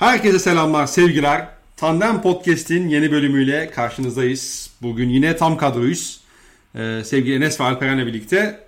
Herkese 0.00 0.38
selamlar, 0.38 0.86
sevgiler. 0.86 1.48
Tandem 1.76 2.22
Podcast'in 2.22 2.88
yeni 2.88 3.10
bölümüyle 3.10 3.70
karşınızdayız. 3.70 4.70
Bugün 4.82 5.08
yine 5.08 5.36
tam 5.36 5.56
kadroyuz. 5.56 6.20
Ee, 6.74 7.02
sevgili 7.04 7.34
Enes 7.34 7.60
ve 7.60 7.64
Alperen'le 7.64 8.06
birlikte 8.06 8.66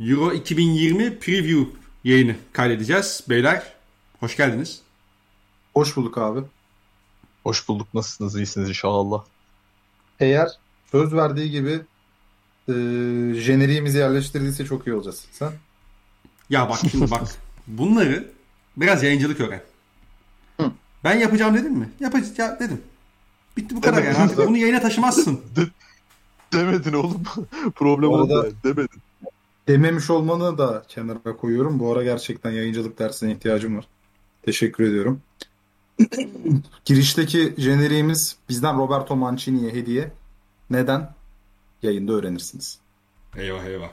Euro 0.00 0.32
2020 0.32 1.18
Preview 1.18 1.70
yayını 2.04 2.36
kaydedeceğiz. 2.52 3.24
Beyler, 3.28 3.62
hoş 4.20 4.36
geldiniz. 4.36 4.80
Hoş 5.74 5.96
bulduk 5.96 6.18
abi. 6.18 6.40
Hoş 7.42 7.68
bulduk. 7.68 7.94
Nasılsınız? 7.94 8.36
İyisiniz 8.36 8.68
inşallah. 8.68 9.24
Eğer 10.20 10.48
söz 10.90 11.14
verdiği 11.14 11.50
gibi 11.50 11.80
e, 12.68 12.72
jeneriğimizi 13.34 13.98
yerleştirdiyse 13.98 14.64
çok 14.64 14.86
iyi 14.86 14.94
olacağız. 14.94 15.24
Sen? 15.32 15.52
Ya 16.50 16.68
bak 16.68 16.78
şimdi 16.90 17.10
bak. 17.10 17.22
Bunları 17.66 18.28
biraz 18.76 19.02
yayıncılık 19.02 19.40
öğren. 19.40 19.69
Ben 21.04 21.18
yapacağım 21.18 21.54
dedim 21.54 21.72
mi? 21.72 21.90
Yapacağım 22.00 22.32
ya 22.38 22.60
dedim. 22.60 22.82
Bitti 23.56 23.76
bu 23.76 23.80
kadar 23.80 24.02
yani. 24.02 24.16
Artık 24.16 24.38
bunu 24.38 24.56
yayına 24.56 24.80
taşımazsın. 24.80 25.40
Demedin 26.52 26.92
oğlum. 26.92 27.22
Problem 27.74 28.10
oldu. 28.10 28.52
Demedin. 28.64 29.02
Dememiş 29.68 30.10
olmanı 30.10 30.58
da 30.58 30.84
kenara 30.88 31.36
koyuyorum. 31.36 31.78
Bu 31.78 31.92
ara 31.92 32.02
gerçekten 32.02 32.50
yayıncılık 32.50 32.98
dersine 32.98 33.32
ihtiyacım 33.32 33.76
var. 33.76 33.88
Teşekkür 34.42 34.84
ediyorum. 34.84 35.22
Girişteki 36.84 37.54
jeneriğimiz 37.58 38.36
bizden 38.48 38.78
Roberto 38.78 39.16
Mancini'ye 39.16 39.72
hediye. 39.72 40.12
Neden? 40.70 41.14
Yayında 41.82 42.12
öğrenirsiniz. 42.12 42.78
Eyvah 43.36 43.64
eyvah. 43.64 43.90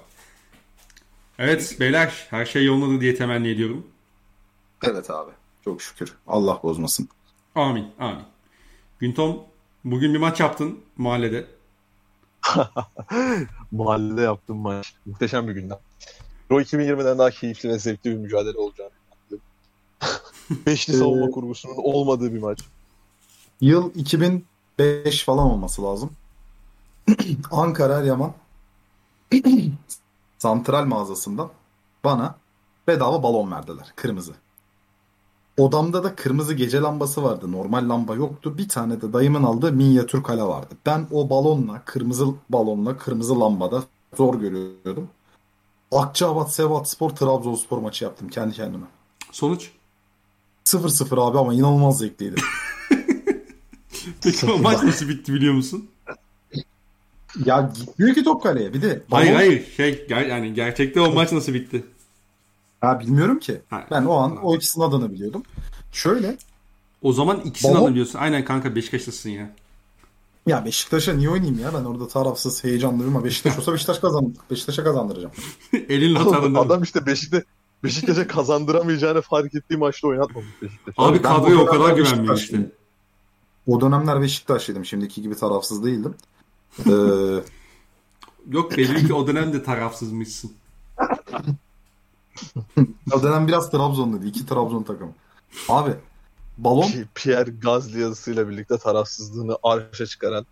Evet 1.39 1.77
beyler 1.79 2.27
her 2.29 2.45
şey 2.45 2.65
yolundadır 2.65 3.01
diye 3.01 3.15
temenni 3.15 3.47
ediyorum. 3.47 3.87
Evet 4.83 5.09
abi. 5.09 5.31
Çok 5.67 5.81
şükür. 5.81 6.13
Allah 6.27 6.59
bozmasın. 6.63 7.09
Amin 7.55 7.87
amin. 7.99 8.23
Güntom 8.99 9.43
bugün 9.85 10.13
bir 10.13 10.19
maç 10.19 10.39
yaptın 10.39 10.79
mahallede. 10.97 11.47
Mahallede 13.71 14.21
yaptığım 14.21 14.57
maç. 14.57 14.93
Muhteşem 15.05 15.47
bir 15.47 15.53
günden. 15.53 15.77
Euro 16.49 16.61
2020'den 16.61 17.17
daha 17.17 17.29
keyifli 17.29 17.69
ve 17.69 17.79
zevkli 17.79 18.11
bir 18.11 18.15
mücadele 18.15 18.57
olacağını. 18.57 18.91
Beşli 20.65 20.93
savunma 20.93 21.27
Ee, 21.27 21.31
kurgusunun 21.31 21.75
olmadığı 21.77 22.33
bir 22.33 22.39
maç. 22.39 22.59
Yıl 23.61 23.95
2005 23.95 25.23
falan 25.25 25.51
olması 25.51 25.83
lazım. 25.83 26.11
Ankara 27.51 27.99
Eryaman 27.99 28.33
santral 30.37 30.85
mağazasından 30.85 31.51
bana 32.03 32.35
bedava 32.87 33.23
balon 33.23 33.51
verdiler. 33.51 33.93
Kırmızı. 33.95 34.33
Odamda 35.57 36.03
da 36.03 36.15
kırmızı 36.15 36.53
gece 36.53 36.79
lambası 36.81 37.23
vardı. 37.23 37.51
Normal 37.51 37.89
lamba 37.89 38.15
yoktu. 38.15 38.57
Bir 38.57 38.69
tane 38.69 39.01
de 39.01 39.13
dayımın 39.13 39.43
aldığı 39.43 39.71
minyatür 39.71 40.23
kale 40.23 40.43
vardı. 40.43 40.75
Ben 40.85 41.07
o 41.11 41.29
balonla, 41.29 41.81
kırmızı 41.85 42.25
balonla, 42.49 42.97
kırmızı 42.97 43.39
lambada 43.39 43.83
zor 44.17 44.35
görüyordum. 44.39 45.09
Akçaabat 45.91 46.53
Sebat 46.53 46.89
Spor 46.89 47.09
Trabzonspor 47.09 47.77
maçı 47.77 48.03
yaptım 48.03 48.29
kendi 48.29 48.55
kendime. 48.55 48.85
Sonuç? 49.31 49.71
0-0 50.65 51.21
abi 51.31 51.37
ama 51.39 51.53
inanılmaz 51.53 51.97
zevkliydi. 51.97 52.35
Peki 54.23 54.51
o 54.51 54.57
maç 54.57 54.83
nasıl 54.83 55.09
bitti 55.09 55.33
biliyor 55.33 55.53
musun? 55.53 55.87
Ya 57.45 57.71
gitmiyor 57.75 58.15
ki 58.15 58.23
top 58.23 58.43
kaleye. 58.43 58.73
Bir 58.73 58.81
de 58.81 59.01
Hayır 59.11 59.31
balon- 59.31 59.35
hayır 59.35 59.65
şey 59.77 59.93
ger- 59.93 60.27
yani 60.27 60.53
gerçekte 60.53 61.01
o 61.01 61.13
maç 61.13 61.31
nasıl 61.31 61.53
bitti? 61.53 61.83
Ha 62.81 62.99
bilmiyorum 62.99 63.39
ki. 63.39 63.61
Ha. 63.69 63.87
Ben 63.91 64.05
o 64.05 64.13
an 64.13 64.37
o 64.45 64.55
ikisinin 64.55 64.85
adını 64.85 65.11
biliyordum. 65.13 65.43
Şöyle 65.91 66.37
O 67.01 67.13
zaman 67.13 67.39
ikisini 67.39 67.71
Balon- 67.71 67.77
alabiliyorsun. 67.79 68.19
Aynen 68.19 68.45
kanka 68.45 68.75
Beşiktaşlısın 68.75 69.29
ya. 69.29 69.49
ya 70.47 70.65
Beşiktaş'a 70.65 71.13
niye 71.13 71.29
oynayayım 71.29 71.59
ya? 71.59 71.71
Ben 71.73 71.83
orada 71.85 72.07
tarafsız 72.07 72.63
heyecanlıyım 72.63 73.15
ama 73.15 73.25
Beşiktaş 73.25 73.57
olsa 73.59 73.73
Beşiktaş 73.73 73.99
kazan 73.99 74.35
Beşiktaş'a 74.51 74.83
kazandıracağım. 74.83 75.33
Elinle 75.89 76.19
atarında. 76.19 76.59
Adam 76.59 76.83
işte 76.83 77.05
Beşiktaş 77.05 77.43
Beşiktaş'a 77.83 78.27
kazandıramayacağını 78.27 79.21
fark 79.21 79.55
ettiği 79.55 79.77
maçta 79.77 80.07
oynatmamış 80.07 80.49
Beşiktaş. 80.61 80.95
Abi 80.97 81.21
kadroya 81.21 81.57
o 81.59 81.65
kadar 81.65 81.95
güvenmiyor 81.95 82.37
işte. 82.37 82.71
O 83.67 83.81
dönemler 83.81 84.21
Beşiktaşlıydım. 84.21 84.85
Şimdiki 84.85 85.21
gibi 85.21 85.35
tarafsız 85.35 85.83
değildim. 85.85 86.15
Ee, 86.85 86.91
Yok 88.51 88.77
belli 88.77 89.07
ki 89.07 89.13
o 89.13 89.27
dönemde 89.27 89.63
tarafsızmışsın. 89.63 90.51
o 93.13 93.23
dönem 93.23 93.47
biraz 93.47 93.71
Trabzonluydu. 93.71 94.25
İki 94.25 94.45
Trabzon 94.45 94.83
takımı. 94.83 95.11
Abi 95.69 95.91
balon 96.57 96.83
Pi- 96.83 97.05
Pierre 97.15 97.51
Gasly 97.51 97.99
yazısıyla 98.01 98.49
birlikte 98.49 98.77
tarafsızlığını 98.77 99.57
arşa 99.63 100.05
çıkaran 100.05 100.45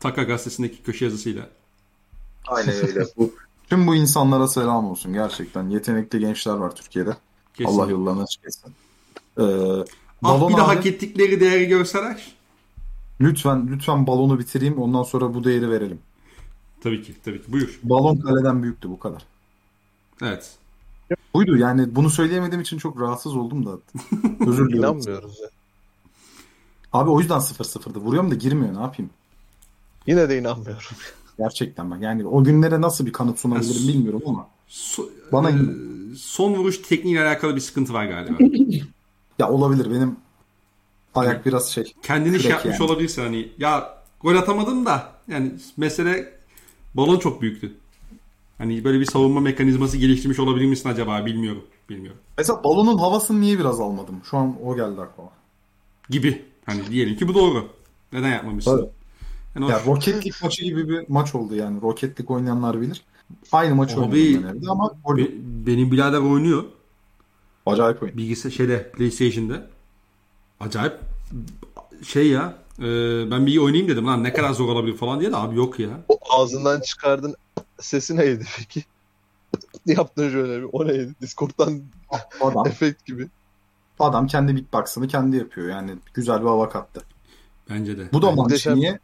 Taka 0.00 0.22
gazetesindeki 0.22 0.82
köşe 0.82 1.04
yazısıyla. 1.04 1.48
aynen 2.46 2.74
öyle. 2.74 3.04
Bu, 3.16 3.32
tüm 3.70 3.86
bu 3.86 3.94
insanlara 3.94 4.48
selam 4.48 4.84
olsun. 4.90 5.12
Gerçekten 5.12 5.68
yetenekli 5.68 6.18
gençler 6.20 6.54
var 6.54 6.76
Türkiye'de. 6.76 7.16
Kesin. 7.54 7.70
Allah 7.78 7.90
yollarını 7.90 8.22
açık 8.22 8.44
etsin. 8.44 8.74
Ee, 9.38 9.42
Ah 9.42 9.84
balon 10.22 10.52
bir 10.52 10.56
de 10.56 10.62
abi- 10.62 10.74
hak 10.74 10.86
ettikleri 10.86 11.40
değeri 11.40 11.66
görseler. 11.68 12.32
Lütfen 13.20 13.68
lütfen 13.68 14.06
balonu 14.06 14.38
bitireyim 14.38 14.78
ondan 14.78 15.02
sonra 15.02 15.34
bu 15.34 15.44
değeri 15.44 15.70
verelim. 15.70 15.98
Tabii 16.82 17.02
ki 17.02 17.14
tabii 17.24 17.42
ki. 17.42 17.52
Buyur. 17.52 17.80
Balon 17.82 18.16
kaleden 18.16 18.62
büyüktü 18.62 18.90
bu 18.90 18.98
kadar. 18.98 19.22
Evet. 20.22 20.50
Buydu 21.34 21.56
yani 21.56 21.96
bunu 21.96 22.10
söyleyemediğim 22.10 22.60
için 22.62 22.78
çok 22.78 23.00
rahatsız 23.00 23.36
oldum 23.36 23.66
da. 23.66 23.70
Özür 24.46 24.68
diliyorum. 24.68 24.96
inanmıyoruz 24.98 25.40
ya. 25.40 25.48
Abi 26.92 27.10
o 27.10 27.20
yüzden 27.20 27.38
0-0'dı. 27.38 27.98
Vuruyorum 27.98 28.30
da 28.30 28.34
girmiyor 28.34 28.74
ne 28.74 28.80
yapayım. 28.80 29.10
Yine 30.06 30.28
de 30.28 30.38
inanmıyorum. 30.38 30.82
Gerçekten 31.38 31.90
bak 31.90 32.02
yani 32.02 32.26
o 32.26 32.44
günlere 32.44 32.80
nasıl 32.80 33.06
bir 33.06 33.12
kanıt 33.12 33.38
sunabilirim 33.38 33.88
bilmiyorum 33.88 34.22
ama. 34.26 34.48
So- 34.70 35.08
Bana- 35.32 35.50
e, 35.50 35.54
son 36.16 36.54
vuruş 36.54 36.78
tekniğiyle 36.78 37.22
alakalı 37.28 37.56
bir 37.56 37.60
sıkıntı 37.60 37.92
var 37.92 38.04
galiba. 38.04 38.38
Ya 39.38 39.50
olabilir 39.50 39.90
benim 39.90 40.16
ayak 41.14 41.46
biraz 41.46 41.68
şey. 41.68 41.92
Kendini 42.02 42.40
şey 42.40 42.50
yapmış 42.50 42.80
yani. 42.80 42.90
olabilirsin 42.90 43.22
hani 43.22 43.48
ya 43.58 43.98
gol 44.20 44.36
atamadım 44.36 44.86
da 44.86 45.12
yani 45.28 45.52
mesele 45.76 46.32
balon 46.94 47.18
çok 47.18 47.42
büyüktü. 47.42 47.72
Hani 48.62 48.84
böyle 48.84 49.00
bir 49.00 49.04
savunma 49.04 49.40
mekanizması 49.40 49.96
geliştirmiş 49.96 50.38
olabilir 50.38 50.66
misin 50.66 50.88
acaba 50.88 51.26
bilmiyorum. 51.26 51.62
Bilmiyorum. 51.90 52.20
Mesela 52.38 52.64
balonun 52.64 52.98
havasını 52.98 53.40
niye 53.40 53.58
biraz 53.58 53.80
almadım? 53.80 54.20
Şu 54.30 54.36
an 54.36 54.56
o 54.64 54.76
geldi 54.76 55.00
aklıma. 55.00 55.30
Gibi. 56.10 56.42
Hani 56.66 56.86
diyelim 56.90 57.16
ki 57.16 57.28
bu 57.28 57.34
doğru. 57.34 57.68
Neden 58.12 58.28
yapmamışsın? 58.28 58.76
Tabii. 58.76 58.90
Yani 59.54 59.70
Ya 59.70 59.80
Roketlik 59.86 60.42
maçı 60.42 60.64
gibi 60.64 60.88
bir 60.88 61.04
maç 61.08 61.34
oldu 61.34 61.54
yani. 61.54 61.82
Roketlik 61.82 62.30
oynayanlar 62.30 62.80
bilir. 62.80 63.02
Aynı 63.52 63.74
maçı 63.74 63.94
Abi, 63.94 64.00
oynadım 64.00 64.44
ben 64.52 64.58
evde 64.58 64.70
ama 64.70 64.92
gol 65.04 65.16
Be- 65.16 65.30
benim 65.66 65.92
birader 65.92 66.18
oynuyor. 66.18 66.64
acayip 67.66 68.02
oyun. 68.02 68.16
Bilgisayar 68.16 68.50
şeyde 68.50 68.90
PlayStation'da. 68.90 69.66
Acayip 70.60 70.94
şey 72.06 72.28
ya. 72.28 72.54
e, 72.78 72.84
ben 73.30 73.46
bir 73.46 73.58
oynayayım 73.58 73.88
dedim 73.88 74.06
lan 74.06 74.24
ne 74.24 74.32
kadar 74.32 74.52
zor 74.52 74.68
olabilir 74.68 74.96
falan 74.96 75.20
diye 75.20 75.32
de 75.32 75.36
abi 75.36 75.56
yok 75.56 75.78
ya. 75.78 75.88
O 76.08 76.18
ağzından 76.30 76.80
çıkardın 76.80 77.34
sesi 77.82 78.16
neydi 78.16 78.44
peki? 78.58 78.84
Yaptın 79.86 80.30
şöyle 80.30 80.58
bir 80.58 80.68
o 80.72 80.88
neydi? 80.88 81.14
Discord'dan 81.20 81.82
Adam, 82.40 82.66
efekt 82.68 83.06
gibi. 83.06 83.28
adam 83.98 84.26
kendi 84.26 84.56
beatbox'ını 84.56 85.08
kendi 85.08 85.36
yapıyor. 85.36 85.68
Yani 85.68 85.94
güzel 86.14 86.40
bir 86.40 86.46
hava 86.46 86.68
kattı. 86.68 87.02
Bence 87.70 87.98
de. 87.98 88.08
Bu 88.12 88.22
da. 88.22 88.30
Mancini'ye 88.30 88.98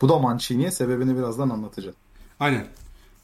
bu 0.00 0.08
da 0.08 0.18
Mancini'ye 0.18 0.70
sebebini 0.70 1.16
birazdan 1.18 1.48
anlatacağım. 1.50 1.96
Aynen. 2.40 2.66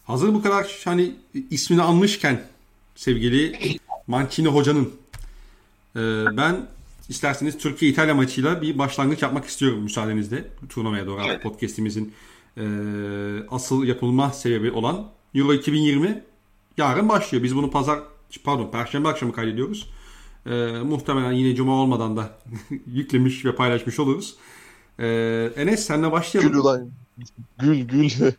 Hazır 0.04 0.34
bu 0.34 0.42
kadar 0.42 0.80
hani 0.84 1.14
ismini 1.50 1.82
anmışken 1.82 2.42
sevgili 2.96 3.78
Mancini 4.06 4.48
hocanın 4.48 4.92
e, 5.96 6.00
ben 6.36 6.66
isterseniz 7.08 7.58
Türkiye-İtalya 7.58 8.14
maçıyla 8.14 8.62
bir 8.62 8.78
başlangıç 8.78 9.22
yapmak 9.22 9.44
istiyorum 9.44 9.82
müsaadenizle. 9.82 10.44
Turnuvaya 10.68 11.06
doğru 11.06 11.22
Evet. 11.26 11.42
podcastimizin 11.42 12.14
e, 12.56 12.64
asıl 13.50 13.84
yapılma 13.84 14.30
sebebi 14.30 14.70
olan 14.70 15.10
Euro 15.34 15.52
2020 15.52 16.24
yarın 16.76 17.08
başlıyor. 17.08 17.44
Biz 17.44 17.56
bunu 17.56 17.70
pazar 17.70 17.98
pardon 18.44 18.70
perşembe 18.70 19.08
akşamı 19.08 19.32
kaydediyoruz. 19.32 19.90
E, 20.46 20.50
muhtemelen 20.84 21.32
yine 21.32 21.54
cuma 21.54 21.72
olmadan 21.72 22.16
da 22.16 22.38
yüklemiş 22.86 23.44
ve 23.44 23.54
paylaşmış 23.54 24.00
oluruz. 24.00 24.34
E, 24.98 25.06
Enes 25.56 25.86
senle 25.86 26.12
başlayalım. 26.12 26.52
Gül 26.52 26.58
ulan. 26.58 26.90
Gül 27.58 27.80
gül. 27.80 28.10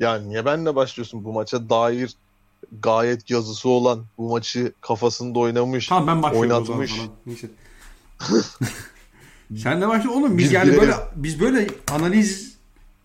Ya 0.00 0.18
niye 0.18 0.44
benle 0.44 0.74
başlıyorsun 0.74 1.24
bu 1.24 1.32
maça 1.32 1.70
dair 1.70 2.14
gayet 2.82 3.30
yazısı 3.30 3.68
olan 3.68 4.04
bu 4.18 4.30
maçı 4.30 4.72
kafasında 4.80 5.38
oynamış. 5.38 5.86
Tamam 5.86 6.06
ben 6.06 6.22
başlıyorum 6.22 6.62
o 6.62 6.64
zaman 6.64 6.80
Oynatmış. 6.80 7.10
Neyse. 7.26 7.48
Sen 9.56 9.80
de 9.80 9.88
başla 9.88 10.10
oğlum. 10.10 10.38
Biz 10.38 10.44
Biz 10.44 10.52
yani 10.52 10.66
bilelim. 10.66 10.80
böyle 10.80 10.94
biz 11.16 11.40
böyle 11.40 11.66
analiz 11.90 12.55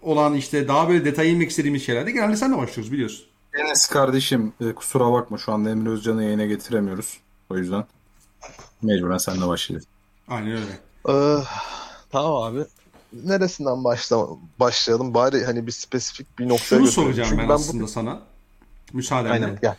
olan 0.01 0.33
işte 0.33 0.67
daha 0.67 0.89
böyle 0.89 1.05
detay 1.05 1.31
inmek 1.31 1.49
istediğimiz 1.49 1.85
şeylerde 1.85 2.11
genelde 2.11 2.35
senle 2.35 2.57
başlıyoruz 2.57 2.91
biliyorsun. 2.91 3.25
Enes 3.53 3.85
kardeşim 3.85 4.53
e, 4.61 4.71
kusura 4.73 5.11
bakma 5.11 5.37
şu 5.37 5.51
anda 5.51 5.69
Emre 5.69 5.89
Özcan'ı 5.89 6.23
yayına 6.23 6.45
getiremiyoruz. 6.45 7.17
O 7.49 7.57
yüzden 7.57 7.85
mecburen 8.81 9.17
seninle 9.17 9.47
başlayacağız. 9.47 9.87
Aynen 10.27 10.51
öyle. 10.51 10.79
Ee, 11.09 11.43
tamam 12.11 12.43
abi. 12.43 12.65
Neresinden 13.25 13.83
başla 13.83 14.27
başlayalım? 14.59 15.13
Bari 15.13 15.45
hani 15.45 15.67
bir 15.67 15.71
spesifik 15.71 16.39
bir 16.39 16.49
noktaya 16.49 16.57
Şunu 16.67 16.79
götürelim. 16.85 16.91
soracağım 16.93 17.29
Çünkü 17.29 17.41
ben, 17.41 17.49
bu- 17.49 17.53
aslında 17.53 17.87
sana. 17.87 18.19
Müsaadenle. 18.93 19.33
Aynen 19.33 19.59
gel. 19.61 19.75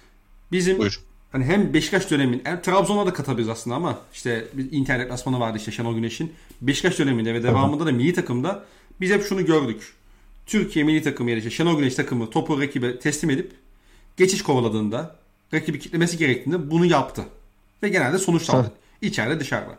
Bizim 0.53 0.79
Buyur. 0.79 1.01
hani 1.33 1.45
hem 1.45 1.75
Beşiktaş 1.75 2.11
dönemin, 2.11 2.41
hem 2.45 2.63
Trabzon'a 2.63 3.07
da 3.07 3.13
katabiliriz 3.13 3.49
aslında 3.49 3.77
ama 3.77 3.99
işte 4.13 4.49
bir 4.53 4.73
internet 4.73 5.11
lasmanı 5.11 5.41
vardı 5.41 5.59
işte 5.59 5.71
Şenol 5.73 5.95
Güneş'in. 5.95 6.33
Beşiktaş 6.61 6.99
döneminde 6.99 7.35
ve 7.35 7.43
devamında 7.43 7.87
da 7.87 7.93
milli 7.93 8.15
takımda 8.15 8.65
biz 9.01 9.11
hep 9.11 9.25
şunu 9.27 9.45
gördük. 9.47 9.93
Türkiye 10.47 10.85
milli 10.85 11.03
takımı 11.03 11.31
ya 11.31 11.37
da 11.37 11.39
işte 11.39 11.51
Şenol 11.51 11.79
Güneş 11.79 11.95
takımı 11.95 12.31
topu 12.31 12.61
rakibe 12.61 12.99
teslim 12.99 13.31
edip 13.31 13.53
geçiş 14.17 14.43
kovaladığında, 14.43 15.17
rakibi 15.55 15.79
kitlemesi 15.79 16.19
gerektiğinde 16.19 16.71
bunu 16.71 16.87
yaptı. 16.87 17.23
Ve 17.83 17.89
genelde 17.89 18.19
sonuç 18.19 18.51
aldı. 18.51 18.73
İçeride 19.03 19.41
dışarıda. 19.41 19.79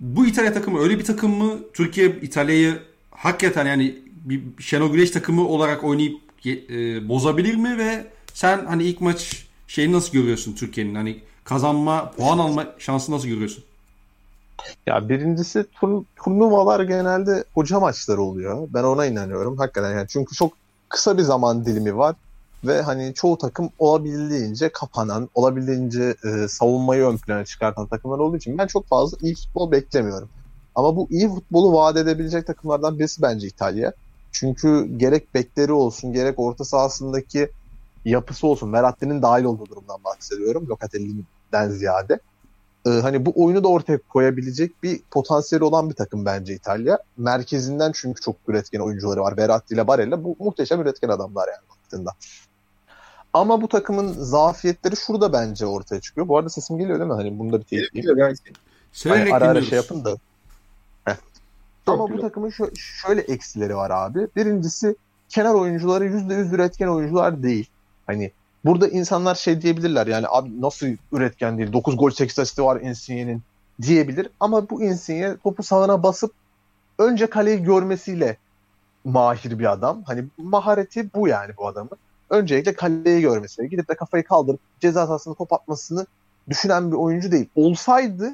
Bu 0.00 0.26
İtalya 0.26 0.52
takımı 0.52 0.80
öyle 0.80 0.98
bir 0.98 1.04
takım 1.04 1.30
mı? 1.30 1.58
Türkiye 1.74 2.06
İtalya'yı 2.22 2.78
hakikaten 3.10 3.66
yani 3.66 3.98
bir 4.24 4.42
Şenol 4.60 4.92
Güneş 4.92 5.10
takımı 5.10 5.48
olarak 5.48 5.84
oynayıp 5.84 6.20
e, 6.46 7.08
bozabilir 7.08 7.54
mi 7.54 7.78
ve 7.78 8.06
sen 8.34 8.66
hani 8.66 8.84
ilk 8.84 9.00
maç 9.00 9.46
şeyi 9.68 9.92
nasıl 9.92 10.12
görüyorsun 10.12 10.54
Türkiye'nin? 10.54 10.94
Hani 10.94 11.20
kazanma, 11.44 12.10
puan 12.10 12.38
alma 12.38 12.66
şansı 12.78 13.12
nasıl 13.12 13.28
görüyorsun? 13.28 13.64
Ya 14.86 15.08
birincisi 15.08 15.66
tur- 15.80 16.04
turnuvalar 16.16 16.80
genelde 16.80 17.44
hoca 17.54 17.80
maçları 17.80 18.22
oluyor. 18.22 18.68
Ben 18.70 18.84
ona 18.84 19.06
inanıyorum 19.06 19.56
hakikaten 19.58 19.90
yani 19.92 20.06
çünkü 20.08 20.34
çok 20.34 20.52
kısa 20.88 21.18
bir 21.18 21.22
zaman 21.22 21.64
dilimi 21.64 21.96
var 21.96 22.16
ve 22.64 22.82
hani 22.82 23.14
çoğu 23.14 23.38
takım 23.38 23.70
olabildiğince 23.78 24.68
kapanan, 24.72 25.28
olabildiğince 25.34 26.16
e, 26.24 26.48
savunmayı 26.48 27.04
ön 27.04 27.16
plana 27.18 27.44
çıkartan 27.44 27.86
takımlar 27.86 28.18
olduğu 28.18 28.36
için 28.36 28.58
ben 28.58 28.66
çok 28.66 28.88
fazla 28.88 29.16
iyi 29.20 29.34
futbol 29.34 29.70
beklemiyorum. 29.72 30.30
Ama 30.74 30.96
bu 30.96 31.06
iyi 31.10 31.28
futbolu 31.28 31.72
vaat 31.72 31.96
edebilecek 31.96 32.46
takımlardan 32.46 32.98
birisi 32.98 33.22
bence 33.22 33.46
İtalya. 33.46 33.92
Çünkü 34.32 34.86
gerek 34.96 35.34
bekleri 35.34 35.72
olsun, 35.72 36.12
gerek 36.12 36.38
orta 36.38 36.64
sahasındaki 36.64 37.52
yapısı 38.04 38.46
olsun. 38.46 38.72
Verratti'nin 38.72 39.22
dahil 39.22 39.44
olduğu 39.44 39.66
durumdan 39.66 40.04
bahsediyorum. 40.04 40.68
Locatelli'den 40.68 41.70
ziyade. 41.70 42.20
Ee, 42.86 42.90
hani 42.90 43.26
bu 43.26 43.32
oyunu 43.36 43.64
da 43.64 43.68
ortaya 43.68 43.98
koyabilecek 43.98 44.82
bir 44.82 45.00
potansiyeli 45.10 45.64
olan 45.64 45.90
bir 45.90 45.94
takım 45.94 46.24
bence 46.24 46.54
İtalya. 46.54 46.98
Merkezinden 47.16 47.92
çünkü 47.94 48.20
çok 48.20 48.36
üretken 48.48 48.80
oyuncuları 48.80 49.20
var. 49.20 49.36
Verratti 49.36 49.74
ile 49.74 49.86
Barella 49.86 50.24
bu 50.24 50.36
muhteşem 50.38 50.80
üretken 50.80 51.08
adamlar 51.08 51.48
yani 51.48 51.70
baktığında. 51.70 52.10
Ama 53.32 53.62
bu 53.62 53.68
takımın 53.68 54.12
zafiyetleri 54.12 54.96
şurada 54.96 55.32
bence 55.32 55.66
ortaya 55.66 56.00
çıkıyor. 56.00 56.28
Bu 56.28 56.38
arada 56.38 56.48
sesim 56.48 56.78
geliyor 56.78 56.98
değil 56.98 57.10
mi? 57.10 57.16
Hani 57.16 57.38
bunu 57.38 57.52
da 57.52 57.60
bir. 57.60 57.90
Severek 58.92 59.32
Hani 59.32 59.34
ara 59.34 59.50
ara 59.50 59.62
şey 59.62 59.76
yapın 59.76 60.04
da. 60.04 60.16
Ama 61.86 62.04
bu 62.04 62.08
güzel. 62.08 62.20
takımın 62.20 62.50
şö- 62.50 62.76
şöyle 62.76 63.20
eksileri 63.20 63.76
var 63.76 63.90
abi. 63.90 64.28
Birincisi 64.36 64.96
kenar 65.28 65.54
oyuncuları 65.54 66.04
%100 66.04 66.54
üretken 66.54 66.88
oyuncular 66.88 67.42
değil. 67.42 67.70
Hani 68.06 68.32
burada 68.64 68.88
insanlar 68.88 69.34
şey 69.34 69.62
diyebilirler 69.62 70.06
yani 70.06 70.26
abi 70.28 70.60
nasıl 70.60 70.86
üretken 71.12 71.58
değil 71.58 71.72
9 71.72 71.96
gol 71.96 72.10
8 72.10 72.38
asisti 72.38 72.64
var 72.64 72.80
Insigne'nin 72.80 73.42
diyebilir. 73.82 74.28
Ama 74.40 74.70
bu 74.70 74.82
Insigne 74.82 75.36
topu 75.36 75.62
sağına 75.62 76.02
basıp 76.02 76.32
önce 76.98 77.26
kaleyi 77.26 77.62
görmesiyle 77.62 78.36
mahir 79.04 79.58
bir 79.58 79.72
adam. 79.72 80.02
Hani 80.02 80.24
mahareti 80.38 81.14
bu 81.14 81.28
yani 81.28 81.52
bu 81.56 81.66
adamın. 81.66 81.98
Öncelikle 82.30 82.74
kaleyi 82.74 83.20
görmesi. 83.20 83.68
Gidip 83.68 83.88
de 83.88 83.94
kafayı 83.94 84.24
kaldırıp 84.24 84.60
ceza 84.80 85.06
sahasına 85.06 85.34
top 85.34 85.52
atmasını 85.52 86.06
düşünen 86.48 86.90
bir 86.90 86.96
oyuncu 86.96 87.32
değil. 87.32 87.48
Olsaydı 87.56 88.32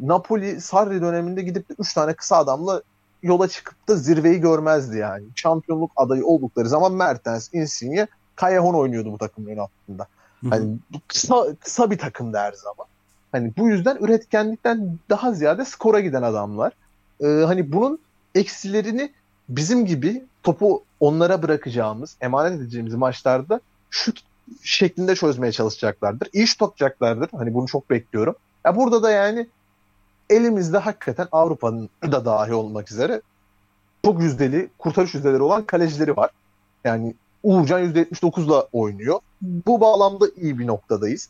Napoli 0.00 0.60
Sarri 0.60 1.00
döneminde 1.00 1.42
gidip 1.42 1.68
de 1.68 1.74
3 1.78 1.94
tane 1.94 2.14
kısa 2.14 2.36
adamla 2.36 2.82
yola 3.22 3.48
çıkıp 3.48 3.88
da 3.88 3.96
zirveyi 3.96 4.40
görmezdi 4.40 4.98
yani. 4.98 5.24
Şampiyonluk 5.34 5.90
adayı 5.96 6.26
oldukları 6.26 6.68
zaman 6.68 6.92
Mertens, 6.92 7.54
Insigne, 7.54 8.06
Callejon 8.40 8.74
oynuyordu 8.74 9.12
bu 9.12 9.18
takımın 9.18 9.50
ön 9.50 9.58
hı. 9.58 10.50
Hani 10.50 10.76
bu 10.92 10.98
kısa, 11.08 11.54
kısa 11.60 11.90
bir 11.90 11.98
takımdı 11.98 12.38
her 12.38 12.52
zaman. 12.52 12.86
Hani 13.32 13.52
bu 13.56 13.68
yüzden 13.68 13.96
üretkenlikten 13.96 14.98
daha 15.10 15.32
ziyade 15.32 15.64
skora 15.64 16.00
giden 16.00 16.22
adamlar. 16.22 16.72
Ee, 17.20 17.26
hani 17.26 17.72
bunun 17.72 17.98
eksilerini 18.34 19.12
bizim 19.48 19.86
gibi 19.86 20.24
topu 20.42 20.84
onlara 21.00 21.42
bırakacağımız, 21.42 22.16
emanet 22.20 22.60
edeceğimiz 22.60 22.94
maçlarda 22.94 23.60
şut 23.90 24.20
şeklinde 24.62 25.14
çözmeye 25.14 25.52
çalışacaklardır. 25.52 26.28
İyi 26.32 26.46
şut 26.46 26.62
atacaklardır. 26.62 27.28
Hani 27.36 27.54
bunu 27.54 27.66
çok 27.66 27.90
bekliyorum. 27.90 28.34
Ya 28.64 28.76
burada 28.76 29.02
da 29.02 29.10
yani 29.10 29.46
elimizde 30.30 30.78
hakikaten 30.78 31.28
Avrupa'nın 31.32 31.90
da 32.02 32.24
dahi 32.24 32.54
olmak 32.54 32.92
üzere 32.92 33.20
çok 34.04 34.22
yüzdeli, 34.22 34.68
kurtarış 34.78 35.14
yüzdeleri 35.14 35.42
olan 35.42 35.64
kalecileri 35.64 36.16
var. 36.16 36.30
Yani 36.84 37.14
Uğurcan 37.46 37.94
%79'la 37.94 38.68
oynuyor. 38.72 39.20
Bu 39.42 39.80
bağlamda 39.80 40.26
iyi 40.36 40.58
bir 40.58 40.66
noktadayız. 40.66 41.28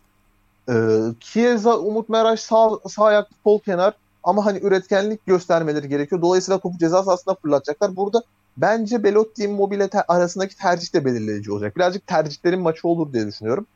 Ee, 0.69 0.73
Chiesa, 1.21 1.79
Umut 1.79 2.09
Meraş 2.09 2.41
sağ, 2.41 2.71
sağ 2.89 3.05
ayaklı 3.05 3.37
sol 3.45 3.61
kenar 3.61 3.95
ama 4.25 4.47
hani 4.47 4.59
üretkenlik 4.59 5.27
göstermeleri 5.27 5.89
gerekiyor. 5.89 6.23
Dolayısıyla 6.23 6.59
topu 6.59 6.79
ceza 6.79 7.03
sahasına 7.03 7.35
fırlatacaklar. 7.35 7.97
Burada 7.97 8.23
bence 8.57 9.05
Belotti 9.05 9.45
Immobile 9.45 9.89
te- 9.89 10.03
arasındaki 10.03 10.57
tercih 10.57 10.95
de 10.95 11.05
belirleyici 11.05 11.53
olacak. 11.53 11.77
Birazcık 11.77 12.07
tercihlerin 12.07 12.61
maçı 12.61 12.89
olur 12.89 13.13
diye 13.13 13.27
düşünüyorum. 13.27 13.67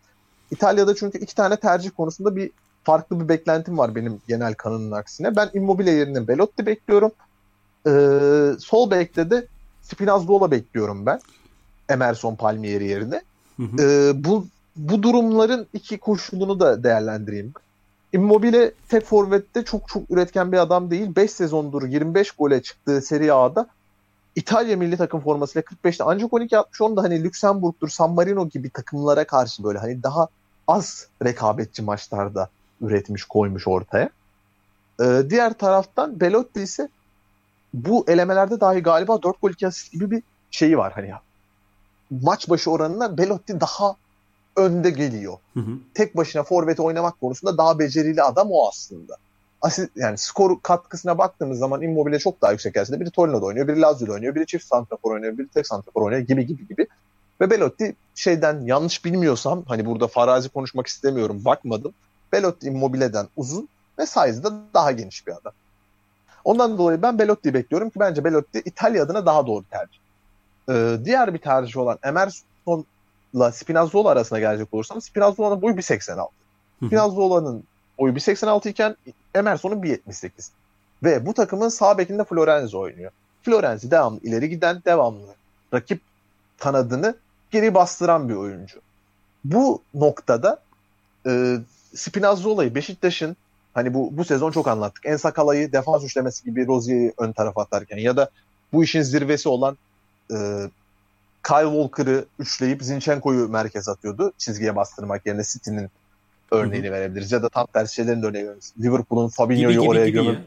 İtalya'da 0.51 0.95
çünkü 0.95 1.19
iki 1.19 1.35
tane 1.35 1.57
tercih 1.57 1.91
konusunda 1.97 2.37
bir 2.37 2.51
farklı 2.85 3.21
bir 3.21 3.29
beklentim 3.29 3.79
var 3.79 3.95
benim 3.95 4.21
genel 4.29 4.55
kanının 4.55 4.93
aksine. 4.93 5.37
Ben 5.37 5.51
Immobile 5.55 5.91
yerine 5.91 6.29
Belotti 6.29 6.67
bekliyorum. 6.67 7.13
Ee, 7.87 7.91
sol 8.61 8.91
bekte 8.91 9.31
de 9.31 9.47
Spinazzola 9.83 10.51
bekliyorum 10.51 11.07
ben. 11.07 11.21
Emerson 11.91 12.35
Palmieri 12.35 12.85
yerine. 12.87 13.23
Hı 13.57 13.63
hı. 13.63 13.83
Ee, 13.83 14.25
bu 14.25 14.47
bu 14.77 15.03
durumların 15.03 15.67
iki 15.73 15.99
koşulunu 15.99 16.61
da 16.61 16.85
değerlendireyim. 16.85 17.53
Immobile 18.13 18.73
tek 18.89 19.05
forvette 19.05 19.65
çok 19.65 19.89
çok 19.89 20.11
üretken 20.11 20.53
bir 20.53 20.59
adam 20.59 20.91
değil. 20.91 21.17
5 21.17 21.31
sezondur 21.31 21.89
25 21.89 22.31
gole 22.31 22.63
çıktığı 22.63 23.03
Serie 23.03 23.31
A'da 23.31 23.67
İtalya 24.37 24.77
milli 24.77 24.97
takım 24.97 25.21
formasıyla 25.21 25.63
45'te 25.63 26.05
ancak 26.05 26.33
12 26.33 26.59
atmış. 26.59 26.81
Onu 26.81 26.97
da 26.97 27.03
hani 27.03 27.25
Lüksemburg'dur, 27.25 27.89
San 27.89 28.11
Marino 28.11 28.49
gibi 28.49 28.71
takımlara 28.71 29.25
karşı 29.25 29.65
böyle 29.65 29.79
hani 29.79 30.03
daha 30.03 30.29
az 30.69 31.07
rekabetçi 31.25 31.83
maçlarda 31.83 32.49
üretmiş, 32.81 33.25
koymuş 33.25 33.69
ortaya. 33.69 34.11
Ee, 35.03 35.23
diğer 35.31 35.53
taraftan 35.53 36.21
Belotti 36.21 36.63
ise 36.63 36.89
bu 37.75 38.05
elemelerde 38.09 38.61
dahi 38.61 38.81
galiba 38.81 39.23
4 39.23 39.43
gol 39.43 39.51
2 39.51 39.67
asist 39.67 39.93
gibi 39.93 40.11
bir 40.11 40.23
şeyi 40.51 40.79
var 40.79 40.93
hani 40.93 41.13
maç 42.11 42.49
başı 42.49 42.71
oranına 42.71 43.19
Belotti 43.19 43.61
daha 43.61 43.95
önde 44.57 44.91
geliyor. 44.91 45.37
Hı 45.55 45.61
hı. 45.61 45.71
Tek 45.95 46.17
başına 46.17 46.43
forveti 46.43 46.83
oynamak 46.83 47.21
konusunda 47.21 47.59
daha 47.59 47.79
becerili 47.79 48.23
adam 48.23 48.49
o 48.51 48.69
aslında. 48.69 49.17
Asist, 49.63 49.91
yani 49.97 50.19
skor 50.19 50.61
katkısına 50.63 51.19
baktığımız 51.19 51.59
zaman 51.59 51.83
Immobile 51.83 52.19
çok 52.19 52.43
daha 52.43 52.53
yüksek 52.53 52.75
gelse 52.75 52.93
de 52.93 53.01
biri 53.01 53.11
Torino'da 53.11 53.47
oynuyor, 53.47 53.69
biri 53.69 53.81
Lazio'da 53.81 54.13
oynuyor, 54.13 54.35
biri 54.35 54.47
çift 54.47 54.65
santrafor 54.65 55.13
oynuyor, 55.13 55.39
biri 55.39 55.49
tek 55.49 55.67
santrafor 55.67 56.03
oynuyor 56.03 56.23
gibi 56.23 56.47
gibi 56.47 56.69
gibi. 56.69 56.87
Ve 57.41 57.51
Belotti 57.51 57.95
şeyden 58.15 58.61
yanlış 58.61 59.05
bilmiyorsam 59.05 59.63
hani 59.69 59.87
burada 59.87 60.09
farazi 60.09 60.49
konuşmak 60.49 60.87
istemiyorum 60.87 61.45
bakmadım. 61.45 61.93
Belotti 62.33 62.67
Immobile'den 62.67 63.29
uzun 63.37 63.69
ve 63.99 64.07
size'da 64.07 64.53
daha 64.75 64.93
geniş 64.93 65.27
bir 65.27 65.33
adam. 65.33 65.53
Ondan 66.45 66.79
dolayı 66.79 67.03
ben 67.03 67.19
Belotti'yi 67.19 67.55
bekliyorum 67.55 67.91
ki 67.91 68.01
bence 68.01 68.25
Belotti 68.25 68.63
İtalya 68.65 69.03
adına 69.03 69.27
daha 69.27 69.47
doğru 69.47 69.65
tercih. 69.71 69.99
Ee, 70.71 70.99
diğer 71.05 71.35
bir 71.35 71.39
tercih 71.39 71.77
olan 71.77 71.99
Emerson'la 72.03 73.53
Spinazzola 73.53 74.11
arasına 74.11 74.39
gelecek 74.39 74.75
olursam 74.75 75.01
Spinazzola'nın 75.01 75.63
boyu 75.63 75.75
1.86. 75.75 76.17
Hı 76.17 76.23
hı. 76.81 76.87
Spinazzola'nın 76.87 77.65
boyu 77.99 78.13
1.86 78.13 78.69
iken 78.69 78.97
Emerson'un 79.35 79.83
1.78. 79.83 80.51
Ve 81.03 81.27
bu 81.27 81.35
takımın 81.35 81.69
sağ 81.69 81.99
bekinde 81.99 82.25
Florenzi 82.25 82.77
oynuyor. 82.77 83.11
Florenzi 83.43 83.91
devamlı 83.91 84.21
ileri 84.21 84.49
giden, 84.49 84.83
devamlı 84.85 85.27
rakip 85.75 86.01
kanadını 86.59 87.15
geri 87.51 87.75
bastıran 87.75 88.29
bir 88.29 88.35
oyuncu. 88.35 88.81
Bu 89.45 89.83
noktada 89.95 90.63
e, 91.27 91.57
Spinazzola'yı 91.95 92.75
Beşiktaş'ın 92.75 93.37
hani 93.75 93.95
bu 93.95 94.17
bu 94.17 94.25
sezon 94.25 94.51
çok 94.51 94.69
anlattık. 94.69 95.07
En 95.07 95.17
Sakala'yı 95.17 95.73
defans 95.73 96.05
üçlemesi 96.05 96.45
gibi 96.45 96.67
Rozier'i 96.67 97.13
ön 97.19 97.33
tarafa 97.33 97.63
atarken 97.63 97.99
ya 97.99 98.17
da 98.17 98.31
bu 98.73 98.85
işin 98.85 99.03
zirvesi 99.03 99.49
olan 99.49 99.77
e, 100.31 100.37
Kyle 101.47 101.65
Walker'ı 101.65 102.25
üçleyip 102.39 102.83
Zinchenko'yu 102.83 103.49
merkez 103.49 103.89
atıyordu. 103.89 104.33
Çizgiye 104.39 104.77
bastırmak 104.77 105.27
yerine 105.27 105.43
City'nin 105.45 105.91
örneğini 106.51 106.93
verebiliriz. 106.93 107.33
Ya 107.33 107.43
da 107.43 107.49
tam 107.49 107.67
tersi 107.67 107.95
şeylerin 107.95 108.23
de 108.23 108.27
örneği 108.27 108.45
verebiliriz. 108.45 108.73
Liverpool'un 108.81 109.29
Fabinho'yu 109.29 109.81
oraya 109.81 110.07
gibi 110.07 110.23
gömüp. 110.23 110.41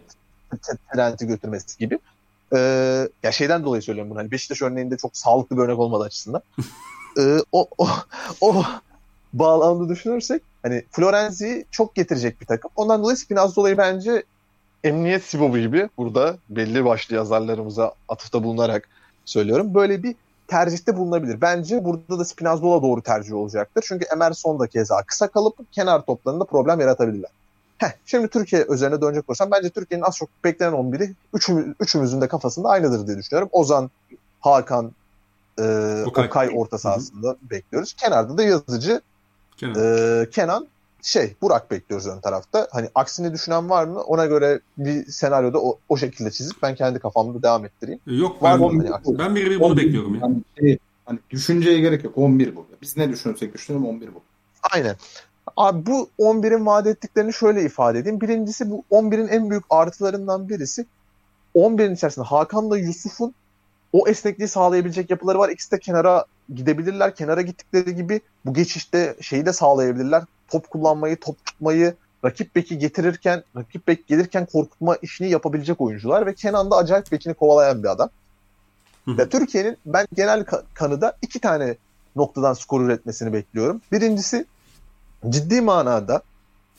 Trent'i 0.94 1.28
götürmesi 1.28 1.78
gibi. 1.78 2.00
Ee, 2.56 3.10
ya 3.24 3.32
şeyden 3.32 3.64
dolayı 3.64 3.82
söylüyorum 3.82 4.12
bunu. 4.12 4.20
Hani 4.20 4.32
Beşiktaş 4.32 4.62
örneğinde 4.62 4.98
çok 4.98 5.18
sağlıklı 5.18 5.58
bir 5.58 5.62
örnek 5.62 5.80
olmadı 5.80 6.04
açısından. 6.04 6.42
Ee, 7.20 7.38
o, 7.52 7.68
o, 7.78 7.88
o 8.42 8.64
bağlamda 9.34 9.90
düşünürsek 9.90 10.42
hani 10.64 10.84
Florenzi'yi 10.92 11.66
çok 11.72 11.96
getirecek 11.96 12.42
bir 12.42 12.46
takım. 12.46 12.72
Ondan 12.76 13.04
dolayı 13.04 13.18
Spinazzola'yı 13.18 13.78
bence 13.78 14.24
emniyet 14.84 15.24
sibobu 15.24 15.58
gibi 15.58 15.90
burada 15.98 16.38
belli 16.50 16.86
başlı 16.86 17.16
yazarlarımıza 17.16 17.94
atıfta 18.10 18.44
bulunarak 18.44 18.90
söylüyorum. 19.26 19.74
Böyle 19.74 20.04
bir 20.04 20.16
tercihte 20.48 20.98
bulunabilir. 20.98 21.42
Bence 21.42 21.86
burada 21.86 22.20
da 22.20 22.26
Spinazzola 22.26 22.82
doğru 22.82 23.02
tercih 23.02 23.34
olacaktır. 23.34 23.86
Çünkü 23.88 24.06
Emerson 24.14 24.60
da 24.60 24.68
keza 24.68 25.04
kısa 25.04 25.28
kalıp 25.28 25.72
kenar 25.72 26.06
toplarında 26.06 26.44
problem 26.44 26.80
yaratabilirler. 26.80 27.32
Heh, 27.78 27.92
şimdi 28.06 28.28
Türkiye 28.28 28.66
üzerine 28.70 29.02
dönecek 29.02 29.30
olursam 29.30 29.52
bence 29.52 29.70
Türkiye'nin 29.70 30.04
az 30.04 30.16
çok 30.16 30.30
beklenen 30.44 30.74
11'i 30.74 31.16
üçümüz, 31.34 31.76
üçümüzün 31.80 32.22
de 32.22 32.28
kafasında 32.28 32.70
aynıdır 32.70 33.08
diye 33.08 33.18
düşünüyorum. 33.18 33.50
Ozan, 33.52 33.90
Hakan, 34.40 34.92
e, 35.60 35.64
Okay. 36.08 36.26
Okay 36.26 36.50
orta 36.56 36.78
sahasında 36.78 37.28
Hı-hı. 37.28 37.50
bekliyoruz. 37.50 37.94
Kenarda 37.94 38.38
da 38.38 38.44
yazıcı 38.44 39.02
Kenan. 39.58 39.76
E, 39.78 40.30
Kenan 40.30 40.68
şey 41.04 41.36
Burak 41.42 41.72
bekliyoruz 41.72 42.08
ön 42.08 42.20
tarafta. 42.20 42.68
Hani 42.72 42.90
aksini 42.96 43.34
düşünen 43.34 43.70
var 43.70 43.86
mı? 43.86 44.02
Ona 44.02 44.26
göre 44.26 44.60
bir 44.78 45.06
senaryoda 45.06 45.62
o, 45.62 45.80
o 45.90 45.98
şekilde 45.98 46.32
çizip 46.32 46.58
ben 46.62 46.76
kendi 46.76 47.00
kafamda 47.00 47.44
devam 47.44 47.66
ettireyim. 47.66 48.00
Yok 48.06 48.44
var 48.44 48.62
ben, 48.62 48.76
mı? 48.76 48.88
Hani 49.06 49.18
ben 49.20 49.36
biri 49.36 49.60
bunu 49.60 49.78
bekliyorum. 49.78 50.20
Yani. 50.22 50.36
Şey, 50.60 50.78
hani 51.06 51.20
düşünceye 51.30 51.80
gerek 51.80 52.04
yok. 52.04 52.18
11 52.18 52.56
bu. 52.56 52.66
Biz 52.82 52.98
ne 52.98 53.10
düşünürsek 53.10 53.54
düşünelim 53.54 53.86
11 53.86 54.08
bu. 54.08 54.22
Aynen. 54.74 54.96
Abi 55.58 55.86
bu 55.86 56.10
11'in 56.20 56.66
vaat 56.66 56.88
ettiklerini 56.88 57.34
şöyle 57.34 57.64
ifade 57.64 58.00
edeyim. 58.00 58.22
Birincisi 58.22 58.72
bu 58.72 58.84
11'in 58.92 59.28
en 59.28 59.50
büyük 59.50 59.64
artılarından 59.70 60.50
birisi 60.50 60.86
11'in 61.56 61.96
içerisinde 61.96 62.26
Hakan'la 62.26 62.78
Yusuf'un 62.78 63.34
o 63.94 64.08
esnekliği 64.08 64.48
sağlayabilecek 64.48 65.10
yapıları 65.10 65.40
var. 65.40 65.50
İkisi 65.50 65.72
de 65.72 65.80
kenara 65.80 66.26
gidebilirler. 66.56 67.16
Kenara 67.16 67.42
gittikleri 67.42 67.96
gibi 67.96 68.22
bu 68.46 68.54
geçişte 68.54 69.16
şeyi 69.22 69.46
de 69.46 69.54
sağlayabilirler. 69.54 70.24
Top 70.54 70.70
kullanmayı, 70.70 71.20
top 71.20 71.46
tutmayı, 71.46 71.96
rakip 72.26 72.56
beki 72.56 72.78
getirirken, 72.78 73.44
rakip 73.58 73.88
bek 73.88 74.08
gelirken 74.08 74.46
korkutma 74.46 74.96
işini 74.96 75.30
yapabilecek 75.30 75.82
oyuncular 75.82 76.26
ve 76.26 76.34
Kenan 76.34 76.72
da 76.72 76.76
acayip 76.76 77.12
bekini 77.12 77.34
kovalayan 77.34 77.84
bir 77.84 77.88
adam. 77.88 78.10
Ve 79.08 79.30
Türkiye'nin 79.30 79.78
ben 79.86 80.08
genel 80.14 80.46
kanıda 80.74 81.18
iki 81.22 81.40
tane 81.40 81.76
noktadan 82.16 82.54
skor 82.54 82.82
üretmesini 82.82 83.34
bekliyorum. 83.34 83.82
Birincisi 83.92 84.46
ciddi 85.30 85.62
manada 85.62 86.22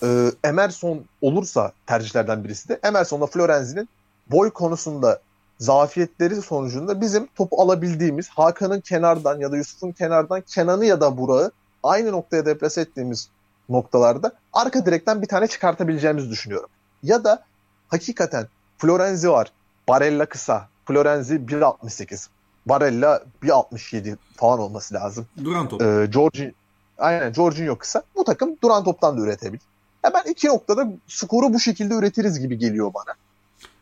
e, 0.02 0.30
Emerson 0.44 1.04
olursa 1.20 1.72
tercihlerden 1.86 2.44
birisi 2.44 2.68
de 2.68 2.80
Emerson'la 2.82 3.26
Florenzi'nin 3.26 3.88
boy 4.30 4.50
konusunda 4.50 5.20
zafiyetleri 5.58 6.42
sonucunda 6.42 7.00
bizim 7.00 7.26
topu 7.26 7.62
alabildiğimiz 7.62 8.28
Hakan'ın 8.28 8.80
kenardan 8.80 9.40
ya 9.40 9.52
da 9.52 9.56
Yusuf'un 9.56 9.92
kenardan 9.92 10.40
Kenan'ı 10.40 10.86
ya 10.86 11.00
da 11.00 11.18
Burak'ı 11.18 11.50
aynı 11.82 12.12
noktaya 12.12 12.46
deplase 12.46 12.80
ettiğimiz 12.80 13.28
noktalarda 13.68 14.32
arka 14.52 14.86
direkten 14.86 15.22
bir 15.22 15.26
tane 15.26 15.46
çıkartabileceğimizi 15.46 16.30
düşünüyorum. 16.30 16.68
Ya 17.02 17.24
da 17.24 17.44
hakikaten 17.88 18.48
Florenzi 18.78 19.30
var. 19.30 19.52
Barella 19.88 20.26
kısa. 20.26 20.68
Florenzi 20.86 21.34
1.68. 21.34 22.28
Barella 22.66 23.22
1.67 23.42 24.16
falan 24.36 24.58
olması 24.58 24.94
lazım. 24.94 25.26
Duran 25.44 25.68
top. 25.68 25.82
Ee, 25.82 26.06
Georgi, 26.06 26.54
aynen 26.98 27.32
Jorginho 27.32 27.78
kısa. 27.78 28.02
Bu 28.16 28.24
takım 28.24 28.56
duran 28.62 28.84
toptan 28.84 29.18
da 29.18 29.22
üretebilir. 29.22 29.62
Hemen 30.02 30.22
iki 30.30 30.48
noktada 30.48 30.88
skoru 31.06 31.52
bu 31.52 31.60
şekilde 31.60 31.94
üretiriz 31.94 32.40
gibi 32.40 32.58
geliyor 32.58 32.92
bana. 32.94 33.14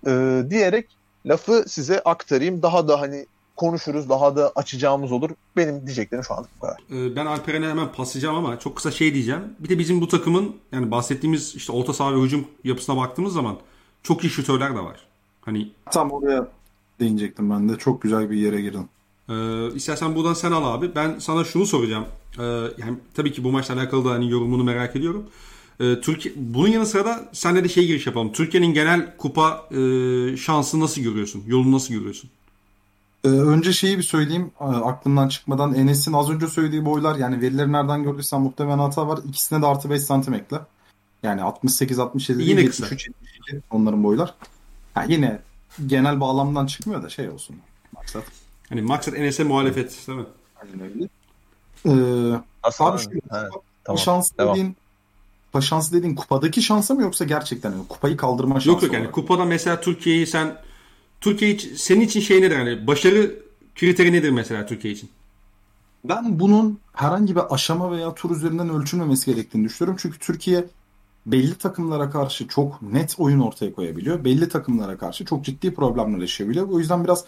Ee, 0.06 0.50
diyerek 0.50 0.96
lafı 1.26 1.64
size 1.68 2.00
aktarayım. 2.00 2.62
Daha 2.62 2.88
da 2.88 3.00
hani 3.00 3.26
konuşuruz, 3.62 4.08
daha 4.08 4.36
da 4.36 4.52
açacağımız 4.54 5.12
olur. 5.12 5.30
Benim 5.56 5.86
diyeceklerim 5.86 6.24
şu 6.24 6.34
an 6.34 6.46
bu 6.56 6.60
kadar. 6.60 6.76
Ee, 6.90 7.16
ben 7.16 7.26
Alperen'e 7.26 7.68
hemen 7.68 7.92
paslayacağım 7.92 8.36
ama 8.36 8.58
çok 8.58 8.76
kısa 8.76 8.90
şey 8.90 9.14
diyeceğim. 9.14 9.42
Bir 9.58 9.68
de 9.68 9.78
bizim 9.78 10.00
bu 10.00 10.08
takımın 10.08 10.56
yani 10.72 10.90
bahsettiğimiz 10.90 11.54
işte 11.54 11.72
orta 11.72 11.92
saha 11.92 12.14
ve 12.14 12.20
hücum 12.20 12.44
yapısına 12.64 12.96
baktığımız 12.96 13.32
zaman 13.32 13.56
çok 14.02 14.24
iyi 14.24 14.30
şutörler 14.30 14.74
de 14.74 14.80
var. 14.80 14.96
Hani 15.40 15.72
tam 15.90 16.10
oraya 16.10 16.48
değinecektim 17.00 17.50
ben 17.50 17.68
de. 17.68 17.78
Çok 17.78 18.02
güzel 18.02 18.30
bir 18.30 18.36
yere 18.36 18.60
girdin. 18.60 18.88
Ee, 19.28 19.74
istersen 19.74 20.14
buradan 20.14 20.34
sen 20.34 20.52
al 20.52 20.74
abi. 20.74 20.94
Ben 20.94 21.18
sana 21.18 21.44
şunu 21.44 21.66
soracağım. 21.66 22.04
Ee, 22.38 22.42
yani 22.78 22.98
tabii 23.14 23.32
ki 23.32 23.44
bu 23.44 23.52
maçla 23.52 23.74
alakalı 23.74 24.04
da 24.04 24.10
hani 24.10 24.30
yorumunu 24.30 24.64
merak 24.64 24.96
ediyorum. 24.96 25.24
Ee, 25.80 26.00
Türkiye 26.00 26.34
bunun 26.36 26.68
yanı 26.68 26.86
sıra 26.86 27.04
da 27.04 27.28
senle 27.32 27.64
de 27.64 27.68
şey 27.68 27.86
giriş 27.86 28.06
yapalım. 28.06 28.32
Türkiye'nin 28.32 28.74
genel 28.74 29.16
kupa 29.16 29.68
e, 29.70 29.76
şansı 30.36 30.80
nasıl 30.80 31.02
görüyorsun? 31.02 31.42
Yolunu 31.46 31.72
nasıl 31.72 31.94
görüyorsun? 31.94 32.30
Ee, 33.24 33.28
önce 33.28 33.72
şeyi 33.72 33.98
bir 33.98 34.02
söyleyeyim 34.02 34.50
aklımdan 34.60 35.28
çıkmadan 35.28 35.74
Enes'in 35.74 36.12
az 36.12 36.30
önce 36.30 36.46
söylediği 36.46 36.84
boylar 36.84 37.16
yani 37.16 37.40
verileri 37.40 37.72
nereden 37.72 38.02
gördüysen 38.02 38.40
muhtemelen 38.40 38.78
hata 38.78 39.08
var. 39.08 39.18
İkisine 39.28 39.62
de 39.62 39.66
artı 39.66 39.90
5 39.90 40.02
santim 40.02 40.34
ekle. 40.34 40.60
Yani 41.22 41.42
68 41.42 41.98
67 41.98 42.42
yine 42.42 42.60
73 42.60 42.70
kısa. 42.70 42.94
72 42.94 43.62
onların 43.70 44.04
boylar. 44.04 44.34
Yani 44.96 45.12
yine 45.12 45.40
genel 45.86 46.20
bağlamdan 46.20 46.66
çıkmıyor 46.66 47.02
da 47.02 47.08
şey 47.08 47.28
olsun 47.30 47.56
maksat. 47.92 48.24
Hani 48.68 48.82
maksat 48.82 49.14
Enes'e 49.14 49.44
muhalefet 49.44 50.06
değil 50.08 50.18
mi? 50.18 50.24
Aynen 50.62 50.80
öyle. 50.80 51.08
Ee, 51.86 52.40
abi 52.78 52.98
şu 52.98 53.10
tamam. 53.84 53.98
şans 53.98 54.30
Devam. 54.38 54.54
dediğin 54.54 54.76
şans 55.60 55.92
dediğin 55.92 56.14
kupadaki 56.14 56.62
şansa 56.62 56.94
mı 56.94 57.02
yoksa 57.02 57.24
gerçekten 57.24 57.70
yani 57.70 57.88
kupayı 57.88 58.16
kaldırma 58.16 58.54
şansı 58.54 58.68
Yok 58.68 58.82
yok 58.82 58.92
yani 58.92 59.10
kupada 59.10 59.44
mesela 59.44 59.80
Türkiye'yi 59.80 60.26
sen 60.26 60.56
Türkiye 61.22 61.50
için, 61.50 61.76
senin 61.76 62.00
için 62.00 62.20
şey 62.20 62.42
nedir 62.42 62.58
yani 62.58 62.86
başarı 62.86 63.34
kriteri 63.74 64.12
nedir 64.12 64.30
mesela 64.30 64.66
Türkiye 64.66 64.94
için? 64.94 65.10
Ben 66.04 66.40
bunun 66.40 66.78
herhangi 66.92 67.36
bir 67.36 67.54
aşama 67.54 67.92
veya 67.92 68.14
tur 68.14 68.36
üzerinden 68.36 68.68
ölçülmemesi 68.68 69.30
gerektiğini 69.30 69.64
düşünüyorum. 69.64 69.98
Çünkü 70.02 70.18
Türkiye 70.18 70.64
belli 71.26 71.54
takımlara 71.54 72.10
karşı 72.10 72.48
çok 72.48 72.82
net 72.82 73.14
oyun 73.18 73.40
ortaya 73.40 73.74
koyabiliyor. 73.74 74.24
Belli 74.24 74.48
takımlara 74.48 74.98
karşı 74.98 75.24
çok 75.24 75.44
ciddi 75.44 75.74
problemler 75.74 76.18
yaşayabiliyor. 76.18 76.68
O 76.68 76.78
yüzden 76.78 77.04
biraz 77.04 77.24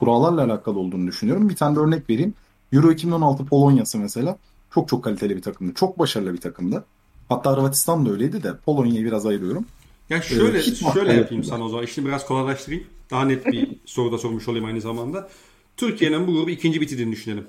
kurallarla 0.00 0.44
alakalı 0.44 0.78
olduğunu 0.78 1.06
düşünüyorum. 1.06 1.48
Bir 1.48 1.56
tane 1.56 1.76
de 1.76 1.80
örnek 1.80 2.10
vereyim. 2.10 2.34
Euro 2.72 2.92
2016 2.92 3.44
Polonya'sı 3.46 3.98
mesela 3.98 4.38
çok 4.74 4.88
çok 4.88 5.04
kaliteli 5.04 5.36
bir 5.36 5.42
takımdı. 5.42 5.74
Çok 5.74 5.98
başarılı 5.98 6.32
bir 6.32 6.40
takımdı. 6.40 6.84
Hatta 7.28 7.52
Hırvatistan 7.52 8.06
da 8.06 8.10
öyleydi 8.10 8.42
de 8.42 8.56
Polonya'yı 8.56 9.04
biraz 9.04 9.26
ayırıyorum. 9.26 9.66
Ya 10.10 10.22
şöyle 10.22 10.58
ee, 10.58 10.62
şöyle 10.94 11.12
yapayım 11.12 11.44
sana 11.44 11.64
o 11.64 11.68
zaman. 11.68 11.84
İşini 11.84 12.06
biraz 12.06 12.26
kolaylaştırayım. 12.26 12.84
Daha 13.10 13.24
net 13.24 13.46
bir 13.46 13.68
soru 13.84 14.12
da 14.12 14.18
sormuş 14.18 14.48
olayım 14.48 14.64
aynı 14.64 14.80
zamanda. 14.80 15.30
Türkiye'nin 15.76 16.26
bu 16.26 16.32
grubu 16.32 16.50
ikinci 16.50 16.80
bitirdiğini 16.80 17.12
düşünelim. 17.12 17.46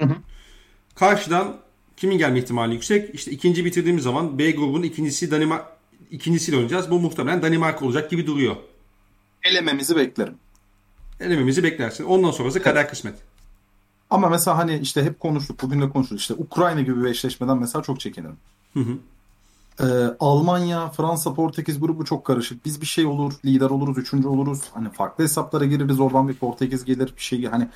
Hı 0.00 0.06
hı. 0.06 0.16
Karşıdan 0.94 1.56
kimin 1.96 2.18
gelme 2.18 2.38
ihtimali 2.38 2.74
yüksek? 2.74 3.14
İşte 3.14 3.30
ikinci 3.30 3.64
bitirdiğimiz 3.64 4.02
zaman 4.02 4.38
B 4.38 4.50
grubunun 4.50 4.82
ikincisi 4.82 5.30
Danimark 5.30 5.66
ikincisiyle 6.10 6.56
oynayacağız. 6.56 6.90
Bu 6.90 7.00
muhtemelen 7.00 7.42
Danimarka 7.42 7.84
olacak 7.84 8.10
gibi 8.10 8.26
duruyor. 8.26 8.56
Elememizi 9.42 9.96
beklerim. 9.96 10.34
Elememizi 11.20 11.62
beklersin. 11.62 12.04
Ondan 12.04 12.30
sonrası 12.30 12.62
kader 12.62 12.88
kısmet. 12.88 13.14
Ama 14.10 14.28
mesela 14.28 14.58
hani 14.58 14.78
işte 14.78 15.04
hep 15.04 15.20
konuştuk, 15.20 15.62
bugün 15.62 15.80
de 15.80 15.90
konuştuk. 15.90 16.20
İşte 16.20 16.34
Ukrayna 16.34 16.80
gibi 16.80 17.04
bir 17.04 17.08
eşleşmeden 17.08 17.58
mesela 17.58 17.82
çok 17.82 18.00
çekinirim. 18.00 18.36
Hı 18.74 18.80
hı. 18.80 18.98
Ee, 19.80 19.84
Almanya, 20.20 20.88
Fransa, 20.88 21.34
Portekiz 21.34 21.80
grubu 21.80 22.04
çok 22.04 22.24
karışık. 22.24 22.64
Biz 22.64 22.80
bir 22.80 22.86
şey 22.86 23.06
olur, 23.06 23.32
lider 23.44 23.70
oluruz, 23.70 23.98
üçüncü 23.98 24.28
oluruz. 24.28 24.60
Hani 24.74 24.90
farklı 24.90 25.24
hesaplara 25.24 25.64
gireriz, 25.64 26.00
oradan 26.00 26.28
bir 26.28 26.34
Portekiz 26.34 26.84
gelir, 26.84 27.12
bir 27.16 27.22
şey 27.22 27.44
hani 27.44 27.68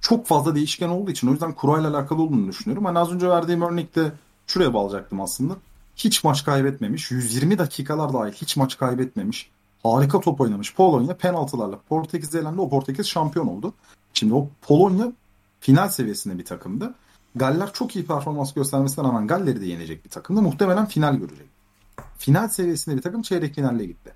çok 0.00 0.26
fazla 0.26 0.54
değişken 0.54 0.88
olduğu 0.88 1.10
için 1.10 1.28
o 1.28 1.30
yüzden 1.30 1.52
kurayla 1.52 1.90
alakalı 1.90 2.22
olduğunu 2.22 2.48
düşünüyorum. 2.48 2.84
Hani 2.84 2.98
az 2.98 3.12
önce 3.12 3.28
verdiğim 3.28 3.62
örnekte 3.62 4.12
şuraya 4.46 4.74
bağlayacaktım 4.74 5.20
aslında. 5.20 5.56
Hiç 5.96 6.24
maç 6.24 6.44
kaybetmemiş, 6.44 7.10
120 7.10 7.58
dakikalar 7.58 8.12
dahil 8.12 8.32
hiç 8.32 8.56
maç 8.56 8.78
kaybetmemiş. 8.78 9.50
Harika 9.82 10.20
top 10.20 10.40
oynamış 10.40 10.74
Polonya 10.74 11.16
penaltılarla 11.16 11.78
Portekiz'e 11.88 12.38
elendi. 12.38 12.60
O 12.60 12.68
Portekiz 12.68 13.06
şampiyon 13.06 13.46
oldu. 13.46 13.74
Şimdi 14.14 14.34
o 14.34 14.48
Polonya 14.62 15.12
final 15.60 15.88
seviyesinde 15.88 16.38
bir 16.38 16.44
takımdı. 16.44 16.94
Galler 17.38 17.72
çok 17.72 17.96
iyi 17.96 18.06
performans 18.06 18.54
göstermesine 18.54 19.04
rağmen 19.04 19.26
Galler'i 19.26 19.60
de 19.60 19.66
yenecek 19.66 20.04
bir 20.04 20.10
takımdı. 20.10 20.42
Muhtemelen 20.42 20.86
final 20.86 21.14
görecek. 21.14 21.48
Final 22.18 22.48
seviyesinde 22.48 22.96
bir 22.96 23.02
takım 23.02 23.22
çeyrek 23.22 23.54
finalle 23.54 23.84
gitti. 23.84 24.12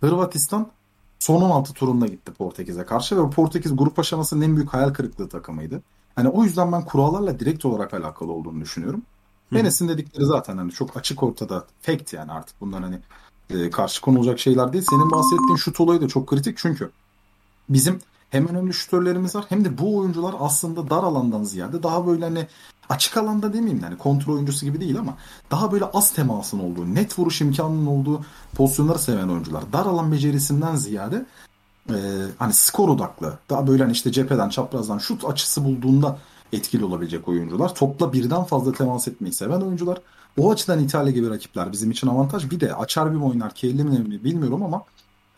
Hırvatistan 0.00 0.70
son 1.18 1.42
16 1.42 1.72
turunda 1.72 2.06
gitti 2.06 2.32
Portekiz'e 2.32 2.84
karşı 2.84 3.24
ve 3.24 3.30
Portekiz 3.30 3.76
grup 3.76 3.98
aşamasının 3.98 4.42
en 4.42 4.56
büyük 4.56 4.74
hayal 4.74 4.90
kırıklığı 4.90 5.28
takımıydı. 5.28 5.82
Hani 6.14 6.28
o 6.28 6.44
yüzden 6.44 6.72
ben 6.72 6.84
kurallarla 6.84 7.40
direkt 7.40 7.64
olarak 7.64 7.94
alakalı 7.94 8.32
olduğunu 8.32 8.60
düşünüyorum. 8.60 9.02
Enes'in 9.54 9.88
dedikleri 9.88 10.26
zaten 10.26 10.56
hani 10.56 10.72
çok 10.72 10.96
açık 10.96 11.22
ortada 11.22 11.66
fact 11.80 12.12
yani 12.12 12.32
artık 12.32 12.60
bunlar 12.60 12.82
hani 12.82 12.98
e, 13.50 13.70
karşı 13.70 14.00
konulacak 14.00 14.38
şeyler 14.38 14.72
değil. 14.72 14.84
Senin 14.90 15.10
bahsettiğin 15.10 15.56
şut 15.56 15.80
olayı 15.80 16.00
da 16.00 16.08
çok 16.08 16.28
kritik 16.28 16.58
çünkü 16.58 16.90
bizim 17.68 17.98
hem 18.30 18.48
önemli 18.48 18.74
şutörlerimiz 18.74 19.34
var 19.34 19.44
hem 19.48 19.64
de 19.64 19.78
bu 19.78 19.96
oyuncular 19.96 20.34
aslında 20.40 20.90
dar 20.90 21.02
alandan 21.02 21.44
ziyade 21.44 21.82
daha 21.82 22.06
böyle 22.06 22.24
hani 22.24 22.46
açık 22.88 23.16
alanda 23.16 23.52
demeyeyim 23.52 23.82
yani 23.82 23.98
kontrol 23.98 24.34
oyuncusu 24.34 24.66
gibi 24.66 24.80
değil 24.80 24.98
ama 24.98 25.16
daha 25.50 25.72
böyle 25.72 25.84
az 25.84 26.12
temasın 26.12 26.58
olduğu, 26.58 26.94
net 26.94 27.18
vuruş 27.18 27.40
imkanının 27.40 27.86
olduğu 27.86 28.24
pozisyonları 28.54 28.98
seven 28.98 29.28
oyuncular. 29.28 29.62
Dar 29.72 29.86
alan 29.86 30.12
becerisinden 30.12 30.76
ziyade 30.76 31.26
e, 31.88 31.96
hani 32.38 32.52
skor 32.52 32.88
odaklı, 32.88 33.38
daha 33.50 33.66
böyle 33.66 33.82
hani 33.82 33.92
işte 33.92 34.12
cepheden, 34.12 34.48
çaprazdan 34.48 34.98
şut 34.98 35.24
açısı 35.24 35.64
bulduğunda 35.64 36.18
etkili 36.52 36.84
olabilecek 36.84 37.28
oyuncular. 37.28 37.74
Topla 37.74 38.12
birden 38.12 38.44
fazla 38.44 38.72
temas 38.72 39.08
etmeyi 39.08 39.32
seven 39.32 39.60
oyuncular. 39.60 39.98
O 40.38 40.50
açıdan 40.50 40.84
İtalya 40.84 41.12
gibi 41.12 41.30
rakipler 41.30 41.72
bizim 41.72 41.90
için 41.90 42.06
avantaj. 42.06 42.50
Bir 42.50 42.60
de 42.60 42.74
açar 42.74 43.14
bir 43.14 43.20
oynar 43.20 43.54
Kelly 43.54 43.84
mi 43.84 44.24
bilmiyorum 44.24 44.62
ama 44.62 44.82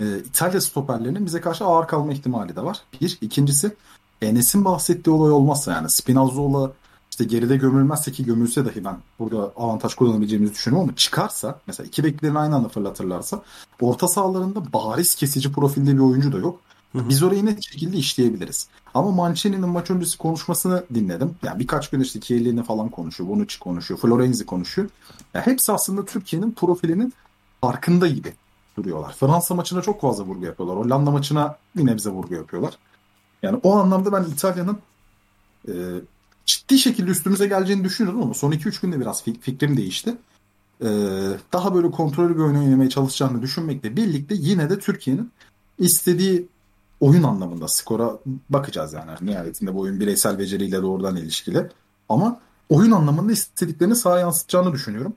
e, 0.03 0.19
İtalya 0.19 0.61
stoperlerinin 0.61 1.27
bize 1.27 1.41
karşı 1.41 1.65
ağır 1.65 1.87
kalma 1.87 2.13
ihtimali 2.13 2.57
de 2.57 2.65
var. 2.65 2.83
Bir. 3.01 3.19
İkincisi 3.21 3.77
Enes'in 4.23 4.65
bahsettiği 4.65 5.17
olay 5.17 5.33
olmazsa 5.33 5.73
yani 5.73 5.91
Spinazzola 5.91 6.73
işte 7.11 7.25
geride 7.25 7.57
gömülmezse 7.57 8.13
ki 8.13 8.25
gömülse 8.25 8.65
dahi 8.65 8.85
ben 8.85 8.97
burada 9.19 9.53
avantaj 9.57 9.95
kullanabileceğimizi 9.95 10.55
düşünüyorum 10.55 10.89
ama 10.89 10.97
çıkarsa 10.97 11.61
mesela 11.67 11.87
iki 11.87 12.05
beklerini 12.05 12.39
aynı 12.39 12.57
anda 12.57 12.69
fırlatırlarsa 12.69 13.43
orta 13.81 14.09
sahalarında 14.09 14.73
bariz 14.73 15.15
kesici 15.15 15.53
profilde 15.53 15.95
bir 15.95 15.99
oyuncu 15.99 16.33
da 16.33 16.39
yok. 16.39 16.61
Biz 16.95 17.23
orayı 17.23 17.47
net 17.47 17.63
şekilde 17.63 17.97
işleyebiliriz. 17.97 18.69
Ama 18.95 19.11
Mancini'nin 19.11 19.69
maç 19.69 19.91
öncesi 19.91 20.19
konuşmasını 20.19 20.85
dinledim. 20.95 21.35
Yani 21.43 21.59
birkaç 21.59 21.91
gün 21.91 22.01
işte 22.01 22.21
Chiellini 22.21 22.63
falan 22.63 22.89
konuşuyor, 22.89 23.31
Bonucci 23.31 23.59
konuşuyor, 23.59 24.01
Florenzi 24.01 24.47
konuşuyor. 24.47 24.89
Yani 25.35 25.47
hepsi 25.47 25.73
aslında 25.73 26.05
Türkiye'nin 26.05 26.53
profilinin 26.53 27.13
farkında 27.61 28.09
gibi 28.09 28.35
duruyorlar. 28.77 29.13
Fransa 29.13 29.55
maçına 29.55 29.83
çok 29.83 30.01
fazla 30.01 30.25
vurgu 30.25 30.45
yapıyorlar. 30.45 30.77
Hollanda 30.79 31.11
maçına 31.11 31.57
bir 31.77 31.87
nebze 31.87 32.11
vurgu 32.11 32.35
yapıyorlar. 32.35 32.79
Yani 33.43 33.61
o 33.63 33.77
anlamda 33.77 34.13
ben 34.13 34.25
İtalya'nın 34.25 34.79
e, 35.69 35.73
ciddi 36.47 36.79
şekilde 36.79 37.11
üstümüze 37.11 37.47
geleceğini 37.47 37.85
düşünüyordum 37.85 38.23
ama 38.23 38.35
son 38.35 38.53
2-3 38.53 38.83
günde 38.83 39.01
biraz 39.01 39.23
fikrim 39.23 39.77
değişti. 39.77 40.17
E, 40.81 40.89
daha 41.53 41.75
böyle 41.75 41.91
kontrollü 41.91 42.35
bir 42.35 42.43
oyun 42.43 42.57
oynamaya 42.57 42.91
çalışacağını 42.91 43.43
düşünmekle 43.43 43.97
birlikte 43.97 44.35
yine 44.39 44.71
de 44.71 44.79
Türkiye'nin 44.79 45.33
istediği 45.79 46.49
oyun 47.01 47.23
anlamında 47.23 47.69
skora 47.69 48.19
bakacağız 48.51 48.93
yani. 48.93 49.11
Nihayetinde 49.21 49.75
bu 49.75 49.81
oyun 49.81 50.01
bireysel 50.01 50.39
beceriyle 50.39 50.83
doğrudan 50.83 51.17
ilişkili. 51.17 51.69
Ama 52.09 52.41
oyun 52.69 52.91
anlamında 52.91 53.33
istediklerini 53.33 53.97
sahaya 53.97 54.21
yansıtacağını 54.21 54.73
düşünüyorum. 54.73 55.15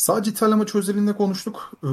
Sadece 0.00 0.30
İtalya 0.30 0.56
maçı 0.56 0.78
özelinde 0.78 1.12
konuştuk. 1.12 1.72
Ee, 1.84 1.88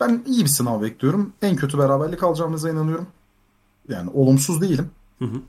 ben 0.00 0.22
iyi 0.26 0.44
bir 0.44 0.48
sınav 0.48 0.82
bekliyorum. 0.82 1.32
En 1.42 1.56
kötü 1.56 1.78
beraberlik 1.78 2.22
alacağımıza 2.22 2.70
inanıyorum. 2.70 3.06
Yani 3.88 4.10
olumsuz 4.14 4.60
değilim. 4.60 4.90
Hı 5.18 5.24
hı. 5.24 5.40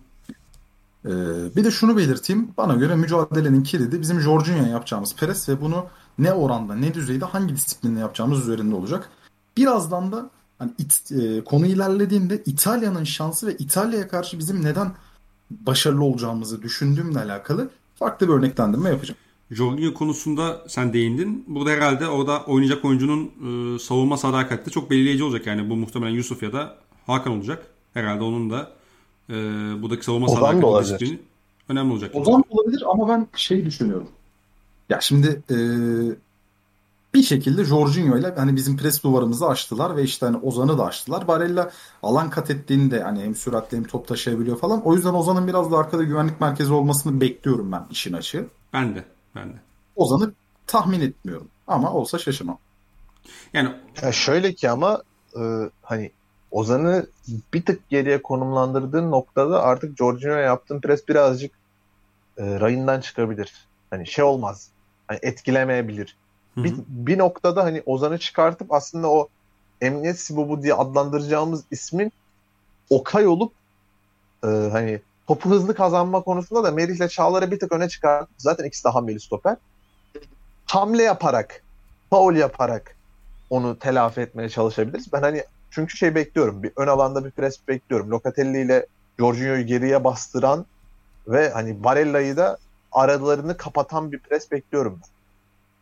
Ee, 1.06 1.56
bir 1.56 1.64
de 1.64 1.72
şunu 1.72 1.98
belirteyim. 1.98 2.50
Bana 2.58 2.76
göre 2.76 2.96
mücadelenin 2.96 3.64
kilidi 3.64 4.02
bizim 4.02 4.22
Jorginho'ya 4.22 4.68
yapacağımız 4.68 5.16
pres 5.16 5.50
ve 5.50 5.62
bunu 5.62 5.86
ne 6.20 6.34
oranda 6.34 6.76
ne 6.76 6.94
düzeyde 6.94 7.26
hangi 7.26 7.56
disiplinle 7.56 8.00
yapacağımız 8.00 8.40
üzerinde 8.40 8.76
olacak. 8.76 9.10
Birazdan 9.58 10.12
da 10.12 10.30
hani 10.60 10.72
it, 10.78 11.12
e, 11.12 11.44
konu 11.44 11.66
ilerlediğinde 11.66 12.44
İtalya'nın 12.46 13.04
şansı 13.04 13.48
ve 13.48 13.56
İtalya'ya 13.58 14.08
karşı 14.08 14.40
bizim 14.40 14.64
neden 14.64 14.92
başarılı 15.52 16.04
olacağımızı 16.04 16.62
düşündüğümle 16.62 17.20
alakalı 17.20 17.70
farklı 17.96 18.28
bir 18.28 18.34
örneklendirme 18.34 18.90
yapacağım. 18.90 19.18
Jorginho 19.52 19.94
konusunda 19.94 20.64
sen 20.68 20.94
değindin. 20.94 21.46
Burada 21.48 21.70
herhalde 21.70 22.08
orada 22.08 22.44
oynayacak 22.44 22.86
oyuncunun 22.86 23.32
e, 23.76 23.80
savunma 23.80 24.18
sadakati 24.18 24.66
de 24.66 24.70
çok 24.70 24.90
belirleyici 24.92 25.24
olacak. 25.24 25.48
Yani 25.48 25.70
bu 25.70 25.76
muhtemelen 25.76 26.14
Yusuf 26.14 26.44
ya 26.44 26.54
da 26.54 26.76
Hakan 27.08 27.34
olacak. 27.34 27.68
Herhalde 27.94 28.24
onun 28.24 28.50
da 28.50 28.72
e, 29.30 29.34
buradaki 29.82 30.06
savunma 30.06 30.28
sadakati 30.28 30.84
disiplini 30.86 31.20
önemli 31.70 31.94
olacak. 31.94 32.16
Ozan 32.16 32.44
olabilir 32.50 32.84
ama 32.92 33.10
ben 33.10 33.28
şey 33.36 33.66
düşünüyorum. 33.66 34.08
Ya 34.90 35.02
şimdi 35.02 35.42
e, 35.52 35.58
bir 37.14 37.24
şekilde 37.24 37.66
Jorginho 37.66 38.18
ile 38.18 38.34
hani 38.36 38.56
bizim 38.56 38.78
pres 38.78 39.04
duvarımızı 39.04 39.48
açtılar 39.48 39.98
ve 39.98 40.04
işte 40.04 40.26
hani 40.26 40.38
Ozan'ı 40.38 40.78
da 40.78 40.86
açtılar. 40.86 41.28
Barella 41.28 41.72
alan 42.04 42.30
kat 42.30 42.52
ettiğinde 42.52 43.04
hani 43.04 43.24
hem 43.24 43.36
süratli 43.36 43.78
hem 43.78 43.84
top 43.84 44.08
taşıyabiliyor 44.08 44.58
falan. 44.58 44.82
O 44.82 44.96
yüzden 44.96 45.14
Ozan'ın 45.14 45.48
biraz 45.48 45.72
da 45.72 45.78
arkada 45.78 46.04
güvenlik 46.04 46.42
merkezi 46.42 46.74
olmasını 46.74 47.22
bekliyorum 47.22 47.72
ben 47.72 47.86
işin 47.92 48.14
açığı. 48.14 48.48
Ben 48.74 48.96
de. 48.96 49.15
Ben 49.36 49.50
de. 49.50 49.58
Ozan'ı 49.96 50.34
tahmin 50.68 51.02
etmiyorum. 51.02 51.48
Ama 51.68 51.94
olsa 51.94 52.18
şaşırmam. 52.18 52.58
Yani 53.54 53.76
ya 54.02 54.12
şöyle 54.12 54.54
ki 54.54 54.70
ama 54.70 55.04
e, 55.36 55.42
hani 55.82 56.12
Ozan'ı 56.52 57.08
bir 57.54 57.66
tık 57.66 57.90
geriye 57.90 58.22
konumlandırdığın 58.22 59.12
noktada 59.12 59.64
artık 59.64 59.98
Jorginho'ya 59.98 60.40
yaptığın 60.40 60.82
pres 60.82 61.08
birazcık 61.08 61.52
e, 62.38 62.60
rayından 62.60 63.02
çıkabilir. 63.02 63.54
Hani 63.90 64.08
şey 64.08 64.26
olmaz. 64.26 64.70
Hani 65.08 65.20
etkilemeyebilir. 65.22 66.18
Bir, 66.58 66.76
bir 66.88 67.18
noktada 67.18 67.64
hani 67.64 67.84
Ozan'ı 67.86 68.18
çıkartıp 68.18 68.74
aslında 68.74 69.12
o 69.12 69.28
emniyet 69.82 70.20
sibobu 70.20 70.64
diye 70.64 70.74
adlandıracağımız 70.74 71.64
ismin 71.72 72.12
Okay 72.90 73.28
olup 73.28 73.54
e, 74.44 74.48
hani 74.48 75.02
topu 75.28 75.50
hızlı 75.50 75.76
kazanma 75.76 76.22
konusunda 76.22 76.64
da 76.64 76.72
Merih 76.72 76.96
ile 76.96 77.10
Çağlar'ı 77.10 77.52
bir 77.52 77.60
tık 77.60 77.72
öne 77.72 77.90
çıkartıp 77.90 78.36
zaten 78.38 78.66
ikisi 78.66 78.84
de 78.84 78.90
hamleli 78.90 79.20
stoper. 79.20 79.58
Hamle 80.66 81.04
yaparak, 81.04 81.64
faul 82.10 82.36
yaparak 82.36 82.96
onu 83.50 83.80
telafi 83.80 84.22
etmeye 84.22 84.50
çalışabiliriz. 84.50 85.14
Ben 85.14 85.22
hani 85.22 85.44
çünkü 85.72 85.98
şey 85.98 86.16
bekliyorum. 86.16 86.64
Bir 86.64 86.72
ön 86.78 86.88
alanda 86.88 87.26
bir 87.26 87.32
pres 87.32 87.68
bekliyorum. 87.68 88.12
Locatelli 88.12 88.62
ile 88.62 88.86
Jorginho'yu 89.20 89.66
geriye 89.66 90.04
bastıran 90.04 90.66
ve 91.28 91.50
hani 91.50 91.84
Barella'yı 91.84 92.38
da 92.38 92.58
aralarını 92.92 93.58
kapatan 93.58 94.12
bir 94.12 94.20
pres 94.20 94.52
bekliyorum 94.52 95.00
ben. 95.04 95.15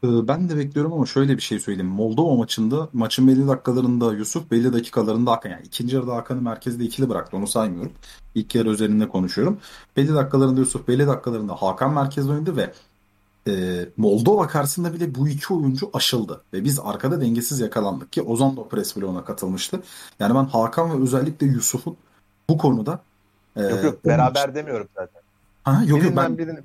Ee, 0.04 0.28
ben 0.28 0.50
de 0.50 0.58
bekliyorum 0.58 0.94
ama 0.94 1.06
şöyle 1.06 1.38
bir 1.38 1.42
şey 1.42 1.60
söyleyeyim. 1.60 1.92
Moldova 1.92 2.36
maçında 2.36 2.90
maçın 2.94 3.28
belli 3.28 3.48
dakikalarında 3.48 4.14
Yusuf 4.14 4.52
belli 4.52 4.74
dakikalarında 4.74 5.32
Hakan 5.32 5.50
yani 5.50 5.62
ikinci 5.66 5.96
yarıda 5.96 6.16
Hakan'ı 6.16 6.42
merkezde 6.42 6.84
ikili 6.84 7.10
bıraktı 7.10 7.38
onu 7.38 7.48
saymıyorum. 7.48 7.92
İlk 8.36 8.56
yarı 8.56 8.70
üzerinde 8.70 9.10
konuşuyorum. 9.10 9.60
Belli 9.98 10.14
dakikalarında 10.14 10.60
Yusuf 10.60 10.88
belli 10.88 11.08
dakikalarında 11.08 11.54
Hakan 11.54 11.94
merkezde 11.94 12.32
oynadı 12.32 12.58
ve 12.58 12.74
e, 13.48 13.86
Moldova 13.98 14.48
karşısında 14.48 14.94
bile 14.94 15.16
bu 15.16 15.28
iki 15.28 15.54
oyuncu 15.54 15.90
aşıldı. 15.94 16.42
Ve 16.54 16.64
biz 16.64 16.80
arkada 16.84 17.22
dengesiz 17.22 17.60
yakalandık 17.60 18.14
ki 18.14 18.22
Ozan 18.22 18.58
da 18.58 18.68
pres 18.68 18.98
bloğuna 18.98 19.26
katılmıştı. 19.26 19.84
Yani 20.20 20.36
ben 20.36 20.46
Hakan 20.46 20.92
ve 21.00 21.04
özellikle 21.04 21.48
Yusuf'un 21.48 21.98
bu 22.50 22.58
konuda 22.58 23.00
e, 23.56 23.62
yok 23.62 23.84
yok 23.84 24.06
beraber 24.06 24.48
maç... 24.48 24.56
demiyorum 24.56 24.88
zaten. 24.96 25.22
Ha, 25.64 25.84
yok, 25.88 26.02
birinden, 26.02 26.16
ben... 26.16 26.38
birinin, 26.38 26.64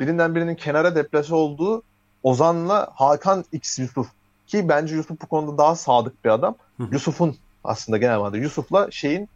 birinden 0.00 0.34
birinin 0.34 0.54
kenara 0.54 0.96
deplase 0.96 1.34
olduğu 1.34 1.82
Ozan'la 2.22 2.90
Hakan 2.94 3.44
X 3.52 3.78
Yusuf 3.78 4.08
ki 4.46 4.68
bence 4.68 4.94
Yusuf 4.94 5.20
bu 5.22 5.26
konuda 5.26 5.58
daha 5.58 5.76
sadık 5.76 6.24
bir 6.24 6.30
adam. 6.30 6.54
Yusuf'un 6.90 7.36
aslında 7.64 7.98
genel 7.98 8.18
manada 8.18 8.36
Yusuf'la 8.36 8.90
şeyin 8.90 9.28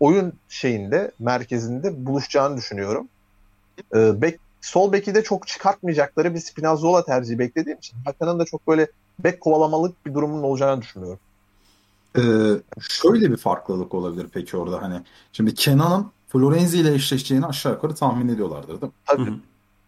oyun 0.00 0.32
şeyinde 0.48 1.12
merkezinde 1.18 2.06
buluşacağını 2.06 2.56
düşünüyorum. 2.56 3.08
Ee, 3.94 4.22
bek, 4.22 4.40
sol 4.60 4.92
beki 4.92 5.14
de 5.14 5.22
çok 5.22 5.46
çıkartmayacakları 5.46 6.34
bir 6.34 6.40
Spinazzola 6.40 7.04
tercihi 7.04 7.38
beklediğim 7.38 7.78
için 7.78 7.96
Hakan'ın 8.04 8.38
da 8.38 8.44
çok 8.44 8.68
böyle 8.68 8.86
bek 9.18 9.40
kovalamalık 9.40 10.06
bir 10.06 10.14
durumun 10.14 10.42
olacağını 10.42 10.82
düşünüyorum. 10.82 11.18
Ee, 12.16 12.22
şöyle 12.80 13.30
bir 13.30 13.36
farklılık 13.36 13.94
olabilir 13.94 14.26
peki 14.32 14.56
orada 14.56 14.82
hani 14.82 15.00
şimdi 15.32 15.54
Kenan'ın 15.54 16.10
Florenzi 16.28 16.78
ile 16.78 16.94
eşleşeceğini 16.94 17.46
aşağı 17.46 17.72
yukarı 17.72 17.94
tahmin 17.94 18.28
ediyorlardır 18.28 18.68
değil 18.68 18.82
mi? 18.82 18.98
Tabii. 19.06 19.26
Hı-hı. 19.26 19.34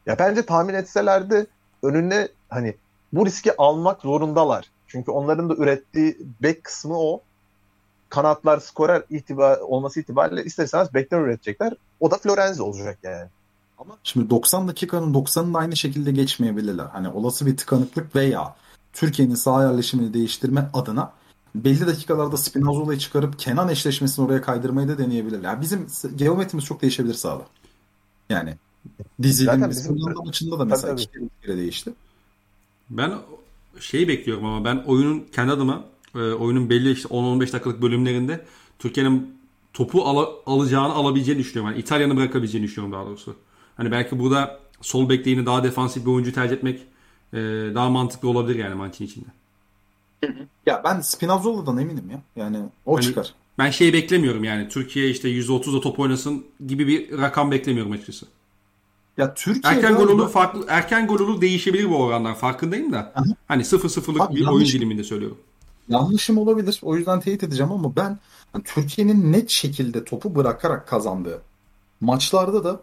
Ya 0.07 0.19
bence 0.19 0.47
tahmin 0.47 0.75
etselerdi 0.75 1.47
önüne 1.85 2.29
hani 2.49 2.75
bu 3.13 3.27
riski 3.27 3.57
almak 3.57 4.03
zorundalar. 4.03 4.71
Çünkü 4.87 5.11
onların 5.11 5.49
da 5.49 5.55
ürettiği 5.55 6.19
bek 6.43 6.65
kısmı 6.65 6.99
o. 6.99 7.21
Kanatlar 8.09 8.61
skorer 8.61 9.03
itibar 9.11 9.59
olması 9.59 10.01
itibariyle 10.01 10.45
isterseniz 10.45 10.95
bekler 10.95 11.21
üretecekler. 11.21 11.73
O 12.01 12.11
da 12.11 12.19
Florenzi 12.19 12.63
olacak 12.63 12.99
yani. 13.03 13.29
Ama 13.79 13.99
şimdi 14.03 14.31
90 14.31 14.69
dakikanın 14.69 15.15
90'ını 15.15 15.55
da 15.55 15.59
aynı 15.59 15.77
şekilde 15.77 16.13
geçmeyebilirler. 16.13 16.85
Hani 16.85 17.09
olası 17.09 17.47
bir 17.47 17.57
tıkanıklık 17.57 18.17
veya 18.17 18.57
Türkiye'nin 18.93 19.35
sağ 19.35 19.63
yerleşimini 19.63 20.15
değiştirme 20.15 20.71
adına 20.75 21.13
belli 21.55 21.87
dakikalarda 21.87 22.37
Spinazzola'yı 22.37 22.99
çıkarıp 22.99 23.39
Kenan 23.39 23.69
eşleşmesini 23.69 24.27
oraya 24.27 24.43
kaydırmayı 24.43 24.89
da 24.89 24.99
deneyebilirler. 24.99 25.49
Yani 25.49 25.61
bizim 25.61 25.87
geometrimiz 26.17 26.65
çok 26.65 26.83
değişebilir 26.83 27.15
sahada. 27.15 27.45
Yani 28.29 28.55
dizilimiz. 29.23 29.91
Hollanda 29.91 30.23
maçında 30.23 30.59
da 30.59 30.65
mesela 30.65 30.95
iki 30.95 31.09
kere 31.43 31.57
değişti. 31.57 31.93
Ben 32.91 33.13
şeyi 33.81 34.09
bekliyorum 34.09 34.45
ama 34.45 34.65
ben 34.65 34.77
oyunun 34.87 35.27
kendi 35.33 35.53
adıma 35.53 35.85
e, 36.15 36.19
oyunun 36.19 36.71
belli 36.71 36.93
işte 36.93 37.09
10-15 37.09 37.41
dakikalık 37.41 37.83
bölümlerinde 37.83 38.45
Türkiye'nin 38.79 39.35
topu 39.73 40.03
al- 40.03 40.33
alacağını 40.47 40.93
alabileceğini 40.93 41.41
düşünüyorum. 41.41 41.73
Yani 41.73 41.83
İtalya'nı 41.83 42.17
bırakabileceğini 42.17 42.67
düşünüyorum 42.67 42.93
daha 42.99 43.07
doğrusu. 43.07 43.37
Hani 43.77 43.91
belki 43.91 44.19
burada 44.19 44.61
sol 44.81 45.09
bekleğini 45.09 45.47
daha 45.47 45.65
defansif 45.65 46.07
bir 46.07 46.11
oyuncu 46.11 46.33
tercih 46.33 46.57
etmek 46.57 46.81
e, 47.33 47.39
daha 47.75 47.91
mantıklı 47.91 48.29
olabilir 48.29 48.59
yani 48.59 48.75
maçın 48.75 49.05
içinde. 49.05 49.27
Ya 50.67 50.83
ben 50.85 51.01
Spinazzola'dan 51.01 51.79
eminim 51.79 52.11
ya. 52.11 52.23
Yani 52.37 52.59
o 52.87 52.97
hani, 52.97 53.05
çıkar. 53.05 53.35
Ben 53.59 53.71
şey 53.71 53.93
beklemiyorum 53.93 54.45
yani 54.45 54.69
Türkiye 54.69 55.11
işte 55.11 55.29
%30'da 55.29 55.81
top 55.81 55.99
oynasın 56.01 56.47
gibi 56.67 56.87
bir 56.87 57.19
rakam 57.19 57.51
beklemiyorum 57.51 57.93
açıkçası. 57.93 58.27
Ya 59.19 59.35
Türkiye 59.35 59.75
erken 59.75 59.95
gol 59.95 60.09
olur 60.09 60.31
farklı 60.31 60.65
erken 60.69 61.07
gol 61.07 61.21
olur 61.21 61.41
değişebilir 61.41 61.91
bu 61.91 61.97
oranlar 61.97 62.35
farkındayım 62.35 62.93
da. 62.93 63.13
Aha. 63.15 63.25
Hani 63.49 63.63
0-0'lık 63.63 64.31
bir 64.31 64.41
yanlış, 64.41 64.49
oyun 64.49 64.67
diliminde 64.67 65.05
söylüyorum. 65.05 65.39
Yanlışım 65.89 66.39
olabilir. 66.39 66.81
O 66.83 66.97
yüzden 66.97 67.21
teyit 67.21 67.43
edeceğim 67.43 67.73
ama 67.73 67.97
ben 67.97 68.19
yani 68.55 68.65
Türkiye'nin 68.65 69.33
net 69.33 69.51
şekilde 69.51 70.05
topu 70.05 70.35
bırakarak 70.35 70.89
kazandığı 70.89 71.43
maçlarda 72.01 72.65
da 72.65 72.81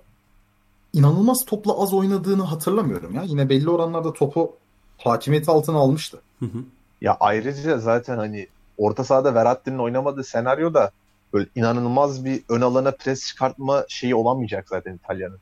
inanılmaz 0.94 1.46
topla 1.46 1.84
az 1.84 1.94
oynadığını 1.94 2.44
hatırlamıyorum 2.44 3.16
ya. 3.16 3.24
Yine 3.24 3.50
belli 3.50 3.70
oranlarda 3.70 4.14
topu 4.14 4.56
hakimiyeti 4.98 5.52
altına 5.52 5.78
almıştı. 5.78 6.22
Hı 6.40 6.46
hı. 6.46 6.64
Ya 7.02 7.18
ayrıca 7.20 7.78
zaten 7.78 8.18
hani 8.18 8.48
orta 8.78 9.04
sahada 9.04 9.36
Verratti'nin 9.36 9.78
oynamadığı 9.78 10.24
senaryoda 10.24 10.92
böyle 11.34 11.50
inanılmaz 11.56 12.26
bir 12.26 12.42
ön 12.50 12.62
alana 12.62 12.92
pres 12.92 13.28
çıkartma 13.28 13.86
şeyi 13.88 14.16
olamayacak 14.16 14.70
zaten 14.70 14.96
İtalya'nın. 14.96 15.38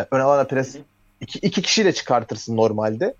Yani 0.00 0.08
ön 0.10 0.20
alana 0.20 0.44
pres 0.44 0.76
iki, 1.20 1.38
iki 1.38 1.62
kişiyle 1.62 1.92
çıkartırsın 1.92 2.56
normalde. 2.56 3.14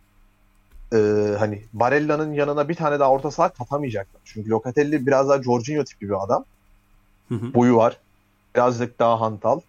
Ee, 0.93 0.97
hani 1.39 1.63
Barella'nın 1.73 2.33
yanına 2.33 2.69
bir 2.69 2.75
tane 2.75 3.01
daha 3.01 3.11
orta 3.11 3.31
saha 3.31 3.49
katamayacaklar. 3.49 4.21
Çünkü 4.25 4.51
Locatelli 4.51 5.07
biraz 5.07 5.29
daha 5.29 5.43
Jorginho 5.43 5.85
tipi 5.85 6.09
bir 6.09 6.25
adam. 6.25 6.45
Hı 7.29 7.35
hı. 7.35 7.55
Boyu 7.55 7.77
var. 7.77 7.97
Birazcık 8.55 8.99
daha 8.99 9.21
hantal. 9.21 9.61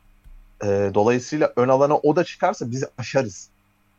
Ee, 0.64 0.92
dolayısıyla 0.94 1.54
ön 1.56 1.68
alana 1.68 1.98
o 1.98 2.16
da 2.16 2.24
çıkarsa 2.24 2.72
biz 2.72 2.84
aşarız. 2.98 3.50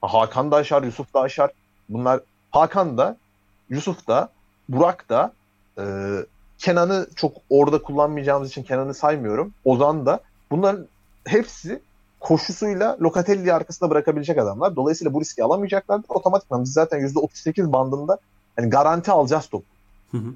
Hakan 0.03 0.51
da 0.51 0.57
aşar, 0.57 0.83
Yusuf 0.83 1.14
da 1.14 1.20
aşar. 1.20 1.51
Bunlar 1.88 2.20
Hakan 2.51 2.98
da, 2.98 3.16
Yusuf 3.70 4.09
da, 4.09 4.29
Burak 4.68 5.09
da 5.09 5.33
e, 5.79 5.85
Kenan'ı 6.59 7.07
çok 7.16 7.37
orada 7.51 7.83
kullanmayacağımız 7.83 8.51
için 8.51 8.62
Kenan'ı 8.62 8.94
saymıyorum. 8.94 9.55
Ozan 9.64 10.07
da. 10.07 10.20
Bunların 10.51 10.87
hepsi 11.25 11.81
koşusuyla 12.23 12.97
Locatelli'yi 13.03 13.53
arkasında 13.53 13.91
bırakabilecek 13.91 14.39
adamlar. 14.39 14.77
Dolayısıyla 14.77 15.15
bu 15.15 15.21
riski 15.21 15.45
alamayacaklardır. 15.45 16.07
Otomatikman 16.09 16.65
biz 16.65 16.73
zaten 16.73 17.01
%38 17.01 17.73
bandında 17.73 18.19
yani 18.59 18.71
garanti 18.71 19.11
alacağız 19.11 19.47
topu. 19.47 19.65
Hı 20.11 20.19
hı. 20.19 20.35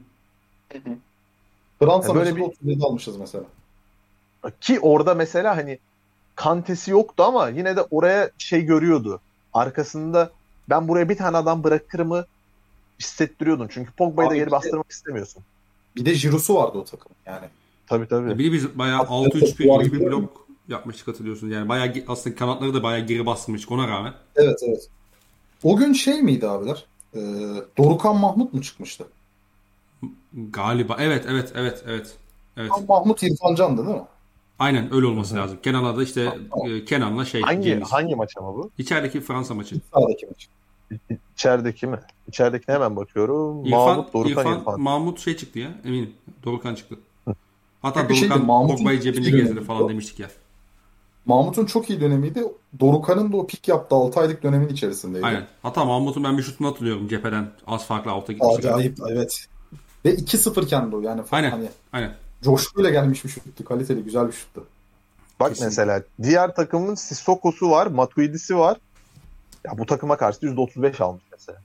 Fransa 1.78 2.08
Ya 2.08 2.14
böyle 2.14 2.30
maçında 2.30 2.46
bir- 2.46 2.52
37 2.52 2.84
almışız 2.84 3.16
mesela. 3.16 3.44
Ki 4.60 4.80
orada 4.80 5.14
mesela 5.14 5.56
hani 5.56 5.78
kantesi 6.34 6.90
yoktu 6.90 7.22
ama 7.22 7.48
yine 7.48 7.76
de 7.76 7.82
oraya 7.82 8.30
şey 8.38 8.62
görüyordu. 8.62 9.20
Arkasında 9.52 10.30
ben 10.70 10.88
buraya 10.88 11.08
bir 11.08 11.16
tane 11.16 11.36
adam 11.36 11.64
bırakırımı 11.64 12.24
hissettiriyordun. 13.00 13.68
Çünkü 13.68 13.92
Pogba'yı 13.92 14.30
da 14.30 14.34
geri 14.34 14.46
bir 14.46 14.50
bastırmak 14.50 14.90
istemiyorsun. 14.90 15.42
Bir 15.96 16.04
de 16.04 16.14
Jirosu 16.14 16.54
vardı 16.54 16.78
o 16.78 16.84
takım. 16.84 17.12
Yani 17.26 17.46
Tabii 17.86 18.08
tabii. 18.08 18.38
Bir 18.38 18.44
de 18.44 18.52
biz 18.52 18.78
bayağı 18.78 19.00
Aslında 19.00 19.28
6-3-1 19.28 19.66
çok 19.66 19.84
gibi 19.84 20.00
bir 20.00 20.06
blok 20.06 20.45
yapmıştık 20.68 21.08
hatırlıyorsunuz. 21.08 21.52
Yani 21.52 21.68
bayağı 21.68 21.94
aslında 22.08 22.36
kanatları 22.36 22.74
da 22.74 22.82
bayağı 22.82 23.06
geri 23.06 23.26
bastırmıştık 23.26 23.72
ona 23.72 23.88
rağmen. 23.88 24.14
evet 24.36 24.60
evet. 24.68 24.88
O 25.64 25.76
gün 25.76 25.92
şey 25.92 26.22
miydi 26.22 26.48
abiler? 26.48 26.84
Ee, 27.14 27.20
Dorukan 27.78 28.16
Mahmut 28.16 28.54
mu 28.54 28.62
çıkmıştı? 28.62 29.06
Galiba. 30.50 30.96
Evet 31.00 31.24
evet 31.28 31.52
evet 31.54 31.84
evet. 31.86 32.16
Evet. 32.56 32.70
Mahmut 32.88 33.22
İrfan 33.22 33.54
Can'dı 33.54 33.86
değil 33.86 33.96
mi? 33.96 34.04
Aynen 34.58 34.94
öyle 34.94 35.06
olması 35.06 35.34
lazım. 35.36 35.58
Kenan'la 35.62 35.96
da 35.96 36.02
işte 36.02 36.38
e, 36.66 36.84
Kenan'la 36.84 37.24
şey 37.24 37.42
Hangi 37.42 37.62
Cengiz. 37.62 37.92
hangi 37.92 38.14
maç 38.14 38.32
ama 38.36 38.54
bu? 38.54 38.70
İçerideki 38.78 39.20
Fransa 39.20 39.54
maçı. 39.54 39.76
Sağdaki 39.94 40.26
maç. 40.26 40.48
İçerideki 41.34 41.86
mi? 41.86 41.98
İçeridekine 42.28 42.74
hemen 42.74 42.96
bakıyorum. 42.96 43.66
İrfan, 43.66 43.80
Mahmut, 43.80 44.14
Dorukan, 44.14 44.30
İrfan, 44.30 44.60
İrfan. 44.60 44.80
Mahmut 44.80 45.20
şey 45.20 45.36
çıktı 45.36 45.58
ya 45.58 45.68
eminim. 45.84 46.12
Dorukan 46.44 46.74
çıktı. 46.74 46.96
Hatta 47.82 48.14
şey 48.14 48.28
Dorukan 48.28 48.46
Mahmut'un 48.46 48.76
Pogba'yı 48.76 49.00
cebinde 49.00 49.30
gezdirdi 49.30 49.50
dönemi 49.50 49.66
falan 49.66 49.88
demiştik 49.88 50.20
ya. 50.20 50.30
Mahmut'un 51.26 51.66
çok 51.66 51.90
iyi 51.90 52.00
dönemiydi. 52.00 52.44
Dorukan'ın 52.80 53.32
da 53.32 53.36
o 53.36 53.46
pik 53.46 53.68
yaptığı 53.68 53.94
6 53.94 54.20
aylık 54.20 54.42
dönemin 54.42 54.68
içerisindeydi. 54.68 55.26
Aynen. 55.26 55.46
Hatta 55.62 55.84
Mahmut'un 55.84 56.24
ben 56.24 56.38
bir 56.38 56.42
şutunu 56.42 56.68
hatırlıyorum 56.68 57.08
cepheden 57.08 57.50
az 57.66 57.86
farklı 57.86 58.10
alta 58.10 58.32
gitmişti. 58.32 58.70
Acayip 58.70 58.98
evet. 59.08 59.46
Ve 60.04 60.14
2-0 60.14 60.66
kendi 60.66 60.96
o 60.96 61.00
yani. 61.00 61.22
Aynen. 61.30 61.50
Hani 61.50 61.68
Aynen. 61.92 62.14
coşkuyla 62.42 62.90
gelmiş 62.90 63.24
bir 63.24 63.28
şuttu. 63.28 63.64
Kaliteli 63.64 64.04
güzel 64.04 64.26
bir 64.26 64.32
şuttu. 64.32 64.66
Bak 65.40 65.48
Kesinlikle. 65.48 65.66
mesela 65.66 66.02
diğer 66.22 66.54
takımın 66.54 66.94
Sissoko'su 66.94 67.70
var, 67.70 67.86
Matuidi'si 67.86 68.56
var. 68.56 68.78
Ya 69.64 69.78
bu 69.78 69.86
takıma 69.86 70.16
karşı 70.16 70.38
%35 70.40 71.02
almış 71.02 71.22
mesela. 71.32 71.58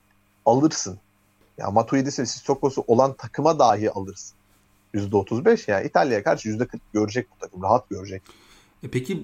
Alırsın. 0.46 0.98
Ya 1.58 1.72
Matuidi'si, 1.72 2.26
Sissoko'su 2.28 2.84
olan 2.88 3.14
takıma 3.14 3.60
dahi 3.60 3.92
alırsın. 3.92 4.38
%35 4.94 5.72
yani 5.72 5.88
İtalya'ya 5.88 6.24
karşı 6.24 6.50
%40 6.50 6.80
görecek 6.94 7.28
bu 7.32 7.40
takım. 7.40 7.64
Rahat 7.64 7.90
görecek. 7.90 8.22
E 8.84 8.88
peki 8.88 9.24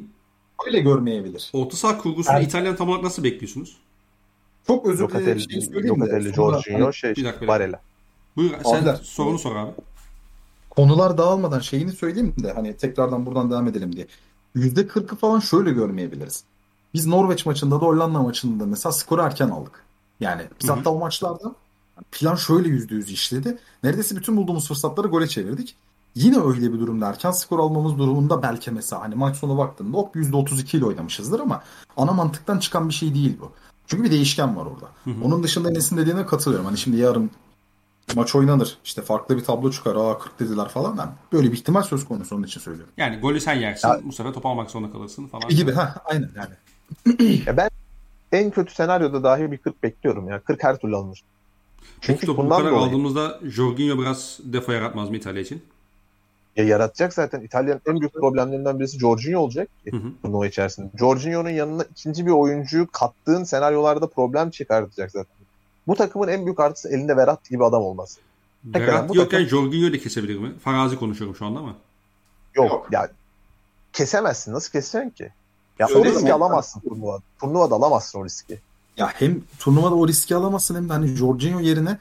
Öyle 0.65 0.79
görmeyebilir. 0.79 1.49
orta 1.53 1.77
saha 1.77 1.97
kurgusunu 1.97 2.33
Yani- 2.35 2.45
İtalyan 2.45 2.75
tam 2.75 2.89
olarak 2.89 3.03
nasıl 3.03 3.23
bekliyorsunuz? 3.23 3.77
Çok 4.67 4.85
özür 4.85 4.97
dilerim. 5.09 5.15
Locatelli, 5.25 5.51
Şey 5.51 5.61
söyleyeyim. 5.61 6.01
Locatelli, 6.01 6.33
Jorginho, 6.33 6.93
şey, 6.93 7.15
Bir 7.15 7.25
dakika, 7.25 7.47
Barella. 7.47 7.81
Buyur 8.35 8.51
sen 8.63 8.77
Abiler. 8.79 8.95
sorunu 8.95 9.39
sor 9.39 9.55
abi. 9.55 9.71
konular 10.69 11.17
dağılmadan 11.17 11.59
şeyini 11.59 11.91
söyleyeyim 11.91 12.33
de 12.43 12.51
hani 12.53 12.77
tekrardan 12.77 13.25
buradan 13.25 13.51
devam 13.51 13.67
edelim 13.67 13.95
diye. 13.95 14.07
%40'ı 14.55 15.15
falan 15.15 15.39
şöyle 15.39 15.71
görmeyebiliriz. 15.71 16.43
Biz 16.93 17.07
Norveç 17.07 17.45
maçında 17.45 17.75
da 17.75 17.85
Hollanda 17.85 18.19
maçında 18.21 18.63
da 18.63 18.67
mesela 18.67 18.93
skoru 18.93 19.21
erken 19.21 19.49
aldık. 19.49 19.83
Yani 20.19 20.41
biz 20.61 20.69
hatta 20.69 20.89
o 20.89 20.99
maçlarda 20.99 21.55
plan 22.11 22.35
şöyle 22.35 22.69
%100 22.69 23.11
işledi. 23.11 23.57
Neredeyse 23.83 24.15
bütün 24.15 24.37
bulduğumuz 24.37 24.67
fırsatları 24.67 25.07
gole 25.07 25.27
çevirdik. 25.27 25.75
Yine 26.17 26.39
öyle 26.39 26.73
bir 26.73 26.79
durumda 26.79 27.07
erken 27.09 27.31
skor 27.31 27.59
almamız 27.59 27.97
durumunda 27.97 28.41
belki 28.43 28.71
mesela 28.71 29.01
hani 29.01 29.15
maç 29.15 29.35
sonu 29.35 29.57
baktığında 29.57 29.97
hop 29.97 30.15
%32 30.15 30.77
ile 30.77 30.85
oynamışızdır 30.85 31.39
ama 31.39 31.63
ana 31.97 32.11
mantıktan 32.11 32.59
çıkan 32.59 32.89
bir 32.89 32.93
şey 32.93 33.13
değil 33.13 33.37
bu. 33.41 33.51
Çünkü 33.87 34.03
bir 34.03 34.11
değişken 34.11 34.55
var 34.55 34.65
orada. 34.65 34.85
Hı 35.03 35.09
hı. 35.09 35.23
Onun 35.25 35.43
dışında 35.43 35.69
Enes'in 35.69 35.97
dediğine 35.97 36.25
katılıyorum. 36.25 36.65
Hani 36.65 36.77
şimdi 36.77 36.97
yarın 36.97 37.31
maç 38.15 38.35
oynanır. 38.35 38.77
İşte 38.85 39.01
farklı 39.01 39.37
bir 39.37 39.43
tablo 39.43 39.71
çıkar. 39.71 39.95
Aa 39.95 40.17
40 40.17 40.39
dediler 40.39 40.67
falan. 40.69 40.97
Ben 40.97 41.09
böyle 41.33 41.51
bir 41.51 41.57
ihtimal 41.57 41.81
söz 41.81 42.05
konusu 42.05 42.35
onun 42.35 42.43
için 42.43 42.59
söylüyorum. 42.61 42.93
Yani 42.97 43.19
golü 43.19 43.41
sen 43.41 43.55
yersin. 43.55 43.87
Ya- 43.87 43.99
Bu 44.03 44.11
sefer 44.13 44.33
top 44.33 44.45
almak 44.45 44.71
zorunda 44.71 44.91
kalırsın 44.91 45.27
falan. 45.27 45.49
Gibi. 45.49 45.71
Ha, 45.71 45.95
aynen 46.05 46.29
yani. 46.35 46.53
Ya 47.47 47.57
ben 47.57 47.69
en 48.31 48.51
kötü 48.51 48.73
senaryoda 48.73 49.23
dahi 49.23 49.51
bir 49.51 49.57
40 49.57 49.83
bekliyorum 49.83 50.27
ya. 50.29 50.39
40 50.39 50.63
her 50.63 50.77
türlü 50.77 50.95
alınır. 50.95 51.23
Çünkü 52.01 52.19
Çünkü 52.19 52.25
topu 52.25 52.45
bu 52.45 52.49
kadar 52.49 52.71
dolayı 52.71 52.87
aldığımızda 52.87 53.39
Jorginho 53.43 53.99
biraz 53.99 54.39
defo 54.43 54.71
yaratmaz 54.71 55.09
mı 55.09 55.15
İtalya 55.17 55.41
için? 55.41 55.61
Ya 56.57 56.63
yaratacak 56.63 57.13
zaten 57.13 57.41
İtalya'nın 57.41 57.81
en 57.87 57.99
büyük 57.99 58.13
problemlerinden 58.13 58.79
birisi 58.79 58.99
Jorginho 58.99 59.39
olacak 59.39 59.69
ki 59.85 59.91
Hı 59.91 59.97
hı. 59.97 60.11
turnuva 60.23 60.47
içerisinde. 60.47 60.89
Jorginho'nun 60.99 61.49
yanına 61.49 61.83
ikinci 61.83 62.25
bir 62.25 62.31
oyuncuyu 62.31 62.87
kattığın 62.91 63.43
senaryolarda 63.43 64.07
problem 64.07 64.49
çıkartacak 64.49 65.11
zaten. 65.11 65.37
Bu 65.87 65.95
takımın 65.95 66.27
en 66.27 66.45
büyük 66.45 66.59
artısı 66.59 66.89
elinde 66.89 67.17
Verratti 67.17 67.49
gibi 67.49 67.65
adam 67.65 67.81
olması. 67.81 68.19
Berat 68.63 69.09
bu 69.09 69.15
yokken 69.15 69.31
takım- 69.43 69.47
Jorginho 69.49 69.87
ile 69.87 69.97
kesebilir 69.99 70.37
mi? 70.39 70.53
Farazi 70.63 70.99
konuşuyorum 70.99 71.35
şu 71.35 71.45
anda 71.45 71.59
ama. 71.59 71.75
Yok, 72.55 72.71
Yok. 72.71 72.87
ya 72.91 73.09
kesemezsin. 73.93 74.53
Nasıl 74.53 74.71
keseceksin 74.71 75.09
ki? 75.09 75.29
Ya 75.79 75.87
Şöyle 75.87 75.99
o 75.99 76.05
riski 76.11 76.23
mi? 76.23 76.33
alamazsın 76.33 76.79
turnuvada. 76.79 77.21
Turnuvada 77.41 77.75
alamazsın 77.75 78.19
o 78.19 78.25
riski. 78.25 78.59
Ya 78.97 79.07
hem 79.15 79.43
turnuvada 79.59 79.95
o 79.95 80.07
riski 80.07 80.35
alamazsın 80.35 80.75
hem 80.75 80.89
de 80.89 80.93
hani 80.93 81.07
Jorginho 81.07 81.59
yerine 81.59 81.97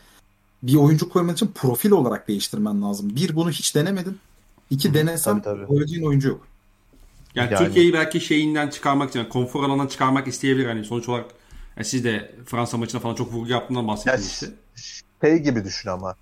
bir 0.62 0.77
oyuncu 0.77 1.09
koyman 1.09 1.35
için 1.35 1.53
profil 1.55 1.90
olarak 1.90 2.29
değiştirmen 2.29 2.83
lazım. 2.83 3.16
Bir 3.16 3.37
bunu 3.37 3.51
hiç 3.51 3.75
denemedin. 3.75 4.19
İki 4.70 4.94
denesen 4.94 5.42
tabii, 5.42 5.64
oyuncu 5.64 6.29
yok. 6.29 6.46
Yani, 7.35 7.52
Yani- 7.52 7.66
Türkiye'yi 7.66 7.92
belki 7.92 8.20
şeyinden 8.20 8.68
çıkarmak 8.68 9.09
için, 9.09 9.18
yani 9.18 9.29
konfor 9.29 9.64
alanından 9.64 9.87
çıkarmak 9.87 10.29
isteyebilir. 10.29 10.66
Hani 10.66 10.85
sonuç 10.85 11.09
olarak 11.09 11.26
yani 11.76 11.85
siz 11.85 12.05
de 12.05 12.35
Fransa 12.46 12.76
maçına 12.76 13.00
falan 13.00 13.14
çok 13.14 13.33
vurgu 13.33 13.52
yaptığından 13.52 13.83
Ya 13.83 13.88
bahsettiniz 13.88 14.26
işte. 14.26 14.46
şey 15.20 15.38
gibi 15.38 15.64
düşün 15.64 15.88
ama. 15.88 16.14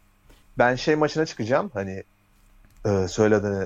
Ben 0.58 0.74
şey 0.74 0.96
maçına 0.96 1.26
çıkacağım. 1.26 1.70
Hani 1.74 2.02
e, 2.86 3.08
söylediğini. 3.08 3.64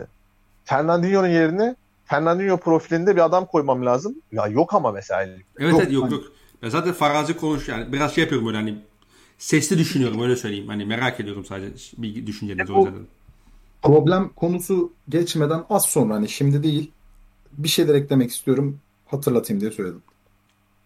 Fernandinho'nun 0.64 1.28
yerine 1.28 1.76
Fernandinho 2.04 2.56
profilinde 2.56 3.16
bir 3.16 3.24
adam 3.24 3.46
koymam 3.46 3.86
lazım. 3.86 4.14
Ya 4.32 4.46
yok 4.46 4.74
ama 4.74 4.92
mesela. 4.92 5.22
Evet 5.22 5.72
Yok, 5.72 5.80
evet 5.82 5.92
yok 5.92 6.12
yok. 6.12 6.24
Ben 6.62 6.68
zaten 6.68 6.92
Farazi 6.92 7.36
konuş 7.36 7.68
yani 7.68 7.92
biraz 7.92 8.14
şey 8.14 8.24
yapıyorum 8.24 8.46
böyle 8.46 8.58
hani 8.58 8.78
sesli 9.38 9.78
düşünüyorum 9.78 10.22
öyle 10.22 10.36
söyleyeyim. 10.36 10.68
Hani 10.68 10.84
merak 10.84 11.20
ediyorum 11.20 11.44
sadece 11.44 11.72
bir 11.98 12.26
düşüncenizi 12.26 12.72
E, 12.72 12.74
o 12.74 12.84
yüzden. 12.86 13.06
Problem 13.82 14.28
konusu 14.36 14.92
geçmeden 15.08 15.64
az 15.70 15.84
sonra 15.84 16.14
hani 16.14 16.28
şimdi 16.28 16.62
değil 16.62 16.90
bir 17.52 17.68
şeyler 17.68 17.94
eklemek 17.94 18.30
istiyorum. 18.30 18.78
Hatırlatayım 19.06 19.60
diye 19.60 19.70
söyledim. 19.70 20.02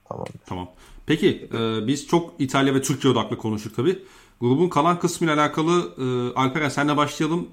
Tamam. 0.09 0.27
Tamam. 0.47 0.69
Peki 1.07 1.49
e, 1.55 1.87
biz 1.87 2.07
çok 2.07 2.35
İtalya 2.39 2.75
ve 2.75 2.83
Türkiye 2.83 3.13
odaklı 3.13 3.39
konuştuk 3.39 3.77
tabii. 3.77 3.99
Grubun 4.41 4.69
kalan 4.69 4.99
kısmıyla 4.99 5.35
alakalı 5.35 5.95
e, 5.99 6.35
Alperen 6.39 6.69
senle 6.69 6.97
başlayalım. 6.97 7.49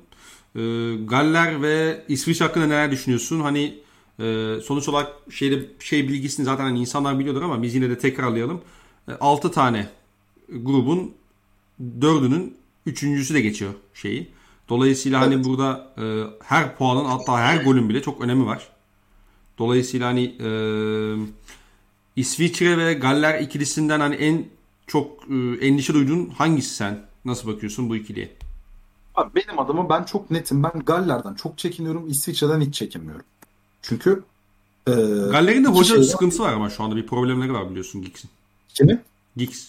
E, 0.55 0.59
Galler 1.05 1.61
ve 1.61 2.05
İsviçre 2.07 2.45
hakkında 2.45 2.65
neler 2.65 2.91
düşünüyorsun? 2.91 3.39
Hani 3.39 3.79
e, 4.19 4.55
sonuç 4.63 4.89
olarak 4.89 5.13
şeyde 5.31 5.65
şey 5.79 6.07
bilgisini 6.07 6.45
zaten 6.45 6.63
hani 6.63 6.79
insanlar 6.79 7.19
biliyordur 7.19 7.41
ama 7.41 7.61
biz 7.61 7.75
yine 7.75 7.89
de 7.89 7.97
tekrarlayalım. 7.97 8.61
E, 9.07 9.11
6 9.11 9.51
tane 9.51 9.89
grubun 10.49 11.13
dördünün 12.01 12.57
üçüncüsü 12.85 13.33
de 13.33 13.41
geçiyor 13.41 13.71
şeyi. 13.93 14.29
Dolayısıyla 14.69 15.21
hani 15.21 15.33
Evet. 15.35 15.45
burada 15.45 15.87
e, 15.97 16.23
her 16.43 16.77
puanın 16.77 17.05
hatta 17.05 17.39
her 17.39 17.63
golün 17.63 17.89
bile 17.89 18.01
çok 18.01 18.21
önemi 18.21 18.45
var. 18.45 18.69
Dolayısıyla 19.57 20.07
hani 20.07 20.23
e, 20.39 20.49
İsviçre 22.15 22.77
ve 22.77 22.93
Galler 22.93 23.39
ikilisinden 23.39 23.99
hani 23.99 24.15
en 24.15 24.45
çok 24.87 25.23
e, 25.31 25.65
endişe 25.67 25.93
duyduğun 25.93 26.29
hangisi 26.29 26.75
sen? 26.75 27.05
Nasıl 27.25 27.47
bakıyorsun 27.47 27.89
bu 27.89 27.95
ikiliye? 27.95 28.31
Abi 29.15 29.29
benim 29.35 29.59
adıma 29.59 29.89
ben 29.89 30.03
çok 30.03 30.31
netim. 30.31 30.63
Ben 30.63 30.71
Galler'den 30.85 31.33
çok 31.33 31.57
çekiniyorum. 31.57 32.07
İsviçre'den 32.07 32.61
hiç 32.61 32.75
çekinmiyorum. 32.75 33.25
Çünkü 33.81 34.23
e, 34.87 34.91
Galler'in 35.31 35.63
de 35.63 35.67
hoca 35.67 35.89
şey 35.89 35.97
var. 35.97 36.03
sıkıntısı 36.03 36.43
var 36.43 36.53
ama 36.53 36.69
şu 36.69 36.83
anda 36.83 36.95
bir 36.95 37.07
problemleri 37.07 37.53
var 37.53 37.69
biliyorsun 37.69 38.01
Giggs'in. 38.01 38.29
Kimi? 38.73 39.01
Giggs. 39.37 39.67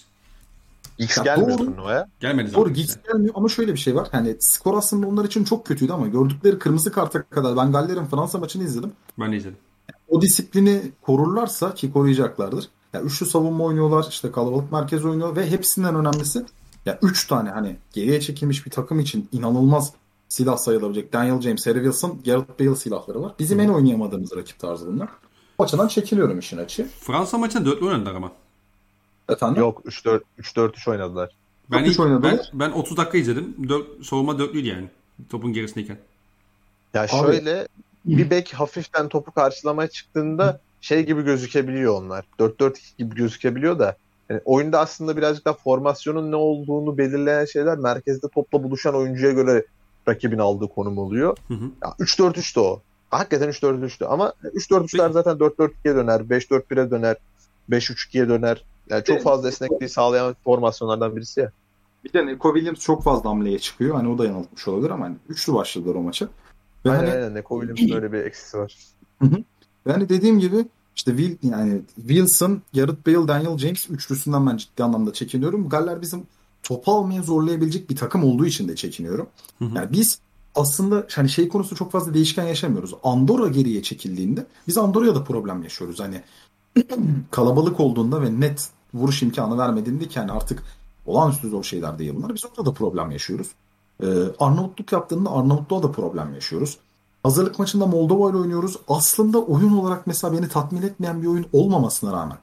X 1.01 1.19
Ya 1.19 1.25
gelmiyor 1.25 1.59
doğru. 1.59 1.67
turnuvaya. 1.67 2.09
Gelmedi 2.21 2.55
Doğru 2.55 2.71
Giggs 2.73 2.89
işte. 2.89 3.01
gelmiyor 3.13 3.35
ama 3.37 3.49
şöyle 3.49 3.73
bir 3.73 3.79
şey 3.79 3.95
var. 3.95 4.09
Hani 4.13 4.37
skor 4.41 4.79
aslında 4.79 5.07
onlar 5.07 5.25
için 5.25 5.45
çok 5.45 5.67
kötüydü 5.67 5.93
ama 5.93 6.07
gördükleri 6.07 6.59
kırmızı 6.59 6.93
karta 6.93 7.23
kadar 7.23 7.57
ben 7.57 7.73
Galler'in 7.73 8.05
Fransa 8.05 8.39
maçını 8.39 8.65
izledim. 8.65 8.93
Ben 9.19 9.33
de 9.33 9.37
izledim. 9.37 9.59
O 10.09 10.23
disiplini 10.23 10.83
korurlarsa 11.03 11.75
ki 11.75 11.93
koruyacaklardır. 11.93 12.69
Ya 12.93 13.01
üçlü 13.03 13.27
savunma 13.27 13.65
oynuyorlar, 13.65 14.07
işte 14.11 14.33
kalabalık 14.33 14.73
merkez 14.73 15.05
oynuyor 15.05 15.37
ve 15.37 15.51
hepsinden 15.51 15.95
önemlisi 15.95 16.45
ya 16.87 16.99
üç 17.03 17.27
tane 17.27 17.51
hani 17.51 17.77
geriye 17.93 18.21
çekilmiş 18.21 18.67
bir 18.67 18.71
takım 18.71 19.01
için 19.01 19.29
inanılmaz 19.33 19.93
silah 20.29 20.57
sayılabilecek 20.57 21.13
Daniel 21.13 21.41
James, 21.41 21.67
Harry 21.67 21.79
Wilson, 21.79 22.19
Gareth 22.25 22.61
Bale 22.61 22.77
silahları 22.77 23.23
var. 23.23 23.33
Bizim 23.39 23.61
en 23.61 23.69
oynayamadığımız 23.69 24.37
rakip 24.37 24.59
tarzı 24.59 24.87
bunlar. 24.87 25.09
O 25.59 25.63
açıdan 25.65 25.89
çekiliyorum 25.89 26.39
işin 26.39 26.59
açığı. 26.59 26.87
Fransa 27.01 27.39
maçında 27.39 27.65
dörtlü 27.65 27.87
oynadılar 27.87 28.15
ama. 28.15 28.33
Efendim? 29.33 29.61
Yok 29.61 29.83
3-4 29.87 30.21
3-4-3 30.39 30.91
oynadılar. 30.91 31.31
Ben, 31.71 31.79
Dört 31.81 31.89
üç 31.89 31.95
ilk, 31.95 32.01
oynadılar. 32.01 32.51
ben, 32.53 32.61
ben 32.61 32.71
30 32.71 32.97
dakika 32.97 33.19
izledim. 33.19 33.57
Dört, 33.69 34.05
savunma 34.05 34.39
dörtlüydü 34.39 34.69
yani. 34.69 34.89
Topun 35.29 35.53
gerisindeyken. 35.53 35.99
Ya 36.95 37.09
şöyle 37.09 37.69
bir 38.05 38.31
bek 38.31 38.55
hafiften 38.55 39.09
topu 39.09 39.33
karşılamaya 39.33 39.89
çıktığında 39.89 40.61
şey 40.81 41.07
gibi 41.07 41.23
gözükebiliyor 41.23 42.03
onlar. 42.03 42.25
4-4-2 42.39 42.79
gibi 42.99 43.15
gözükebiliyor 43.15 43.79
da 43.79 43.97
yani 44.31 44.41
oyunda 44.45 44.81
aslında 44.81 45.17
birazcık 45.17 45.45
da 45.45 45.53
formasyonun 45.53 46.33
ne 46.33 46.37
olduğunu 46.37 46.99
belirleyen 46.99 47.45
şeyler 47.45 47.79
merkezde 47.79 48.29
topla 48.29 48.63
buluşan 48.63 48.95
oyuncuya 48.95 49.33
göre 49.33 49.67
rakibin 50.09 50.39
aldığı 50.39 50.69
konum 50.69 50.99
oluyor. 50.99 51.37
Hı 51.49 51.55
hı. 51.55 51.65
Ya 51.85 51.91
3-4-3 51.99 52.57
de 52.57 52.61
o. 52.61 52.81
Hakikaten 53.11 53.49
3-4-3'tü 53.49 54.05
ama 54.05 54.33
3-4-3'ler 54.45 55.03
Peki. 55.03 55.13
zaten 55.13 55.37
4-4-2'ye 55.37 55.95
döner, 55.95 56.21
5-4-1'e 56.21 56.91
döner, 56.91 57.17
5-3-2'ye 57.71 58.29
döner. 58.29 58.65
Yani 58.91 59.05
çok 59.05 59.23
fazla 59.23 59.49
esnekliği 59.49 59.89
sağlayan 59.89 60.37
formasyonlardan 60.45 61.17
birisi 61.17 61.41
ya. 61.41 61.53
Bir 62.05 62.13
de 62.13 62.27
Nico 62.27 62.55
Williams 62.55 62.81
çok 62.81 63.05
fazla 63.05 63.31
hamleye 63.31 63.59
çıkıyor. 63.59 63.95
Hani 63.95 64.09
o 64.09 64.19
da 64.19 64.27
yanıltmış 64.27 64.69
olabilir 64.69 64.91
ama 64.91 65.05
hani 65.05 65.17
üçlü 65.29 65.55
başladılar 65.55 65.95
o 65.95 66.03
maça. 66.03 66.29
Ve 66.87 66.91
Aynen 66.91 67.01
hani 67.01 67.11
aynen. 67.11 67.35
Neko 67.35 67.61
Williams'ın 67.61 67.97
öyle 67.97 68.13
bir 68.13 68.19
eksisi 68.19 68.59
var. 68.59 68.77
Yani 69.87 70.09
dediğim 70.09 70.39
gibi 70.39 70.65
işte 70.97 71.17
Will, 71.17 71.51
yani 71.51 71.81
Wilson, 71.97 72.63
Gareth 72.75 73.07
Bale, 73.07 73.29
Daniel 73.29 73.59
James 73.59 73.91
üçlüsünden 73.91 74.47
ben 74.47 74.57
ciddi 74.57 74.85
anlamda 74.85 75.13
çekiniyorum. 75.13 75.69
Galler 75.69 76.03
bizim 76.03 76.27
top 76.63 76.89
almaya 76.89 77.23
zorlayabilecek 77.23 77.91
bir 77.91 77.97
takım 77.97 78.25
olduğu 78.25 78.47
için 78.47 78.69
de 78.69 78.77
çekiniyorum. 78.77 79.27
Hı 79.59 79.65
hı. 79.65 79.75
Yani 79.75 79.93
biz 79.93 80.19
aslında 80.55 81.07
hani 81.15 81.29
şey 81.29 81.49
konusu 81.49 81.77
çok 81.77 81.93
fazla 81.93 82.15
değişken 82.15 82.45
yaşamıyoruz. 82.45 82.95
Andorra 83.03 83.49
geriye 83.49 83.83
çekildiğinde 83.83 84.47
biz 84.69 84.79
Andorra'ya 84.79 85.15
da 85.15 85.25
problem 85.25 85.63
yaşıyoruz. 85.63 86.01
Hani 86.01 86.23
kalabalık 87.31 87.81
olduğunda 87.81 88.23
ve 88.23 88.41
net 88.41 88.69
vuruş 88.95 89.23
imkanı 89.23 89.59
vermediğinde 89.59 90.09
ki 90.09 90.21
hani 90.21 90.33
artık 90.33 90.63
olağanüstü 91.07 91.49
zor 91.49 91.65
şeyler 91.65 91.99
değil 91.99 92.13
bunlar. 92.17 92.35
Biz 92.35 92.45
orada 92.45 92.67
da 92.67 92.73
problem 92.73 93.11
yaşıyoruz. 93.11 93.49
Ee, 94.03 94.07
Arnavutluk 94.39 94.93
yaptığında 94.93 95.31
Arnavutluğa 95.31 95.83
da 95.83 95.93
problem 95.93 96.35
yaşıyoruz. 96.35 96.79
Hazırlık 97.23 97.59
maçında 97.59 97.87
Moldova 97.87 98.31
ile 98.31 98.37
oynuyoruz. 98.37 98.77
Aslında 98.89 99.39
oyun 99.39 99.77
olarak 99.77 100.07
mesela 100.07 100.33
beni 100.33 100.49
tatmin 100.49 100.83
etmeyen 100.83 101.23
bir 101.23 101.27
oyun 101.27 101.47
olmamasına 101.53 102.13
rağmen 102.13 102.39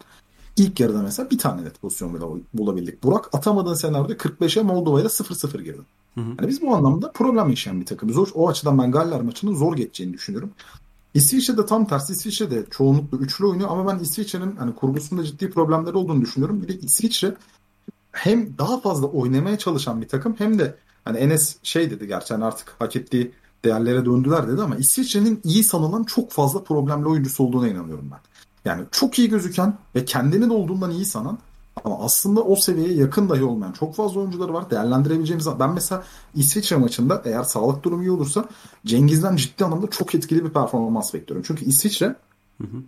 ilk 0.57 0.79
yarıda 0.79 1.01
mesela 1.01 1.29
bir 1.29 1.37
tane 1.37 1.63
net 1.63 1.81
pozisyon 1.81 2.13
bile 2.13 2.25
bulabildik. 2.53 3.03
Burak 3.03 3.35
atamadığın 3.35 3.73
senaryoda 3.73 4.13
45'e 4.13 4.63
Moldova 4.63 5.01
ile 5.01 5.07
0-0 5.07 5.63
girdi. 5.63 5.81
Hı 6.15 6.21
hı. 6.21 6.29
Yani 6.39 6.47
biz 6.47 6.61
bu 6.61 6.75
anlamda 6.75 7.11
problem 7.11 7.49
yaşayan 7.49 7.81
bir 7.81 7.85
takımız. 7.85 8.17
O, 8.17 8.25
o 8.35 8.49
açıdan 8.49 8.77
ben 8.77 8.91
Galler 8.91 9.21
maçının 9.21 9.55
zor 9.55 9.75
geçeceğini 9.75 10.13
düşünüyorum. 10.13 10.51
İsviçre 11.17 11.57
de 11.57 11.65
tam 11.65 11.87
tersi. 11.87 12.13
İsviçre 12.13 12.51
de 12.51 12.65
çoğunlukla 12.71 13.17
üçlü 13.17 13.45
oynuyor 13.45 13.69
ama 13.69 13.93
ben 13.93 13.99
İsviçre'nin 13.99 14.55
hani 14.55 14.75
kurgusunda 14.75 15.23
ciddi 15.23 15.49
problemleri 15.49 15.97
olduğunu 15.97 16.21
düşünüyorum. 16.21 16.61
Bir 16.61 16.67
de 16.67 16.79
İsviçre 16.79 17.35
hem 18.11 18.57
daha 18.57 18.79
fazla 18.79 19.07
oynamaya 19.07 19.57
çalışan 19.57 20.01
bir 20.01 20.07
takım 20.07 20.35
hem 20.37 20.59
de 20.59 20.75
hani 21.05 21.17
Enes 21.17 21.55
şey 21.63 21.91
dedi 21.91 22.07
gerçi 22.07 22.33
hani 22.33 22.45
artık 22.45 22.75
hak 22.79 22.95
ettiği 22.95 23.31
değerlere 23.65 24.05
döndüler 24.05 24.47
dedi 24.47 24.61
ama 24.61 24.75
İsviçre'nin 24.75 25.41
iyi 25.43 25.63
sanılan 25.63 26.03
çok 26.03 26.31
fazla 26.31 26.63
problemli 26.63 27.07
oyuncusu 27.07 27.43
olduğuna 27.43 27.67
inanıyorum 27.67 28.11
ben. 28.11 28.19
Yani 28.65 28.85
çok 28.91 29.19
iyi 29.19 29.29
gözüken 29.29 29.77
ve 29.95 30.05
kendini 30.05 30.49
de 30.49 30.53
olduğundan 30.53 30.91
iyi 30.91 31.05
sanan 31.05 31.39
ama 31.83 31.99
aslında 31.99 32.41
o 32.41 32.55
seviyeye 32.55 32.93
yakın 32.93 33.29
dahi 33.29 33.43
olmayan 33.43 33.71
çok 33.71 33.95
fazla 33.95 34.19
oyuncuları 34.19 34.53
var. 34.53 34.69
Değerlendirebileceğimiz 34.69 35.47
ben 35.59 35.73
mesela 35.73 36.03
İsviçre 36.35 36.75
maçında 36.75 37.21
eğer 37.25 37.43
sağlık 37.43 37.83
durumu 37.83 38.03
iyi 38.03 38.11
olursa 38.11 38.45
Cengiz'den 38.85 39.35
ciddi 39.35 39.65
anlamda 39.65 39.87
çok 39.87 40.15
etkili 40.15 40.45
bir 40.45 40.49
performans 40.49 41.13
bekliyorum. 41.13 41.43
Çünkü 41.47 41.65
İsviçre 41.65 42.15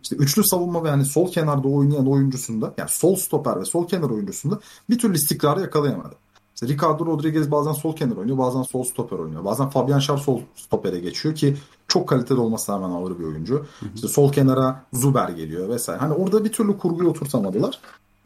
işte 0.03 0.15
üçlü 0.15 0.43
savunma 0.43 0.83
ve 0.83 0.89
hani 0.89 1.05
sol 1.05 1.31
kenarda 1.31 1.67
oynayan 1.67 2.07
oyuncusunda 2.07 2.73
yani 2.77 2.89
sol 2.89 3.15
stoper 3.15 3.59
ve 3.59 3.65
sol 3.65 3.87
kenar 3.87 4.09
oyuncusunda 4.09 4.59
bir 4.89 4.99
türlü 4.99 5.15
istikrarı 5.15 5.61
yakalayamadı. 5.61 6.15
İşte 6.55 6.67
Ricardo 6.73 7.05
Rodriguez 7.05 7.51
bazen 7.51 7.71
sol 7.71 7.95
kenar 7.95 8.17
oynuyor, 8.17 8.37
bazen 8.37 8.63
sol 8.63 8.83
stoper 8.83 9.19
oynuyor. 9.19 9.45
Bazen 9.45 9.69
Fabian 9.69 9.99
Schär 9.99 10.17
sol 10.17 10.41
stopere 10.55 10.99
geçiyor 10.99 11.35
ki 11.35 11.57
çok 11.87 12.09
kaliteli 12.09 12.39
olmasına 12.39 12.75
rağmen 12.75 12.89
ağır 12.89 13.19
bir 13.19 13.23
oyuncu. 13.23 13.65
İşte 13.95 14.07
sol 14.07 14.31
kenara 14.31 14.83
Zuber 14.93 15.29
geliyor 15.29 15.69
vesaire. 15.69 15.99
Hani 15.99 16.13
orada 16.13 16.45
bir 16.45 16.51
türlü 16.51 16.77
kurguyu 16.77 17.09
oturtamadılar. 17.09 17.79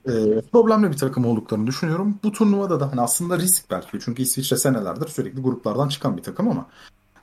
Ee, 0.07 0.41
problemli 0.51 0.91
bir 0.91 0.97
takım 0.97 1.25
olduklarını 1.25 1.67
düşünüyorum. 1.67 2.15
Bu 2.23 2.31
turnuvada 2.31 2.79
da 2.79 2.91
hani 2.91 3.01
aslında 3.01 3.39
risk 3.39 3.71
belki. 3.71 3.99
Çünkü 4.05 4.21
İsviçre 4.21 4.57
senelerdir 4.57 5.07
sürekli 5.07 5.41
gruplardan 5.41 5.89
çıkan 5.89 6.17
bir 6.17 6.23
takım 6.23 6.47
ama 6.47 6.67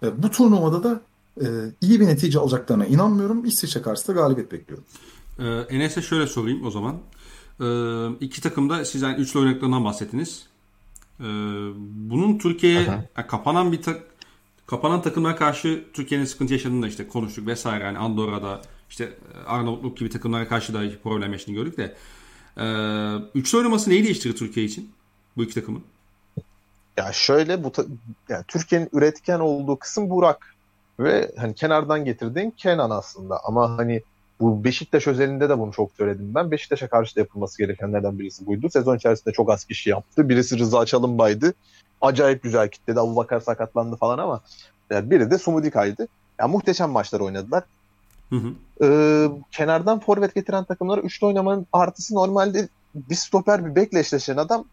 e, 0.02 0.22
bu 0.22 0.30
turnuvada 0.30 0.84
da 0.84 1.00
e, 1.40 1.46
iyi 1.80 2.00
bir 2.00 2.06
netice 2.06 2.38
alacaklarına 2.38 2.86
inanmıyorum. 2.86 3.44
İsviçre 3.44 3.82
karşısında 3.82 4.20
galibiyet 4.20 4.52
bekliyorum. 4.52 4.84
Ee, 5.38 5.44
Enes'e 5.44 6.02
şöyle 6.02 6.26
sorayım 6.26 6.66
o 6.66 6.70
zaman. 6.70 6.96
Ee, 7.60 8.16
iki 8.20 8.42
takımda 8.42 8.84
siz 8.84 9.02
yani 9.02 9.16
üçlü 9.20 9.40
oynadıklarından 9.40 9.84
bahsettiniz. 9.84 10.46
Ee, 11.20 11.24
bunun 11.80 12.38
Türkiye'ye 12.38 12.82
yani 12.82 13.04
kapanan 13.28 13.72
bir 13.72 13.82
tak 13.82 14.02
kapanan 14.66 15.02
takımlara 15.02 15.36
karşı 15.36 15.84
Türkiye'nin 15.92 16.24
sıkıntı 16.24 16.52
yaşadığını 16.52 16.82
da 16.82 16.88
işte 16.88 17.08
konuştuk 17.08 17.46
vesaire. 17.46 17.84
Yani 17.84 17.98
Andorra'da 17.98 18.60
işte 18.90 19.18
Arnavutluk 19.46 19.96
gibi 19.96 20.10
takımlara 20.10 20.48
karşı 20.48 20.74
da 20.74 20.82
problem 21.02 21.32
yaşadığını 21.32 21.54
gördük 21.54 21.76
de. 21.76 21.96
Ee, 22.60 22.64
üçlü 23.34 23.58
oynaması 23.58 23.90
neyi 23.90 24.04
değiştirir 24.04 24.36
Türkiye 24.36 24.66
için? 24.66 24.90
Bu 25.36 25.42
iki 25.42 25.54
takımın. 25.54 25.82
Ya 26.96 27.12
şöyle 27.12 27.64
bu 27.64 27.72
ta- 27.72 27.84
yani 28.28 28.44
Türkiye'nin 28.48 28.88
üretken 28.92 29.40
olduğu 29.40 29.76
kısım 29.76 30.10
Burak 30.10 30.54
ve 31.00 31.30
hani 31.38 31.54
kenardan 31.54 32.04
getirdiğin 32.04 32.50
Kenan 32.50 32.90
aslında 32.90 33.40
ama 33.44 33.78
hani 33.78 34.02
bu 34.40 34.64
Beşiktaş 34.64 35.06
özelinde 35.06 35.48
de 35.48 35.58
bunu 35.58 35.72
çok 35.72 35.92
söyledim 35.92 36.34
ben. 36.34 36.50
Beşiktaş'a 36.50 36.88
karşı 36.88 37.16
da 37.16 37.20
yapılması 37.20 37.58
gerekenlerden 37.58 38.18
birisi 38.18 38.46
buydu. 38.46 38.68
Sezon 38.70 38.96
içerisinde 38.96 39.34
çok 39.34 39.50
az 39.50 39.64
kişi 39.64 39.90
yaptı. 39.90 40.28
Birisi 40.28 40.58
Rıza 40.58 40.86
Çalınbay'dı. 40.86 41.54
Acayip 42.00 42.42
güzel 42.42 42.68
kitledi. 42.68 43.00
Abubakar 43.00 43.40
sakatlandı 43.40 43.96
falan 43.96 44.18
ama 44.18 44.40
yani 44.90 45.10
biri 45.10 45.30
de 45.30 45.38
Sumudika'ydı. 45.38 46.08
Ya 46.38 46.48
muhteşem 46.48 46.90
maçlar 46.90 47.20
oynadılar. 47.20 47.64
Ee, 48.82 49.26
kenardan 49.50 50.00
forvet 50.00 50.34
getiren 50.34 50.64
takımlara 50.64 51.00
üçlü 51.00 51.26
oynamanın 51.26 51.66
artısı 51.72 52.14
normalde 52.14 52.68
bir 52.94 53.14
stoper 53.14 53.66
bir 53.66 53.74
bekle 53.74 53.98
eşleşen 53.98 54.36
adam 54.36 54.64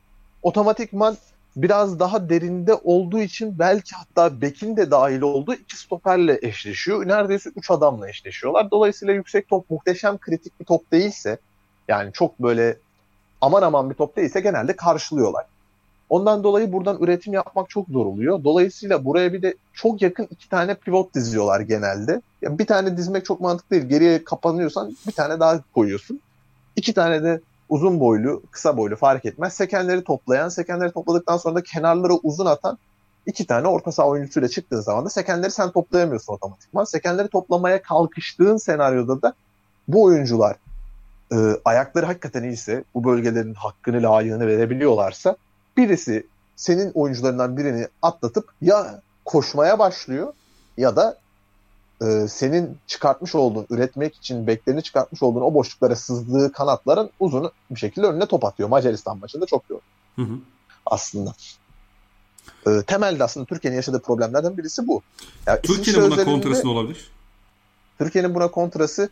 otomatikman 0.43 1.17
biraz 1.55 1.99
daha 1.99 2.29
derinde 2.29 2.73
olduğu 2.73 3.19
için 3.19 3.59
belki 3.59 3.95
hatta 3.95 4.41
bekin 4.41 4.77
de 4.77 4.91
dahil 4.91 5.21
olduğu 5.21 5.53
iki 5.53 5.77
stoperle 5.77 6.39
eşleşiyor. 6.41 7.07
Neredeyse 7.07 7.49
üç 7.55 7.71
adamla 7.71 8.09
eşleşiyorlar. 8.09 8.71
Dolayısıyla 8.71 9.13
yüksek 9.13 9.47
top 9.47 9.69
muhteşem 9.69 10.17
kritik 10.17 10.59
bir 10.59 10.65
top 10.65 10.91
değilse 10.91 11.37
yani 11.87 12.13
çok 12.13 12.39
böyle 12.39 12.77
aman 13.41 13.61
aman 13.61 13.89
bir 13.89 13.95
top 13.95 14.17
değilse 14.17 14.39
genelde 14.39 14.75
karşılıyorlar. 14.75 15.45
Ondan 16.09 16.43
dolayı 16.43 16.71
buradan 16.71 16.97
üretim 17.01 17.33
yapmak 17.33 17.69
çok 17.69 17.87
zor 17.87 18.05
oluyor. 18.05 18.43
Dolayısıyla 18.43 19.05
buraya 19.05 19.33
bir 19.33 19.41
de 19.41 19.55
çok 19.73 20.01
yakın 20.01 20.27
iki 20.31 20.49
tane 20.49 20.75
pivot 20.75 21.13
diziyorlar 21.13 21.59
genelde. 21.59 22.21
Yani 22.41 22.59
bir 22.59 22.65
tane 22.65 22.97
dizmek 22.97 23.25
çok 23.25 23.41
mantıklı 23.41 23.75
değil. 23.75 23.89
Geriye 23.89 24.23
kapanıyorsan 24.23 24.97
bir 25.07 25.11
tane 25.11 25.39
daha 25.39 25.61
koyuyorsun. 25.73 26.19
İki 26.75 26.93
tane 26.93 27.23
de 27.23 27.41
uzun 27.69 27.99
boylu, 27.99 28.43
kısa 28.51 28.77
boylu 28.77 28.95
fark 28.95 29.25
etmez. 29.25 29.53
Sekenleri 29.53 30.03
toplayan, 30.03 30.49
sekenleri 30.49 30.91
topladıktan 30.91 31.37
sonra 31.37 31.55
da 31.55 31.63
kenarlara 31.63 32.13
uzun 32.13 32.45
atan 32.45 32.77
iki 33.25 33.47
tane 33.47 33.67
orta 33.67 33.91
saha 33.91 34.07
oyuncusuyla 34.07 34.49
çıktığın 34.49 34.81
zaman 34.81 35.05
da 35.05 35.09
sekenleri 35.09 35.51
sen 35.51 35.71
toplayamıyorsun 35.71 36.33
otomatikman. 36.33 36.83
Sekenleri 36.83 37.27
toplamaya 37.27 37.81
kalkıştığın 37.81 38.57
senaryoda 38.57 39.21
da 39.21 39.33
bu 39.87 40.03
oyuncular 40.03 40.55
e, 41.31 41.35
ayakları 41.65 42.05
hakikaten 42.05 42.43
iyiyse, 42.43 42.83
bu 42.95 43.03
bölgelerin 43.03 43.53
hakkını, 43.53 44.03
layığını 44.03 44.47
verebiliyorlarsa 44.47 45.35
birisi 45.77 46.27
senin 46.55 46.91
oyuncularından 46.93 47.57
birini 47.57 47.87
atlatıp 48.01 48.51
ya 48.61 49.01
koşmaya 49.25 49.79
başlıyor 49.79 50.33
ya 50.77 50.95
da 50.95 51.17
e, 52.01 52.27
senin 52.27 52.77
çıkartmış 52.87 53.35
olduğun, 53.35 53.65
üretmek 53.69 54.15
için 54.15 54.47
beklerini 54.47 54.83
çıkartmış 54.83 55.23
olduğun 55.23 55.41
o 55.41 55.53
boşluklara 55.53 55.95
sızdığı 55.95 56.51
kanatların 56.51 57.09
uzun 57.19 57.51
bir 57.71 57.79
şekilde 57.79 58.07
önüne 58.07 58.25
top 58.25 58.45
atıyor. 58.45 58.69
Macaristan 58.69 59.17
maçında 59.17 59.45
çok 59.45 59.69
gördüm 59.69 59.83
Hı 60.15 60.21
hı. 60.21 60.39
aslında. 60.85 61.33
E, 62.67 62.81
temelde 62.87 63.23
aslında 63.23 63.45
Türkiye'nin 63.45 63.75
yaşadığı 63.75 64.01
problemlerden 64.01 64.57
birisi 64.57 64.87
bu. 64.87 65.01
Yani 65.47 65.59
Türkiye'nin 65.61 66.11
buna 66.11 66.23
kontrası 66.23 66.65
ne 66.65 66.69
olabilir? 66.69 67.11
Türkiye'nin 67.97 68.35
buna 68.35 68.47
kontrası 68.51 69.09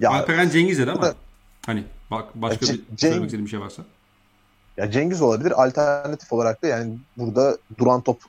ya 0.00 0.10
Alperen 0.10 0.48
Cengiz 0.50 0.78
dedi 0.78 0.90
ama 0.90 1.00
bu 1.02 1.06
da- 1.06 1.14
hani 1.66 1.84
bak 2.10 2.24
başka 2.34 2.66
Ya, 2.66 2.72
bir 2.72 2.78
Ce- 2.78 3.00
söylemek 3.00 3.22
Ceng- 3.22 3.26
istediğim 3.26 3.44
bir 3.44 3.50
şey 3.50 3.60
varsa. 3.60 3.82
Ya 4.80 4.90
Cengiz 4.90 5.22
olabilir. 5.22 5.62
Alternatif 5.62 6.32
olarak 6.32 6.62
da 6.62 6.66
yani 6.66 6.98
burada 7.16 7.56
duran 7.78 8.00
top 8.00 8.20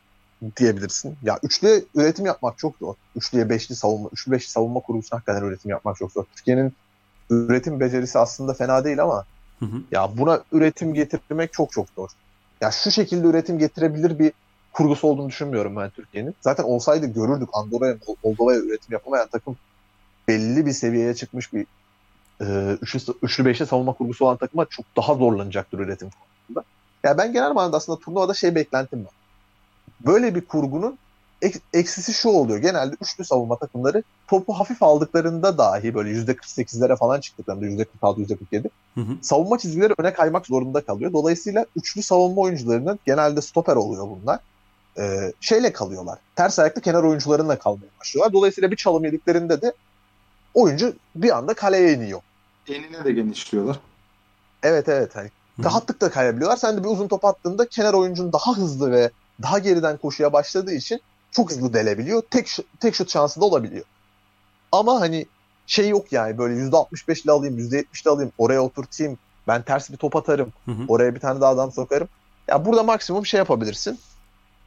diyebilirsin. 0.57 1.17
Ya 1.23 1.39
üçlü 1.43 1.85
üretim 1.95 2.25
yapmak 2.25 2.57
çok 2.57 2.75
zor. 2.77 2.95
Üçlüye 3.15 3.49
beşli 3.49 3.75
savunma, 3.75 4.09
üçlü 4.13 4.31
beşli 4.31 4.49
savunma 4.49 4.79
kurgusuna 4.79 5.17
hakikaten 5.17 5.43
üretim 5.43 5.71
yapmak 5.71 5.97
çok 5.97 6.11
zor. 6.11 6.25
Türkiye'nin 6.35 6.73
üretim 7.29 7.79
becerisi 7.79 8.19
aslında 8.19 8.53
fena 8.53 8.83
değil 8.83 9.03
ama 9.03 9.25
Hı 9.59 9.65
hı. 9.65 9.81
ya 9.91 10.17
buna 10.17 10.43
üretim 10.51 10.93
getirmek 10.93 11.53
çok 11.53 11.71
çok 11.71 11.87
zor. 11.95 12.09
Ya 12.61 12.71
şu 12.71 12.91
şekilde 12.91 13.27
üretim 13.27 13.59
getirebilir 13.59 14.19
bir 14.19 14.31
kurgusu 14.73 15.07
olduğunu 15.07 15.29
düşünmüyorum 15.29 15.75
ben 15.75 15.89
Türkiye'nin. 15.89 16.35
Zaten 16.41 16.63
olsaydı 16.63 17.05
görürdük 17.05 17.49
Andorra'ya, 17.53 17.97
Moldova'ya 18.23 18.59
üretim 18.59 18.93
yapamayan 18.93 19.27
takım 19.27 19.57
belli 20.27 20.65
bir 20.65 20.71
seviyeye 20.71 21.13
çıkmış 21.13 21.53
bir 21.53 21.65
e, 22.41 22.77
üçlü, 22.81 22.99
üçlü 23.21 23.45
beşli 23.45 23.65
savunma 23.65 23.93
kurgusu 23.93 24.25
olan 24.25 24.37
takıma 24.37 24.65
çok 24.65 24.85
daha 24.97 25.15
zorlanacaktır 25.15 25.79
üretim 25.79 26.09
konusunda. 26.09 26.63
Ya 27.03 27.17
ben 27.17 27.33
genel 27.33 27.51
manada 27.51 27.77
aslında 27.77 27.99
turnuvada 27.99 28.33
şey 28.33 28.55
beklentim 28.55 29.05
var. 29.05 29.13
Böyle 30.05 30.35
bir 30.35 30.45
kurgunun 30.45 30.97
ek- 31.41 31.59
eksisi 31.73 32.13
şu 32.13 32.29
oluyor. 32.29 32.59
Genelde 32.59 32.95
üçlü 33.01 33.25
savunma 33.25 33.57
takımları 33.57 34.03
topu 34.27 34.53
hafif 34.53 34.83
aldıklarında 34.83 35.57
dahi 35.57 35.93
böyle 35.93 36.09
%48'lere 36.09 36.97
falan 36.97 37.19
çıktıklarında 37.19 37.65
%46, 37.65 38.21
%47 38.21 38.69
Hı 38.95 39.01
hı. 39.01 39.17
savunma 39.21 39.57
çizgileri 39.57 39.93
öne 39.97 40.13
kaymak 40.13 40.47
zorunda 40.47 40.85
kalıyor. 40.85 41.13
Dolayısıyla 41.13 41.65
üçlü 41.75 42.03
savunma 42.03 42.41
oyuncularının 42.41 42.99
genelde 43.05 43.41
stoper 43.41 43.75
oluyor 43.75 44.07
bunlar. 44.07 44.39
Ee, 44.99 45.33
şeyle 45.39 45.73
kalıyorlar. 45.73 46.19
Ters 46.35 46.59
ayaklı 46.59 46.81
kenar 46.81 47.03
oyuncularınla 47.03 47.59
kalmaya 47.59 47.89
başlıyorlar. 47.99 48.33
Dolayısıyla 48.33 48.71
bir 48.71 48.75
çalım 48.75 49.05
yediklerinde 49.05 49.61
de 49.61 49.73
oyuncu 50.53 50.93
bir 51.15 51.37
anda 51.37 51.53
kaleye 51.53 51.93
iniyor. 51.93 52.21
Enine 52.67 53.05
de 53.05 53.11
genişliyorlar. 53.11 53.79
Evet 54.63 54.89
evet. 54.89 55.15
Hani 55.15 55.29
rahatlıkla 55.63 56.09
kayabiliyorlar. 56.09 56.57
Sen 56.57 56.77
de 56.77 56.83
bir 56.83 56.89
uzun 56.89 57.07
top 57.07 57.25
attığında 57.25 57.69
kenar 57.69 57.93
oyuncun 57.93 58.33
daha 58.33 58.57
hızlı 58.57 58.91
ve 58.91 59.11
daha 59.41 59.59
geriden 59.59 59.97
koşuya 59.97 60.33
başladığı 60.33 60.73
için 60.73 61.01
çok 61.31 61.51
hızlı 61.51 61.73
delebiliyor. 61.73 62.23
Tek 62.29 62.47
şut, 62.47 62.65
tek 62.79 62.95
şut 62.95 63.11
şansı 63.11 63.41
da 63.41 63.45
olabiliyor. 63.45 63.85
Ama 64.71 65.01
hani 65.01 65.25
şey 65.67 65.89
yok 65.89 66.11
yani 66.11 66.37
böyle 66.37 66.53
%65'li 66.53 67.31
alayım, 67.31 67.59
%70'li 67.59 68.09
alayım, 68.09 68.31
oraya 68.37 68.61
oturtayım. 68.61 69.17
Ben 69.47 69.61
ters 69.61 69.89
bir 69.89 69.97
top 69.97 70.15
atarım. 70.15 70.53
Hı 70.65 70.71
hı. 70.71 70.85
Oraya 70.87 71.15
bir 71.15 71.19
tane 71.19 71.41
daha 71.41 71.51
adam 71.51 71.71
sokarım. 71.71 72.07
Ya 72.47 72.65
burada 72.65 72.83
maksimum 72.83 73.25
şey 73.25 73.37
yapabilirsin. 73.37 73.99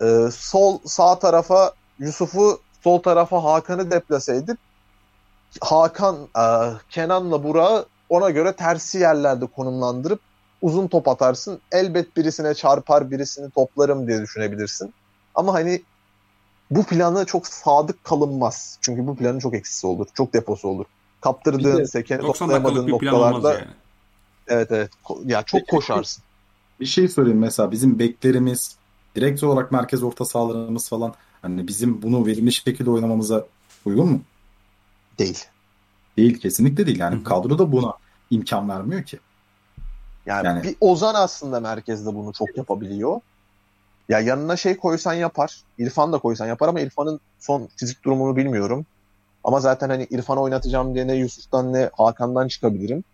Ee, 0.03 0.29
sol 0.33 0.79
sağ 0.85 1.19
tarafa 1.19 1.73
Yusuf'u 1.99 2.61
sol 2.85 3.03
tarafa 3.03 3.45
Hakan'ı 3.45 3.91
deplase 3.91 4.37
edip 4.37 4.59
Hakan 5.61 6.17
e, 6.39 6.45
Kenan'la 6.91 7.45
Burak'ı 7.45 7.87
ona 8.09 8.31
göre 8.31 8.53
tersi 8.53 8.99
yerlerde 8.99 9.47
konumlandırıp 9.47 10.21
uzun 10.63 10.89
top 10.89 11.09
atarsın. 11.09 11.61
Elbet 11.73 12.17
birisine 12.17 12.55
çarpar 12.55 13.11
birisini 13.11 13.51
toplarım 13.51 14.07
diye 14.07 14.23
düşünebilirsin. 14.23 14.95
Ama 15.35 15.55
hani 15.55 15.83
bu 16.71 16.85
planı 16.85 17.27
çok 17.27 17.47
sadık 17.47 18.05
kalınmaz. 18.05 18.79
Çünkü 18.81 19.07
bu 19.07 19.17
planın 19.17 19.39
çok 19.39 19.55
eksisi 19.55 19.87
olur. 19.87 20.07
Çok 20.15 20.33
deposu 20.33 20.69
olur. 20.69 20.85
Kaptırdığın, 21.21 21.79
de 21.79 21.87
sekeni 21.87 22.23
90 22.23 22.49
dakikalık 22.49 22.91
toplayamadığın 22.91 23.29
noktalarda 23.29 23.53
yani. 23.55 23.71
evet 24.49 24.73
evet 24.73 24.91
Ko- 25.05 25.33
ya 25.33 25.43
çok 25.43 25.69
koşarsın. 25.69 26.25
Bir 26.81 26.87
şey 26.87 27.09
söyleyeyim 27.09 27.39
mesela 27.39 27.71
bizim 27.71 27.99
beklerimiz, 27.99 28.77
direkt 29.17 29.43
olarak 29.43 29.73
merkez 29.73 30.03
orta 30.03 30.25
sahalarımız 30.25 30.89
falan 30.89 31.15
hani 31.43 31.69
bizim 31.69 32.03
bunu 32.03 32.27
verimli 32.27 32.53
şekilde 32.53 32.91
oynamamıza 32.91 33.47
uygun 33.85 34.09
mu? 34.09 34.21
Değil. 35.19 35.45
Değil 36.17 36.39
kesinlikle 36.39 36.87
değil. 36.87 36.99
Yani 36.99 37.15
Hı 37.15 37.21
hı. 37.21 37.25
kadro 37.25 37.59
da 37.59 37.73
buna 37.73 37.93
imkan 38.31 38.69
vermiyor 38.69 39.03
ki. 39.03 39.19
Yani, 40.27 40.47
Yani- 40.47 40.63
bir 40.63 40.77
Ozan 40.81 41.15
aslında 41.15 41.61
merkezde 41.61 42.15
bunu 42.15 42.33
çok 42.33 42.57
yapabiliyor. 42.57 43.21
Ya 44.09 44.21
yanına 44.21 44.57
şey 44.57 44.77
koysan 44.77 45.15
yapar. 45.15 45.63
İrfan 45.79 46.13
da 46.13 46.19
koysan 46.19 46.47
yapar 46.47 46.69
ama 46.69 46.81
İrfan'ın 46.81 47.21
son 47.39 47.69
fizik 47.77 48.05
durumunu 48.05 48.37
bilmiyorum. 48.37 48.87
Ama 49.45 49.61
zaten 49.61 49.89
hani 49.89 50.07
İrfan'ı 50.11 50.41
oynatacağım 50.41 50.95
diye 50.95 51.07
ne 51.07 51.15
Yusuf'tan 51.15 51.73
ne 51.73 51.91
Hakan'dan 51.93 52.49
çıkabilirim. 52.49 53.05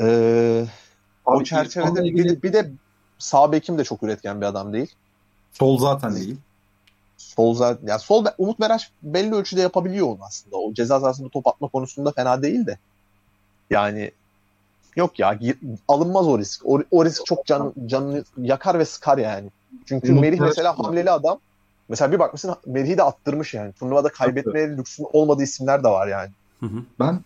Ee, 0.00 0.64
o 1.24 1.36
Abi 1.36 1.44
çerçevede 1.44 1.88
İrfan'la 1.88 2.04
bir, 2.04 2.28
de, 2.28 2.42
bir 2.42 2.52
de 2.52 2.70
sağ 3.18 3.52
bekim 3.52 3.78
de 3.78 3.84
çok 3.84 4.02
üretken 4.02 4.40
bir 4.40 4.46
adam 4.46 4.72
değil. 4.72 4.94
Sol 5.52 5.78
zaten 5.78 6.14
değil. 6.14 6.36
Sol 7.22 7.54
zaten, 7.54 7.86
ya 7.86 7.98
sol 7.98 8.24
Umut 8.38 8.58
Meraş 8.58 8.90
belli 9.02 9.34
ölçüde 9.34 9.60
yapabiliyor 9.60 10.06
onu 10.06 10.18
aslında. 10.26 10.56
O 10.56 10.74
ceza 10.74 11.00
sahasında 11.00 11.28
top 11.28 11.46
atma 11.46 11.68
konusunda 11.68 12.12
fena 12.12 12.42
değil 12.42 12.66
de. 12.66 12.78
Yani 13.70 14.10
yok 14.96 15.18
ya 15.18 15.38
alınmaz 15.88 16.28
o 16.28 16.38
risk. 16.38 16.66
O, 16.66 16.82
o 16.90 17.04
risk 17.04 17.26
çok 17.26 17.46
can, 17.46 17.72
canını 17.86 18.24
yakar 18.38 18.78
ve 18.78 18.84
sıkar 18.84 19.18
yani. 19.18 19.50
Çünkü 19.86 20.12
Umut 20.12 20.22
Merih 20.22 20.40
mesela 20.40 20.78
hamleli 20.78 21.10
adam. 21.10 21.38
Mesela 21.88 22.12
bir 22.12 22.18
bakmışsın 22.18 22.54
Merih'i 22.66 22.98
de 22.98 23.02
attırmış 23.02 23.54
yani. 23.54 23.72
Turnuvada 23.72 24.08
kaybetmeye 24.08 24.76
lüksün 24.76 25.06
olmadığı 25.12 25.42
isimler 25.42 25.84
de 25.84 25.88
var 25.88 26.06
yani. 26.06 26.30
Hı 26.60 26.66
hı. 26.66 26.82
Ben 27.00 27.20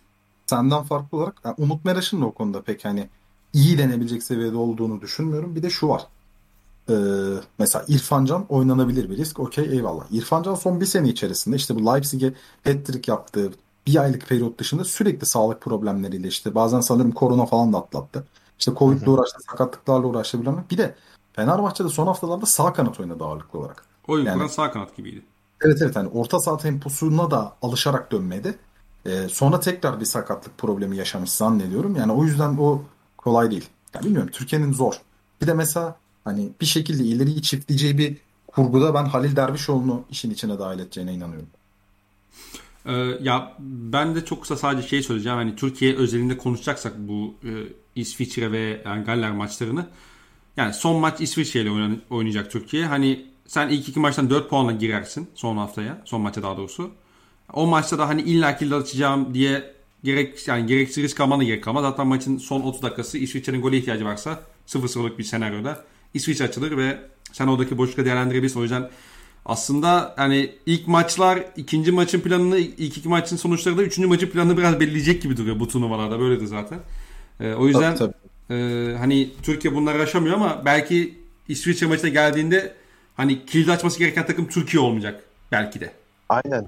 senden 0.46 0.82
farklı 0.82 1.18
olarak 1.18 1.34
yani 1.44 1.54
Umut 1.58 1.84
Meraş'ın 1.84 2.20
da 2.20 2.26
o 2.26 2.32
konuda 2.32 2.62
pek 2.62 2.84
hani 2.84 3.08
iyi 3.52 3.78
denebilecek 3.78 4.22
seviyede 4.22 4.56
olduğunu 4.56 5.00
düşünmüyorum. 5.00 5.56
Bir 5.56 5.62
de 5.62 5.70
şu 5.70 5.88
var. 5.88 6.06
Ee, 6.90 6.94
mesela 7.58 7.84
İrfan 7.88 8.24
Can 8.24 8.46
oynanabilir 8.48 9.10
bir 9.10 9.16
risk. 9.16 9.40
Okey 9.40 9.64
eyvallah. 9.64 10.04
İrfan 10.10 10.42
Can 10.42 10.54
son 10.54 10.80
bir 10.80 10.86
sene 10.86 11.08
içerisinde 11.08 11.56
işte 11.56 11.74
bu 11.74 11.86
Leipzig'e 11.86 12.34
hat-trick 12.64 13.10
yaptığı 13.10 13.52
bir 13.86 13.96
aylık 13.96 14.28
periyot 14.28 14.58
dışında 14.58 14.84
sürekli 14.84 15.26
sağlık 15.26 15.60
problemleriyle 15.60 16.28
işte 16.28 16.54
bazen 16.54 16.80
sanırım 16.80 17.12
korona 17.12 17.46
falan 17.46 17.72
da 17.72 17.78
atlattı. 17.78 18.24
İşte 18.58 18.72
Covid'le 18.78 19.06
uğraştı, 19.06 19.38
sakatlıklarla 19.50 20.06
uğraştı 20.06 20.40
bilmem. 20.40 20.64
Bir 20.70 20.78
de 20.78 20.94
Fenerbahçe'de 21.32 21.88
son 21.88 22.06
haftalarda 22.06 22.46
sağ 22.46 22.72
kanat 22.72 23.00
oynadı 23.00 23.24
ağırlıklı 23.24 23.58
olarak. 23.58 23.84
Oyun 24.08 24.26
Yani- 24.26 24.48
sağ 24.48 24.70
kanat 24.70 24.96
gibiydi. 24.96 25.22
Evet 25.60 25.78
evet 25.82 25.96
hani 25.96 26.08
orta 26.08 26.40
saha 26.40 26.56
temposuna 26.56 27.30
da 27.30 27.52
alışarak 27.62 28.12
dönmedi. 28.12 28.58
Ee, 29.06 29.28
sonra 29.28 29.60
tekrar 29.60 30.00
bir 30.00 30.04
sakatlık 30.04 30.58
problemi 30.58 30.96
yaşamış 30.96 31.30
zannediyorum. 31.30 31.96
Yani 31.96 32.12
o 32.12 32.24
yüzden 32.24 32.56
o 32.56 32.82
kolay 33.18 33.50
değil. 33.50 33.68
Ya 33.94 34.00
bilmiyorum 34.02 34.30
Türkiye'nin 34.32 34.72
zor. 34.72 35.00
Bir 35.40 35.46
de 35.46 35.54
mesela 35.54 35.96
hani 36.26 36.48
bir 36.60 36.66
şekilde 36.66 37.04
ileriyi 37.04 37.42
çiftleyeceği 37.42 37.98
bir 37.98 38.16
kurguda 38.46 38.94
ben 38.94 39.04
Halil 39.04 39.36
Dervişoğlu'nu 39.36 40.04
işin 40.10 40.30
içine 40.30 40.58
dahil 40.58 40.78
edeceğine 40.78 41.14
inanıyorum. 41.14 41.48
Ee, 42.86 42.92
ya 43.22 43.52
ben 43.60 44.14
de 44.14 44.24
çok 44.24 44.42
kısa 44.42 44.56
sadece 44.56 44.88
şey 44.88 45.02
söyleyeceğim. 45.02 45.38
Hani 45.38 45.56
Türkiye 45.56 45.96
özelinde 45.96 46.38
konuşacaksak 46.38 46.94
bu 46.98 47.34
e, 47.44 47.50
İsviçre 47.94 48.52
ve 48.52 48.82
yani 48.84 49.04
Galler 49.04 49.32
maçlarını. 49.32 49.86
Yani 50.56 50.74
son 50.74 51.00
maç 51.00 51.20
İsviçre 51.20 51.60
ile 51.60 51.70
oynayacak 52.10 52.50
Türkiye. 52.50 52.86
Hani 52.86 53.26
sen 53.46 53.68
ilk 53.68 53.88
iki 53.88 54.00
maçtan 54.00 54.30
4 54.30 54.50
puanla 54.50 54.72
girersin 54.72 55.30
son 55.34 55.56
haftaya. 55.56 56.02
Son 56.04 56.20
maça 56.20 56.42
daha 56.42 56.56
doğrusu. 56.56 56.90
O 57.52 57.66
maçta 57.66 57.98
da 57.98 58.08
hani 58.08 58.22
illa 58.22 58.56
kill 58.56 58.76
açacağım 58.76 59.34
diye 59.34 59.74
gerek 60.04 60.48
yani 60.48 60.66
gereksiz 60.66 61.04
risk 61.04 61.20
almana 61.20 61.44
gerek 61.44 61.64
kalmaz. 61.64 61.82
Zaten 61.82 62.06
maçın 62.06 62.38
son 62.38 62.60
30 62.60 62.82
dakikası 62.82 63.18
İsviçre'nin 63.18 63.62
gole 63.62 63.78
ihtiyacı 63.78 64.04
varsa 64.04 64.40
0-0'lık 64.66 65.18
bir 65.18 65.24
senaryoda 65.24 65.84
İsviçre 66.16 66.44
açılır 66.44 66.76
ve 66.76 66.98
sen 67.32 67.46
oradaki 67.46 67.78
boşlukları 67.78 68.06
değerlendirebilirsin. 68.06 68.60
O 68.60 68.62
yüzden 68.62 68.88
aslında 69.46 70.14
hani 70.16 70.54
ilk 70.66 70.88
maçlar 70.88 71.44
ikinci 71.56 71.92
maçın 71.92 72.20
planını 72.20 72.58
ilk 72.58 72.96
iki 72.98 73.08
maçın 73.08 73.36
sonuçları 73.36 73.78
da 73.78 73.82
üçüncü 73.82 74.08
maçın 74.08 74.26
planını 74.26 74.56
biraz 74.56 74.80
belirleyecek 74.80 75.22
gibi 75.22 75.36
duruyor 75.36 75.60
bu 75.60 75.68
turnuvalarda 75.68 76.20
böyledir 76.20 76.46
zaten. 76.46 76.78
Ee, 77.40 77.52
o 77.54 77.66
yüzden 77.66 77.96
Tabii, 77.96 78.12
tabii. 78.48 78.60
e, 78.60 78.96
hani 78.96 79.30
Türkiye 79.42 79.74
bunları 79.74 80.02
aşamıyor 80.02 80.34
ama 80.34 80.62
belki 80.64 81.18
İsviçre 81.48 81.86
maçına 81.86 82.08
geldiğinde 82.10 82.74
hani 83.16 83.46
kilit 83.46 83.68
açması 83.68 83.98
gereken 83.98 84.26
takım 84.26 84.48
Türkiye 84.48 84.80
olmayacak 84.82 85.22
belki 85.52 85.80
de. 85.80 85.92
Aynen. 86.28 86.66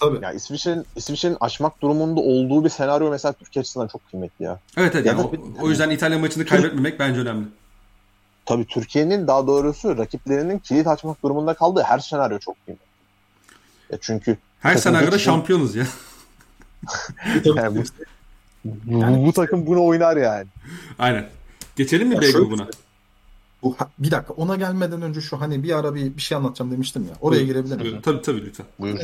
Tabii. 0.00 0.24
Ya 0.24 0.32
İsviçre'nin 0.32 0.84
İsviçre'nin 0.96 1.36
aşmak 1.40 1.82
durumunda 1.82 2.20
olduğu 2.20 2.64
bir 2.64 2.68
senaryo 2.68 3.10
mesela 3.10 3.32
Türkiye 3.32 3.60
açısından 3.60 3.88
çok 3.88 4.10
kıymetli 4.10 4.44
ya. 4.44 4.60
Evet 4.76 4.94
evet 4.94 5.06
Ya 5.06 5.12
yani 5.12 5.22
o, 5.22 5.32
bir- 5.32 5.40
o 5.62 5.68
yüzden 5.70 5.90
İtalya 5.90 6.18
maçını 6.18 6.46
kaybetmemek 6.46 6.98
bence 7.00 7.20
önemli. 7.20 7.46
Tabii 8.48 8.66
Türkiye'nin 8.66 9.26
daha 9.26 9.46
doğrusu 9.46 9.98
rakiplerinin 9.98 10.58
kilit 10.58 10.86
açmak 10.86 11.22
durumunda 11.22 11.54
kaldığı 11.54 11.82
her 11.82 11.98
senaryo 11.98 12.38
çok 12.38 12.64
kıymetli. 12.64 12.86
Ya 13.90 13.98
çünkü 14.00 14.36
Her 14.60 14.76
senaryoda 14.76 15.16
geçişi- 15.16 15.24
şampiyonuz 15.24 15.74
ya. 15.76 15.86
yani 17.44 17.76
bu, 17.76 17.82
bu, 18.64 19.26
bu 19.26 19.32
takım 19.32 19.66
bunu 19.66 19.84
oynar 19.86 20.16
yani. 20.16 20.46
Aynen. 20.98 21.28
Geçelim 21.76 22.08
mi 22.08 22.14
Ya 22.14 22.20
B 22.20 22.30
grubuna? 22.30 22.66
Bu, 23.62 23.76
bir 23.98 24.10
dakika 24.10 24.32
ona 24.34 24.56
gelmeden 24.56 25.02
önce 25.02 25.20
şu 25.20 25.40
hani 25.40 25.62
bir 25.62 25.78
ara 25.78 25.94
bir, 25.94 26.16
bir 26.16 26.22
şey 26.22 26.36
anlatacağım 26.38 26.70
demiştim 26.70 27.02
ya. 27.02 27.10
Oraya 27.20 27.34
Buyurun. 27.36 27.46
girebilir 27.46 27.76
miyim? 27.76 27.84
Buyurun. 27.84 28.00
Tabii 28.00 28.22
tabii 28.22 28.44
lütfen. 28.46 28.66
Buyur 28.78 28.98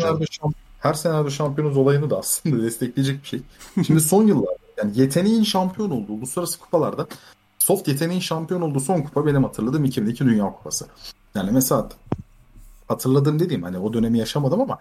her 0.80 0.94
senaryo 0.94 1.30
şampiyonuz 1.30 1.76
olayını 1.76 2.10
da 2.10 2.18
aslında 2.18 2.62
destekleyecek 2.62 3.22
bir 3.22 3.28
şey. 3.28 3.40
Şimdi 3.86 4.00
son 4.00 4.26
yıllarda 4.26 4.58
yani 4.78 5.00
yeteneğin 5.00 5.42
şampiyon 5.42 5.90
olduğu 5.90 6.12
uluslararası 6.12 6.58
kupalarda 6.58 7.06
soft 7.64 7.88
yeteneğin 7.88 8.20
şampiyon 8.20 8.60
olduğu 8.60 8.80
son 8.80 9.02
kupa 9.02 9.26
benim 9.26 9.44
hatırladığım 9.44 9.84
2002 9.84 10.24
Dünya 10.24 10.44
Kupası. 10.44 10.86
Yani 11.34 11.50
mesela 11.50 11.88
hatırladığım 12.88 13.38
dediğim 13.38 13.62
hani 13.62 13.78
o 13.78 13.92
dönemi 13.92 14.18
yaşamadım 14.18 14.60
ama 14.60 14.78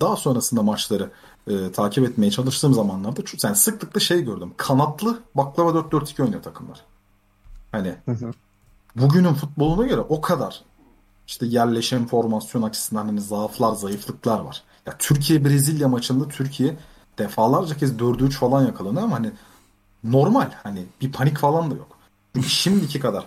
daha 0.00 0.16
sonrasında 0.16 0.62
maçları 0.62 1.10
e, 1.46 1.72
takip 1.72 2.04
etmeye 2.04 2.30
çalıştığım 2.30 2.74
zamanlarda 2.74 3.20
yani 3.44 3.56
sıklıkla 3.56 4.00
şey 4.00 4.24
gördüm. 4.24 4.52
Kanatlı 4.56 5.18
baklava 5.34 5.70
4-4-2 5.70 6.22
oynuyor 6.22 6.42
takımlar. 6.42 6.80
Hani 7.72 7.94
Hı 8.04 8.12
hı. 8.12 8.32
bugünün 8.96 9.34
futboluna 9.34 9.86
göre 9.86 10.00
o 10.00 10.20
kadar 10.20 10.62
işte 11.26 11.46
yerleşim 11.46 12.06
formasyon 12.06 12.62
açısından 12.62 13.06
hani 13.06 13.20
zaaflar, 13.20 13.74
zayıflıklar 13.74 14.40
var. 14.40 14.62
Ya 14.86 14.94
Türkiye 14.98 15.44
Brezilya 15.44 15.88
maçında 15.88 16.28
Türkiye 16.28 16.76
defalarca 17.18 17.76
kez 17.76 17.92
4'e 17.92 18.24
3 18.24 18.38
falan 18.38 18.66
yakalanıyor 18.66 19.02
ama 19.02 19.16
hani 19.16 19.30
normal 20.04 20.50
hani 20.62 20.84
bir 21.00 21.12
panik 21.12 21.38
falan 21.38 21.70
da 21.70 21.74
yok. 21.74 21.91
Çünkü 22.34 22.48
şimdiki 22.48 23.00
kadar 23.00 23.24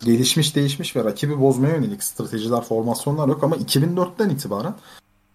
gelişmiş 0.00 0.56
değişmiş 0.56 0.96
ve 0.96 1.04
rakibi 1.04 1.40
bozmaya 1.40 1.74
yönelik 1.74 2.02
stratejiler, 2.02 2.62
formasyonlar 2.62 3.28
yok 3.28 3.44
ama 3.44 3.56
2004'ten 3.56 4.28
itibaren 4.30 4.74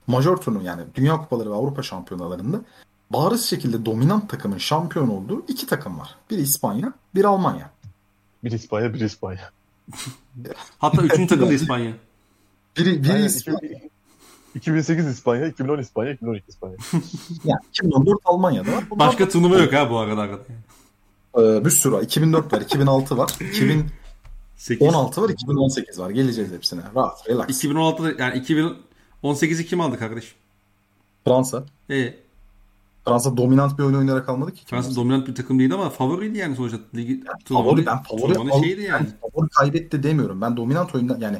majör 0.07 0.37
turnu 0.37 0.63
yani 0.63 0.81
Dünya 0.95 1.17
Kupaları 1.17 1.51
ve 1.51 1.55
Avrupa 1.55 1.83
Şampiyonalarında 1.83 2.61
bariz 3.09 3.45
şekilde 3.45 3.85
dominant 3.85 4.29
takımın 4.29 4.57
şampiyon 4.57 5.07
olduğu 5.09 5.43
iki 5.47 5.67
takım 5.67 5.99
var. 5.99 6.15
Biri 6.29 6.41
İspanya, 6.41 6.93
biri 7.15 7.27
Almanya. 7.27 7.69
Bir 8.43 8.51
İspanya, 8.51 8.93
bir 8.93 8.99
İspanya. 8.99 9.51
Hatta 10.79 11.01
üçüncü 11.01 11.27
takım 11.27 11.49
da 11.49 11.53
İspanya. 11.53 11.93
Biri, 12.77 13.03
biri 13.03 13.13
Aynen, 13.13 13.25
İspanya, 13.25 13.59
2008 14.55 15.07
İspanya, 15.07 15.47
2010 15.47 15.79
İspanya, 15.79 16.13
2012 16.13 16.45
İspanya. 16.47 16.75
yani 17.43 17.59
2014 17.69 18.19
Almanya'da 18.25 18.71
var. 18.71 18.83
Bunlar 18.89 19.07
Başka 19.07 19.29
turnuva 19.29 19.57
yok 19.57 19.73
ha 19.73 19.89
bu 19.89 19.97
arada. 19.97 20.39
Ee, 21.37 21.65
bir 21.65 21.69
sürü 21.69 21.93
var. 21.93 22.01
2004 22.01 22.53
var, 22.53 22.61
2006 22.61 23.17
var, 23.17 23.29
2016 23.39 23.91
8. 24.57 24.87
var, 25.23 25.29
2018 25.29 25.99
var. 25.99 26.09
Geleceğiz 26.09 26.51
hepsine. 26.51 26.81
Rahat, 26.95 27.29
relax. 27.29 27.49
2016'da 27.49 28.23
yani 28.23 28.37
2018'i 29.23 29.65
kim 29.65 29.81
aldı 29.81 29.99
kardeş? 29.99 30.35
Fransa. 31.25 31.63
E, 31.89 32.13
Fransa 33.05 33.37
dominant 33.37 33.77
bir 33.79 33.83
oyun 33.83 33.95
oynayarak 33.97 34.25
kalmadı 34.25 34.53
ki. 34.53 34.61
Fransa 34.65 34.95
dominant 34.95 35.27
bir 35.27 35.35
takım 35.35 35.59
değildi 35.59 35.73
ama 35.73 35.89
favoriydi 35.89 36.37
yani 36.37 36.55
sonuçta 36.55 36.77
ligi 36.95 37.23
favori 37.45 37.85
ben 37.85 38.03
favori 38.03 38.37
al- 38.51 38.63
şeydi 38.63 38.81
yani. 38.81 39.07
ben 39.23 39.29
favori 39.31 39.49
kaybetti 39.49 40.03
demiyorum. 40.03 40.41
Ben 40.41 40.57
dominant 40.57 40.95
oyundan 40.95 41.19
yani 41.19 41.37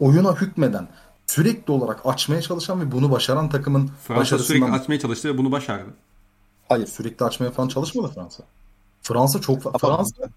oyuna 0.00 0.34
hükmeden 0.40 0.88
sürekli 1.26 1.72
olarak 1.72 2.06
açmaya 2.06 2.42
çalışan 2.42 2.80
ve 2.80 2.92
bunu 2.92 3.10
başaran 3.10 3.48
takımın 3.48 3.90
Fransa 4.04 4.20
başarısından 4.20 4.58
sürekli 4.66 4.80
açmaya 4.80 4.98
çalıştı 5.00 5.28
ve 5.28 5.38
bunu 5.38 5.52
başardı. 5.52 5.90
hayır 6.68 6.86
sürekli 6.86 7.24
açmaya 7.26 7.50
falan 7.50 7.68
çalışmadı 7.68 8.12
Fransa. 8.14 8.44
Fransa 9.08 9.40
çok 9.40 9.62
Tamam. 9.62 9.78
Fransa 9.80 10.28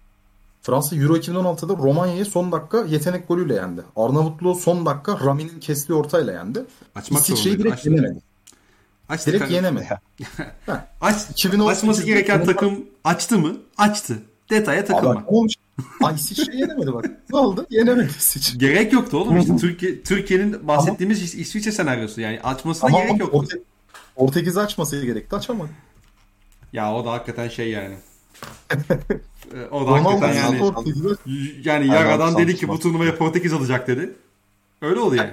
Fransa 0.62 0.96
Euro 0.96 1.16
2016'da 1.16 1.76
Romanya'yı 1.82 2.24
son 2.24 2.52
dakika 2.52 2.84
yetenek 2.84 3.28
golüyle 3.28 3.54
yendi. 3.54 3.82
Arnavutluğu 3.96 4.54
son 4.54 4.86
dakika 4.86 5.20
Rami'nin 5.20 5.60
kestiği 5.60 5.98
ortayla 5.98 6.32
yendi. 6.32 6.64
Açmak 6.94 7.22
İsviçre'yi 7.22 7.58
direkt 7.58 7.74
Açtı. 7.74 7.90
yenemedi. 7.90 8.20
Açtı 9.08 9.26
Direkt 9.30 9.38
kardeşim. 9.44 9.64
yenemedi. 9.64 9.88
Aç, 11.00 11.16
2018'de 11.16 11.62
açması 11.70 12.02
gereken 12.06 12.44
takım 12.44 12.84
açtı 13.04 13.38
mı? 13.38 13.56
Açtı. 13.78 14.18
Detaya 14.50 14.84
takılma. 14.84 15.24
Ay 16.02 16.14
İsviçre 16.14 16.56
yenemedi 16.56 16.92
bak. 16.92 17.04
Ne 17.32 17.38
oldu? 17.38 17.66
Yenemedi 17.70 18.10
İsviçre. 18.18 18.58
Gerek 18.58 18.92
yoktu 18.92 19.16
oğlum 19.16 19.38
işte 19.38 19.56
Türkiye 19.56 20.02
Türkiye'nin 20.02 20.68
bahsettiğimiz 20.68 21.22
İs- 21.34 21.36
İsviçre 21.40 21.72
senaryosu 21.72 22.20
yani 22.20 22.40
açmasına 22.40 22.86
Ama 22.90 22.98
gerek 23.04 23.20
yoktu. 23.20 23.38
Porte- 23.38 23.60
Portekiz'i 24.16 24.60
açması 24.60 25.04
gerekti. 25.06 25.36
Açamadı. 25.36 25.70
Ya 26.72 26.94
o 26.94 27.04
da 27.04 27.12
hakikaten 27.12 27.48
şey 27.48 27.70
yani. 27.70 27.94
Ee, 29.54 29.66
o 29.70 29.86
da 29.86 29.92
hakikaten 29.92 30.32
yani 30.32 30.60
yani 31.64 31.82
Aynen, 31.82 31.92
yaradan 31.92 32.36
dedi 32.38 32.56
ki 32.56 32.68
bu 32.68 32.78
turnuvaya 32.78 33.16
Portekiz 33.16 33.52
alacak 33.52 33.88
dedi. 33.88 34.12
Öyle 34.82 35.00
oldu 35.00 35.14
yani. 35.14 35.30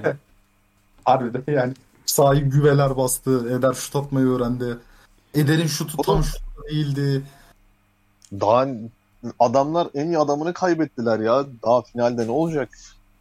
Harbiden 1.05 1.43
yani 1.53 1.73
sahip 2.05 2.51
güveler 2.51 2.97
bastı. 2.97 3.57
Eder 3.57 3.73
şut 3.73 3.95
atmayı 3.95 4.27
öğrendi. 4.27 4.77
Eder'in 5.33 5.67
şutu 5.67 5.97
tam 5.97 6.15
Oğlum. 6.15 6.23
şut 6.23 6.41
değildi. 6.71 7.21
Daha 8.33 8.67
adamlar 9.39 9.87
en 9.93 10.07
iyi 10.07 10.17
adamını 10.17 10.53
kaybettiler 10.53 11.19
ya. 11.19 11.45
Daha 11.63 11.81
finalde 11.81 12.27
ne 12.27 12.31
olacak? 12.31 12.69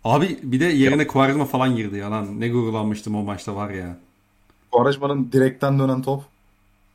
Abi 0.05 0.39
bir 0.43 0.61
de 0.61 0.65
yerine 0.65 1.07
Quaresma 1.07 1.45
falan 1.45 1.77
girdi 1.77 1.97
ya 1.97 2.11
lan. 2.11 2.41
Ne 2.41 2.49
gururlanmıştım 2.49 3.15
o 3.15 3.23
maçta 3.23 3.57
var 3.57 3.71
ya. 3.71 3.97
Quaresma'nın 4.71 5.33
direkten 5.33 5.79
dönen 5.79 6.03
top. 6.03 6.23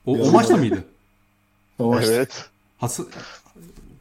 O, 0.05 0.17
o 0.17 0.31
maçta 0.31 0.57
mıydı? 0.57 0.83
O 1.79 1.93
maç- 1.93 2.05
Evet. 2.07 2.49
Hası... 2.83 3.07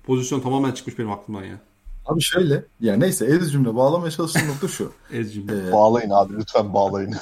Pozisyon 0.06 0.40
tamamen 0.40 0.72
çıkmış 0.72 0.98
benim 0.98 1.10
aklımdan 1.10 1.44
ya. 1.44 1.58
Abi 2.06 2.20
şöyle. 2.22 2.64
Ya 2.80 2.96
neyse 2.96 3.26
ez 3.26 3.52
cümle 3.52 3.76
bağlamaya 3.76 4.10
çalıştığım 4.10 4.48
nokta 4.48 4.68
şu. 4.68 4.92
Ezcim. 5.12 5.50
Ee, 5.50 5.72
Bağlayın 5.72 6.10
abi 6.10 6.36
lütfen 6.36 6.74
bağlayın. 6.74 7.14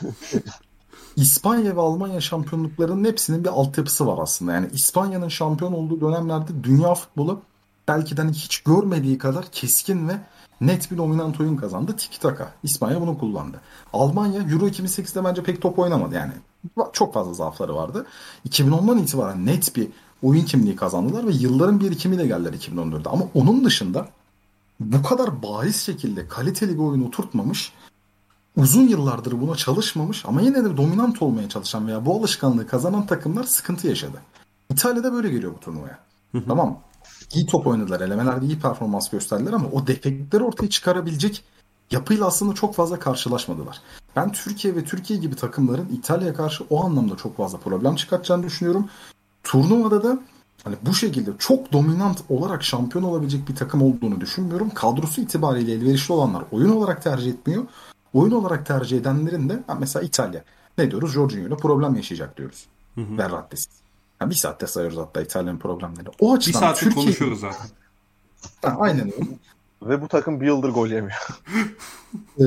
İspanya 1.16 1.76
ve 1.76 1.80
Almanya 1.80 2.20
şampiyonluklarının 2.20 3.04
hepsinin 3.04 3.44
bir 3.44 3.48
altyapısı 3.48 4.06
var 4.06 4.18
aslında. 4.22 4.52
Yani 4.52 4.68
İspanya'nın 4.72 5.28
şampiyon 5.28 5.72
olduğu 5.72 6.00
dönemlerde 6.00 6.64
dünya 6.64 6.94
futbolu 6.94 7.40
belki 7.88 8.16
de 8.16 8.22
hani 8.22 8.32
hiç 8.32 8.58
görmediği 8.58 9.18
kadar 9.18 9.46
keskin 9.52 10.08
ve 10.08 10.12
net 10.60 10.90
bir 10.90 10.96
dominant 10.96 11.40
oyun 11.40 11.56
kazandı. 11.56 11.96
Tiki 11.96 12.20
taka. 12.20 12.52
İspanya 12.62 13.00
bunu 13.00 13.18
kullandı. 13.18 13.60
Almanya 13.92 14.42
Euro 14.42 14.68
2008'de 14.68 15.24
bence 15.24 15.42
pek 15.42 15.62
top 15.62 15.78
oynamadı 15.78 16.14
yani. 16.14 16.32
Çok 16.92 17.14
fazla 17.14 17.34
zaafları 17.34 17.74
vardı. 17.74 18.06
2010'dan 18.48 18.98
itibaren 18.98 19.46
net 19.46 19.76
bir 19.76 19.88
oyun 20.22 20.44
kimliği 20.44 20.76
kazandılar 20.76 21.26
ve 21.26 21.32
yılların 21.32 21.80
birikimiyle 21.80 22.26
geldiler 22.26 22.52
2014'de. 22.52 23.08
Ama 23.08 23.24
onun 23.34 23.64
dışında 23.64 24.08
bu 24.80 25.02
kadar 25.02 25.42
bariz 25.42 25.76
şekilde 25.76 26.28
kaliteli 26.28 26.74
bir 26.74 26.82
oyun 26.82 27.02
oturtmamış 27.02 27.72
uzun 28.56 28.88
yıllardır 28.88 29.40
buna 29.40 29.56
çalışmamış 29.56 30.24
ama 30.26 30.40
yine 30.40 30.64
de 30.64 30.76
dominant 30.76 31.22
olmaya 31.22 31.48
çalışan 31.48 31.86
veya 31.86 32.06
bu 32.06 32.18
alışkanlığı 32.18 32.66
kazanan 32.66 33.06
takımlar 33.06 33.44
sıkıntı 33.44 33.88
yaşadı. 33.88 34.22
İtalya'da 34.70 35.12
böyle 35.12 35.30
geliyor 35.30 35.52
bu 35.54 35.60
turnuvaya. 35.60 35.98
tamam? 36.48 36.80
İyi 37.34 37.46
top 37.46 37.66
oynadılar, 37.66 38.00
elemelerde 38.00 38.46
iyi 38.46 38.58
performans 38.58 39.10
gösterdiler 39.10 39.52
ama 39.52 39.68
o 39.68 39.86
defektleri 39.86 40.44
ortaya 40.44 40.70
çıkarabilecek 40.70 41.44
yapıyla 41.90 42.26
aslında 42.26 42.54
çok 42.54 42.74
fazla 42.74 42.98
karşılaşmadılar. 42.98 43.80
Ben 44.16 44.32
Türkiye 44.32 44.76
ve 44.76 44.84
Türkiye 44.84 45.18
gibi 45.18 45.36
takımların 45.36 45.88
İtalya'ya 45.92 46.34
karşı 46.34 46.64
o 46.70 46.84
anlamda 46.84 47.16
çok 47.16 47.36
fazla 47.36 47.58
problem 47.58 47.96
çıkartacağını 47.96 48.42
düşünüyorum. 48.42 48.88
Turnuvada 49.44 50.02
da 50.02 50.18
hani 50.64 50.76
bu 50.82 50.94
şekilde 50.94 51.30
çok 51.38 51.72
dominant 51.72 52.20
olarak 52.28 52.62
şampiyon 52.62 53.04
olabilecek 53.04 53.48
bir 53.48 53.56
takım 53.56 53.82
olduğunu 53.82 54.20
düşünmüyorum. 54.20 54.70
Kadrosu 54.70 55.20
itibariyle 55.20 55.72
elverişli 55.72 56.14
olanlar 56.14 56.44
oyun 56.52 56.68
olarak 56.72 57.02
tercih 57.02 57.30
etmiyor. 57.30 57.64
Oyun 58.14 58.32
olarak 58.32 58.66
tercih 58.66 58.98
edenlerin 58.98 59.48
de 59.48 59.62
mesela 59.78 60.02
İtalya. 60.02 60.44
Ne 60.78 60.90
diyoruz? 60.90 61.12
Jorginho 61.12 61.46
ile 61.46 61.56
problem 61.56 61.94
yaşayacak 61.94 62.36
diyoruz. 62.36 62.66
Verratte'siz. 62.96 63.68
Yani 64.20 64.30
bir 64.30 64.34
saatte 64.36 64.66
sayıyoruz 64.66 64.98
hatta 64.98 65.20
İtalya'nın 65.22 65.58
problemleri. 65.58 66.08
O 66.20 66.32
Bir 66.32 66.36
açıdan 66.36 66.60
saattir 66.60 66.84
Türkiye... 66.84 67.04
konuşuyoruz 67.04 67.40
zaten. 67.40 67.66
Ha, 68.62 68.76
aynen 68.78 69.04
öyle. 69.12 69.26
Ve 69.82 70.02
bu 70.02 70.08
takım 70.08 70.40
bir 70.40 70.46
yıldır 70.46 70.68
gol 70.68 70.88
yemiyor. 70.88 71.28
Ee, 72.38 72.44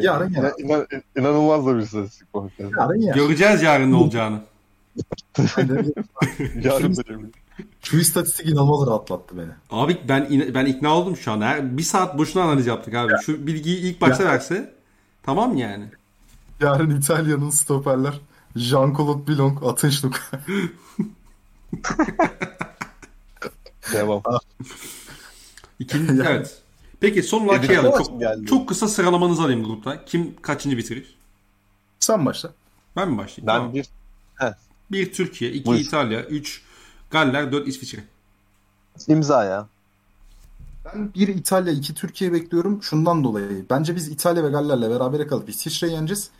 yarın 0.00 0.30
yer. 0.30 0.42
inan- 0.42 0.54
inan- 0.58 0.86
inanılmaz 1.16 1.66
da 1.66 1.78
bir 1.78 1.86
statistik 1.86 2.34
bu. 2.34 2.50
Yarın 2.78 3.00
yer. 3.00 3.14
Göreceğiz 3.14 3.62
yarın 3.62 3.92
ne 3.92 3.96
olacağını. 3.96 4.40
Yarın. 6.62 7.32
Şu 7.82 7.98
istatistik 7.98 8.46
inanılmaz 8.46 8.86
rahatlattı 8.86 9.38
beni. 9.38 9.50
Abi 9.70 9.98
ben 10.08 10.30
ben 10.54 10.66
ikna 10.66 10.96
oldum 10.96 11.16
şu 11.16 11.32
an. 11.32 11.40
Her, 11.40 11.78
bir 11.78 11.82
saat 11.82 12.18
boşuna 12.18 12.42
analiz 12.42 12.66
yaptık 12.66 12.94
abi. 12.94 13.12
Şu 13.26 13.46
bilgiyi 13.46 13.78
ilk 13.78 14.00
başta 14.00 14.24
verse 14.24 14.74
tamam 15.22 15.56
yani. 15.56 15.84
Yarın 16.60 17.00
İtalya'nın 17.00 17.50
stoperler 17.50 18.20
Jean-Claude 18.56 19.26
Bilong, 19.26 19.64
Atınçluk. 19.64 20.20
Devam. 23.92 24.22
İkinci, 25.78 26.12
Yani. 26.12 26.28
evet. 26.28 26.62
Peki 27.00 27.22
son 27.22 27.46
olarak 27.46 27.64
şey 27.64 27.78
alayım. 27.78 27.98
Çok, 27.98 28.20
geldi. 28.20 28.46
çok 28.46 28.68
kısa 28.68 28.88
sıralamanızı 28.88 29.42
alayım 29.42 29.64
grupta. 29.64 30.04
Kim 30.04 30.42
kaçıncı 30.42 30.76
bitirir? 30.76 31.14
Sen 32.00 32.26
başla. 32.26 32.50
Ben 32.96 33.10
mi 33.10 33.18
başlayayım? 33.18 33.46
Ben 33.46 33.56
Tamam. 33.56 33.74
bir 33.74 33.86
Bir 34.90 35.12
Türkiye, 35.12 35.52
iki 35.52 35.66
Buyur. 35.66 35.80
İtalya, 35.80 36.24
üç 36.24 36.62
Galler, 37.10 37.52
dört 37.52 37.68
İsviçre. 37.68 38.04
imza 39.08 39.44
ya. 39.44 39.66
Ben 40.84 41.14
bir 41.14 41.28
İtalya, 41.28 41.72
iki 41.72 41.94
Türkiye 41.94 42.32
bekliyorum. 42.32 42.82
Şundan 42.82 43.24
dolayı. 43.24 43.66
Bence 43.70 43.96
biz 43.96 44.08
İtalya 44.08 44.44
ve 44.44 44.48
Galler'le 44.48 44.90
beraber 44.90 45.28
kalıp 45.28 45.48
İsviçre'yi 45.48 45.92
yeneceğiz. 45.92 46.30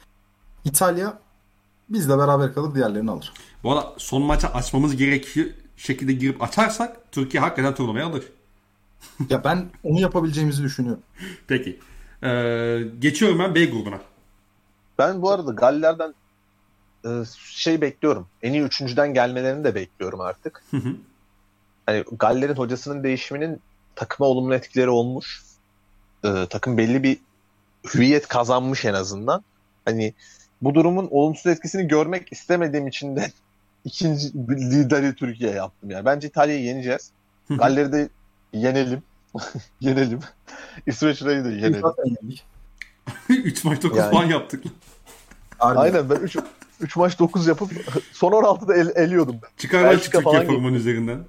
İtalya 0.65 1.19
bizle 1.89 2.19
beraber 2.19 2.55
kalıp 2.55 2.75
diğerlerini 2.75 3.11
alır. 3.11 3.33
Bu 3.65 3.73
arada 3.73 3.95
son 3.99 4.23
maça 4.23 4.49
açmamız 4.49 4.97
gerekiyor 4.97 5.47
şekilde 5.77 6.13
girip 6.13 6.43
açarsak 6.43 7.13
Türkiye 7.13 7.41
hakikaten 7.41 7.75
turnuvayı 7.75 8.07
alır. 8.07 8.25
Ya 9.31 9.45
ben 9.45 9.71
onu 9.85 10.01
yapabileceğimizi 10.01 10.63
düşünüyorum. 10.63 11.03
Peki. 11.49 11.81
Ee, 12.23 12.83
geçiyorum 12.99 13.39
ben 13.39 13.55
B 13.55 13.65
grubuna. 13.65 14.01
Ben 14.99 15.23
bu 15.23 15.31
arada 15.31 15.53
Galler'den 15.53 16.15
e, 17.05 17.09
şey 17.51 17.81
bekliyorum. 17.81 18.27
En 18.43 18.53
iyi 18.53 18.63
üçüncüden 18.63 19.15
gelmelerini 19.15 19.65
de 19.65 19.75
bekliyorum 19.75 20.21
artık. 20.21 20.63
Hı 20.71 20.77
hı. 20.77 20.89
Hani 21.87 22.05
Galler'in 22.19 22.55
hocasının 22.55 23.05
değişiminin 23.05 23.61
takıma 23.95 24.29
olumlu 24.29 24.55
etkileri 24.55 24.91
olmuş. 24.91 25.43
E, 26.25 26.47
takım 26.51 26.79
belli 26.79 27.03
bir 27.03 27.19
hüviyet 27.95 28.29
kazanmış 28.29 28.85
en 28.85 28.95
azından. 28.95 29.45
Hani 29.85 30.15
bu 30.63 30.75
durumun 30.75 31.09
olumsuz 31.11 31.47
etkisini 31.47 31.89
görmek 31.89 32.33
istemediğim 32.33 32.87
için 32.87 33.17
de 33.17 33.33
ikinci 33.85 34.33
lideri 34.49 35.15
Türkiye 35.15 35.51
yaptım 35.51 35.91
yani. 35.91 36.05
Bence 36.05 36.29
İtalya'yı 36.29 36.65
yeneceğiz. 36.65 37.11
Galler'i 37.51 37.93
de 37.93 38.09
yenelim. 38.53 39.03
Yenelim. 39.81 40.21
İsveçre'yi 40.87 41.45
de 41.45 41.49
yenelim. 41.49 41.81
Zaten 41.81 42.05
yendik. 42.05 42.45
3 43.29 43.65
maç 43.65 43.83
9 43.83 43.99
Yani. 43.99 44.11
puan 44.11 44.25
yaptık. 44.25 44.65
Aynen 45.61 46.11
ben 46.11 46.17
3 46.17 46.37
3 46.83 46.97
maç 46.97 47.19
9 47.19 47.47
yapıp 47.47 47.71
son 48.13 48.33
16'da 48.33 48.77
el, 48.77 48.89
eliyordum 48.95 49.37
ben. 49.43 49.49
Çıkar 49.59 49.79
lan 49.83 49.91
şu 49.91 49.97
Belçika 49.97 50.19
Türkiye 50.19 50.35
falan 50.35 50.47
formanın 50.47 50.75
üzerinden. 50.75 51.25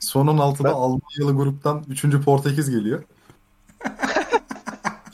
Sonun 0.00 0.38
altıda 0.38 0.68
Ben- 0.68 0.72
Almanyalı 0.72 1.36
gruptan 1.36 1.84
3. 1.88 2.04
Portekiz 2.24 2.70
geliyor. 2.70 3.02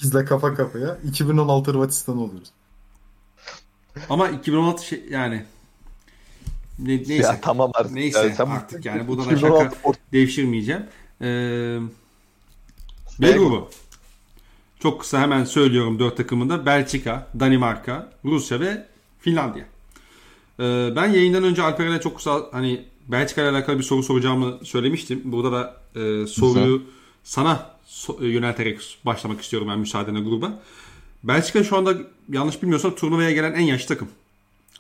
Bizle 0.03 0.25
kafa 0.25 0.55
kafaya 0.55 0.99
2016 1.05 1.71
Hırvatistan 1.71 2.19
oluyoruz. 2.19 2.51
Ama 4.11 4.29
2016 4.29 4.87
şey 4.87 5.05
yani 5.11 5.45
ne, 6.79 6.89
neyse. 6.89 7.15
Ya 7.15 7.39
tamam 7.43 7.71
artık. 7.75 7.93
Neyse 7.93 8.19
Yani 8.19 8.35
sen- 8.35 8.47
artık 8.47 8.85
yani 8.85 9.09
burada 9.09 9.27
da 9.27 9.33
2016 9.33 9.65
şaka 9.65 9.77
Port- 9.89 9.99
devşirmeyeceğim. 10.13 10.83
Ee, 11.21 11.27
B 13.21 13.33
grubu. 13.33 13.71
Çok 14.83 15.01
kısa 15.01 15.21
hemen 15.21 15.45
söylüyorum 15.45 15.99
dört 15.99 16.17
takımında 16.17 16.67
Belçika, 16.67 17.29
Danimarka, 17.41 18.13
Rusya 18.25 18.61
ve 18.61 18.87
Finlandiya. 19.21 19.65
Ee, 20.61 20.93
ben 20.97 21.07
yayından 21.07 21.45
önce 21.45 21.63
Alperen'e 21.63 22.01
çok 22.01 22.17
kısa 22.17 22.43
hani 22.53 22.85
Belçika 23.09 23.43
ile 23.43 23.51
alakalı 23.51 23.79
bir 23.79 23.83
soru 23.83 24.03
soracağımı 24.03 24.59
söylemiştim. 24.65 25.23
Burada 25.25 25.53
da 25.53 25.77
e, 26.01 26.27
soruyu 26.27 26.83
sana 27.25 27.71
so- 27.89 28.25
e, 28.25 28.29
yönelterek 28.29 28.99
başlamak 29.07 29.41
istiyorum 29.41 29.69
ben 29.71 29.79
müsaadenle 29.79 30.21
gruba. 30.21 30.63
Belçika 31.25 31.65
şu 31.65 31.77
anda 31.77 31.95
yanlış 32.29 32.63
bilmiyorsam 32.63 32.95
turnuvaya 32.95 33.31
gelen 33.31 33.53
en 33.53 33.65
yaşlı 33.65 33.89
takım. 33.89 34.09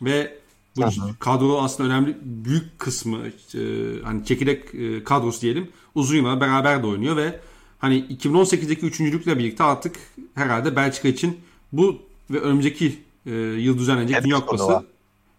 Ve 0.02 0.38
bu 0.76 0.82
Hı 0.82 0.90
kadro 1.18 1.60
aslında 1.62 1.88
önemli 1.88 2.16
büyük 2.22 2.78
kısmı 2.78 3.18
e, 3.54 3.60
hani 4.04 4.24
çekirdek 4.24 4.74
e, 4.74 5.04
kadrosu 5.04 5.40
diyelim 5.40 5.68
uzun 5.94 6.16
yıllar 6.16 6.40
beraber 6.40 6.82
de 6.82 6.86
oynuyor 6.86 7.16
ve 7.16 7.40
hani 7.78 7.98
2018'deki 8.10 8.86
üçüncülükle 8.86 9.38
birlikte 9.38 9.64
artık 9.64 9.96
herhalde 10.34 10.76
Belçika 10.76 11.08
için 11.08 11.40
bu 11.72 12.02
ve 12.30 12.40
önümüzdeki 12.40 13.02
e, 13.26 13.30
yıl 13.34 13.78
düzenlenecek 13.78 14.16
Hedef 14.16 14.24
Dünya 14.24 14.40
Kupası 14.40 14.64
turnuva. 14.64 14.84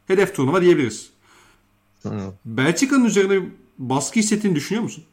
hedef 0.07 0.35
turnuva 0.35 0.61
diyebiliriz. 0.61 1.09
Hı. 2.03 2.11
Belçika'nın 2.45 3.05
üzerine 3.05 3.45
baskı 3.77 4.19
hissettiğini 4.19 4.55
düşünüyor 4.55 4.83
musun? 4.83 5.03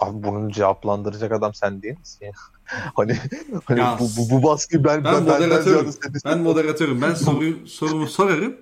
Abi 0.00 0.22
bunu 0.22 0.52
cevaplandıracak 0.52 1.32
adam 1.32 1.54
sen 1.54 1.82
değil 1.82 1.98
misin 1.98 2.26
ya? 2.26 2.32
hani 2.96 3.18
hani 3.64 3.80
Ya, 3.80 3.96
bu, 4.00 4.04
bu, 4.16 4.30
bu 4.30 4.42
baskıyı 4.42 4.84
ben 4.84 5.04
Ben 5.04 5.14
ben 5.14 5.22
moderatörüm. 5.22 5.92
seni- 5.92 6.14
Ben 6.24 6.38
moderatörüm. 6.38 7.02
Ben 7.02 7.14
soruyu, 7.14 7.66
sorumu 7.66 8.06
sorarım. 8.06 8.56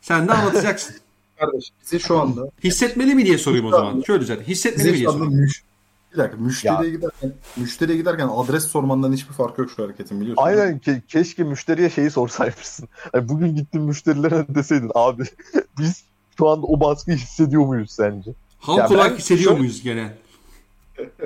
Sen 0.00 0.28
de 0.28 0.32
anlatacaksın. 0.32 0.96
Kardeş 1.38 1.68
bizi 1.82 2.00
şu 2.00 2.18
anda 2.20 2.50
Hissetmeli 2.64 3.14
mi 3.14 3.26
diye 3.26 3.38
sorayım 3.38 3.66
o 3.66 3.70
zaman. 3.70 4.00
Şöyle 4.06 4.20
düzelt. 4.20 4.48
Hissetmeli 4.48 4.90
mi 4.90 4.96
diye 4.96 5.08
sorayım. 5.08 5.34
müş... 5.34 5.62
Bir 6.14 6.18
dakika 6.18 6.36
müşteriye 6.36 6.90
giderken 6.90 7.32
müşteriye 7.56 7.96
giderken 7.98 8.28
adres 8.28 8.64
sormandan 8.66 9.12
hiçbir 9.12 9.32
farkı 9.34 9.60
yok 9.60 9.70
şu 9.76 9.84
hareketin 9.84 10.20
biliyorsun. 10.20 10.42
Aynen 10.42 10.78
ke- 10.78 11.00
keşke 11.08 11.44
müşteriye 11.44 11.90
şeyi 11.90 12.10
sorsaymışsın. 12.10 12.88
Hani 13.12 13.28
bugün 13.28 13.54
gittin 13.56 13.82
müşterilere 13.82 14.46
deseydin 14.54 14.90
abi 14.94 15.22
biz 15.78 16.04
şu 16.38 16.48
anda 16.48 16.66
o 16.66 16.80
baskıyı 16.80 17.16
hissediyor 17.16 17.62
muyuz 17.66 17.90
sence? 17.90 18.30
Halk 18.58 18.78
Ya 18.78 18.90
ben 18.90 18.94
olarak 18.94 19.18
hissediyor 19.18 19.44
şöyle- 19.50 19.58
muyuz 19.58 19.82
gene? 19.82 20.14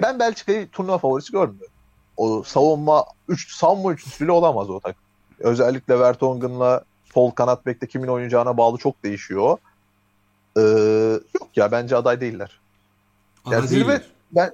Ben 0.03 0.19
Belçika'yı 0.19 0.69
turnuva 0.71 0.99
favorisi 0.99 1.33
görmüyorum. 1.33 1.73
O 2.17 2.43
savunma 2.43 3.05
üç 3.29 3.53
savunma 3.55 3.93
üçlüsüyle 3.93 4.33
olamaz 4.33 4.71
o 4.71 4.81
takım. 4.81 5.03
Özellikle 5.39 5.99
Vertonghen'la 6.01 6.85
sol 7.15 7.31
kanat 7.31 7.67
bekte 7.67 7.87
kimin 7.87 8.09
oynayacağına 8.09 8.57
bağlı 8.57 8.79
çok 8.79 9.05
değişiyor. 9.05 9.59
Ee, 10.57 10.61
yok 11.41 11.49
ya 11.57 11.73
bence 11.73 11.97
aday 11.97 12.21
değiller. 12.21 12.61
Ana 13.45 13.55
Ya 13.55 13.61
zirve- 13.61 13.71
değiller. 13.89 14.03
Ben 14.33 14.51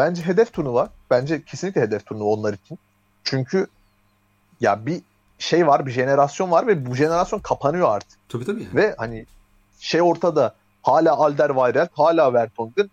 bence 0.00 0.22
hedef 0.22 0.52
turnuva. 0.52 0.88
Bence 1.10 1.44
kesinlikle 1.44 1.80
hedef 1.80 2.06
turnuva 2.06 2.28
onlar 2.28 2.52
için. 2.52 2.78
Çünkü 3.24 3.66
ya 4.60 4.86
bir 4.86 5.02
şey 5.38 5.66
var, 5.66 5.86
bir 5.86 5.90
jenerasyon 5.90 6.50
var 6.50 6.66
ve 6.66 6.86
bu 6.86 6.94
jenerasyon 6.94 7.38
kapanıyor 7.38 7.88
artık. 7.88 8.18
Tabii 8.28 8.44
tabii. 8.44 8.62
Yani. 8.62 8.74
Ve 8.74 8.94
hani 8.98 9.26
şey 9.80 10.02
ortada 10.02 10.54
hala 10.82 11.16
Alderweireld, 11.16 11.88
hala 11.92 12.34
Vertonghen. 12.34 12.90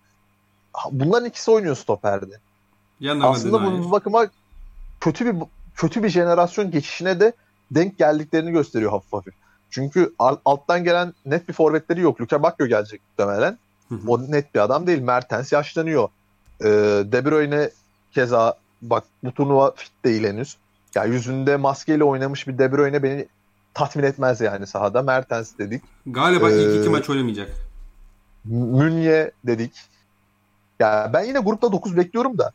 Bunların 0.91 1.30
ikisi 1.30 1.51
oynuyor 1.51 1.76
stoperde. 1.76 2.39
Aslında 3.28 3.60
Denayer. 3.60 3.80
bu 3.80 3.84
bu 3.84 3.91
bakıma 3.91 4.28
kötü 4.99 5.26
bir 5.26 5.43
kötü 5.76 6.03
bir 6.03 6.10
jenerasyon 6.10 6.72
geçişine 6.72 7.20
de 7.20 7.34
denk 7.72 7.97
geldiklerini 7.97 8.51
gösteriyor 8.51 8.91
hafif 8.91 9.14
hafif. 9.14 9.34
Çünkü 9.70 10.14
al- 10.20 10.38
alttan 10.45 10.84
gelen 10.84 11.14
net 11.26 11.47
bir 11.47 11.53
forvetleri 11.53 12.01
yok. 12.01 12.22
Luka 12.22 12.43
Bakio 12.43 12.68
gelecek 12.68 13.01
muhtemelen. 13.10 13.58
Hı 13.89 13.95
hı. 13.95 13.99
O 14.08 14.32
net 14.32 14.55
bir 14.55 14.60
adam 14.60 14.88
değil. 14.88 15.01
Mertens 15.01 15.51
yaşlanıyor. 15.51 16.10
Ee, 16.62 16.68
De 17.05 17.26
Bruyne 17.26 17.70
keza 18.12 18.58
bak 18.82 19.03
bu 19.24 19.32
turnuva 19.32 19.72
fit 19.76 19.91
değil 20.05 20.24
henüz. 20.24 20.58
Ya 20.95 21.03
yüzünde 21.03 21.58
maskeyle 21.58 22.03
oynamış 22.03 22.47
bir 22.47 22.58
De 22.58 22.72
Bruyne 22.72 23.03
beni 23.03 23.28
tatmin 23.74 24.03
etmez 24.03 24.41
yani 24.41 24.68
sahada. 24.68 25.01
Mertens 25.01 25.58
dedik. 25.58 25.84
Galiba 26.05 26.51
ilk 26.51 26.76
iki 26.80 26.88
Ee, 26.88 26.91
maç 26.91 27.10
oynamayacak. 27.10 27.49
Münye 28.45 29.32
dedik. 29.43 29.72
Ya 30.80 31.10
ben 31.14 31.24
yine 31.24 31.39
grupta 31.39 31.72
9 31.72 31.97
bekliyorum 31.97 32.38
da. 32.38 32.51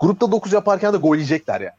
Grupta 0.00 0.32
9 0.32 0.52
yaparken 0.52 0.92
de 0.92 0.96
gol 0.96 1.14
yiyecekler 1.14 1.60
yani. 1.60 1.74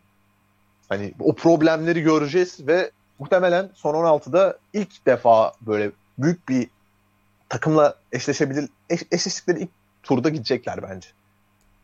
Hani 0.89 1.13
o 1.19 1.35
problemleri 1.35 2.01
göreceğiz 2.01 2.67
ve 2.67 2.91
muhtemelen 3.19 3.69
son 3.75 3.93
16'da 3.93 4.57
ilk 4.73 5.05
defa 5.05 5.53
böyle 5.61 5.91
büyük 6.17 6.49
bir 6.49 6.67
takımla 7.49 7.95
eşleşebilir 8.11 8.69
eş, 8.89 9.03
eşleştikleri 9.11 9.59
ilk 9.59 9.69
turda 10.03 10.29
gidecekler 10.29 10.83
bence. 10.83 11.07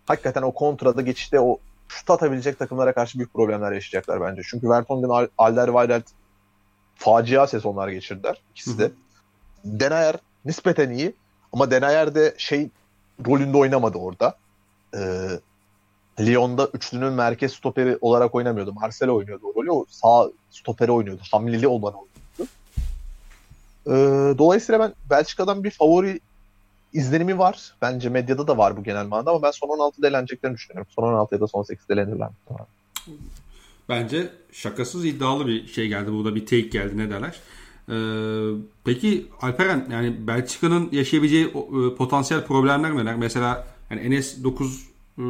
Hakikaten 0.06 0.42
o 0.42 0.52
kontrada 0.52 1.02
geçişte 1.02 1.40
o 1.40 1.60
şut 1.88 2.10
atabilecek 2.10 2.60
takımlara 2.60 2.94
karşı 2.94 3.18
büyük 3.18 3.34
problemler 3.34 3.72
yaşayacaklar 3.72 4.22
bence. 4.22 4.42
Çünkü 4.50 4.70
Vertonghen, 4.70 5.10
Al- 5.10 5.28
Alderweireld 5.38 6.04
facia 6.96 7.48
sezonlar 7.48 7.88
geçirdiler 7.88 8.42
ikisi 8.52 8.80
de. 8.80 8.92
Denayer 9.66 10.16
nispeten 10.46 10.90
iyi 10.90 11.14
ama 11.54 11.72
Denayer 11.72 12.16
de 12.16 12.36
şey 12.38 12.70
rolünde 13.28 13.58
oynamadı 13.58 13.98
orada. 13.98 14.36
Ee, 14.98 15.30
Lyon'da 16.20 16.70
üçlünün 16.74 17.14
merkez 17.14 17.54
stoperi 17.54 17.98
olarak 18.02 18.36
oynamıyordu. 18.36 18.74
Marcelo 18.74 19.16
oynuyordu 19.16 19.46
o 19.48 19.62
rolü. 19.62 19.72
O 19.72 19.86
sağ 19.90 20.30
stoperi 20.52 20.92
oynuyordu. 20.92 21.22
Hamleli 21.32 21.68
olan 21.68 21.94
oynuyordu. 21.94 22.52
Ee, 23.88 24.38
dolayısıyla 24.38 24.80
ben 24.80 24.94
Belçika'dan 25.10 25.64
bir 25.64 25.72
favori 25.72 26.20
izlenimi 26.96 27.38
var. 27.38 27.76
Bence 27.82 28.10
medyada 28.10 28.48
da 28.48 28.58
var 28.58 28.78
bu 28.78 28.84
genel 28.84 29.06
manada 29.06 29.32
ama 29.32 29.42
ben 29.42 29.52
son 29.52 29.68
16'da 29.68 30.08
eleneceklerini 30.08 30.56
düşünüyorum. 30.56 30.92
Son 30.96 31.04
16 31.04 31.36
ya 31.36 31.42
da 31.42 31.48
son 31.48 31.64
8'de 31.64 31.94
elenirler. 31.94 32.30
Bence 33.90 34.30
şakasız 34.52 35.06
iddialı 35.06 35.48
bir 35.48 35.68
şey 35.68 35.88
geldi. 35.88 36.12
Burada 36.12 36.36
bir 36.36 36.46
take 36.46 36.62
geldi 36.62 36.98
ne 36.98 37.10
derler. 37.10 37.40
Ee, 37.90 37.94
peki 38.84 39.28
Alperen 39.42 39.88
yani 39.92 40.28
Belçika'nın 40.28 40.90
yaşayabileceği 40.92 41.46
e, 41.46 41.96
potansiyel 41.96 42.46
problemler 42.46 42.96
neler? 42.96 43.16
Mesela 43.16 43.68
yani 43.90 44.02
Enes 44.02 44.44
9 44.44 44.90
e, 45.18 45.24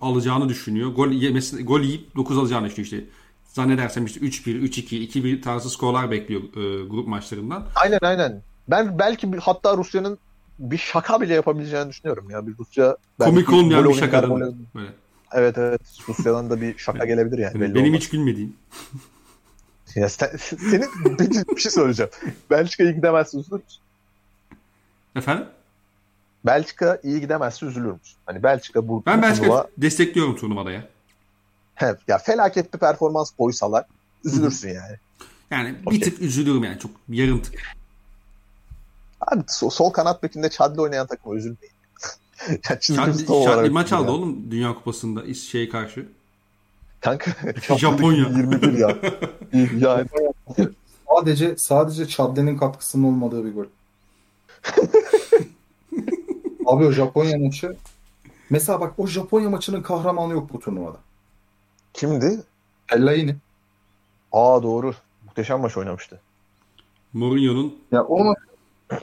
alacağını 0.00 0.48
düşünüyor. 0.48 0.90
Gol 0.90 1.10
yemesi, 1.10 1.64
gol 1.64 1.80
yiyip 1.80 2.16
9 2.16 2.38
alacağını 2.38 2.66
düşünüyor 2.66 2.84
işte. 2.84 3.04
Zannedersem 3.44 4.06
işte 4.06 4.20
3-1, 4.20 4.60
3-2, 4.60 5.08
2-1 5.08 5.40
tarzı 5.40 5.70
skorlar 5.70 6.10
bekliyor 6.10 6.42
e, 6.42 6.84
grup 6.86 7.08
maçlarından. 7.08 7.66
Aynen 7.74 7.98
aynen. 8.02 8.42
Ben 8.68 8.98
belki 8.98 9.36
hatta 9.36 9.76
Rusya'nın 9.76 10.18
bir 10.58 10.78
şaka 10.78 11.20
bile 11.20 11.34
yapabileceğini 11.34 11.88
düşünüyorum 11.90 12.30
ya. 12.30 12.46
Bir 12.46 12.54
Rusya 12.58 12.96
Komik 13.18 13.52
olmayan 13.52 13.84
bir 13.84 13.98
karbonat- 14.00 14.54
Böyle. 14.74 14.88
Evet 15.32 15.58
evet. 15.58 15.80
Rusya'dan 16.08 16.50
da 16.50 16.60
bir 16.60 16.78
şaka 16.78 17.04
gelebilir 17.04 17.38
yani. 17.38 17.62
Yani 17.62 17.74
benim 17.74 17.86
olmaz. 17.86 18.00
hiç 18.00 18.10
gülmediğim. 18.10 18.56
Ya 19.94 20.08
sen, 20.08 20.36
senin 20.36 20.88
peki 21.18 21.42
bir 21.56 21.60
şey 21.60 21.72
söyleyeceğim. 21.72 22.10
Belçika 22.50 22.84
iyi 22.84 22.94
gidemezse 22.94 23.38
üzülür 23.38 23.60
müsün? 23.64 23.80
Efendim? 25.16 25.46
Belçika 26.46 27.00
iyi 27.02 27.20
gidemezse 27.20 27.66
üzülür 27.66 27.92
müsün? 27.92 28.16
Hani 28.26 28.42
Belçika 28.42 28.88
bu, 28.88 29.02
Ben 29.06 29.18
bu 29.18 29.22
Belçika'yı 29.22 29.50
turnuva 29.50 29.68
destekliyorum 29.78 30.36
turnuvada 30.36 30.70
ya. 30.72 30.88
he, 31.74 31.94
ya 32.08 32.18
felaket 32.18 32.74
bir 32.74 32.78
performans 32.78 33.30
koysalar 33.30 33.84
üzülürsün 34.24 34.68
yani. 34.68 34.96
Yani 35.50 35.74
bir 35.82 35.86
Okey. 35.86 36.00
tık 36.00 36.20
üzülüyorum 36.20 36.64
yani 36.64 36.78
çok 36.78 36.90
yarım 37.08 37.42
tık. 37.42 37.54
Abi 39.26 39.40
so- 39.40 39.70
sol 39.70 39.90
kanat 39.90 40.22
bekinde 40.22 40.50
Çad'la 40.50 40.82
oynayan 40.82 41.06
takıma 41.06 41.34
üzülmeyin. 41.34 41.74
ya 42.70 42.80
Şadli 43.44 43.70
maç 43.70 43.92
ya. 43.92 43.98
aldı 43.98 44.10
oğlum 44.10 44.50
Dünya 44.50 44.74
Kupası'nda 44.74 45.20
İs- 45.22 45.50
şeye 45.50 45.68
karşı. 45.68 46.08
Kanka 47.00 47.30
Japonya. 47.78 48.18
21 48.28 48.78
ya. 48.78 48.96
yani 49.88 50.06
Sadece 51.10 51.56
sadece 51.56 52.08
Chadli'nin 52.08 52.56
katkısının 52.58 53.04
olmadığı 53.04 53.44
bir 53.44 53.54
gol. 53.54 53.64
Abi 56.66 56.84
o 56.86 56.92
Japonya 56.92 57.38
maçı 57.38 57.76
mesela 58.50 58.80
bak 58.80 58.92
o 58.98 59.06
Japonya 59.06 59.50
maçının 59.50 59.82
kahramanı 59.82 60.32
yok 60.32 60.52
bu 60.52 60.60
turnuvada. 60.60 60.96
kimdi? 61.92 62.42
Fellaini. 62.86 63.36
Aa 64.32 64.62
doğru. 64.62 64.94
Muhteşem 65.24 65.60
maç 65.60 65.76
oynamıştı. 65.76 66.20
Mourinho'nun 67.12 67.78
Ya 67.92 68.04
o 68.04 68.24
maç 68.24 68.38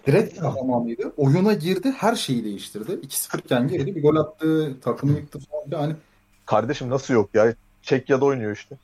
direkt 0.08 0.39
kahramanıydı. 0.39 1.14
Oyuna 1.18 1.54
girdi, 1.54 1.92
her 1.98 2.16
şeyi 2.16 2.44
değiştirdi. 2.44 2.92
2-0 2.92 3.39
iken 3.39 3.68
girdi, 3.68 3.96
bir 3.96 4.02
gol 4.02 4.16
attı, 4.16 4.76
takımı 4.84 5.18
yıktı 5.18 5.39
falan. 5.39 5.82
Yani 5.84 5.96
Kardeşim 6.46 6.89
nasıl 6.89 7.14
yok 7.14 7.30
ya? 7.34 7.56
Çekya'da 7.82 8.26
oynuyor 8.26 8.56
işte. 8.56 8.78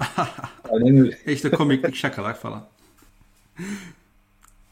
aynen 0.72 0.96
öyle. 1.00 1.18
E 1.26 1.32
işte 1.32 1.50
komiklik 1.50 1.94
şakalar 1.94 2.36
falan. 2.36 2.66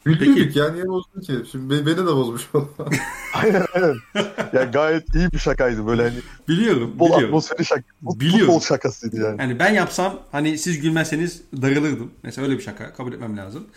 Güldük 0.05 0.55
ya 0.55 0.69
niye 0.71 0.87
bozdun 0.87 1.21
ki? 1.21 1.33
Şimdi 1.51 1.69
be- 1.69 1.85
beni 1.85 1.97
de 1.97 2.05
bozmuş. 2.05 2.49
Aynen 3.33 3.65
aynen. 3.73 3.95
ya 4.53 4.63
gayet 4.63 5.15
iyi 5.15 5.31
bir 5.31 5.37
şakaydı 5.37 5.87
böyle 5.87 6.01
hani 6.03 6.19
Biliyorum, 6.47 6.89
futbol 6.89 7.05
biliyorum. 7.05 7.25
atmosferi 7.27 7.65
şaka, 7.65 7.81
fut- 8.03 8.19
Biliyorum. 8.19 8.45
futbol 8.45 8.59
şakasıydı 8.59 9.15
yani. 9.21 9.41
Yani 9.41 9.59
ben 9.59 9.73
yapsam 9.73 10.19
hani 10.31 10.57
siz 10.57 10.81
gülmezseniz 10.81 11.41
darılırdım. 11.61 12.11
Mesela 12.23 12.47
öyle 12.47 12.57
bir 12.57 12.63
şaka 12.63 12.93
kabul 12.93 13.13
etmem 13.13 13.37
lazım. 13.37 13.67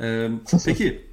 Ee, 0.00 0.28
peki 0.64 1.06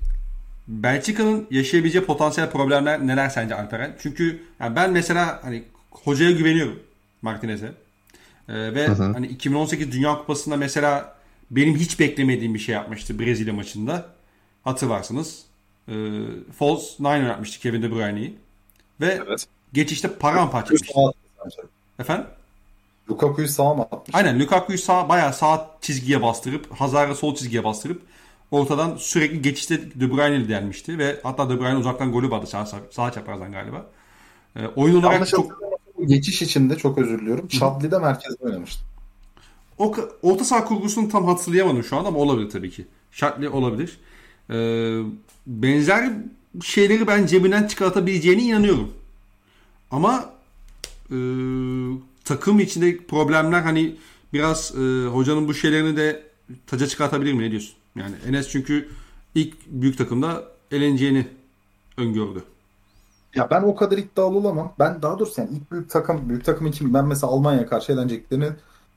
Belçika'nın 0.70 1.48
yaşayabileceği 1.52 2.06
potansiyel 2.06 2.52
problemler 2.52 3.08
neler 3.08 3.30
sence 3.30 3.56
Alperen? 3.56 3.96
Çünkü 4.00 4.44
yani 4.60 4.76
ben 4.76 4.92
mesela 4.92 5.40
hani 5.44 5.64
hocaya 5.92 6.32
güveniyorum 6.32 6.80
Martinez'e. 7.22 7.72
Ee, 8.50 8.54
ve 8.76 8.88
hani 8.88 9.28
2018 9.28 9.92
Dünya 9.92 10.18
Kupası'nda 10.18 10.58
mesela 10.58 11.16
benim 11.52 11.76
hiç 11.76 12.00
beklemediğim 12.00 12.54
bir 12.54 12.60
şey 12.60 12.76
yapmıştı 12.76 13.20
Brezilya 13.20 13.54
maçında. 13.54 14.06
Hatırlarsınız. 14.64 15.44
Ee, 15.88 15.94
false 16.60 16.86
nine 17.00 17.28
yapmıştı 17.28 17.60
Kevin 17.60 17.82
De 17.82 17.92
Bruyne'yi. 17.92 18.38
Ve 19.02 19.20
Evet. 19.28 19.48
geçişte 19.74 20.08
paramparça 20.14 20.74
etmişti. 20.74 21.00
Efendim? 22.00 22.28
Lukaku'yu 23.10 23.48
sağa 23.48 23.74
mı 23.74 23.82
atmış? 23.82 24.16
Aynen 24.16 24.40
Lukaku'yu 24.40 24.78
sağ, 24.78 25.10
bayağı 25.10 25.34
sağ 25.34 25.72
çizgiye 25.82 26.22
bastırıp 26.22 26.72
Hazard'ı 26.72 27.16
sol 27.16 27.36
çizgiye 27.36 27.64
bastırıp 27.64 28.02
ortadan 28.52 28.96
sürekli 28.96 29.42
geçişte 29.42 29.82
De 29.82 30.12
Bruyne 30.12 30.50
delmişti 30.50 30.98
ve 30.98 31.20
hatta 31.24 31.50
De 31.50 31.60
Bruyne 31.60 31.78
uzaktan 31.78 32.12
golü 32.12 32.32
vardı 32.32 32.48
sağ, 32.48 32.66
sağ, 32.92 33.12
çaprazdan 33.12 33.52
galiba. 33.52 33.86
Ee, 34.56 34.68
oyun 34.76 34.96
olarak 34.96 35.14
Yanlış 35.14 35.30
çok 35.30 35.60
geçiş 36.06 36.42
içinde 36.42 36.76
çok 36.78 36.98
özür 36.98 37.22
diliyorum. 37.22 37.48
Chadli'de 37.48 38.00
merkezde 38.00 38.46
oynamıştı. 38.46 38.82
o 39.78 39.96
orta 40.22 40.44
saha 40.44 40.66
kurgusunu 40.66 41.10
tam 41.10 41.26
hatırlayamadım 41.26 41.84
şu 41.84 41.98
an 41.98 42.06
ama 42.06 42.20
olabilir 42.20 42.50
tabii 42.50 42.70
ki. 42.70 42.86
Şartlı 43.12 43.52
olabilir. 43.52 43.98
Ee, 44.50 45.02
benzer 45.48 46.12
şeyleri 46.64 47.08
ben 47.08 47.26
cebinden 47.26 47.68
çıkartabileceğine 47.68 48.44
inanıyorum. 48.44 48.94
Ama 49.92 50.30
e, 51.12 51.18
takım 52.24 52.60
içinde 52.60 52.98
problemler 52.98 53.62
hani 53.62 53.96
biraz 54.34 54.76
e, 54.76 55.08
hocanın 55.08 55.48
bu 55.48 55.54
şeylerini 55.54 55.98
de 55.98 56.24
taca 56.68 56.88
çıkartabilir 56.88 57.34
mi? 57.34 57.44
Ne 57.44 57.52
diyorsun? 57.52 57.79
Yani 58.00 58.16
Enes 58.28 58.50
çünkü 58.50 58.90
ilk 59.36 59.56
büyük 59.68 59.98
takımda 59.98 60.44
eleneceğini 60.72 61.28
öngördü. 61.98 62.44
Ya 63.36 63.50
ben 63.50 63.62
o 63.62 63.76
kadar 63.76 63.98
iddialı 63.98 64.38
olamam. 64.38 64.74
Ben 64.80 65.02
daha 65.02 65.20
doğrusu 65.20 65.42
yani 65.42 65.58
ilk 65.58 65.72
büyük 65.72 65.90
takım 65.90 66.30
büyük 66.30 66.46
takım 66.46 66.68
için 66.68 66.94
ben 66.94 67.06
mesela 67.06 67.32
Almanya'ya 67.32 67.68
karşı 67.68 67.92
eğleneceklerini 67.92 68.50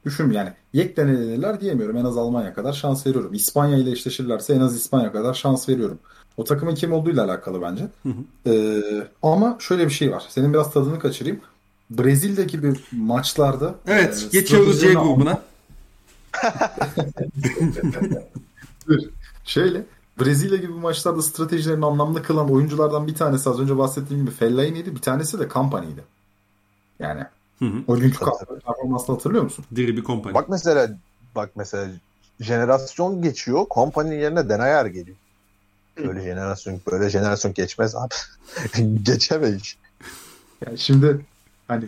düşünmüyorum. 0.04 0.46
Yani 0.46 0.56
yekten 0.72 1.08
elenirler 1.08 1.60
diyemiyorum. 1.60 1.96
En 1.96 2.04
az 2.04 2.18
Almanya 2.18 2.54
kadar 2.54 2.72
şans 2.72 3.06
veriyorum. 3.06 3.34
İspanya 3.34 3.76
ile 3.76 3.90
eşleşirlerse 3.90 4.54
en 4.54 4.60
az 4.60 4.76
İspanya 4.76 5.12
kadar 5.12 5.34
şans 5.34 5.68
veriyorum. 5.68 5.98
O 6.36 6.44
takımın 6.44 6.74
kim 6.74 6.92
olduğuyla 6.92 7.24
alakalı 7.24 7.62
bence. 7.62 7.88
Ee, 8.46 8.82
ama 9.22 9.56
şöyle 9.60 9.86
bir 9.86 9.92
şey 9.92 10.12
var. 10.12 10.24
Senin 10.28 10.52
biraz 10.52 10.72
tadını 10.72 10.98
kaçırayım. 10.98 11.40
Brezilya 11.90 12.44
gibi 12.44 12.72
maçlarda 12.92 13.74
Evet, 13.86 14.28
e, 14.32 14.38
geçiyoruz 14.38 14.80
C 14.80 14.92
grubuna. 14.92 15.42
Şöyle 19.44 19.84
Brezilya 20.20 20.56
gibi 20.56 20.72
maçlarda 20.72 21.22
stratejilerini 21.22 21.86
anlamlı 21.86 22.22
kılan 22.22 22.50
oyunculardan 22.50 23.06
bir 23.06 23.14
tanesi 23.14 23.50
az 23.50 23.60
önce 23.60 23.78
bahsettiğim 23.78 24.22
gibi 24.22 24.34
Fellaini'ydi. 24.34 24.94
Bir 24.94 25.00
tanesi 25.00 25.40
de 25.40 25.48
Company'ydi. 25.48 26.04
Yani 26.98 27.24
Hı 27.58 27.64
hı. 27.64 27.82
o 27.86 27.96
günkü 27.96 28.18
performansını 28.64 29.16
hatırlıyor 29.16 29.44
musun? 29.44 29.64
Diri 29.76 29.96
bir 29.96 30.04
kompanya. 30.04 30.34
Bak 30.34 30.48
mesela 30.48 30.98
bak 31.34 31.50
mesela 31.56 31.90
jenerasyon 32.40 33.22
geçiyor. 33.22 33.66
Kompany'nin 33.70 34.20
yerine 34.20 34.48
Denayer 34.48 34.86
geliyor. 34.86 35.16
Böyle 35.96 36.20
jenerasyon 36.20 36.80
böyle 36.92 37.10
jenerasyon 37.10 37.54
geçmez 37.54 37.96
abi. 37.96 38.14
Geçemeyiz. 39.02 39.76
Yani 40.66 40.78
şimdi 40.78 41.26
hani 41.68 41.84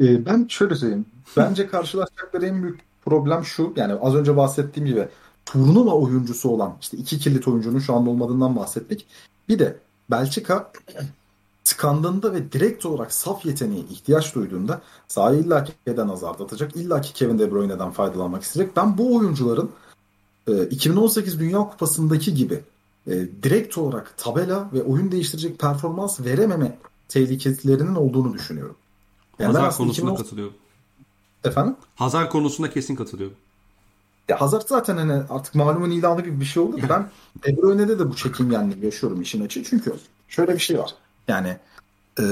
e, 0.00 0.26
ben 0.26 0.46
şöyle 0.48 0.74
söyleyeyim. 0.74 1.06
Bence 1.36 1.66
karşılaşacakları 1.66 2.46
en 2.46 2.62
büyük 2.62 2.80
problem 3.04 3.44
şu. 3.44 3.72
Yani 3.76 3.92
az 4.00 4.14
önce 4.14 4.36
bahsettiğim 4.36 4.86
gibi 4.86 5.08
turnuva 5.46 5.92
oyuncusu 5.92 6.48
olan 6.48 6.76
işte 6.80 6.96
iki 6.96 7.18
kilit 7.18 7.48
oyuncunun 7.48 7.78
şu 7.78 7.94
anda 7.94 8.10
olmadığından 8.10 8.56
bahsettik. 8.56 9.06
Bir 9.48 9.58
de 9.58 9.78
Belçika 10.10 10.72
tıkandığında 11.64 12.32
ve 12.32 12.52
direkt 12.52 12.86
olarak 12.86 13.12
saf 13.12 13.46
yeteneğe 13.46 13.80
ihtiyaç 13.80 14.34
duyduğunda 14.34 14.82
sahayı 15.08 15.40
illaki 15.40 15.72
Eden 15.86 16.08
Hazard 16.08 16.40
atacak. 16.40 16.76
illaki 16.76 17.12
Kevin 17.12 17.38
De 17.38 17.52
Bruyne'den 17.52 17.90
faydalanmak 17.90 18.42
isteyecek. 18.42 18.76
Ben 18.76 18.98
bu 18.98 19.16
oyuncuların 19.16 19.70
e, 20.48 20.64
2018 20.66 21.40
Dünya 21.40 21.58
Kupası'ndaki 21.58 22.34
gibi 22.34 22.60
e, 23.06 23.12
direkt 23.42 23.78
olarak 23.78 24.14
tabela 24.16 24.70
ve 24.72 24.82
oyun 24.82 25.12
değiştirecek 25.12 25.58
performans 25.58 26.20
verememe 26.20 26.78
tehlikelerinin 27.08 27.94
olduğunu 27.94 28.34
düşünüyorum. 28.34 28.76
Yani 29.38 29.46
Hazar 29.46 29.76
konusunda 29.76 29.92
2018 29.92 30.24
katılıyorum. 30.24 30.54
efendim 31.44 31.76
Hazar 31.94 32.30
konusunda 32.30 32.70
kesin 32.70 32.96
katılıyorum. 32.96 33.36
Ya 34.28 34.40
Hazard 34.40 34.62
zaten 34.68 34.96
hani 34.96 35.22
artık 35.30 35.54
malumun 35.54 35.90
ilanı 35.90 36.20
gibi 36.22 36.40
bir 36.40 36.44
şey 36.44 36.62
oldu. 36.62 36.76
Ben 36.88 37.10
De 37.44 37.56
Bruyne'de 37.56 37.98
de 37.98 38.10
bu 38.10 38.16
çekingenliği 38.16 38.84
yaşıyorum 38.84 39.22
işin 39.22 39.44
açığı. 39.44 39.64
Çünkü 39.64 39.94
şöyle 40.28 40.54
bir 40.54 40.58
şey 40.58 40.78
var. 40.78 40.94
Yani 41.28 41.56
e, 42.20 42.24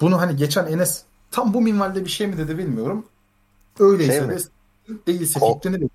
bunu 0.00 0.20
hani 0.20 0.36
geçen 0.36 0.66
Enes 0.66 1.02
tam 1.30 1.54
bu 1.54 1.60
minvalde 1.60 2.04
bir 2.04 2.10
şey 2.10 2.26
mi 2.26 2.38
dedi 2.38 2.58
bilmiyorum. 2.58 3.04
Öyleyse 3.78 4.12
Şey 4.12 4.22
mi? 4.22 4.36
de 4.36 4.42
değilse 5.06 5.40
Ko- 5.40 5.54
fikrini 5.54 5.80
de 5.80 5.88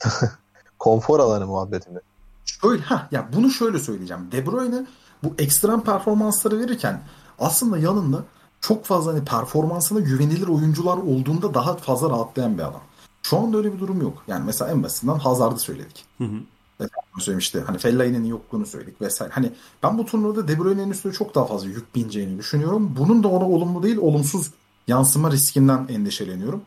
Konfor 0.78 1.20
alanı 1.20 1.46
muhabbetinde. 1.46 2.00
Şöyle 2.44 2.82
ha 2.82 3.08
ya 3.12 3.28
bunu 3.36 3.50
şöyle 3.50 3.78
söyleyeceğim. 3.78 4.32
De 4.32 4.46
Bruyne 4.46 4.86
bu 5.22 5.34
ekstrem 5.38 5.80
performansları 5.80 6.58
verirken 6.60 7.02
aslında 7.38 7.78
yanında 7.78 8.24
çok 8.60 8.84
fazla 8.84 9.12
hani 9.12 9.24
performansına 9.24 10.00
güvenilir 10.00 10.48
oyuncular 10.48 10.96
olduğunda 10.96 11.54
daha 11.54 11.76
fazla 11.76 12.10
rahatlayan 12.10 12.58
bir 12.58 12.62
adam. 12.62 12.80
Şu 13.24 13.38
anda 13.38 13.58
öyle 13.58 13.72
bir 13.72 13.78
durum 13.78 14.00
yok. 14.00 14.22
Yani 14.28 14.44
mesela 14.46 14.70
en 14.70 14.82
basitinden 14.82 15.14
Hazard'ı 15.14 15.58
söyledik. 15.58 16.04
Hı 16.18 16.24
hı. 16.24 16.36
Efendim 16.74 17.18
söyleyeyim 17.18 17.38
işte 17.38 17.60
hani 17.60 17.78
Fellaini'nin 17.78 18.26
yokluğunu 18.26 18.66
söyledik 18.66 19.00
vesaire. 19.00 19.32
Hani 19.32 19.52
ben 19.82 19.98
bu 19.98 20.06
turnuvada 20.06 20.48
De 20.48 20.58
Bruyne'nin 20.58 20.90
üstüne 20.90 21.12
çok 21.12 21.34
daha 21.34 21.46
fazla 21.46 21.68
yük 21.68 21.94
bineceğini 21.94 22.38
düşünüyorum. 22.38 22.94
Bunun 22.98 23.22
da 23.22 23.28
ona 23.28 23.48
olumlu 23.48 23.82
değil 23.82 23.96
olumsuz 23.96 24.50
yansıma 24.88 25.30
riskinden 25.30 25.86
endişeleniyorum. 25.88 26.62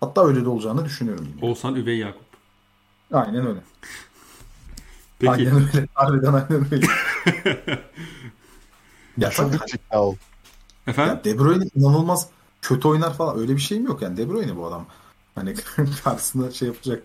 Hatta 0.00 0.26
öyle 0.26 0.44
de 0.44 0.48
olacağını 0.48 0.84
düşünüyorum. 0.84 1.28
Yine. 1.28 1.50
Oğuzhan 1.50 1.74
Üvey 1.74 1.98
Yakup. 1.98 2.24
Aynen 3.12 3.46
öyle. 3.46 3.60
Peki. 5.18 5.30
Aynen 5.30 5.54
öyle. 5.54 5.88
Harbiden 5.94 6.32
aynen 6.32 6.66
öyle. 6.72 6.86
ya 9.18 9.30
tabii. 9.30 9.56
Efendim? 10.86 11.16
Ya 11.16 11.24
De 11.24 11.38
Bruyne 11.38 11.64
inanılmaz 11.74 12.28
kötü 12.62 12.88
oynar 12.88 13.14
falan 13.14 13.38
öyle 13.38 13.56
bir 13.56 13.60
şeyim 13.60 13.86
yok 13.86 14.02
yani 14.02 14.16
De 14.16 14.28
Bruyne 14.28 14.56
bu 14.56 14.66
adam. 14.66 14.86
Hani 15.34 15.54
karşısında 16.04 16.50
şey 16.50 16.68
yapacak 16.68 17.02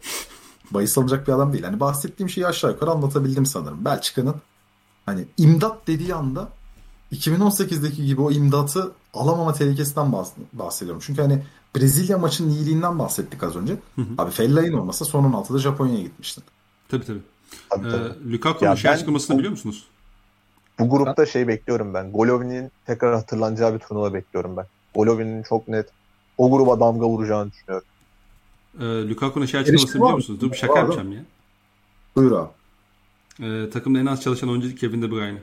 bahis 0.71 0.97
alacak 0.97 1.27
bir 1.27 1.33
adam 1.33 1.53
değil. 1.53 1.63
Hani 1.63 1.79
bahsettiğim 1.79 2.29
şeyi 2.29 2.47
aşağı 2.47 2.71
yukarı 2.71 2.91
anlatabildim 2.91 3.45
sanırım. 3.45 3.85
Belçika'nın 3.85 4.35
hani 5.05 5.25
imdat 5.37 5.87
dediği 5.87 6.15
anda 6.15 6.49
2018'deki 7.11 8.05
gibi 8.05 8.21
o 8.21 8.31
imdatı 8.31 8.91
alamama 9.13 9.53
tehlikesinden 9.53 10.05
bahs- 10.05 10.31
bahsediyorum. 10.53 11.01
Çünkü 11.05 11.21
hani 11.21 11.43
Brezilya 11.75 12.17
maçının 12.17 12.49
iyiliğinden 12.49 12.99
bahsettik 12.99 13.43
az 13.43 13.55
önce. 13.55 13.77
Abi 14.17 14.31
Fellaini 14.31 14.79
olmasa 14.79 15.05
son 15.05 15.23
16'da 15.23 15.59
Japonya'ya 15.59 16.01
gitmiştin. 16.01 16.43
Tabii 16.89 17.05
tabii. 17.05 17.21
Tabii, 17.69 17.89
tabii. 17.91 18.03
Ee, 18.29 18.31
Lukaku'nun 18.33 18.69
Ya 18.69 18.75
şey 18.75 18.91
açıklamasını 18.91 19.37
biliyor 19.37 19.51
musunuz? 19.51 19.87
Bu 20.79 20.89
grupta 20.89 21.25
şey 21.25 21.47
bekliyorum 21.47 21.93
ben. 21.93 22.11
Golovin'in 22.11 22.71
tekrar 22.85 23.15
hatırlanacağı 23.15 23.73
bir 23.73 23.79
turnuva 23.79 24.13
bekliyorum 24.13 24.57
ben. 24.57 24.65
Golovinin 24.95 25.43
çok 25.43 25.67
net 25.67 25.89
o 26.37 26.51
gruba 26.51 26.79
damga 26.79 27.07
vuracağını 27.07 27.51
düşünüyorum. 27.51 27.87
Ee, 28.79 29.09
Lukaku'nun 29.09 29.45
şey 29.45 29.59
açıklamasını 29.59 29.93
biliyor 29.93 30.09
mı? 30.09 30.15
musunuz? 30.15 30.41
Dur 30.41 30.51
bir 30.51 30.57
şaka 30.57 30.73
Var, 30.73 30.79
yapacağım 30.79 31.11
ya. 31.11 31.21
Buyur 32.15 32.31
abi. 32.31 32.49
Ee, 33.41 33.69
takımda 33.69 33.99
en 33.99 34.05
az 34.05 34.21
çalışan 34.23 34.49
oyuncu 34.49 34.75
Kevin 34.75 35.01
De 35.01 35.11
Bruyne. 35.11 35.37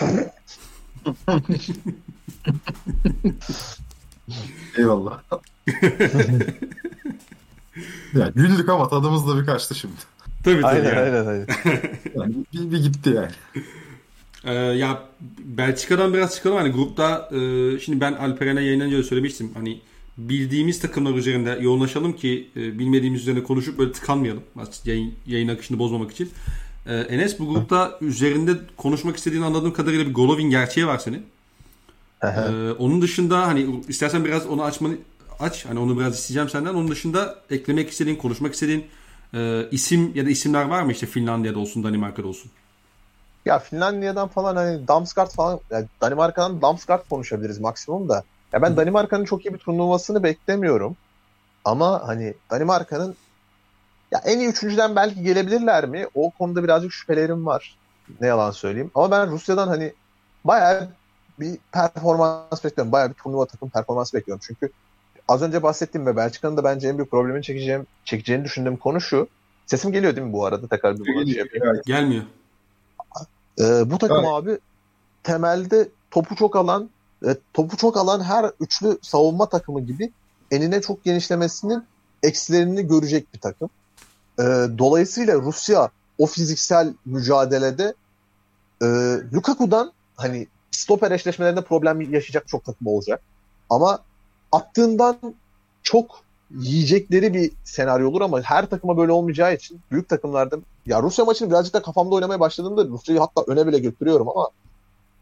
Eyvallah. 4.78 5.20
ya 8.14 8.28
güldük 8.34 8.68
ama 8.68 8.88
tadımız 8.88 9.28
da 9.28 9.40
bir 9.40 9.46
kaçtı 9.46 9.74
şimdi. 9.74 9.94
Tabii 10.44 10.54
tabii. 10.62 10.66
Aynen 10.66 10.84
yani. 10.84 10.98
aynen 10.98 11.26
aynen. 11.26 11.46
Yani 12.14 12.34
bir, 12.52 12.70
bir 12.70 12.82
gitti 12.82 13.10
yani. 13.10 13.30
Ee, 14.44 14.52
ya 14.54 15.02
Belçika'dan 15.44 16.14
biraz 16.14 16.34
çıkalım. 16.34 16.56
Hani 16.56 16.72
grupta 16.72 17.28
e, 17.32 17.38
şimdi 17.78 18.00
ben 18.00 18.12
Alperen'e 18.12 18.60
yayınlanınca 18.62 18.98
da 18.98 19.02
söylemiştim. 19.02 19.50
Hani 19.54 19.80
bildiğimiz 20.18 20.80
takımlar 20.80 21.14
üzerinde 21.14 21.58
yoğunlaşalım 21.60 22.12
ki 22.12 22.50
e, 22.56 22.78
bilmediğimiz 22.78 23.20
üzerine 23.20 23.42
konuşup 23.42 23.78
böyle 23.78 23.92
tıkanmayalım. 23.92 24.42
Yayın, 24.84 25.14
yayın 25.26 25.48
akışını 25.48 25.78
bozmamak 25.78 26.12
için. 26.12 26.30
Ee, 26.86 26.94
Enes 26.94 27.38
bu 27.38 27.52
grupta 27.52 27.98
üzerinde 28.00 28.52
konuşmak 28.76 29.16
istediğin 29.16 29.42
anladığım 29.42 29.72
kadarıyla 29.72 30.06
bir 30.06 30.14
Golovin 30.14 30.50
gerçeği 30.50 30.86
var 30.86 30.98
senin. 30.98 31.26
Ee, 32.22 32.70
onun 32.78 33.02
dışında 33.02 33.46
hani 33.46 33.80
istersen 33.88 34.24
biraz 34.24 34.46
onu 34.46 34.62
açmanı 34.64 34.94
aç. 35.40 35.66
Hani 35.66 35.78
onu 35.78 35.98
biraz 35.98 36.18
isteyeceğim 36.18 36.48
senden. 36.48 36.74
Onun 36.74 36.90
dışında 36.90 37.38
eklemek 37.50 37.90
istediğin, 37.90 38.16
konuşmak 38.16 38.54
istediğin 38.54 38.86
e, 39.34 39.68
isim 39.70 40.12
ya 40.14 40.26
da 40.26 40.30
isimler 40.30 40.64
var 40.64 40.82
mı 40.82 40.92
işte 40.92 41.06
Finlandiya'da 41.06 41.58
olsun, 41.58 41.84
Danimarka'da 41.84 42.28
olsun? 42.28 42.50
Ya 43.44 43.58
Finlandiya'dan 43.58 44.28
falan 44.28 44.56
hani 44.56 44.88
Damsgaard 44.88 45.30
falan 45.30 45.60
yani 45.70 45.86
Danimarka'dan 46.00 46.62
Damsgaard 46.62 47.08
konuşabiliriz 47.10 47.60
maksimum 47.60 48.08
da. 48.08 48.24
Ya 48.54 48.62
ben 48.62 48.76
Danimarka'nın 48.76 49.24
çok 49.24 49.46
iyi 49.46 49.54
bir 49.54 49.58
turnuvasını 49.58 50.22
beklemiyorum. 50.22 50.96
Ama 51.64 52.08
hani 52.08 52.34
Danimarka'nın 52.50 53.16
ya 54.12 54.20
en 54.24 54.38
iyi 54.38 54.48
üçüncüden 54.48 54.96
belki 54.96 55.22
gelebilirler 55.22 55.86
mi? 55.86 56.06
O 56.14 56.30
konuda 56.30 56.64
birazcık 56.64 56.92
şüphelerim 56.92 57.46
var. 57.46 57.76
Ne 58.20 58.26
yalan 58.26 58.50
söyleyeyim. 58.50 58.90
Ama 58.94 59.10
ben 59.10 59.30
Rusya'dan 59.30 59.68
hani 59.68 59.92
bayağı 60.44 60.88
bir 61.40 61.58
performans 61.72 62.64
bekliyorum. 62.64 62.92
Bayağı 62.92 63.08
bir 63.08 63.14
turnuva 63.14 63.46
takım 63.46 63.70
performans 63.70 64.14
bekliyorum. 64.14 64.42
Çünkü 64.46 64.70
az 65.28 65.42
önce 65.42 65.62
bahsettiğim 65.62 66.06
ve 66.06 66.16
Belçika'nın 66.16 66.56
da 66.56 66.64
bence 66.64 66.88
en 66.88 66.98
büyük 66.98 67.10
problemini 67.10 67.42
çekeceğim, 67.42 67.86
çekeceğini 68.04 68.44
düşündüğüm 68.44 68.76
konu 68.76 69.00
şu. 69.00 69.28
Sesim 69.66 69.92
geliyor 69.92 70.16
değil 70.16 70.26
mi 70.26 70.32
bu 70.32 70.46
arada? 70.46 70.68
Tekrar 70.68 70.94
bir 70.94 71.14
bunu 71.14 71.26
şey 71.26 71.38
yapayım. 71.38 71.80
Gelmiyor. 71.86 72.24
Ee, 73.60 73.90
bu 73.90 73.98
takım 73.98 74.26
abi 74.26 74.58
temelde 75.22 75.88
topu 76.10 76.36
çok 76.36 76.56
alan 76.56 76.90
e, 77.26 77.36
topu 77.54 77.76
çok 77.76 77.96
alan 77.96 78.22
her 78.22 78.50
üçlü 78.60 78.98
savunma 79.02 79.48
takımı 79.48 79.80
gibi 79.80 80.12
enine 80.50 80.80
çok 80.80 81.04
genişlemesinin 81.04 81.84
eksilerini 82.22 82.86
görecek 82.86 83.34
bir 83.34 83.38
takım. 83.38 83.70
Ee, 84.38 84.42
dolayısıyla 84.78 85.34
Rusya 85.34 85.90
o 86.18 86.26
fiziksel 86.26 86.94
mücadelede 87.04 87.94
e, 88.82 88.86
Lukaku'dan 89.34 89.92
hani 90.16 90.46
stoper 90.70 91.10
eşleşmelerinde 91.10 91.62
problem 91.62 92.00
yaşayacak 92.00 92.48
çok 92.48 92.64
takım 92.64 92.86
olacak. 92.86 93.20
Ama 93.70 93.98
attığından 94.52 95.16
çok 95.82 96.24
yiyecekleri 96.50 97.34
bir 97.34 97.52
senaryo 97.64 98.10
olur 98.10 98.20
ama 98.20 98.42
her 98.42 98.66
takıma 98.66 98.96
böyle 98.96 99.12
olmayacağı 99.12 99.54
için 99.54 99.80
büyük 99.90 100.08
takımlarda 100.08 100.56
ya 100.86 101.02
Rusya 101.02 101.24
maçını 101.24 101.50
birazcık 101.50 101.74
da 101.74 101.82
kafamda 101.82 102.14
oynamaya 102.14 102.40
başladığımda 102.40 102.84
Rusya'yı 102.84 103.20
hatta 103.20 103.44
öne 103.46 103.66
bile 103.66 103.78
götürüyorum 103.78 104.28
ama 104.28 104.50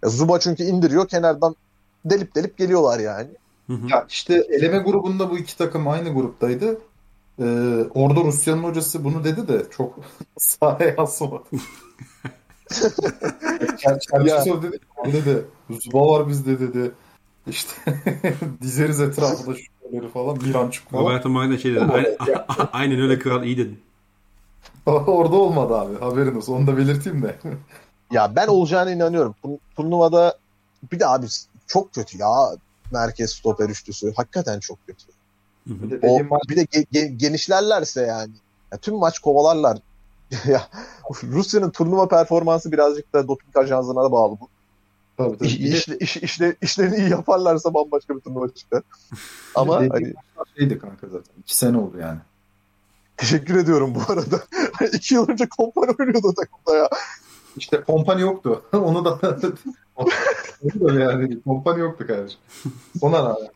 Zuba 0.05 0.40
çünkü 0.40 0.62
indiriyor 0.62 1.09
kenardan 1.09 1.57
delip 2.05 2.34
delip 2.34 2.59
geliyorlar 2.59 2.98
yani. 2.98 3.28
Hı 3.66 3.72
hı. 3.72 3.88
Ya 3.90 4.07
işte 4.09 4.34
eleme 4.34 4.78
grubunda 4.78 5.30
bu 5.30 5.38
iki 5.38 5.59
takım 5.59 5.88
aynı 5.88 6.14
gruptaydı. 6.14 6.80
Ee, 7.38 7.44
orada 7.94 8.20
Rusya'nın 8.20 8.62
hocası 8.62 9.05
bunu 9.05 9.24
dedi 9.24 9.48
de 9.48 9.62
çok 9.70 9.98
sahaya 10.38 10.94
yansımadı. 10.98 11.44
Çerçesov 13.78 14.62
dedi, 14.62 14.78
dedi, 15.05 15.46
Zuba 15.70 16.09
var 16.09 16.28
bizde 16.28 16.61
dedi. 16.61 16.92
İşte 17.46 17.72
dizeriz 18.62 19.00
etrafında 19.00 19.57
şüpheleri 19.57 20.09
falan, 20.09 20.40
bir 20.40 20.55
ançuk 20.55 20.90
falan. 20.90 21.03
Roberto 21.05 21.28
Magna 21.28 21.59
şey 21.59 21.74
dedi. 21.74 21.84
Aynen, 21.92 22.16
aynen 22.72 23.00
öyle 23.00 23.18
kral 23.18 23.44
iyi 23.44 23.57
dedin. 23.57 23.80
Orada 24.86 25.36
olmadı 25.36 25.74
abi, 25.74 25.98
haberin 25.98 26.36
olsun. 26.36 26.53
Onu 26.53 26.66
da 26.66 26.76
belirteyim 26.76 27.22
de. 27.22 27.36
Ya 28.11 28.36
ben 28.36 28.46
olacağına 28.46 28.90
inanıyorum. 28.90 29.34
Tur- 29.42 29.59
Turnuvada 29.76 30.38
bir 30.92 31.00
de 31.00 31.07
abi 31.07 31.26
çok 31.67 31.95
kötü 31.95 32.19
ya 32.19 32.29
merkez 32.93 33.31
stoper 33.33 33.69
üçlüsü. 33.69 34.13
Hakikaten 34.17 34.61
çok 34.61 34.87
kötü. 34.87 35.05
Hı 35.69 35.75
hı. 35.75 35.99
O, 36.03 36.21
bir 36.49 36.57
de 36.57 36.63
ge- 36.65 36.87
ge- 36.93 37.17
genişlerlerse 37.17 38.03
yani. 38.03 38.33
Ya 38.73 38.79
tüm 38.79 38.95
maç 38.95 39.19
kovalarlar. 39.19 39.79
ya 40.47 40.69
Rusya'nın 41.23 41.71
turnuva 41.71 42.09
performansı 42.09 42.73
birazcık 42.73 43.13
da 43.13 43.29
doping 43.29 43.57
ajansına 43.57 44.05
da 44.05 44.13
bağlı 44.13 44.37
bu. 44.41 44.49
tabii, 45.17 45.39
tabii. 45.39 45.49
İş, 45.49 45.57
işle- 45.57 45.99
iş- 45.99 46.17
işle- 46.17 46.57
işlerini 46.63 46.97
iyi 46.97 47.11
yaparlarsa 47.11 47.75
bambaşka 47.75 48.17
bir 48.17 48.21
turnuva 48.21 48.49
çıkar. 48.49 48.83
Ama 49.55 49.77
hani 49.77 50.15
şeydi 50.59 50.79
kanka 50.79 51.07
zaten. 51.07 51.33
İki 51.41 51.57
sene 51.57 51.79
oldu 51.79 51.99
yani. 51.99 52.19
teşekkür 53.17 53.57
ediyorum 53.57 53.95
bu 53.95 54.13
arada. 54.13 54.43
İki 54.93 55.15
yıl 55.15 55.29
önce 55.29 55.49
kompany 55.49 55.91
oynuyordu 56.01 56.29
o 56.29 56.35
takımda 56.35 56.77
ya. 56.79 56.89
İşte 57.57 57.81
kompany 57.83 58.21
yoktu. 58.21 58.65
Onu 58.73 59.05
da 59.05 59.19
yani 60.82 61.43
kompany 61.43 61.80
yoktu 61.80 62.07
kardeşim. 62.07 62.40
Ona 63.01 63.18
rağmen. 63.18 63.49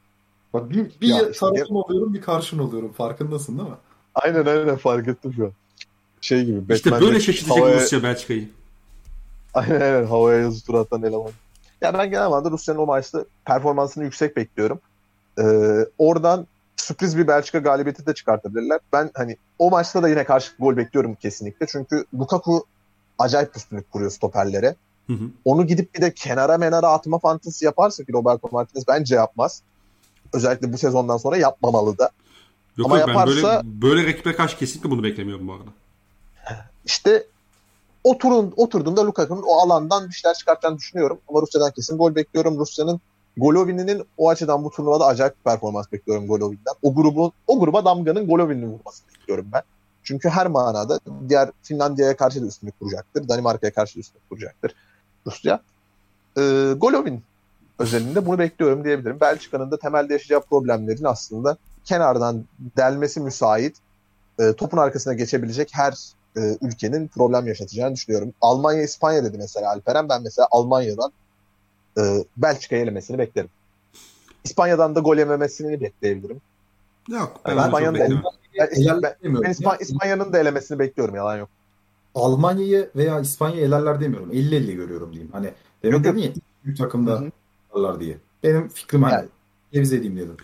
Bak 0.53 0.71
bir, 0.71 0.91
bir 1.01 1.09
Ya, 1.09 1.33
tarafın 1.33 1.75
oluyorum 1.75 2.15
bir 2.15 2.21
karşın 2.23 2.59
oluyorum. 2.59 2.93
Farkındasın 2.93 3.59
değil 3.59 3.69
mi? 3.69 3.75
Aynen 4.15 4.47
aynen 4.47 4.77
fark 4.77 5.09
ettim 5.09 5.33
şu 5.37 5.45
an. 5.45 5.53
Şey 6.21 6.45
gibi. 6.45 6.75
İşte 6.75 6.91
Batman'de 6.91 7.07
böyle 7.11 7.21
şaşırtacak 7.21 7.59
havaya- 7.59 7.81
Rusya 7.81 8.03
Belçika'yı. 8.03 8.49
Aynen 9.55 9.81
aynen 9.81 10.05
havaya 10.05 10.39
yazı 10.39 10.65
tur 10.67 10.75
atan 10.75 11.03
eleman. 11.03 11.31
Ya 11.81 11.95
ben 11.95 12.11
genel 12.11 12.27
anlamda 12.27 12.51
Rusya'nın 12.51 12.79
o 12.81 12.87
maçta 12.87 13.25
performansını 13.45 14.05
yüksek 14.05 14.37
bekliyorum. 14.37 14.81
Ee, 15.39 15.43
oradan 15.99 16.47
sürpriz 16.77 17.19
bir 17.19 17.27
Belçika 17.29 17.59
galibiyeti 17.59 18.07
de 18.07 18.15
çıkartabilirler. 18.15 18.81
Ben 18.93 19.11
hani 19.15 19.37
o 19.59 19.71
maçta 19.71 20.03
da 20.03 20.09
yine 20.09 20.25
karşı 20.25 20.53
gol 20.59 20.77
bekliyorum 20.77 21.15
kesinlikle. 21.15 21.67
Çünkü 21.67 22.05
Lukaku 22.19 22.65
acayip 23.19 23.57
üstünlük 23.57 23.91
kuruyor 23.93 24.11
stoperlere. 24.11 24.75
Hı 25.07 25.13
hı. 25.13 25.31
Onu 25.45 25.67
gidip 25.67 25.95
bir 25.95 26.01
de 26.01 26.15
kenara 26.15 26.59
menara 26.59 26.89
atma 26.89 27.19
fantezi 27.19 27.65
yaparsa 27.65 28.05
ki 28.05 28.13
Roberto 28.13 28.49
Martinez 28.53 28.89
bence 28.89 29.15
yapmaz. 29.15 29.63
Özellikle 30.33 30.73
bu 30.73 30.79
sezondan 30.79 31.17
sonra 31.17 31.37
yapmamalı 31.37 31.99
da. 31.99 32.11
Yok 32.77 32.87
Ama 32.87 32.99
yok 32.99 33.09
ben 33.09 33.13
yaparsa- 33.15 33.65
böyle, 33.65 33.83
böyle 33.83 34.07
rakibe 34.07 34.37
karşı 34.37 34.59
kesinlikle 34.59 34.91
bunu 34.91 35.03
beklemiyorum 35.03 35.49
bu 35.49 35.53
arada. 35.53 35.71
İşte 36.85 37.27
oturun, 38.05 38.55
oturduğunda 38.57 39.07
Lukaku'nun 39.07 39.43
o 39.47 39.55
alandan 39.55 40.09
bir 40.09 40.15
şeyler 40.15 40.35
çıkartacağını 40.35 40.79
düşünüyorum. 40.79 41.19
Ama 41.29 41.43
Rusya'dan 41.43 41.71
kesin 41.71 41.99
gol 41.99 42.15
bekliyorum. 42.15 42.59
Rusya'nın 42.59 43.01
Golovin'in 43.37 44.03
o 44.19 44.29
açıdan 44.29 44.65
bu 44.65 44.71
turnuvada 44.71 45.07
acayip 45.07 45.35
bir 45.37 45.51
performans 45.51 45.93
bekliyorum 45.93 46.27
Golovin'den. 46.29 46.75
O 46.83 46.95
grubun 46.95 47.33
o 47.47 47.61
gruba 47.61 47.85
damganın 47.85 48.27
Golovin'in 48.27 48.67
vurmasını 48.67 49.09
bekliyorum 49.09 49.47
ben. 49.53 49.63
Çünkü 50.03 50.29
her 50.29 50.47
manada 50.47 51.01
diğer 51.29 51.51
Finlandiya'ya 51.63 52.17
karşı 52.17 52.43
da 52.43 52.47
üstünlük 52.47 52.81
kuracaktır. 52.81 53.29
Danimarka'ya 53.29 53.73
karşı 53.73 53.97
da 53.97 54.01
üstünlük 54.01 54.29
kuracaktır 54.31 54.75
Rusya. 55.27 55.61
Ee, 56.39 56.73
Golovin 56.77 57.23
özelinde 57.79 58.27
bunu 58.27 58.39
bekliyorum 58.39 58.85
diyebilirim. 58.85 59.21
Belçika'nın 59.21 59.71
da 59.71 59.79
temelde 59.79 60.13
yaşayacağı 60.13 60.41
problemlerin 60.41 61.05
aslında 61.05 61.57
kenardan 61.85 62.45
delmesi 62.77 63.21
müsait, 63.21 63.77
e, 64.41 64.53
topun 64.53 64.79
arkasına 64.79 65.15
geçebilecek 65.15 65.71
her 65.73 65.95
e, 66.37 66.41
ülkenin 66.63 67.09
problem 67.09 67.47
yaşatacağını 67.47 67.95
düşünüyorum. 67.95 68.33
Almanya, 68.41 68.83
İspanya 68.83 69.25
dedi 69.25 69.39
mesela 69.39 69.71
Alperen. 69.71 70.09
Ben 70.09 70.23
mesela 70.23 70.49
Almanya'dan 70.51 71.13
e, 71.99 72.25
Belçika'yı 72.37 72.83
elemesini 72.83 73.19
beklerim. 73.19 73.51
İspanya'dan 74.45 74.95
da 74.95 75.01
gol 75.01 75.17
yememesini 75.17 75.81
bekleyebilirim. 75.81 76.41
Yok 77.09 77.41
ben 77.47 77.57
çok 77.57 77.65
İspanya'nın 77.65 77.95
da- 77.95 78.01
beklemiyorum. 78.01 78.31
Ben, 79.45 79.55
ben. 79.65 79.77
İspanya'nın 79.81 80.33
da 80.33 80.39
elemesini 80.39 80.79
bekliyorum 80.79 81.15
yalan 81.15 81.37
yok. 81.37 81.49
Almanya'yı 82.17 82.91
veya 82.97 83.21
İspanya'yı 83.21 83.67
elerler 83.67 84.01
demiyorum. 84.01 84.33
50-50 84.33 84.73
görüyorum 84.77 85.13
diyeyim. 85.13 85.33
Hani 85.33 85.51
demin 85.83 86.05
dedin 86.05 86.19
ya 86.19 86.31
büyük 86.65 86.79
takımda 86.79 87.23
alırlar 87.73 88.01
diye. 88.01 88.17
Benim 88.43 88.69
fikrim 88.69 89.03
hani 89.03 89.13
Yani- 89.13 89.29
revize 89.75 89.97
edeyim 89.97 90.17
dedim. 90.17 90.37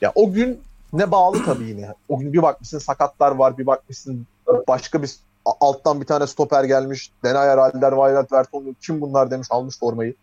Ya 0.00 0.12
o 0.14 0.32
gün 0.32 0.60
ne 0.92 1.10
bağlı 1.10 1.44
tabii 1.44 1.64
yine. 1.64 1.94
O 2.08 2.18
gün 2.18 2.32
bir 2.32 2.42
bakmışsın 2.42 2.78
sakatlar 2.78 3.32
var, 3.32 3.58
bir 3.58 3.66
bakmışsın 3.66 4.26
başka 4.68 5.02
bir 5.02 5.16
alttan 5.60 6.00
bir 6.00 6.06
tane 6.06 6.26
stoper 6.26 6.64
gelmiş. 6.64 7.12
Denayer, 7.24 7.58
Alder, 7.58 7.92
Vayrat, 7.92 8.32
Vertonghen 8.32 8.76
kim 8.80 9.00
bunlar 9.00 9.30
demiş 9.30 9.48
almış 9.50 9.78
formayı. 9.78 10.14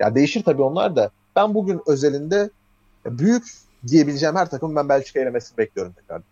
Ya 0.00 0.14
değişir 0.14 0.42
tabii 0.42 0.62
onlar 0.62 0.96
da. 0.96 1.10
Ben 1.36 1.54
bugün 1.54 1.80
özelinde 1.86 2.50
büyük 3.06 3.44
diyebileceğim 3.86 4.36
her 4.36 4.50
takım 4.50 4.76
ben 4.76 4.88
Belçika 4.88 5.20
elemesini 5.20 5.58
bekliyorum 5.58 5.92
tekrar. 5.92 6.22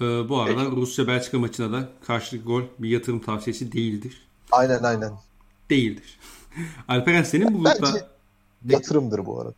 Ee, 0.00 0.28
bu 0.28 0.40
arada 0.40 0.64
Rusya 0.70 1.06
Belçika 1.06 1.38
maçına 1.38 1.72
da 1.72 1.88
karşılık 2.06 2.46
gol 2.46 2.62
bir 2.78 2.88
yatırım 2.88 3.20
tavsiyesi 3.20 3.72
değildir. 3.72 4.22
Aynen 4.52 4.82
aynen. 4.82 5.12
Değildir. 5.70 6.18
Alperen 6.88 7.22
senin 7.22 7.54
bu 7.60 7.64
Bence- 7.64 7.80
grupta 7.80 8.08
Yatırımdır 8.68 9.26
bu 9.26 9.40
arada. 9.40 9.54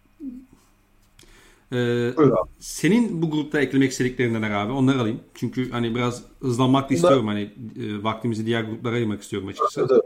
e, 1.73 2.09
abi. 2.17 2.31
senin 2.61 3.23
bu 3.23 3.31
grupta 3.31 3.61
eklemek 3.61 3.91
istediklerinden 3.93 4.43
abi? 4.51 4.73
Onları 4.73 5.01
alayım. 5.01 5.21
Çünkü 5.35 5.71
hani 5.71 5.95
biraz 5.95 6.23
hızlanmak 6.41 6.91
da 6.91 6.95
istiyorum. 6.95 7.27
Hani 7.27 7.41
e, 7.81 8.03
vaktimizi 8.03 8.47
diğer 8.47 8.63
gruplara 8.65 8.95
ayırmak 8.95 9.23
istiyorum 9.23 9.49
açıkçası. 9.49 10.03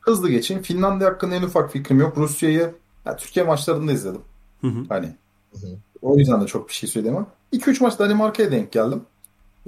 Hızlı 0.00 0.30
geçeyim. 0.30 0.62
Finlandiya 0.62 1.10
hakkında 1.10 1.34
en 1.34 1.42
ufak 1.42 1.72
fikrim 1.72 2.00
yok. 2.00 2.18
Rusya'yı 2.18 2.74
ya, 3.06 3.16
Türkiye 3.16 3.46
maçlarında 3.46 3.92
izledim. 3.92 4.20
Hı 4.60 4.66
hı. 4.66 4.84
Hani 4.88 5.06
Hı 5.52 5.66
hı. 5.66 5.70
o 6.02 6.16
yüzden 6.18 6.40
de 6.42 6.46
çok 6.46 6.68
bir 6.68 6.74
şey 6.74 6.88
söyleyemem. 6.88 7.26
2-3 7.52 7.82
maç 7.82 7.98
Danimarka'ya 7.98 8.50
denk 8.52 8.72
geldim. 8.72 9.02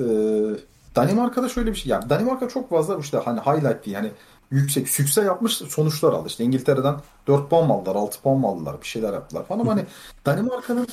Ee, 0.01 0.05
Danimarka'da 0.96 1.48
şöyle 1.48 1.70
bir 1.70 1.76
şey. 1.76 1.90
Yani 1.90 2.11
Danimarka 2.11 2.48
çok 2.48 2.70
fazla 2.70 2.98
işte 2.98 3.18
hani 3.18 3.40
highlight 3.40 3.86
değil. 3.86 3.96
Hani 3.96 4.12
yüksek 4.51 4.88
sükse 4.88 5.22
yapmış 5.22 5.53
sonuçlar 5.53 6.12
aldı. 6.12 6.28
İşte 6.28 6.44
İngiltere'den 6.44 6.96
4 7.26 7.51
puan 7.51 7.70
aldılar, 7.70 7.96
6 7.96 8.22
puan 8.22 8.42
aldılar, 8.42 8.80
bir 8.82 8.86
şeyler 8.86 9.12
yaptılar 9.12 9.46
falan 9.46 9.61
ama 9.61 9.72
hani 9.72 9.84
Danimarka'nın 10.26 10.86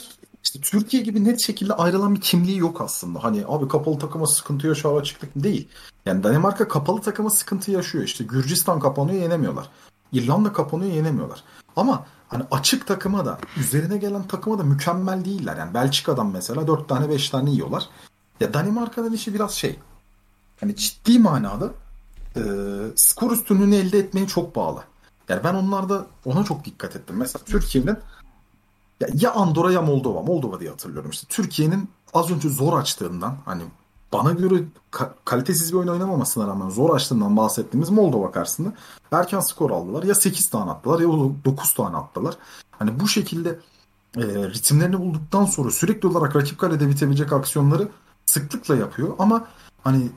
işte 0.44 0.60
Türkiye 0.62 1.04
gibi 1.04 1.24
net 1.24 1.42
şekilde 1.42 1.74
ayrılan 1.74 2.16
bir 2.16 2.22
kimliği 2.22 2.58
yok 2.58 2.82
aslında. 2.82 3.24
Hani 3.24 3.44
abi 3.48 3.68
kapalı 3.68 4.00
takıma 4.00 4.28
sıkıntı 4.28 4.68
yaşıyor 4.68 5.04
çıktık 5.04 5.30
değil. 5.36 5.68
Yani 6.06 6.24
Danimarka 6.24 6.68
kapalı 6.68 7.02
takıma 7.02 7.30
sıkıntı 7.30 7.72
yaşıyor. 7.72 8.04
İşte 8.04 8.24
Gürcistan 8.24 8.80
kapanıyor 8.80 9.22
yenemiyorlar. 9.22 9.70
İrlanda 10.12 10.54
kapanıyor 10.54 10.92
yenemiyorlar. 10.92 11.44
Ama 11.76 12.06
hani 12.28 12.44
açık 12.52 12.88
takıma 12.88 13.26
da 13.26 13.38
üzerine 13.58 13.98
gelen 13.98 14.24
takıma 14.24 14.60
da 14.60 14.64
mükemmel 14.64 15.26
değiller. 15.26 15.58
Yani 15.58 15.74
Belçika'dan 15.74 16.28
mesela 16.28 16.68
4 16.68 16.90
tane 16.90 17.10
5 17.10 17.30
tane 17.30 17.52
yiyorlar. 17.52 17.90
Ya 18.40 18.54
Danimarka'nın 18.54 19.14
işi 19.14 19.34
biraz 19.34 19.52
şey. 19.52 19.80
Hani 20.60 20.76
ciddi 20.76 21.20
manada 21.20 21.72
e, 22.36 22.42
skor 22.96 23.32
üstünlüğünü 23.32 23.76
elde 23.76 24.00
etmeye 24.00 24.28
çok 24.28 24.56
bağlı. 24.56 24.84
Yani 25.30 25.44
ben 25.44 25.54
onlarda 25.54 26.06
ona 26.26 26.44
çok 26.44 26.66
dikkat 26.66 26.96
ettim. 26.96 27.16
Mesela 27.18 27.46
Türkiye'nin 27.46 27.98
ya, 29.00 29.08
ya 29.14 29.32
Andorra 29.34 29.72
ya 29.72 29.82
Moldova. 29.82 30.22
Moldova 30.22 30.60
diye 30.60 30.70
hatırlıyorum. 30.70 31.12
İşte 31.12 31.28
Türkiye'nin 31.30 31.90
az 32.14 32.32
önce 32.32 32.50
zor 32.50 32.80
açtığından 32.80 33.38
hani 33.46 33.64
bana 34.14 34.32
göre 34.32 34.64
ka- 34.92 35.12
kalitesiz 35.26 35.74
bir 35.74 35.78
oyun 35.78 35.88
oynamamasına 35.88 36.48
rağmen 36.48 36.70
zor 36.70 36.96
açtığından 36.96 37.38
bahsettiğimiz 37.38 37.90
Moldova 37.90 38.32
karşısında 38.32 38.74
erken 39.12 39.40
skor 39.40 39.72
aldılar. 39.72 40.04
Ya 40.04 40.16
8 40.16 40.50
tane 40.50 40.72
attılar 40.72 41.00
ya 41.00 41.08
9 41.08 41.74
tane 41.74 41.98
attılar. 41.98 42.36
Hani 42.72 43.00
bu 43.00 43.08
şekilde 43.08 43.60
e, 44.18 44.22
ritimlerini 44.24 45.00
bulduktan 45.00 45.46
sonra 45.46 45.72
sürekli 45.72 46.08
olarak 46.08 46.36
rakip 46.36 46.60
kalede 46.60 46.90
bitebilecek 46.90 47.34
aksiyonları 47.34 47.88
sıklıkla 48.28 48.76
yapıyor 48.76 49.16
ama 49.20 49.48
hani 49.84 50.10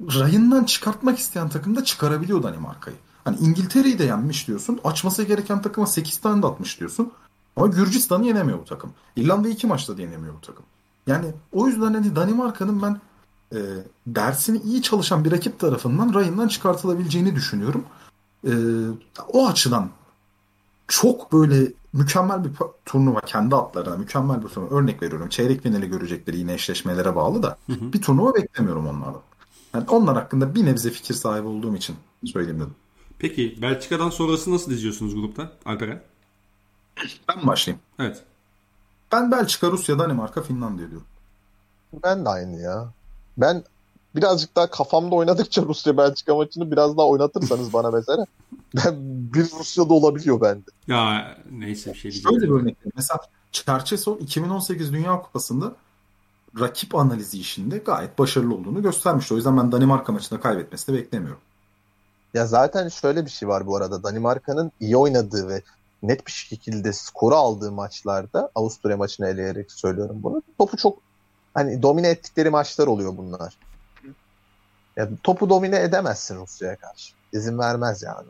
rayından 0.00 0.64
çıkartmak 0.64 1.18
isteyen 1.18 1.48
takım 1.48 1.76
da 1.76 1.84
çıkarabiliyor 1.84 2.42
Danimarka'yı. 2.42 2.96
Hani 3.24 3.36
İngiltere'yi 3.36 3.98
de 3.98 4.04
yenmiş 4.04 4.48
diyorsun. 4.48 4.80
Açması 4.84 5.22
gereken 5.22 5.62
takıma 5.62 5.86
8 5.86 6.18
tane 6.18 6.42
de 6.42 6.46
atmış 6.46 6.80
diyorsun. 6.80 7.12
Ama 7.56 7.66
Gürcistan'ı 7.66 8.26
yenemiyor 8.26 8.58
bu 8.58 8.64
takım. 8.64 8.92
İrlanda'yı 9.16 9.54
iki 9.54 9.66
maçta 9.66 9.96
da 9.96 10.02
yenemiyor 10.02 10.34
bu 10.34 10.40
takım. 10.40 10.64
Yani 11.06 11.26
o 11.52 11.66
yüzden 11.66 11.94
hani 11.94 12.16
Danimarka'nın 12.16 12.82
ben 12.82 13.00
e, 13.52 13.60
dersini 14.06 14.58
iyi 14.58 14.82
çalışan 14.82 15.24
bir 15.24 15.32
rakip 15.32 15.58
tarafından 15.58 16.14
rayından 16.14 16.48
çıkartılabileceğini 16.48 17.34
düşünüyorum. 17.34 17.84
E, 18.46 18.52
o 19.32 19.48
açıdan 19.48 19.90
çok 20.88 21.32
böyle 21.32 21.72
mükemmel 21.96 22.44
bir 22.44 22.50
turnuva 22.84 23.20
kendi 23.20 23.56
atlarına 23.56 23.96
mükemmel 23.96 24.42
bir 24.42 24.48
turnuva 24.48 24.74
örnek 24.74 25.02
veriyorum. 25.02 25.28
Çeyrek 25.28 25.62
finali 25.62 25.88
görecekleri 25.88 26.36
yine 26.36 26.52
eşleşmelere 26.52 27.16
bağlı 27.16 27.42
da 27.42 27.56
hı 27.66 27.72
hı. 27.72 27.92
bir 27.92 28.02
turnuva 28.02 28.34
beklemiyorum 28.34 28.86
onlardan. 28.86 29.22
Yani 29.74 29.84
onlar 29.88 30.14
hakkında 30.14 30.54
bir 30.54 30.66
nebze 30.66 30.90
fikir 30.90 31.14
sahibi 31.14 31.46
olduğum 31.46 31.76
için 31.76 31.96
söyleyeyim 32.24 32.60
dedim. 32.60 32.74
Peki 33.18 33.58
Belçika'dan 33.62 34.10
sonrası 34.10 34.52
nasıl 34.52 34.70
diziyorsunuz 34.70 35.14
grupta 35.14 35.52
Alperen? 35.64 36.02
Ben 37.28 37.46
başlayayım? 37.46 37.82
Evet. 37.98 38.22
Ben 39.12 39.32
Belçika, 39.32 39.70
Rusya, 39.70 39.98
Danimarka, 39.98 40.42
Finlandiya 40.42 40.90
diyorum. 40.90 41.06
Ben 42.02 42.24
de 42.24 42.28
aynı 42.28 42.60
ya. 42.60 42.92
Ben 43.36 43.64
birazcık 44.16 44.56
daha 44.56 44.70
kafamda 44.70 45.14
oynadıkça 45.14 45.62
Rusya 45.62 45.96
Belçika 45.96 46.34
maçını 46.34 46.70
biraz 46.70 46.96
daha 46.96 47.06
oynatırsanız 47.06 47.72
bana 47.72 47.90
mesela 47.90 48.26
ben 48.74 48.94
bir 49.34 49.50
Rusya'da 49.58 49.94
olabiliyor 49.94 50.40
bende. 50.40 50.70
Ya 50.86 51.36
neyse 51.50 51.92
bir 51.92 51.98
şey 51.98 52.12
diyeceğim. 52.12 52.40
Şöyle 52.40 52.52
bir 52.52 52.60
örnek 52.60 52.76
Mesela 52.96 53.20
Çerçesov 53.52 54.18
2018 54.18 54.92
Dünya 54.92 55.20
Kupası'nda 55.20 55.76
rakip 56.60 56.94
analizi 56.94 57.38
işinde 57.38 57.78
gayet 57.78 58.18
başarılı 58.18 58.54
olduğunu 58.54 58.82
göstermişti. 58.82 59.34
O 59.34 59.36
yüzden 59.36 59.56
ben 59.56 59.72
Danimarka 59.72 60.12
maçında 60.12 60.40
kaybetmesini 60.40 60.96
beklemiyorum. 60.96 61.40
Ya 62.34 62.46
zaten 62.46 62.88
şöyle 62.88 63.24
bir 63.24 63.30
şey 63.30 63.48
var 63.48 63.66
bu 63.66 63.76
arada. 63.76 64.02
Danimarka'nın 64.02 64.72
iyi 64.80 64.96
oynadığı 64.96 65.48
ve 65.48 65.62
net 66.02 66.26
bir 66.26 66.32
şekilde 66.32 66.92
skoru 66.92 67.34
aldığı 67.34 67.72
maçlarda 67.72 68.50
Avusturya 68.54 68.96
maçını 68.96 69.28
eleyerek 69.28 69.72
söylüyorum 69.72 70.16
bunu. 70.22 70.42
Topu 70.58 70.76
çok 70.76 70.98
hani 71.54 71.82
domine 71.82 72.08
ettikleri 72.08 72.50
maçlar 72.50 72.86
oluyor 72.86 73.16
bunlar. 73.16 73.56
Ya, 74.96 75.08
topu 75.22 75.50
domine 75.50 75.82
edemezsin 75.82 76.36
Rusya'ya 76.36 76.76
karşı. 76.76 77.14
İzin 77.32 77.58
vermez 77.58 78.02
yani. 78.02 78.26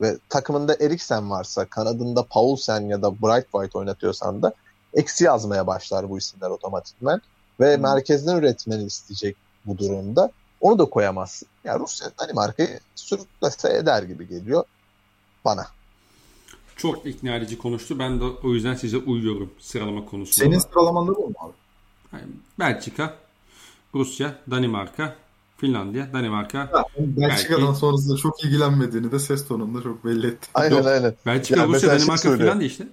Ve 0.00 0.18
takımında 0.28 0.76
Eriksen 0.80 1.30
varsa, 1.30 1.64
kanadında 1.64 2.22
Paulsen 2.22 2.80
ya 2.80 3.02
da 3.02 3.12
Bright 3.12 3.52
White 3.52 3.78
oynatıyorsan 3.78 4.42
da 4.42 4.52
eksi 4.94 5.24
yazmaya 5.24 5.66
başlar 5.66 6.10
bu 6.10 6.18
isimler 6.18 6.50
otomatikmen. 6.50 7.20
Ve 7.60 7.74
hmm. 7.76 7.82
merkezden 7.82 8.36
üretmeni 8.36 8.84
isteyecek 8.84 9.36
bu 9.66 9.78
durumda. 9.78 10.30
Onu 10.60 10.78
da 10.78 10.84
koyamazsın. 10.84 11.48
Yani 11.64 11.80
Rusya 11.80 12.10
Danimarka'yı 12.20 12.80
sürüklese 12.94 13.76
eder 13.76 14.02
gibi 14.02 14.28
geliyor 14.28 14.64
bana. 15.44 15.66
Çok 16.76 17.06
ikna 17.06 17.36
edici 17.36 17.58
konuştu. 17.58 17.98
Ben 17.98 18.20
de 18.20 18.24
o 18.24 18.48
yüzden 18.48 18.74
size 18.74 18.96
uyuyorum 18.96 19.52
sıralama 19.60 20.06
konusunda. 20.06 20.44
Senin 20.44 20.58
sıralamanda 20.58 21.14
bu 21.14 21.28
mu 21.28 21.34
abi? 21.40 21.52
Yani 22.12 22.32
Belçika, 22.58 23.14
Rusya, 23.94 24.34
Danimarka, 24.50 25.16
Finlandiya, 25.62 26.12
Danimarka. 26.12 26.58
Ya, 26.58 26.84
Belçika'dan 26.98 27.66
belki... 27.66 27.78
sonrasında 27.78 28.16
çok 28.16 28.44
ilgilenmediğini 28.44 29.12
de 29.12 29.18
ses 29.18 29.48
tonunda 29.48 29.82
çok 29.82 30.04
belli 30.04 30.26
etti. 30.26 30.48
Aynen 30.54 30.76
Yok, 30.76 30.86
aynen. 30.86 31.14
Belçika, 31.26 31.60
yani 31.60 31.74
Rusya, 31.74 31.90
Danimarka, 31.90 32.22
şey 32.22 32.36
Finlandiya 32.36 32.70
işte. 32.70 32.86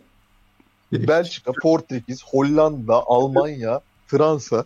Belçika, 0.91 1.51
Portekiz, 1.61 2.23
Hollanda, 2.23 3.03
Almanya, 3.05 3.81
Fransa. 4.07 4.65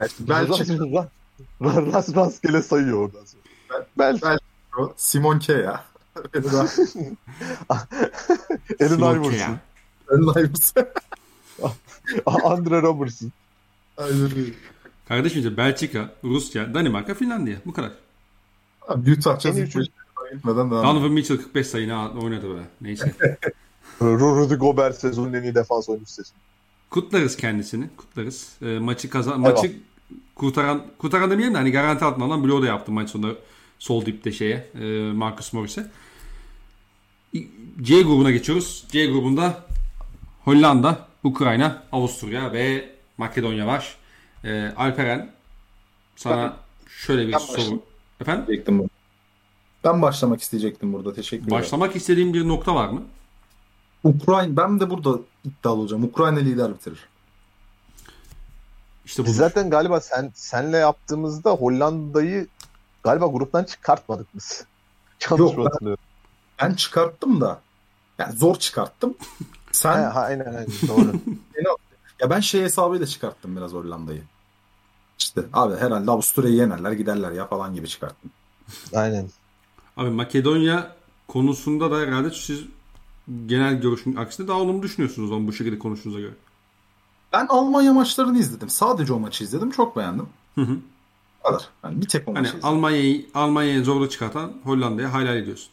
Belçika. 0.00 1.08
Ras 1.62 2.16
rastgele 2.16 2.62
sayıyor 2.62 2.98
oradan 2.98 3.24
sonra. 3.24 3.86
Belçika. 3.98 4.30
Belçika. 4.30 4.94
Simon 4.96 5.38
Kea. 5.38 5.84
Ellen 8.80 8.98
Iverson. 8.98 9.58
Ellen 10.10 10.32
Iverson. 10.36 10.86
Andre 12.44 12.82
Robertson. 12.82 13.32
Aynen 13.96 14.22
öyle. 14.22 14.52
Kardeşim 15.08 15.56
Belçika, 15.56 16.14
Rusya, 16.24 16.74
Danimarka, 16.74 17.14
Finlandiya. 17.14 17.56
Bu 17.66 17.72
kadar. 17.72 17.92
Abi 18.88 19.12
Utah 19.12 19.40
Jazz 19.40 19.56
gitmeden 19.56 20.70
devam 20.70 20.84
Donovan 20.84 21.12
Mitchell 21.12 21.36
45 21.36 21.66
sayını 21.66 22.20
oynadı 22.20 22.48
böyle. 22.48 22.62
Neyse. 22.80 23.14
Rudy 24.02 24.54
Gobert 24.54 24.96
sezonun 24.96 25.32
en 25.32 25.42
iyi 25.42 25.54
defans 25.54 25.88
oyuncusu 25.88 26.22
Kutlarız 26.90 27.36
kendisini. 27.36 27.88
Kutlarız. 27.96 28.52
E, 28.62 28.78
maçı 28.78 29.10
kazan 29.10 29.40
maçı 29.40 29.72
kurtaran 30.34 30.86
kurtaran 30.98 31.30
demeyelim 31.30 31.54
de 31.54 31.58
hani 31.58 31.72
garanti 31.72 32.04
altına 32.04 32.24
alan 32.24 32.44
bloğu 32.44 32.62
da 32.62 32.66
yaptı 32.66 32.92
maç 32.92 33.10
sonunda 33.10 33.34
sol 33.78 34.06
dipte 34.06 34.32
şeye 34.32 34.70
e, 34.80 35.12
Marcus 35.12 35.52
Morris'e. 35.52 35.86
C 37.82 38.02
grubuna 38.02 38.30
geçiyoruz. 38.30 38.84
C 38.88 39.06
grubunda 39.06 39.66
Hollanda, 40.44 41.08
Ukrayna, 41.24 41.82
Avusturya 41.92 42.52
ve 42.52 42.90
Makedonya 43.18 43.66
var. 43.66 43.96
E, 44.44 44.72
Alperen 44.76 45.30
sana 46.16 46.42
ben, 46.42 46.52
şöyle 46.88 47.28
bir 47.28 47.32
soru. 47.32 47.56
Başladım. 47.56 47.82
Efendim? 48.20 48.90
Ben 49.84 50.02
başlamak 50.02 50.40
isteyecektim 50.40 50.92
burada. 50.92 51.14
Teşekkür 51.14 51.46
ederim. 51.46 51.58
Başlamak 51.58 51.96
istediğim 51.96 52.34
bir 52.34 52.48
nokta 52.48 52.74
var 52.74 52.88
mı? 52.88 53.02
Ukrayna 54.04 54.56
ben 54.56 54.80
de 54.80 54.90
burada 54.90 55.18
iddialı 55.44 55.80
olacağım. 55.80 56.04
Ukrayna 56.04 56.38
lider 56.38 56.74
bitirir. 56.74 57.08
İşte 59.04 59.24
biz 59.24 59.36
zaten 59.36 59.70
galiba 59.70 60.00
sen 60.00 60.32
senle 60.34 60.76
yaptığımızda 60.76 61.50
Hollanda'yı 61.50 62.46
galiba 63.02 63.26
gruptan 63.26 63.64
çıkartmadık 63.64 64.26
biz. 64.34 64.64
Yanlış 65.30 65.56
Yok, 65.56 65.68
ben, 65.82 65.96
ben 66.60 66.74
çıkarttım 66.74 67.40
da 67.40 67.60
yani 68.18 68.36
zor 68.36 68.56
çıkarttım. 68.56 69.14
Sen 69.72 70.02
ha, 70.02 70.20
aynen 70.20 70.44
aynen 70.44 70.66
doğru. 70.88 71.12
ya 72.20 72.30
ben 72.30 72.40
şey 72.40 72.62
hesabıyla 72.62 73.06
çıkarttım 73.06 73.56
biraz 73.56 73.72
Hollanda'yı. 73.72 74.22
İşte 75.22 75.42
abi 75.52 75.76
herhalde 75.76 76.10
Avusturya'yı 76.10 76.56
yenerler 76.56 76.92
giderler 76.92 77.32
ya 77.32 77.46
falan 77.46 77.74
gibi 77.74 77.88
çıkarttım. 77.88 78.30
Aynen. 78.94 79.28
Abi 79.96 80.10
Makedonya 80.10 80.96
konusunda 81.28 81.90
da 81.90 81.98
herhalde 81.98 82.30
siz 82.30 82.64
genel 83.46 83.80
görüşün 83.80 84.16
aksine 84.16 84.48
daha 84.48 84.58
olumlu 84.58 84.82
düşünüyorsunuz 84.82 85.32
ama 85.32 85.46
bu 85.46 85.52
şekilde 85.52 85.78
konuştuğunuza 85.78 86.20
göre. 86.20 86.32
Ben 87.32 87.46
Almanya 87.46 87.92
maçlarını 87.92 88.38
izledim. 88.38 88.68
Sadece 88.68 89.12
o 89.12 89.18
maçı 89.18 89.44
izledim. 89.44 89.70
Çok 89.70 89.96
beğendim. 89.96 90.26
Hı 90.54 90.60
hı. 90.60 90.76
O 91.40 91.48
kadar. 91.48 91.68
Yani 91.84 92.00
bir 92.00 92.08
tek 92.08 92.28
o 92.28 92.34
hani 92.34 92.38
maçı 92.38 92.48
izledim. 92.48 92.68
Almanya'yı 92.68 93.26
Almanya'ya 93.34 93.84
zorlu 93.84 94.08
çıkartan 94.08 94.52
Hollanda'ya 94.64 95.12
hayal 95.12 95.36
ediyorsun. 95.36 95.68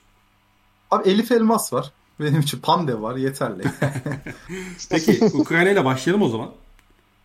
Abi 0.91 1.09
Elif 1.09 1.31
Elmas 1.31 1.73
var. 1.73 1.91
Benim 2.19 2.39
için 2.39 2.59
Pandev 2.59 3.01
var. 3.01 3.15
Yeterli. 3.15 3.63
Peki 4.89 5.25
Ukrayna 5.33 5.69
ile 5.69 5.85
başlayalım 5.85 6.21
o 6.21 6.29
zaman. 6.29 6.51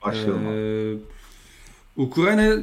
Başlayalım. 0.04 0.42
Ee, 0.46 0.96
Ukrayna 1.96 2.62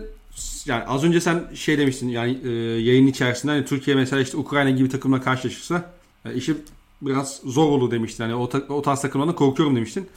yani 0.66 0.84
az 0.84 1.04
önce 1.04 1.22
sen 1.22 1.44
şey 1.54 1.78
demiştin 1.78 2.10
yani 2.10 2.40
e, 2.44 2.50
yayın 2.82 3.08
içerisinde 3.08 3.52
hani 3.52 3.66
Türkiye 3.66 3.96
mesela 3.96 4.22
işte 4.22 4.38
Ukrayna 4.38 4.70
gibi 4.70 4.90
takımla 4.90 5.22
karşılaşırsa 5.22 5.92
e, 6.26 6.34
işi 6.34 6.56
biraz 7.02 7.40
zor 7.46 7.70
olur 7.70 7.92
demiştin. 7.92 8.24
Hani 8.24 8.36
o, 8.36 8.50
o 8.70 8.82
tarz 8.82 9.02
takımlardan 9.02 9.36
korkuyorum 9.36 9.76
demiştin. 9.76 10.10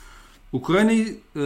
Ukrayna'yı 0.52 1.06
e, 1.36 1.44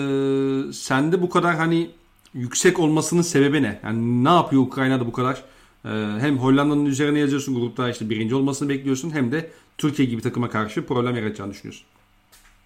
sende 0.73 1.23
bu 1.23 1.31
kadar 1.31 1.57
hani 1.57 1.91
yüksek 2.35 2.79
olmasının 2.79 3.23
sebebi 3.23 3.63
ne? 3.63 3.81
Yani 3.85 4.25
ne 4.25 4.29
yapıyor 4.29 4.63
Ukrayna'da 4.63 5.07
bu 5.07 5.13
kadar? 5.13 5.45
E, 5.85 5.89
hem 6.21 6.39
Hollanda'nın 6.39 6.87
üzerine 6.87 7.19
yazıyorsun 7.19 7.55
grupta 7.55 7.91
işte 7.91 8.11
birinci 8.11 8.35
olmasını 8.35 8.69
bekliyorsun 8.69 9.11
hem 9.11 9.33
de 9.33 9.51
Türkiye 9.79 10.09
gibi 10.09 10.23
takıma 10.23 10.51
karşı 10.51 10.87
problem 10.87 11.17
yaratacağını 11.17 11.53
düşünüyorsun. 11.53 11.87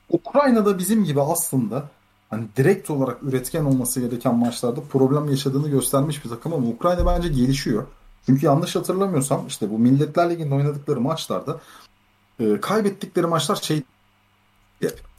Ukrayna'da 0.08 0.78
bizim 0.78 1.04
gibi 1.04 1.20
aslında 1.20 1.90
hani 2.32 2.44
direkt 2.56 2.90
olarak 2.90 3.22
üretken 3.22 3.64
olması 3.64 4.00
gereken 4.00 4.34
maçlarda 4.34 4.80
problem 4.80 5.28
yaşadığını 5.28 5.68
göstermiş 5.68 6.24
bir 6.24 6.30
takım 6.30 6.52
ama 6.52 6.66
Ukrayna 6.66 7.06
bence 7.06 7.28
gelişiyor. 7.28 7.86
Çünkü 8.26 8.46
yanlış 8.46 8.76
hatırlamıyorsam 8.76 9.46
işte 9.46 9.70
bu 9.70 9.78
Milletler 9.78 10.30
Ligi'nde 10.30 10.54
oynadıkları 10.54 11.00
maçlarda 11.00 11.60
e, 12.40 12.60
kaybettikleri 12.60 13.26
maçlar 13.26 13.56
şey 13.56 13.82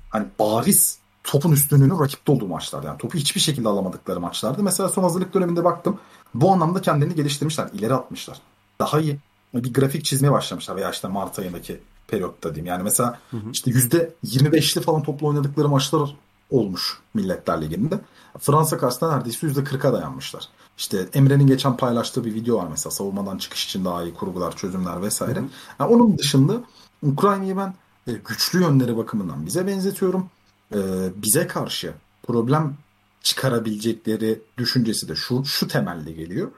hani 0.10 0.26
bariz 0.40 0.98
topun 1.24 1.52
üstünlüğünün 1.52 2.00
rakipte 2.00 2.32
olduğu 2.32 2.48
maçlar. 2.48 2.84
Yani 2.84 2.98
topu 2.98 3.18
hiçbir 3.18 3.42
şekilde 3.42 3.70
alamadıkları 3.70 4.20
maçlardı. 4.20 4.64
Mesela 4.64 4.90
son 4.90 5.04
hazırlık 5.04 5.34
döneminde 5.34 5.64
baktım. 5.64 6.00
Bu 6.34 6.52
anlamda 6.52 6.82
kendini 6.82 7.16
geliştirmişler. 7.16 7.70
ileri 7.74 7.94
atmışlar. 7.94 8.38
Daha 8.80 9.00
iyi 9.00 9.20
bir 9.54 9.74
grafik 9.74 10.06
çizmeye 10.06 10.32
başlamışlar 10.32 10.76
veya 10.76 10.92
işte 10.92 11.08
Mart 11.08 11.40
ayındaki 11.40 11.80
periyotta 12.08 12.56
diyeyim. 12.56 12.66
Yani 12.66 12.84
mesela 12.84 13.20
hı 13.32 13.38
hı. 13.38 13.52
işte 13.52 13.72
%25'li 13.72 14.82
falan 14.82 15.04
toplu 15.04 15.28
oynadıkları 15.28 15.70
maçlar 15.70 16.16
olmuş 16.54 17.00
Milletler 17.14 17.62
Ligi'nde. 17.62 18.00
Fransa 18.40 18.78
karşısında 18.78 19.16
neredeyse 19.16 19.48
%40'a 19.48 19.94
dayanmışlar. 19.94 20.50
İşte 20.78 21.08
Emre'nin 21.14 21.48
geçen 21.48 21.78
paylaştığı 21.78 22.26
bir 22.26 22.34
video 22.34 22.58
var 22.58 22.68
mesela 22.70 22.92
savunmadan 22.92 23.38
çıkış 23.38 23.66
için 23.66 23.86
daha 23.86 24.04
iyi 24.04 24.14
kurgular, 24.14 24.56
çözümler 24.56 25.02
vesaire. 25.02 25.40
Hı 25.40 25.44
hı. 25.44 25.48
Yani 25.80 25.94
onun 25.94 26.18
dışında 26.18 26.64
Ukrayna'yı 27.04 27.58
ben 27.58 27.74
e, 28.08 28.12
güçlü 28.14 28.62
yönleri 28.62 28.98
bakımından 28.98 29.46
bize 29.46 29.68
benzetiyorum. 29.68 30.30
E, 30.76 30.80
bize 31.16 31.48
karşı 31.48 31.94
problem 32.28 32.78
çıkarabilecekleri 33.22 34.42
düşüncesi 34.58 35.08
de 35.08 35.16
şu 35.16 35.46
şu 35.46 35.68
temelde 35.68 36.12
geliyor. 36.12 36.52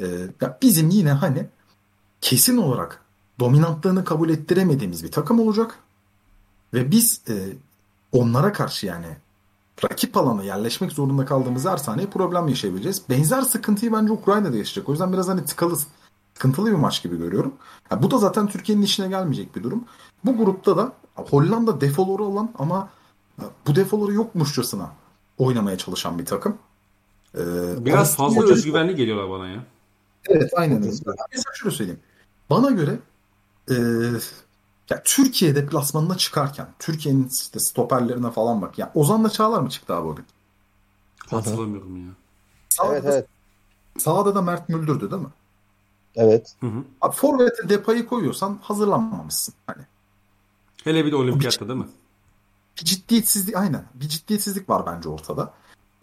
E, 0.00 0.06
bizim 0.62 0.90
yine 0.90 1.12
hani 1.12 1.46
kesin 2.20 2.56
olarak 2.56 3.02
dominantlığını 3.40 4.04
kabul 4.04 4.30
ettiremediğimiz 4.30 5.04
bir 5.04 5.12
takım 5.12 5.40
olacak. 5.40 5.78
Ve 6.74 6.90
biz 6.90 7.20
e, 7.28 7.34
onlara 8.12 8.52
karşı 8.52 8.86
yani 8.86 9.16
rakip 9.84 10.16
alana 10.16 10.44
yerleşmek 10.44 10.92
zorunda 10.92 11.24
kaldığımız 11.24 11.66
her 11.66 11.76
saniye 11.76 12.06
problem 12.06 12.48
yaşayabileceğiz. 12.48 13.02
Benzer 13.10 13.42
sıkıntıyı 13.42 13.92
bence 13.92 14.12
Ukrayna'da 14.12 14.56
yaşayacak. 14.56 14.88
O 14.88 14.92
yüzden 14.92 15.12
biraz 15.12 15.28
hani 15.28 15.44
tıkalı, 15.44 15.78
sıkıntılı 16.34 16.70
bir 16.70 16.76
maç 16.76 17.02
gibi 17.02 17.18
görüyorum. 17.18 17.54
Yani 17.90 18.02
bu 18.02 18.10
da 18.10 18.18
zaten 18.18 18.46
Türkiye'nin 18.46 18.82
işine 18.82 19.08
gelmeyecek 19.08 19.56
bir 19.56 19.62
durum. 19.62 19.84
Bu 20.24 20.36
grupta 20.36 20.76
da 20.76 20.92
Hollanda 21.14 21.80
defoları 21.80 22.22
olan 22.22 22.50
ama 22.58 22.88
bu 23.66 23.76
defoları 23.76 24.12
yokmuşçasına 24.12 24.90
oynamaya 25.38 25.78
çalışan 25.78 26.18
bir 26.18 26.26
takım. 26.26 26.58
Ee, 27.34 27.40
biraz 27.84 28.16
fazla 28.16 28.44
özgüvenli 28.44 28.94
geliyorlar 28.94 29.30
bana 29.30 29.48
ya. 29.48 29.64
Evet 30.28 30.50
aynen 30.56 30.76
öyle. 30.76 30.86
Mesela 31.32 31.54
şöyle 31.54 31.74
söyleyeyim. 31.74 32.00
Bana 32.50 32.70
göre 32.70 32.98
e, 33.70 33.76
ya 34.92 35.02
Türkiye 35.04 35.54
deplasmanına 35.54 36.16
çıkarken 36.16 36.68
Türkiye'nin 36.78 37.28
işte 37.28 37.60
stoperlerine 37.60 38.30
falan 38.30 38.62
bak. 38.62 38.78
Ya 38.78 38.92
Ozan'la 38.94 39.30
Çağlar 39.30 39.60
mı 39.60 39.70
çıktı 39.70 39.94
abi 39.94 40.08
o 40.08 40.14
gün? 40.14 40.24
Hatırlamıyorum 41.30 41.96
ya. 41.96 42.12
Sağda, 42.68 42.92
evet 42.92 43.04
evet. 43.06 43.26
Sağda 43.98 44.34
da 44.34 44.42
Mert 44.42 44.68
Müldür'dü 44.68 45.10
değil 45.10 45.22
mi? 45.22 45.28
Evet. 46.14 46.54
Hı 46.60 46.66
hı. 46.66 46.84
Abi 47.00 47.16
Forvet'e 47.16 47.68
Depay'ı 47.68 48.06
koyuyorsan 48.06 48.58
hazırlanmamışsın. 48.62 49.54
Hani. 49.66 49.82
Hele 50.84 51.04
bir 51.04 51.12
de 51.12 51.16
olimpiyatta 51.16 51.68
değil 51.68 51.78
mi? 51.78 51.88
Bir 52.80 52.84
ciddiyetsizlik 52.84 53.56
aynen. 53.56 53.84
Bir 53.94 54.08
ciddiyetsizlik 54.08 54.68
var 54.68 54.86
bence 54.86 55.08
ortada. 55.08 55.52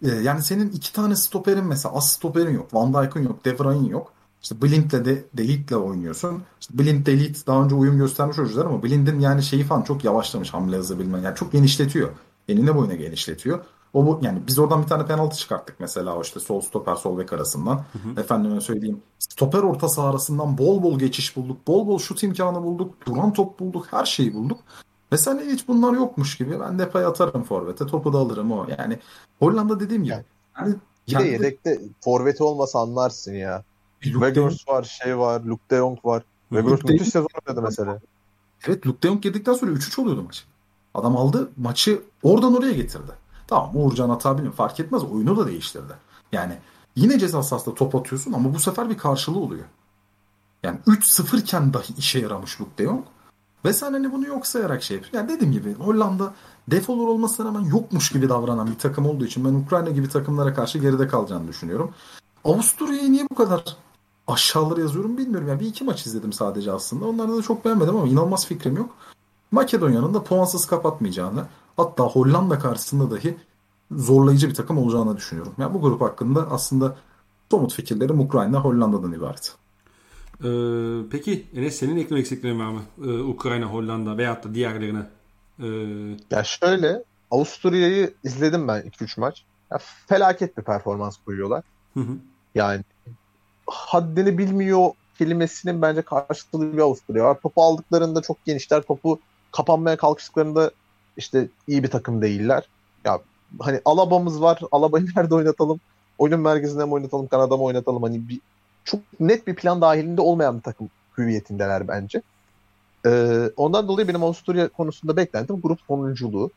Ee, 0.02 0.08
yani 0.08 0.42
senin 0.42 0.70
iki 0.70 0.92
tane 0.92 1.16
stoperin 1.16 1.64
mesela 1.64 1.94
az 1.94 2.12
stoperin 2.12 2.54
yok. 2.54 2.74
Van 2.74 2.94
Dijk'ın 2.94 3.22
yok. 3.22 3.44
De 3.44 3.58
Vrij'in 3.58 3.84
yok. 3.84 4.12
İşte 4.42 4.62
Blind'le 4.62 5.04
de 5.04 5.24
Delit'le 5.34 5.72
oynuyorsun. 5.72 6.42
İşte 6.60 6.78
Blind 6.78 7.06
Delit 7.06 7.46
daha 7.46 7.64
önce 7.64 7.74
uyum 7.74 7.98
göstermiş 7.98 8.38
oyuncular 8.38 8.66
ama 8.66 8.82
Blind'in 8.82 9.20
yani 9.20 9.42
şeyi 9.42 9.64
falan 9.64 9.82
çok 9.82 10.04
yavaşlamış 10.04 10.54
hamle 10.54 10.76
hızı 10.76 10.98
bilmem. 10.98 11.24
Yani 11.24 11.36
çok 11.36 11.52
genişletiyor. 11.52 12.08
Enine 12.48 12.76
boyuna 12.76 12.94
genişletiyor. 12.94 13.64
O 13.94 14.06
bu 14.06 14.20
yani 14.22 14.42
biz 14.46 14.58
oradan 14.58 14.82
bir 14.82 14.86
tane 14.86 15.06
penaltı 15.06 15.36
çıkarttık 15.36 15.80
mesela 15.80 16.16
o 16.16 16.22
işte 16.22 16.40
sol 16.40 16.60
stoper 16.60 16.94
sol 16.94 17.18
bek 17.18 17.32
arasından. 17.32 17.76
Hı 17.76 17.98
hı. 17.98 18.20
Efendime 18.20 18.60
söyleyeyim. 18.60 19.02
Stoper 19.18 19.58
orta 19.58 19.88
saha 19.88 20.10
arasından 20.10 20.58
bol 20.58 20.82
bol 20.82 20.98
geçiş 20.98 21.36
bulduk. 21.36 21.66
Bol 21.66 21.86
bol 21.86 21.98
şut 21.98 22.22
imkanı 22.22 22.62
bulduk. 22.62 22.94
Duran 23.06 23.32
top 23.32 23.60
bulduk. 23.60 23.86
Her 23.90 24.04
şeyi 24.04 24.34
bulduk. 24.34 24.60
Ve 25.12 25.18
sen 25.18 25.38
hiç 25.38 25.68
bunlar 25.68 25.92
yokmuş 25.92 26.36
gibi 26.36 26.60
ben 26.60 26.78
depay 26.78 27.04
atarım 27.04 27.42
forvete. 27.42 27.86
Topu 27.86 28.12
da 28.12 28.18
alırım 28.18 28.52
o. 28.52 28.66
Yani 28.78 28.98
Hollanda 29.38 29.80
dediğim 29.80 30.04
gibi. 30.04 30.24
Yani, 30.58 30.74
bir 31.08 31.18
de 31.18 31.24
yedekte 31.24 31.80
forveti 32.00 32.42
olmasa 32.42 32.80
anlarsın 32.80 33.32
ya. 33.32 33.64
Weghorst 34.02 34.68
var, 34.68 34.82
şey 34.82 35.18
var, 35.18 35.40
Luke 35.40 35.70
de 35.70 35.76
Jong 35.76 36.04
var. 36.04 36.22
Weghorst 36.48 36.84
müthiş 36.84 37.08
sezon 37.08 37.28
oynadı 37.46 37.62
mesela. 37.62 38.00
Evet 38.66 38.86
Luke 38.86 39.02
de 39.02 39.08
Jong 39.08 39.24
yedikten 39.24 39.52
sonra 39.52 39.70
3-3 39.70 40.00
oluyordu 40.00 40.22
maç. 40.22 40.44
Adam 40.94 41.16
aldı 41.16 41.50
maçı 41.56 42.02
oradan 42.22 42.56
oraya 42.56 42.72
getirdi. 42.72 43.12
Tamam 43.46 43.70
Uğurcan 43.74 44.10
atabilir 44.10 44.50
fark 44.50 44.80
etmez 44.80 45.04
oyunu 45.04 45.36
da 45.36 45.46
değiştirdi. 45.46 45.92
Yani 46.32 46.52
yine 46.96 47.18
ceza 47.18 47.42
sahasında 47.42 47.74
top 47.74 47.94
atıyorsun 47.94 48.32
ama 48.32 48.54
bu 48.54 48.58
sefer 48.58 48.90
bir 48.90 48.98
karşılığı 48.98 49.38
oluyor. 49.38 49.64
Yani 50.62 50.78
3-0 50.86 51.40
iken 51.40 51.74
dahi 51.74 51.94
işe 51.98 52.18
yaramış 52.18 52.60
Luke 52.60 52.78
de 52.78 52.84
Jong. 52.84 53.04
Ve 53.64 53.72
sen 53.72 53.92
hani 53.92 54.12
bunu 54.12 54.26
yok 54.26 54.46
sayarak 54.46 54.82
şey 54.82 54.96
yapıyorsun. 54.96 55.18
Yani 55.18 55.36
dediğim 55.36 55.52
gibi 55.52 55.74
Hollanda 55.74 56.34
defolar 56.68 57.06
olmasına 57.06 57.46
rağmen 57.46 57.64
yokmuş 57.64 58.12
gibi 58.12 58.28
davranan 58.28 58.66
bir 58.66 58.78
takım 58.78 59.06
olduğu 59.06 59.24
için 59.24 59.44
ben 59.44 59.54
Ukrayna 59.54 59.90
gibi 59.90 60.08
takımlara 60.08 60.54
karşı 60.54 60.78
geride 60.78 61.08
kalacağını 61.08 61.48
düşünüyorum. 61.48 61.94
Avusturya'yı 62.44 63.12
niye 63.12 63.26
bu 63.30 63.34
kadar 63.34 63.76
aşağıları 64.32 64.80
yazıyorum 64.80 65.18
bilmiyorum. 65.18 65.48
Yani 65.48 65.60
bir 65.60 65.66
iki 65.66 65.84
maç 65.84 66.06
izledim 66.06 66.32
sadece 66.32 66.72
aslında. 66.72 67.04
Onları 67.04 67.36
da 67.36 67.42
çok 67.42 67.64
beğenmedim 67.64 67.96
ama 67.96 68.06
inanılmaz 68.06 68.46
fikrim 68.46 68.76
yok. 68.76 68.90
Makedonya'nın 69.50 70.14
da 70.14 70.24
puansız 70.24 70.66
kapatmayacağını 70.66 71.44
hatta 71.76 72.04
Hollanda 72.04 72.58
karşısında 72.58 73.10
dahi 73.10 73.36
zorlayıcı 73.90 74.48
bir 74.48 74.54
takım 74.54 74.78
olacağını 74.78 75.16
düşünüyorum. 75.16 75.52
Yani 75.58 75.74
bu 75.74 75.80
grup 75.80 76.00
hakkında 76.00 76.50
aslında 76.50 76.96
somut 77.50 77.74
fikirlerim 77.74 78.20
Ukrayna 78.20 78.60
Hollanda'dan 78.60 79.12
ibaret. 79.12 79.54
Ee, 80.44 81.08
peki 81.10 81.46
Enes 81.54 81.76
senin 81.76 81.96
eklemek 81.96 82.20
eksiklerin 82.20 82.60
var 82.60 82.70
mı? 82.70 82.80
Ee, 83.04 83.22
Ukrayna, 83.22 83.66
Hollanda 83.66 84.18
veyahut 84.18 84.44
da 84.44 84.54
diğerlerine. 84.54 85.06
Ee... 85.58 85.66
Ya 86.30 86.44
şöyle 86.44 87.04
Avusturya'yı 87.30 88.14
izledim 88.24 88.68
ben 88.68 88.80
2-3 88.80 89.20
maç. 89.20 89.44
Ya, 89.70 89.78
felaket 90.06 90.58
bir 90.58 90.62
performans 90.62 91.16
koyuyorlar. 91.24 91.64
Hı 91.94 92.00
hı. 92.00 92.12
Yani 92.54 92.84
haddini 93.70 94.38
bilmiyor 94.38 94.90
kelimesinin 95.18 95.82
bence 95.82 96.02
karşılığı 96.02 96.72
bir 96.72 96.78
Avusturya 96.78 97.24
var. 97.24 97.40
Topu 97.40 97.62
aldıklarında 97.62 98.22
çok 98.22 98.44
genişler. 98.44 98.82
Topu 98.82 99.20
kapanmaya 99.52 99.96
kalkıştıklarında 99.96 100.70
işte 101.16 101.48
iyi 101.68 101.82
bir 101.82 101.90
takım 101.90 102.22
değiller. 102.22 102.68
Ya 103.04 103.20
hani 103.58 103.80
Alaba'mız 103.84 104.42
var. 104.42 104.60
Alaba'yı 104.72 105.06
nerede 105.16 105.34
oynatalım? 105.34 105.80
Oyunun 106.18 106.40
merkezinde 106.40 106.84
mi 106.84 106.92
oynatalım? 106.92 107.26
Kanada 107.26 107.56
mı 107.56 107.62
oynatalım? 107.62 108.02
Hani 108.02 108.28
bir 108.28 108.40
çok 108.84 109.00
net 109.20 109.46
bir 109.46 109.54
plan 109.54 109.80
dahilinde 109.80 110.20
olmayan 110.20 110.56
bir 110.56 110.62
takım 110.62 110.90
hüviyetindeler 111.18 111.88
bence. 111.88 112.22
Ee, 113.06 113.50
ondan 113.56 113.88
dolayı 113.88 114.08
benim 114.08 114.22
Avusturya 114.22 114.68
konusunda 114.68 115.16
beklentim 115.16 115.60
grup 115.60 115.80
sonunculuğu. 115.88 116.50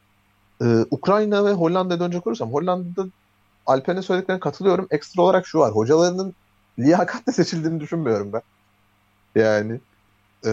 Ee, 0.61 0.85
Ukrayna 0.91 1.45
ve 1.45 1.51
Hollanda'ya 1.51 1.99
dönecek 1.99 2.27
olursam 2.27 2.53
Hollanda'da 2.53 3.09
Alper'in 3.65 4.01
söylediklerine 4.01 4.39
katılıyorum. 4.39 4.87
Ekstra 4.91 5.21
olarak 5.21 5.47
şu 5.47 5.59
var. 5.59 5.71
Hocalarının 5.71 6.33
liyakatle 6.79 7.31
seçildiğini 7.31 7.79
düşünmüyorum 7.79 8.33
ben. 8.33 8.41
Yani 9.35 9.79
e, 10.45 10.51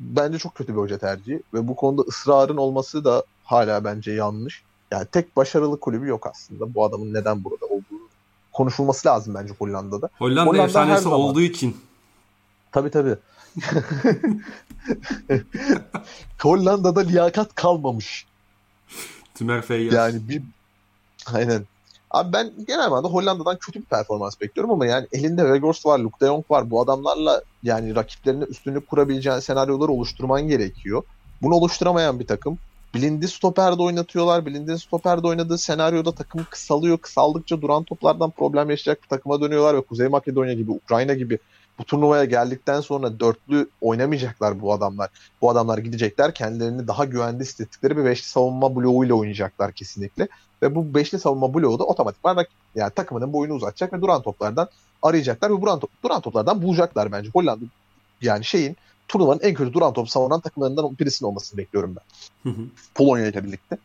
bence 0.00 0.38
çok 0.38 0.54
kötü 0.54 0.72
bir 0.72 0.78
hoca 0.78 0.98
tercihi 0.98 1.42
ve 1.54 1.68
bu 1.68 1.76
konuda 1.76 2.02
ısrarın 2.02 2.56
olması 2.56 3.04
da 3.04 3.24
hala 3.44 3.84
bence 3.84 4.12
yanlış. 4.12 4.62
Yani 4.90 5.06
tek 5.06 5.36
başarılı 5.36 5.80
kulübü 5.80 6.06
yok 6.06 6.26
aslında. 6.26 6.74
Bu 6.74 6.84
adamın 6.84 7.14
neden 7.14 7.44
burada 7.44 7.66
olduğu 7.66 8.08
konuşulması 8.52 9.08
lazım 9.08 9.34
bence 9.34 9.54
Hollanda'da. 9.58 10.08
Hollanda, 10.18 10.50
Hollanda 10.50 10.66
efsanesi 10.66 11.08
olduğu 11.08 11.40
için. 11.40 11.76
Tabii 12.72 12.90
tabii. 12.90 13.16
Hollanda'da 16.42 17.00
liyakat 17.00 17.54
kalmamış. 17.54 18.26
Tümer 19.34 19.62
Feyyaz. 19.62 19.94
Yani 19.94 20.28
bir 20.28 20.42
aynen. 21.32 21.66
Abi 22.14 22.32
ben 22.32 22.52
genel 22.66 22.88
manada 22.88 23.08
Hollanda'dan 23.08 23.56
kötü 23.56 23.80
bir 23.80 23.84
performans 23.84 24.40
bekliyorum 24.40 24.70
ama 24.70 24.86
yani 24.86 25.06
elinde 25.12 25.42
Weghorst 25.42 25.86
var, 25.86 25.98
Luke 25.98 26.20
de 26.20 26.26
Jong 26.26 26.50
var. 26.50 26.70
Bu 26.70 26.80
adamlarla 26.80 27.42
yani 27.62 27.94
rakiplerine 27.94 28.44
üstünlük 28.44 28.88
kurabileceğin 28.88 29.38
senaryoları 29.38 29.92
oluşturman 29.92 30.48
gerekiyor. 30.48 31.02
Bunu 31.42 31.54
oluşturamayan 31.54 32.20
bir 32.20 32.26
takım. 32.26 32.58
Blind'i 32.94 33.28
stoperde 33.28 33.82
oynatıyorlar. 33.82 34.46
Blind'in 34.46 34.76
stoperde 34.76 35.26
oynadığı 35.26 35.58
senaryoda 35.58 36.12
takım 36.12 36.46
kısalıyor. 36.50 36.98
Kısaldıkça 36.98 37.62
duran 37.62 37.84
toplardan 37.84 38.30
problem 38.30 38.70
yaşayacak 38.70 39.02
bir 39.02 39.08
takıma 39.08 39.40
dönüyorlar 39.40 39.76
ve 39.76 39.80
Kuzey 39.80 40.08
Makedonya 40.08 40.52
gibi, 40.52 40.70
Ukrayna 40.70 41.14
gibi 41.14 41.38
bu 41.78 41.84
turnuvaya 41.84 42.24
geldikten 42.24 42.80
sonra 42.80 43.20
dörtlü 43.20 43.68
oynamayacaklar 43.80 44.60
bu 44.60 44.72
adamlar. 44.72 45.10
Bu 45.40 45.50
adamlar 45.50 45.78
gidecekler 45.78 46.34
kendilerini 46.34 46.88
daha 46.88 47.04
güvende 47.04 47.42
hissettikleri 47.42 47.96
bir 47.96 48.04
beşli 48.04 48.26
savunma 48.26 48.76
bloğuyla 48.76 49.14
oynayacaklar 49.14 49.72
kesinlikle. 49.72 50.28
Ve 50.62 50.74
bu 50.74 50.94
beşli 50.94 51.18
savunma 51.18 51.54
bloğu 51.54 51.78
da 51.78 51.84
otomatikman 51.84 52.46
yani 52.74 52.90
takımının 52.90 53.32
boyunu 53.32 53.54
uzatacak 53.54 53.92
ve 53.92 54.00
duran 54.00 54.22
toplardan 54.22 54.68
arayacaklar 55.02 55.50
ve 55.50 55.62
duran, 55.62 55.80
top, 55.80 55.90
duran 56.04 56.20
toplardan 56.20 56.62
bulacaklar 56.62 57.12
bence. 57.12 57.30
Hollanda 57.30 57.64
yani 58.22 58.44
şeyin 58.44 58.76
turnuvanın 59.08 59.40
en 59.40 59.54
kötü 59.54 59.72
duran 59.72 59.92
top 59.92 60.10
savunan 60.10 60.40
takımlarından 60.40 60.98
birisinin 60.98 61.28
olmasını 61.28 61.58
bekliyorum 61.58 61.96
ben. 61.96 62.50
Hı 62.50 62.56
hı. 62.56 62.62
Polonya 62.94 63.26
ile 63.26 63.44
birlikte. 63.44 63.78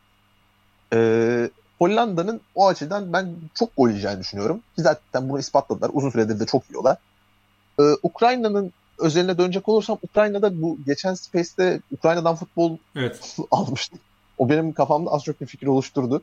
Ee, 0.92 1.50
Hollanda'nın 1.78 2.40
o 2.54 2.68
açıdan 2.68 3.12
ben 3.12 3.34
çok 3.54 3.76
gol 3.76 3.88
yiyeceğini 3.88 4.20
düşünüyorum. 4.20 4.60
Ki 4.76 4.82
zaten 4.82 5.28
bunu 5.28 5.38
ispatladılar. 5.38 5.90
Uzun 5.92 6.10
süredir 6.10 6.40
de 6.40 6.46
çok 6.46 6.70
yiyorlar. 6.70 6.96
Ee, 7.80 7.96
Ukrayna'nın 8.02 8.72
özeline 8.98 9.38
dönecek 9.38 9.68
olursam 9.68 9.98
Ukrayna'da 10.02 10.62
bu 10.62 10.78
geçen 10.86 11.14
Space'te 11.14 11.80
Ukrayna'dan 11.92 12.36
futbol 12.36 12.76
Evet. 12.96 13.36
almıştık. 13.50 14.00
O 14.38 14.48
benim 14.48 14.72
kafamda 14.72 15.10
az 15.10 15.24
çok 15.24 15.40
bir 15.40 15.46
fikir 15.46 15.66
oluşturdu. 15.66 16.22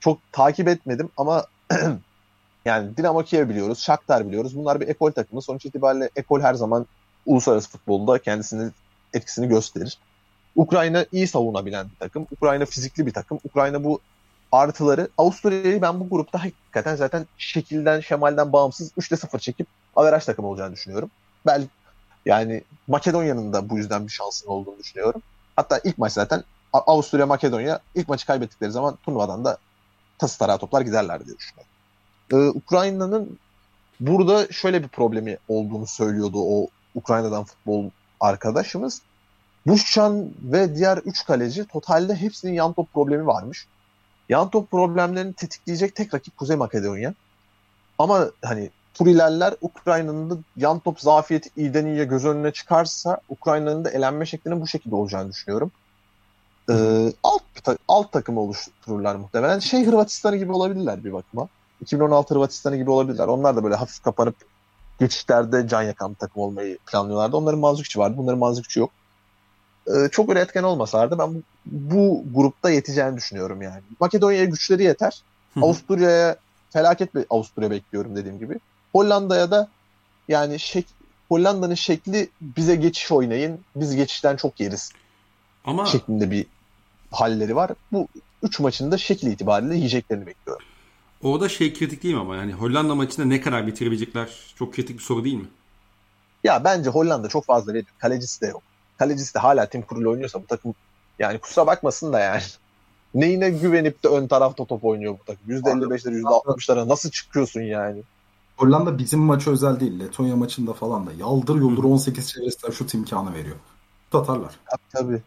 Çok 0.00 0.18
takip 0.32 0.68
etmedim 0.68 1.08
ama 1.16 1.46
yani 2.64 2.96
Dinamo 2.96 3.22
Kiev 3.22 3.48
biliyoruz, 3.48 3.78
Shakhtar 3.78 4.28
biliyoruz. 4.28 4.56
Bunlar 4.56 4.80
bir 4.80 4.88
ekol 4.88 5.10
takımı. 5.10 5.42
Sonuç 5.42 5.66
itibariyle 5.66 6.10
ekol 6.16 6.40
her 6.40 6.54
zaman 6.54 6.86
uluslararası 7.26 7.70
futbolda 7.70 8.18
kendisinin 8.18 8.72
etkisini 9.14 9.48
gösterir. 9.48 9.98
Ukrayna 10.56 11.06
iyi 11.12 11.28
savunabilen 11.28 11.86
bir 11.90 11.96
takım. 11.96 12.26
Ukrayna 12.36 12.64
fizikli 12.64 13.06
bir 13.06 13.12
takım. 13.12 13.40
Ukrayna 13.44 13.84
bu 13.84 14.00
artıları 14.52 15.08
Avusturya'yı 15.18 15.82
ben 15.82 16.00
bu 16.00 16.08
grupta 16.08 16.44
hakikaten 16.44 16.96
zaten 16.96 17.26
şekilden, 17.38 18.00
şemalden 18.00 18.52
bağımsız 18.52 18.92
3'te 18.92 19.16
0 19.16 19.38
çekip 19.38 19.66
averaj 19.96 20.24
takım 20.24 20.44
olacağını 20.44 20.72
düşünüyorum. 20.72 21.10
Belki 21.46 21.68
yani 22.26 22.62
Makedonya'nın 22.88 23.52
da 23.52 23.70
bu 23.70 23.78
yüzden 23.78 24.06
bir 24.06 24.12
şansın 24.12 24.48
olduğunu 24.48 24.78
düşünüyorum. 24.78 25.22
Hatta 25.56 25.80
ilk 25.84 25.98
maç 25.98 26.12
zaten 26.12 26.44
Avusturya 26.72 27.26
Makedonya 27.26 27.80
ilk 27.94 28.08
maçı 28.08 28.26
kaybettikleri 28.26 28.70
zaman 28.70 28.96
turnuvadan 28.96 29.44
da 29.44 29.58
tası 30.18 30.38
tarağı 30.38 30.58
toplar 30.58 30.80
giderler 30.80 31.26
diye 31.26 31.36
düşünüyorum. 31.38 31.70
Ee, 32.32 32.58
Ukrayna'nın 32.58 33.38
burada 34.00 34.52
şöyle 34.52 34.82
bir 34.82 34.88
problemi 34.88 35.38
olduğunu 35.48 35.86
söylüyordu 35.86 36.38
o 36.38 36.68
Ukrayna'dan 36.94 37.44
futbol 37.44 37.90
arkadaşımız. 38.20 39.02
Buşçan 39.66 40.30
ve 40.42 40.76
diğer 40.76 40.98
3 40.98 41.24
kaleci 41.24 41.64
totalde 41.64 42.14
hepsinin 42.14 42.52
yan 42.52 42.72
top 42.72 42.92
problemi 42.92 43.26
varmış. 43.26 43.66
Yan 44.28 44.50
top 44.50 44.70
problemlerini 44.70 45.32
tetikleyecek 45.32 45.94
tek 45.94 46.14
rakip 46.14 46.36
Kuzey 46.36 46.56
Makedonya. 46.56 47.14
Ama 47.98 48.30
hani 48.42 48.70
Turilerler 48.94 49.54
Ukrayna'nın 49.60 50.30
da 50.30 50.34
yan 50.56 50.78
top 50.78 51.00
zafiyeti 51.00 51.50
iyiden 51.56 51.86
iyiye 51.86 52.04
göz 52.04 52.24
önüne 52.24 52.52
çıkarsa 52.52 53.18
Ukrayna'nın 53.28 53.84
da 53.84 53.90
elenme 53.90 54.26
şeklinin 54.26 54.60
bu 54.60 54.66
şekilde 54.66 54.94
olacağını 54.94 55.30
düşünüyorum. 55.30 55.70
Ee, 56.70 57.12
alt 57.22 57.42
alt 57.88 58.12
takımı 58.12 58.40
oluştururlar 58.40 59.14
muhtemelen. 59.14 59.58
Şey 59.58 59.86
Hırvatistan'ı 59.86 60.36
gibi 60.36 60.52
olabilirler 60.52 61.04
bir 61.04 61.12
bakıma. 61.12 61.48
2016 61.80 62.34
Hırvatistan'ı 62.34 62.76
gibi 62.76 62.90
olabilirler. 62.90 63.26
Onlar 63.26 63.56
da 63.56 63.64
böyle 63.64 63.74
hafif 63.74 64.02
kapanıp 64.02 64.36
geçişlerde 65.00 65.68
can 65.68 65.82
yakan 65.82 66.10
bir 66.10 66.18
takım 66.18 66.42
olmayı 66.42 66.78
planlıyorlardı. 66.86 67.36
Onların 67.36 67.60
Manzukçi 67.60 67.98
vardı. 67.98 68.14
Bunların 68.16 68.38
Manzukçi 68.38 68.80
yok. 68.80 68.90
Ee, 69.86 70.08
çok 70.10 70.32
üretken 70.32 70.62
olmasalardı 70.62 71.18
ben 71.18 71.34
bu, 71.34 71.42
bu 71.66 72.24
grupta 72.34 72.70
yeteceğini 72.70 73.16
düşünüyorum 73.16 73.62
yani. 73.62 73.82
Makedonya'ya 74.00 74.44
güçleri 74.44 74.82
yeter. 74.82 75.22
Avusturya'ya 75.62 76.36
felaket 76.70 77.14
bir 77.14 77.24
Avusturya 77.30 77.70
bekliyorum 77.70 78.16
dediğim 78.16 78.38
gibi. 78.38 78.58
Hollanda'ya 78.94 79.50
da 79.50 79.68
yani 80.28 80.58
şek 80.58 80.86
Hollanda'nın 81.28 81.74
şekli 81.74 82.28
bize 82.40 82.76
geçiş 82.76 83.12
oynayın. 83.12 83.60
Biz 83.76 83.96
geçişten 83.96 84.36
çok 84.36 84.60
yeriz 84.60 84.92
Ama 85.64 85.86
şeklinde 85.86 86.30
bir 86.30 86.46
halleri 87.10 87.56
var. 87.56 87.70
Bu 87.92 88.08
üç 88.42 88.60
maçında 88.60 88.98
şekil 88.98 89.26
itibariyle 89.26 89.74
yiyeceklerini 89.74 90.26
bekliyorum. 90.26 90.66
orada 91.22 91.48
şey 91.48 91.74
kritik 91.74 92.02
değil 92.02 92.14
mi 92.14 92.20
ama 92.20 92.36
yani 92.36 92.52
Hollanda 92.52 92.94
maçında 92.94 93.26
ne 93.26 93.40
kadar 93.40 93.66
bitirebilecekler 93.66 94.28
çok 94.56 94.74
kritik 94.74 94.98
bir 94.98 95.02
soru 95.02 95.24
değil 95.24 95.36
mi? 95.36 95.48
Ya 96.44 96.64
bence 96.64 96.90
Hollanda 96.90 97.28
çok 97.28 97.44
fazla 97.44 97.72
veriyor. 97.72 97.86
Kalecisi 97.98 98.40
de 98.40 98.46
yok. 98.46 98.62
Kalecisi 98.98 99.34
de 99.34 99.38
hala 99.38 99.66
Tim 99.66 99.86
Krul 99.86 100.10
oynuyorsa 100.10 100.42
bu 100.42 100.46
takım 100.46 100.74
yani 101.18 101.38
kusura 101.38 101.66
bakmasın 101.66 102.12
da 102.12 102.20
yani. 102.20 102.42
Neyine 103.14 103.50
güvenip 103.50 104.04
de 104.04 104.08
ön 104.08 104.26
tarafta 104.26 104.64
top 104.64 104.84
oynuyor 104.84 105.18
bu 105.20 105.24
takım. 105.26 105.50
%55'lere 105.50 106.20
%60'lara 106.20 106.88
nasıl 106.88 107.10
çıkıyorsun 107.10 107.60
yani? 107.60 108.02
Hollanda 108.56 108.98
bizim 108.98 109.20
maçı 109.20 109.50
özel 109.50 109.80
değil. 109.80 110.00
Letonya 110.00 110.36
maçında 110.36 110.72
falan 110.72 111.06
da 111.06 111.12
yaldır 111.12 111.56
yuldur 111.56 111.84
18 111.84 112.28
çevresinden 112.28 112.72
şut 112.72 112.94
imkanı 112.94 113.34
veriyor. 113.34 113.56
Şut 114.04 114.14
atarlar. 114.14 114.54
Tabii 114.70 114.82
tabii. 114.92 115.22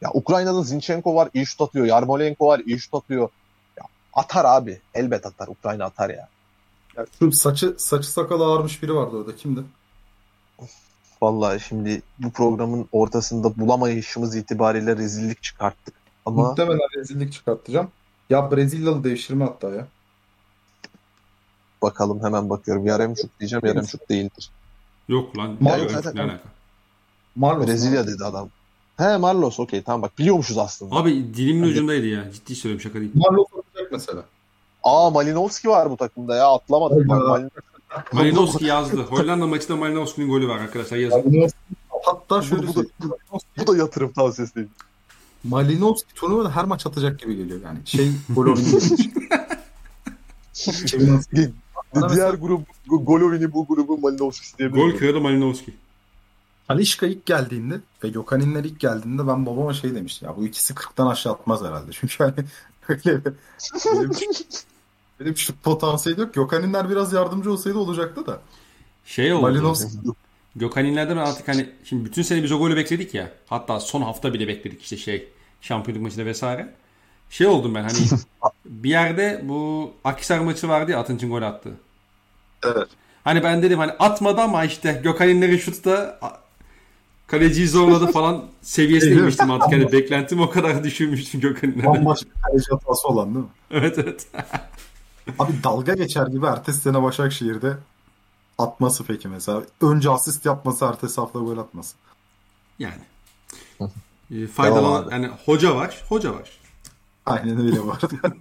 Ya 0.00 0.10
Ukrayna'da 0.14 0.62
Zinchenko 0.62 1.14
var, 1.14 1.28
iyi 1.34 1.46
şut 1.46 1.60
atıyor. 1.60 1.86
Yarmolenko 1.86 2.46
var, 2.46 2.62
iyi 2.66 2.78
şut 2.78 2.94
atıyor. 2.94 3.28
Ya 3.76 3.84
atar 4.12 4.44
abi. 4.44 4.80
Elbet 4.94 5.26
atar. 5.26 5.48
Ukrayna 5.48 5.84
atar 5.84 6.10
ya. 6.10 6.28
Ya 6.96 7.06
şu 7.18 7.32
saçı 7.32 7.74
saçı 7.78 8.12
sakalı 8.12 8.44
ağarmış 8.44 8.82
biri 8.82 8.94
vardı 8.94 9.16
orada. 9.16 9.36
Kimdi? 9.36 9.60
Vallahi 11.22 11.60
şimdi 11.60 12.02
bu 12.18 12.30
programın 12.30 12.88
ortasında 12.92 13.56
bulamayışımız 13.56 14.36
itibariyle 14.36 14.96
rezillik 14.96 15.42
çıkarttık. 15.42 15.94
Ama 16.26 16.42
Muhtemelen 16.42 16.88
rezillik 16.96 17.32
çıkartacağım. 17.32 17.90
Ya 18.30 18.50
Brezilyalı 18.50 19.04
devşirme 19.04 19.44
hatta 19.44 19.70
ya. 19.70 19.86
Bakalım 21.84 22.24
hemen 22.24 22.50
bakıyorum. 22.50 22.86
Yaremçuk 22.86 23.40
diyeceğim. 23.40 23.66
Yaremçuk 23.66 24.08
değildir. 24.08 24.50
Yok 25.08 25.38
lan. 25.38 25.56
Mal- 25.60 25.80
yok, 25.82 25.90
zaten- 25.90 26.16
ne 26.16 26.20
alaka? 26.22 26.42
Marlos. 27.36 27.66
Brezilya 27.66 28.06
dedi 28.06 28.24
adam. 28.24 28.48
He 28.96 29.16
Marlos 29.16 29.60
okey 29.60 29.82
tamam 29.82 30.02
bak 30.02 30.18
biliyormuşuz 30.18 30.58
aslında. 30.58 30.94
Abi 30.96 31.34
dilimin 31.34 31.62
Hadi. 31.62 31.70
ucundaydı 31.70 32.06
ya. 32.06 32.32
Ciddi 32.32 32.54
söylüyorum 32.54 32.82
şaka 32.82 33.00
değil. 33.00 33.10
Marlos 33.14 33.46
olacak 33.52 33.92
mesela. 33.92 34.24
Aa 34.82 35.10
Malinovski 35.10 35.68
var 35.68 35.90
bu 35.90 35.96
takımda 35.96 36.36
ya 36.36 36.46
Hayda. 36.48 37.14
Malin- 37.14 37.50
Malinovski 38.12 38.64
yazdı. 38.64 38.96
Hollanda 39.02 39.46
maçında 39.46 39.76
Malinovski'nin 39.76 40.28
golü 40.28 40.48
var 40.48 40.58
arkadaşlar 40.58 40.96
yazın. 40.96 41.48
Hatta 42.04 42.42
şöyle 42.42 42.66
Bu- 42.66 42.74
bu 42.74 42.82
da-. 42.84 42.88
Bu 43.58 43.66
da 43.66 43.76
yatırım 43.76 44.12
tavsiyesi 44.12 44.54
değil. 44.54 44.68
Malinovski 45.44 46.14
turnuvada 46.14 46.56
her 46.56 46.64
maç 46.64 46.86
atacak 46.86 47.18
gibi 47.20 47.36
geliyor 47.36 47.60
yani. 47.64 47.78
Şey 47.84 48.10
Golovin 48.28 48.64
demiş. 48.72 49.00
Diğer 51.94 52.08
mesela 52.10 52.30
grup 52.30 52.66
Golovini 52.86 53.52
bu 53.52 53.66
grubun 53.66 54.00
Malinovski 54.00 54.58
diyebilir. 54.58 54.82
Gol 54.82 54.98
kralı 54.98 55.20
Malinovski. 55.20 55.74
Alişka 56.68 57.06
ilk 57.06 57.26
geldiğinde 57.26 57.80
ve 58.04 58.08
Gökhan'inler 58.08 58.64
ilk 58.64 58.80
geldiğinde 58.80 59.26
ben 59.26 59.46
babama 59.46 59.74
şey 59.74 59.94
demiştim. 59.94 60.28
Ya 60.28 60.36
bu 60.36 60.46
ikisi 60.46 60.74
40'tan 60.74 61.10
aşağı 61.10 61.32
atmaz 61.32 61.62
herhalde. 61.62 61.92
Çünkü 61.92 62.16
hani 62.18 62.34
öyle 62.88 63.24
bir, 63.24 63.32
benim, 63.94 64.32
benim 65.20 65.36
şut 65.36 65.62
potansiyeli 65.62 66.20
yok. 66.20 66.34
Gökhan'inler 66.34 66.90
biraz 66.90 67.12
yardımcı 67.12 67.52
olsaydı 67.52 67.78
olacaktı 67.78 68.26
da. 68.26 68.40
Şey 69.04 69.32
oldu. 69.32 69.42
Malinovski 69.42 69.98
Gökhan'inlerden 70.56 71.16
artık 71.16 71.48
hani 71.48 71.70
şimdi 71.84 72.04
bütün 72.04 72.22
sene 72.22 72.42
biz 72.42 72.52
o 72.52 72.58
golü 72.58 72.76
bekledik 72.76 73.14
ya. 73.14 73.32
Hatta 73.46 73.80
son 73.80 74.02
hafta 74.02 74.34
bile 74.34 74.48
bekledik 74.48 74.82
işte 74.82 74.96
şey 74.96 75.28
şampiyonluk 75.60 76.02
maçında 76.02 76.26
vesaire. 76.26 76.74
Şey 77.30 77.46
oldum 77.46 77.74
ben 77.74 77.82
hani 77.82 77.98
bir 78.64 78.90
yerde 78.90 79.40
bu 79.44 79.92
Akhisar 80.04 80.38
maçı 80.38 80.68
vardı 80.68 80.90
ya 80.90 81.00
Atınç'ın 81.00 81.30
gol 81.30 81.42
attığı. 81.42 81.74
Evet. 82.64 82.88
Hani 83.24 83.42
ben 83.42 83.62
dedim 83.62 83.78
hani 83.78 83.92
atmadı 83.92 84.40
ama 84.40 84.64
işte 84.64 85.00
Gökhan'inlerin 85.04 85.56
şutu 85.56 85.84
da 85.84 86.18
kaleciyi 87.26 87.68
zorladı 87.68 88.06
falan 88.12 88.44
seviyesine 88.62 89.14
mi? 89.14 89.20
inmiştim 89.20 89.50
artık. 89.50 89.72
Hani 89.72 89.92
beklentim 89.92 90.40
o 90.40 90.50
kadar 90.50 90.84
düşürmüştüm 90.84 91.40
Gökhan'inlerden. 91.40 91.94
bambaşka 91.94 92.30
kaleci 92.42 92.70
hatası 92.70 93.08
olan 93.08 93.34
değil 93.34 93.44
mi? 93.44 93.50
evet 93.70 93.98
evet. 93.98 94.26
Abi 95.38 95.52
dalga 95.64 95.94
geçer 95.94 96.26
gibi 96.26 96.46
ertesi 96.46 96.80
sene 96.80 97.02
Başakşehir'de 97.02 97.76
atması 98.58 99.04
peki 99.04 99.28
mesela. 99.28 99.62
Önce 99.80 100.10
asist 100.10 100.46
yapması 100.46 100.84
ertesi 100.84 101.20
hafta 101.20 101.38
gol 101.38 101.58
atması. 101.58 101.96
Yani. 102.78 103.02
Hı. 103.78 103.90
Ee, 104.30 104.46
abi. 104.58 105.12
yani 105.14 105.30
hoca 105.44 105.76
var, 105.76 106.04
hoca 106.08 106.34
var. 106.34 106.50
Aynen 107.26 107.60
öyle 107.60 107.84
bu 107.84 107.92
arada. 107.92 108.08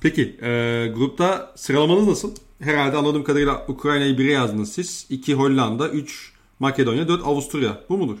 Peki 0.00 0.38
e, 0.42 0.48
grupta 0.96 1.52
sıralamanız 1.56 2.08
nasıl? 2.08 2.34
Herhalde 2.60 2.96
anladığım 2.96 3.24
kadarıyla 3.24 3.64
Ukrayna'yı 3.68 4.16
1'e 4.16 4.32
yazdınız 4.32 4.72
siz. 4.72 5.06
2 5.10 5.34
Hollanda, 5.34 5.88
3 5.88 6.32
Makedonya, 6.58 7.08
4 7.08 7.26
Avusturya. 7.26 7.80
Bu 7.88 7.96
mudur? 7.98 8.18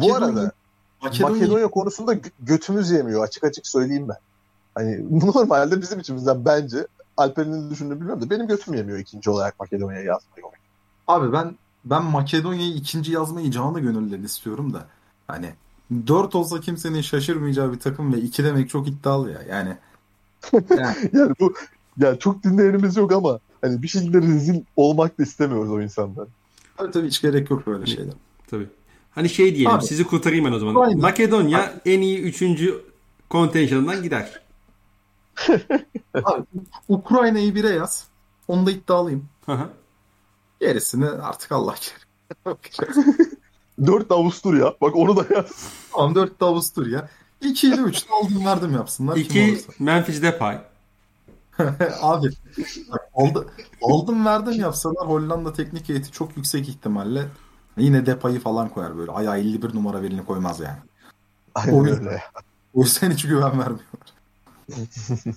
Bu 0.00 0.14
arada 0.14 0.52
Makedonya, 1.02 1.30
Makedonya 1.30 1.68
konusunda 1.68 2.14
gö- 2.14 2.30
götümüz 2.40 2.90
yemiyor 2.90 3.24
açık 3.24 3.44
açık 3.44 3.66
söyleyeyim 3.66 4.08
ben. 4.08 4.16
Hani 4.74 5.20
normalde 5.26 5.80
bizim 5.80 6.00
içimizden 6.00 6.44
bence 6.44 6.86
Alper'in 7.16 7.70
düşündüğünü 7.70 7.96
bilmiyorum 7.96 8.22
da 8.22 8.30
benim 8.30 8.46
götüm 8.46 8.74
yemiyor 8.74 8.98
ikinci 8.98 9.30
olarak 9.30 9.60
Makedonya'yı 9.60 10.06
yazmayı. 10.06 10.44
Abi 11.06 11.32
ben 11.32 11.56
ben 11.84 12.04
Makedonya'yı 12.04 12.74
ikinci 12.74 13.12
yazmayı 13.12 13.50
canı 13.50 13.80
gönülden 13.80 14.22
istiyorum 14.22 14.74
da 14.74 14.86
hani 15.26 15.50
4 16.06 16.34
olsa 16.34 16.60
kimsenin 16.60 17.00
şaşırmayacağı 17.00 17.72
bir 17.72 17.80
takım 17.80 18.12
ve 18.12 18.18
2 18.18 18.44
demek 18.44 18.70
çok 18.70 18.88
iddialı 18.88 19.30
ya. 19.30 19.42
Yani, 19.48 19.76
yani 20.52 20.96
Yani 21.12 21.32
bu 21.40 21.54
yani 21.98 22.18
çok 22.18 22.44
dinleyenimiz 22.44 22.96
yok 22.96 23.12
ama 23.12 23.40
hani 23.60 23.82
bir 23.82 23.88
şekilde 23.88 24.18
rezil 24.18 24.60
olmak 24.76 25.18
da 25.18 25.22
istemiyoruz 25.22 25.70
o 25.70 25.80
insanlar. 25.80 26.28
tabii 26.76 26.90
tabii 26.90 27.06
hiç 27.06 27.22
gerek 27.22 27.50
yok 27.50 27.66
böyle 27.66 27.86
şeyler. 27.86 28.14
Tabii. 28.50 28.66
Hani 29.10 29.28
şey 29.28 29.54
diyelim, 29.54 29.70
Abi. 29.70 29.84
sizi 29.84 30.04
kurtarayım 30.04 30.44
ben 30.44 30.52
o 30.52 30.58
zaman. 30.58 30.74
Aynen. 30.84 30.98
Makedonya 31.00 31.72
en 31.86 32.00
iyi 32.00 32.20
3. 32.22 32.42
kontenjanından 33.28 34.02
gider. 34.02 34.42
Abi, 36.14 36.44
Ukrayna'yı 36.88 37.52
1'e 37.52 37.74
yaz. 37.74 38.08
Onda 38.48 38.70
iddialıyım. 38.70 39.28
Hı 39.46 39.52
hı. 39.52 39.68
Gerisini 40.60 41.08
artık 41.08 41.52
Allah 41.52 41.74
kerim. 41.74 42.56
Dört 43.86 44.10
Avusturya 44.12 44.74
bak 44.80 44.96
onu 44.96 45.16
da 45.16 45.34
yaz. 45.34 45.72
Tamam 45.92 46.14
4 46.14 46.40
de 46.40 46.44
Avusturya. 46.44 47.08
2 47.40 47.68
ile 47.68 47.76
3'te 47.76 48.14
aldım 48.14 48.46
verdim 48.46 48.72
yapsınlar. 48.72 49.14
kim 49.14 49.24
2 49.24 49.42
olursa. 49.52 49.72
Memphis 49.78 50.22
Depay. 50.22 50.60
Abi 52.02 52.28
bak, 52.92 53.00
aldı, 53.14 53.48
aldım 53.82 54.26
verdim 54.26 54.60
yapsalar 54.60 55.08
Hollanda 55.08 55.52
teknik 55.52 55.88
heyeti 55.88 56.12
çok 56.12 56.36
yüksek 56.36 56.68
ihtimalle 56.68 57.26
yine 57.76 58.06
Depay'ı 58.06 58.40
falan 58.40 58.68
koyar 58.68 58.98
böyle. 58.98 59.12
Ayağı 59.12 59.38
51 59.38 59.74
numara 59.74 60.02
birini 60.02 60.24
koymaz 60.24 60.60
yani. 60.60 60.78
Aynen 61.54 61.72
O 61.72 61.86
yüzden. 61.86 62.06
öyle. 62.06 62.22
O 62.74 62.82
yüzden 62.82 63.10
hiç 63.10 63.22
güven 63.22 63.50
vermiyorlar. 63.58 64.08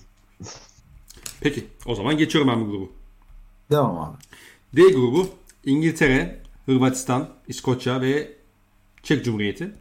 Peki 1.40 1.68
o 1.86 1.94
zaman 1.94 2.16
geçiyorum 2.16 2.50
ben 2.50 2.60
bu 2.60 2.70
grubu. 2.70 2.92
Devam 3.70 3.98
abi. 3.98 4.16
D 4.76 4.82
grubu 4.82 5.28
İngiltere, 5.64 6.42
Hırvatistan, 6.66 7.28
İskoçya 7.48 8.00
ve 8.00 8.32
Çek 9.02 9.24
Cumhuriyeti. 9.24 9.74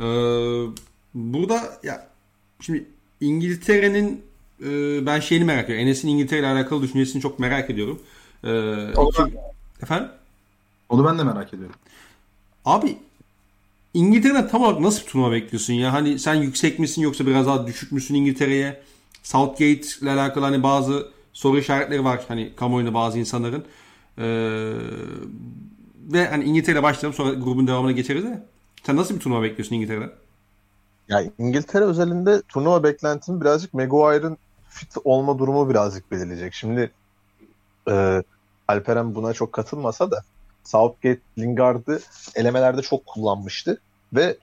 Ee, 0.00 0.04
burada 1.14 1.80
ya 1.82 2.06
şimdi 2.60 2.86
İngiltere'nin 3.20 4.24
e, 4.64 4.66
ben 5.06 5.20
şeyini 5.20 5.44
merak 5.44 5.64
ediyorum. 5.64 5.86
Enes'in 5.86 6.08
İngiltere 6.08 6.40
ile 6.40 6.46
alakalı 6.46 6.82
düşüncesini 6.82 7.22
çok 7.22 7.38
merak 7.38 7.70
ediyorum. 7.70 8.02
Ee, 8.44 8.48
Onu 8.96 9.10
iki- 9.28 9.36
efendim? 9.82 10.08
Onu 10.88 11.04
ben 11.04 11.18
de 11.18 11.24
merak 11.24 11.54
ediyorum. 11.54 11.76
Abi 12.64 12.96
İngiltere'den 13.94 14.48
tam 14.48 14.62
olarak 14.62 14.80
nasıl 14.80 15.00
bir 15.02 15.06
turnuva 15.06 15.32
bekliyorsun 15.32 15.72
ya? 15.74 15.92
Hani 15.92 16.18
sen 16.18 16.34
yüksek 16.34 16.78
misin 16.78 17.02
yoksa 17.02 17.26
biraz 17.26 17.46
daha 17.46 17.66
düşük 17.66 17.92
müsün 17.92 18.14
İngiltere'ye? 18.14 18.82
Southgate 19.22 19.80
ile 20.02 20.10
alakalı 20.10 20.44
hani 20.44 20.62
bazı 20.62 21.08
soru 21.32 21.58
işaretleri 21.58 22.04
var 22.04 22.20
hani 22.28 22.52
kamuoyunda 22.56 22.94
bazı 22.94 23.18
insanların. 23.18 23.64
Ee, 24.18 24.24
ve 26.12 26.28
hani 26.28 26.44
İngiltere'yle 26.44 26.82
başlayalım 26.82 27.16
sonra 27.16 27.34
grubun 27.34 27.66
devamına 27.66 27.92
geçeriz 27.92 28.24
de. 28.24 28.42
Sen 28.86 28.96
nasıl 28.96 29.14
bir 29.14 29.20
turnuva 29.20 29.42
bekliyorsun 29.42 29.74
İngiltere'den? 29.76 30.10
Ya 31.08 31.22
İngiltere 31.38 31.84
özelinde 31.84 32.42
turnuva 32.42 32.82
beklentim 32.82 33.40
birazcık 33.40 33.74
Maguire'ın 33.74 34.38
fit 34.68 34.96
olma 35.04 35.38
durumu 35.38 35.70
birazcık 35.70 36.10
belirleyecek. 36.10 36.54
Şimdi 36.54 36.90
e, 37.90 38.22
Alperen 38.68 39.14
buna 39.14 39.32
çok 39.32 39.52
katılmasa 39.52 40.10
da 40.10 40.22
Southgate 40.64 41.20
Lingard'ı 41.38 42.00
elemelerde 42.34 42.82
çok 42.82 43.06
kullanmıştı 43.06 43.80
ve 44.12 44.36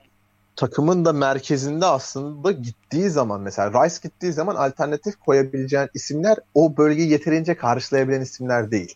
takımın 0.56 1.04
da 1.04 1.12
merkezinde 1.12 1.86
aslında 1.86 2.52
gittiği 2.52 3.10
zaman 3.10 3.40
mesela 3.40 3.84
Rice 3.84 3.96
gittiği 4.02 4.32
zaman 4.32 4.56
alternatif 4.56 5.16
koyabileceğin 5.20 5.88
isimler 5.94 6.36
o 6.54 6.76
bölgeyi 6.76 7.10
yeterince 7.10 7.56
karşılayabilen 7.56 8.20
isimler 8.20 8.70
değil. 8.70 8.94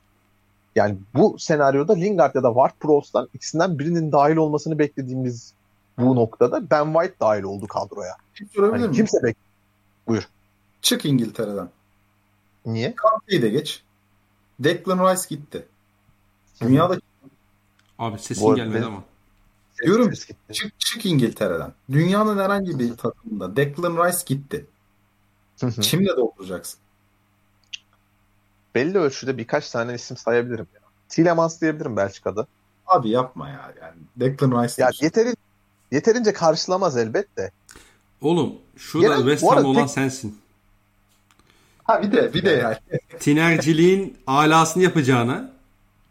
Yani 0.76 0.96
bu 1.14 1.36
senaryoda 1.38 1.92
Lingard 1.92 2.34
ya 2.34 2.42
da 2.42 2.48
Ward-Prowse'dan 2.48 3.28
ikisinden 3.34 3.78
birinin 3.78 4.12
dahil 4.12 4.36
olmasını 4.36 4.78
beklediğimiz 4.78 5.52
bu 5.98 6.16
noktada 6.16 6.70
Ben 6.70 6.84
White 6.92 7.14
dahil 7.20 7.42
oldu 7.42 7.66
kadroya. 7.66 8.16
Kim 8.34 8.48
sorabilir 8.48 8.72
Hani 8.72 8.80
miyim? 8.80 8.92
kimse 8.92 9.22
bek 9.22 9.36
Çık 10.82 11.04
İngiltere'den. 11.04 11.68
Niye? 12.66 12.94
Kante'yi 12.94 13.42
de 13.42 13.48
geç. 13.48 13.82
Declan 14.60 15.10
Rice 15.12 15.22
gitti. 15.28 15.66
Dünyada 16.60 16.98
Abi 17.98 18.18
sesin 18.18 18.44
Bu 18.44 18.50
arada 18.50 18.64
gelmedi 18.64 18.84
ama. 18.84 19.02
Diyorum 19.84 20.14
Ses 20.14 20.26
gitti. 20.26 20.52
çık, 20.54 20.80
çık 20.80 21.06
İngiltere'den. 21.06 21.72
Dünyanın 21.92 22.38
herhangi 22.38 22.78
bir 22.78 22.96
takımında 22.96 23.56
Declan 23.56 24.04
Rice 24.06 24.18
gitti. 24.26 24.66
Hı 25.60 25.66
hı. 25.66 25.80
Kimle 25.80 26.16
dolduracaksın? 26.16 26.80
Belli 28.74 28.98
ölçüde 28.98 29.38
birkaç 29.38 29.70
tane 29.70 29.94
isim 29.94 30.16
sayabilirim. 30.16 30.66
Ya. 30.74 30.80
Tielemans 31.08 31.60
diyebilirim 31.60 31.96
Belçika'da. 31.96 32.46
Abi 32.86 33.10
yapma 33.10 33.48
ya. 33.48 33.74
Yani 33.82 33.96
Declan 34.16 34.64
Rice 34.64 34.82
Ya 34.82 34.90
yeteri, 35.00 35.33
yeterince 35.94 36.32
karşılamaz 36.32 36.96
elbette. 36.96 37.50
Oğlum 38.20 38.54
şurada 38.76 39.08
Genel- 39.08 39.18
West 39.18 39.42
Ham 39.42 39.50
arada 39.50 39.66
olan 39.66 39.86
tek- 39.86 39.90
sensin. 39.94 40.38
Ha 41.84 42.02
bir 42.02 42.12
de 42.12 42.34
bir 42.34 42.44
de 42.44 42.50
yani. 42.50 42.76
Tinerciliğin 43.20 44.16
alasını 44.26 44.82
yapacağına 44.82 45.52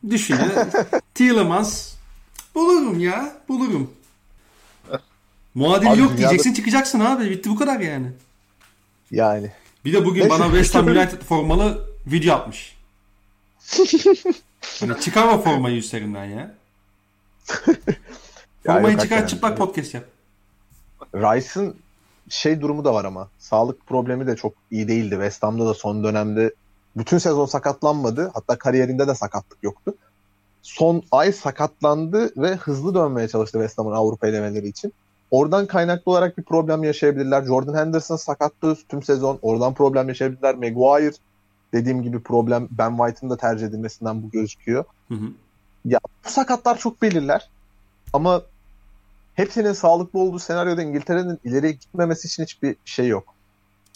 düşünün. 0.09 0.51
Tielemans 1.13 1.93
bulurum 2.55 2.99
ya 2.99 3.35
bulurum. 3.47 3.91
Muadil 5.55 5.91
Abi 5.91 5.99
yok 5.99 6.09
dünyada- 6.11 6.17
diyeceksin 6.17 6.53
çıkacaksın 6.53 6.99
abi. 6.99 7.29
Bitti 7.29 7.49
bu 7.49 7.55
kadar 7.55 7.79
yani. 7.79 8.07
Yani. 9.11 9.51
Bir 9.85 9.93
de 9.93 10.05
bugün 10.05 10.29
bana 10.29 10.45
West 10.45 10.75
Ham 10.75 10.87
United 10.87 11.21
formalı 11.21 11.89
video 12.07 12.35
atmış. 12.35 12.77
hani 14.79 14.99
çıkarma 15.01 15.41
formayı 15.41 15.77
üstlerinden 15.77 16.25
ya. 16.25 16.55
Formayı 18.65 18.85
çıkar 18.85 18.99
hakikaten. 18.99 19.27
çıplak 19.27 19.57
podcast 19.57 19.93
yap. 19.93 20.03
Rice'ın 21.15 21.75
şey 22.29 22.61
durumu 22.61 22.85
da 22.85 22.93
var 22.93 23.05
ama. 23.05 23.27
Sağlık 23.39 23.87
problemi 23.87 24.27
de 24.27 24.35
çok 24.35 24.53
iyi 24.71 24.87
değildi. 24.87 25.11
West 25.11 25.43
Ham'da 25.43 25.65
da 25.65 25.73
son 25.73 26.03
dönemde 26.03 26.53
bütün 26.97 27.17
sezon 27.17 27.45
sakatlanmadı. 27.45 28.31
Hatta 28.33 28.57
kariyerinde 28.57 29.07
de 29.07 29.15
sakatlık 29.15 29.63
yoktu. 29.63 29.95
Son 30.61 31.03
ay 31.11 31.31
sakatlandı 31.31 32.41
ve 32.41 32.55
hızlı 32.55 32.95
dönmeye 32.95 33.27
çalıştı 33.27 33.57
West 33.57 33.77
Ham'ın 33.77 33.91
Avrupa 33.91 34.27
elemeleri 34.27 34.67
için. 34.67 34.93
Oradan 35.31 35.65
kaynaklı 35.65 36.11
olarak 36.11 36.37
bir 36.37 36.43
problem 36.43 36.83
yaşayabilirler. 36.83 37.45
Jordan 37.45 37.77
Henderson 37.77 38.15
sakattı 38.15 38.77
tüm 38.89 39.03
sezon. 39.03 39.39
Oradan 39.41 39.73
problem 39.73 40.07
yaşayabilirler. 40.07 40.55
Maguire 40.55 41.15
dediğim 41.73 42.03
gibi 42.03 42.19
problem 42.19 42.67
Ben 42.71 42.97
White'ın 42.97 43.29
da 43.29 43.37
tercih 43.37 43.67
edilmesinden 43.67 44.23
bu 44.23 44.29
gözüküyor. 44.29 44.83
Hı 45.07 45.13
hı. 45.13 45.29
Bu 46.25 46.29
sakatlar 46.29 46.77
çok 46.77 47.01
belirler. 47.01 47.49
Ama 48.13 48.41
hepsinin 49.35 49.73
sağlıklı 49.73 50.19
olduğu 50.19 50.39
senaryoda 50.39 50.81
İngiltere'nin 50.81 51.39
ileriye 51.43 51.71
gitmemesi 51.71 52.27
için 52.27 52.43
hiçbir 52.43 52.75
şey 52.85 53.07
yok. 53.07 53.33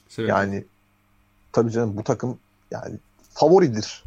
Sebep. 0.07 0.29
Yani 0.29 0.65
tabii 1.51 1.71
canım 1.71 1.97
bu 1.97 2.03
takım 2.03 2.39
yani 2.71 2.95
favoridir. 3.33 4.03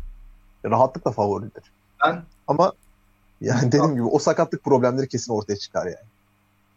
Rahatlıkla 0.65 1.13
favoridir. 1.13 1.63
Ben 2.05 2.23
Ama 2.47 2.73
yani 3.41 3.73
dediğim 3.73 3.93
gibi 3.95 4.05
o 4.05 4.19
sakatlık 4.19 4.65
problemleri 4.65 5.09
kesin 5.09 5.33
ortaya 5.33 5.57
çıkar 5.57 5.87
yani. 5.87 6.09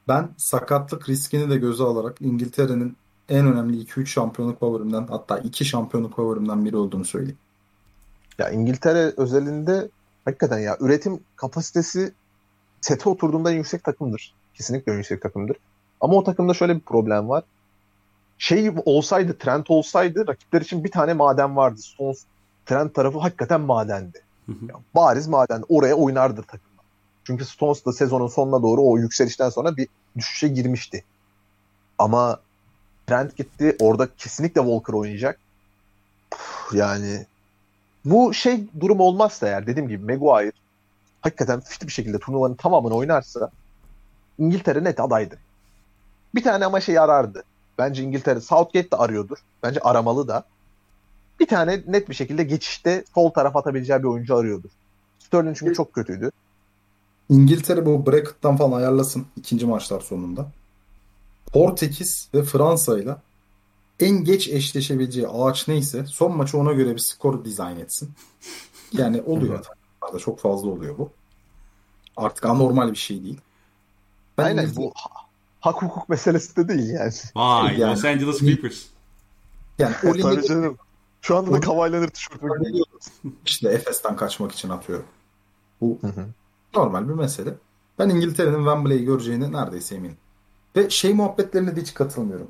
ben 0.07 0.29
sakatlık 0.37 1.09
riskini 1.09 1.49
de 1.49 1.57
göze 1.57 1.83
alarak 1.83 2.21
İngiltere'nin 2.21 2.97
en 3.29 3.47
önemli 3.47 3.83
2-3 3.83 4.05
şampiyonluk 4.05 4.59
favorimden 4.59 5.07
hatta 5.07 5.37
2 5.37 5.65
şampiyonluk 5.65 6.15
favorimden 6.15 6.65
biri 6.65 6.77
olduğunu 6.77 7.05
söyleyeyim. 7.05 7.37
Ya 8.37 8.49
İngiltere 8.49 9.13
özelinde 9.17 9.89
hakikaten 10.25 10.59
ya 10.59 10.77
üretim 10.79 11.19
kapasitesi 11.35 12.13
sete 12.81 13.09
oturduğunda 13.09 13.51
en 13.51 13.55
yüksek 13.55 13.83
takımdır. 13.83 14.33
Kesinlikle 14.53 14.91
en 14.91 14.97
yüksek 14.97 15.21
takımdır. 15.21 15.57
Ama 16.01 16.13
o 16.13 16.23
takımda 16.23 16.53
şöyle 16.53 16.75
bir 16.75 16.81
problem 16.81 17.29
var. 17.29 17.43
Şey 18.37 18.71
olsaydı, 18.85 19.37
Trent 19.37 19.69
olsaydı 19.71 20.27
rakipler 20.27 20.61
için 20.61 20.83
bir 20.83 20.91
tane 20.91 21.13
maden 21.13 21.55
vardı. 21.55 21.81
Stones 21.81 22.23
Trent 22.65 22.95
tarafı 22.95 23.19
hakikaten 23.19 23.61
madendi. 23.61 24.21
Hı 24.45 24.51
hı. 24.51 24.65
Ya 24.65 24.75
bariz 24.95 25.27
maden. 25.27 25.63
Oraya 25.69 25.95
oynardı 25.95 26.41
takım. 26.41 26.67
Çünkü 27.23 27.45
Stones 27.45 27.85
da 27.85 27.93
sezonun 27.93 28.27
sonuna 28.27 28.63
doğru 28.63 28.81
o 28.81 28.97
yükselişten 28.97 29.49
sonra 29.49 29.77
bir 29.77 29.87
düşüşe 30.17 30.47
girmişti. 30.47 31.03
Ama 31.97 32.39
Trent 33.07 33.37
gitti. 33.37 33.75
Orada 33.79 34.07
kesinlikle 34.17 34.61
Walker 34.61 34.93
oynayacak. 34.93 35.39
Puh, 36.31 36.75
Yani 36.75 37.25
bu 38.05 38.33
şey 38.33 38.63
durum 38.79 38.99
olmazsa 38.99 39.47
eğer 39.47 39.67
dediğim 39.67 39.89
gibi 39.89 40.17
Maguire 40.17 40.51
hakikaten 41.21 41.59
fit 41.59 41.87
bir 41.87 41.91
şekilde 41.91 42.19
turnuvanın 42.19 42.55
tamamını 42.55 42.95
oynarsa 42.95 43.51
İngiltere 44.39 44.83
net 44.83 44.99
adaydı. 44.99 45.37
Bir 46.35 46.43
tane 46.43 46.65
ama 46.65 46.81
şey 46.81 46.99
arardı. 46.99 47.43
Bence 47.77 48.03
İngiltere 48.03 48.41
Southgate 48.41 48.91
de 48.91 48.95
arıyordur. 48.95 49.37
Bence 49.63 49.79
aramalı 49.79 50.27
da. 50.27 50.43
Bir 51.39 51.47
tane 51.47 51.83
net 51.87 52.09
bir 52.09 52.15
şekilde 52.15 52.43
geçişte 52.43 53.03
sol 53.15 53.29
taraf 53.29 53.55
atabileceği 53.55 53.99
bir 53.99 54.07
oyuncu 54.07 54.35
arıyordur. 54.35 54.69
Sterling 55.19 55.57
çünkü 55.57 55.73
çok 55.73 55.93
kötüydü. 55.93 56.31
İngiltere 57.29 57.85
bu 57.85 58.05
bracket'tan 58.05 58.57
falan 58.57 58.77
ayarlasın 58.77 59.25
ikinci 59.35 59.65
maçlar 59.65 59.99
sonunda. 59.99 60.47
Portekiz 61.53 62.29
ve 62.33 62.43
Fransa 62.43 62.99
ile 62.99 63.15
en 63.99 64.23
geç 64.23 64.47
eşleşebileceği 64.47 65.27
ağaç 65.27 65.67
neyse 65.67 66.05
son 66.05 66.37
maçı 66.37 66.57
ona 66.57 66.73
göre 66.73 66.95
bir 66.95 66.99
skor 66.99 67.45
dizayn 67.45 67.79
etsin. 67.79 68.11
Yani 68.91 69.21
oluyor. 69.21 69.65
Çok 70.19 70.39
fazla 70.39 70.69
oluyor 70.69 70.97
bu. 70.97 71.11
Artık 72.17 72.45
anormal 72.45 72.91
bir 72.91 72.97
şey 72.97 73.23
değil. 73.23 73.41
Ben 74.37 74.43
Aynen 74.43 74.75
bu 74.75 74.91
ha- 74.95 75.09
hak 75.59 75.81
hukuk 75.81 76.09
meselesi 76.09 76.55
de 76.55 76.67
değil 76.67 76.89
yani. 76.89 77.11
Vay 77.35 77.79
Yani- 77.79 77.91
Los 77.91 78.05
Angeles 78.05 78.39
Clippers. 78.39 78.85
yani 79.79 79.95
o 80.03 80.07
Tabii 80.07 80.17
limit 80.23 80.47
canım. 80.47 80.77
Şu 81.21 81.37
anda 81.37 81.51
da 81.61 81.83
Leonard 81.91 82.09
tişörtü 82.09 82.47
işte 83.45 83.69
Efes'ten 83.69 84.15
kaçmak 84.15 84.51
için 84.51 84.69
atıyor. 84.69 85.03
Bu 85.81 85.97
Hı 86.01 86.07
hı. 86.07 86.25
normal 86.75 87.09
bir 87.09 87.13
mesele. 87.13 87.53
Ben 87.99 88.09
İngiltere'nin 88.09 88.57
Wembley'i 88.57 89.05
göreceğine 89.05 89.51
neredeyse 89.51 89.95
eminim. 89.95 90.17
Ve 90.75 90.89
şey 90.89 91.13
muhabbetlerine 91.13 91.75
de 91.75 91.81
hiç 91.81 91.93
katılmıyorum. 91.93 92.47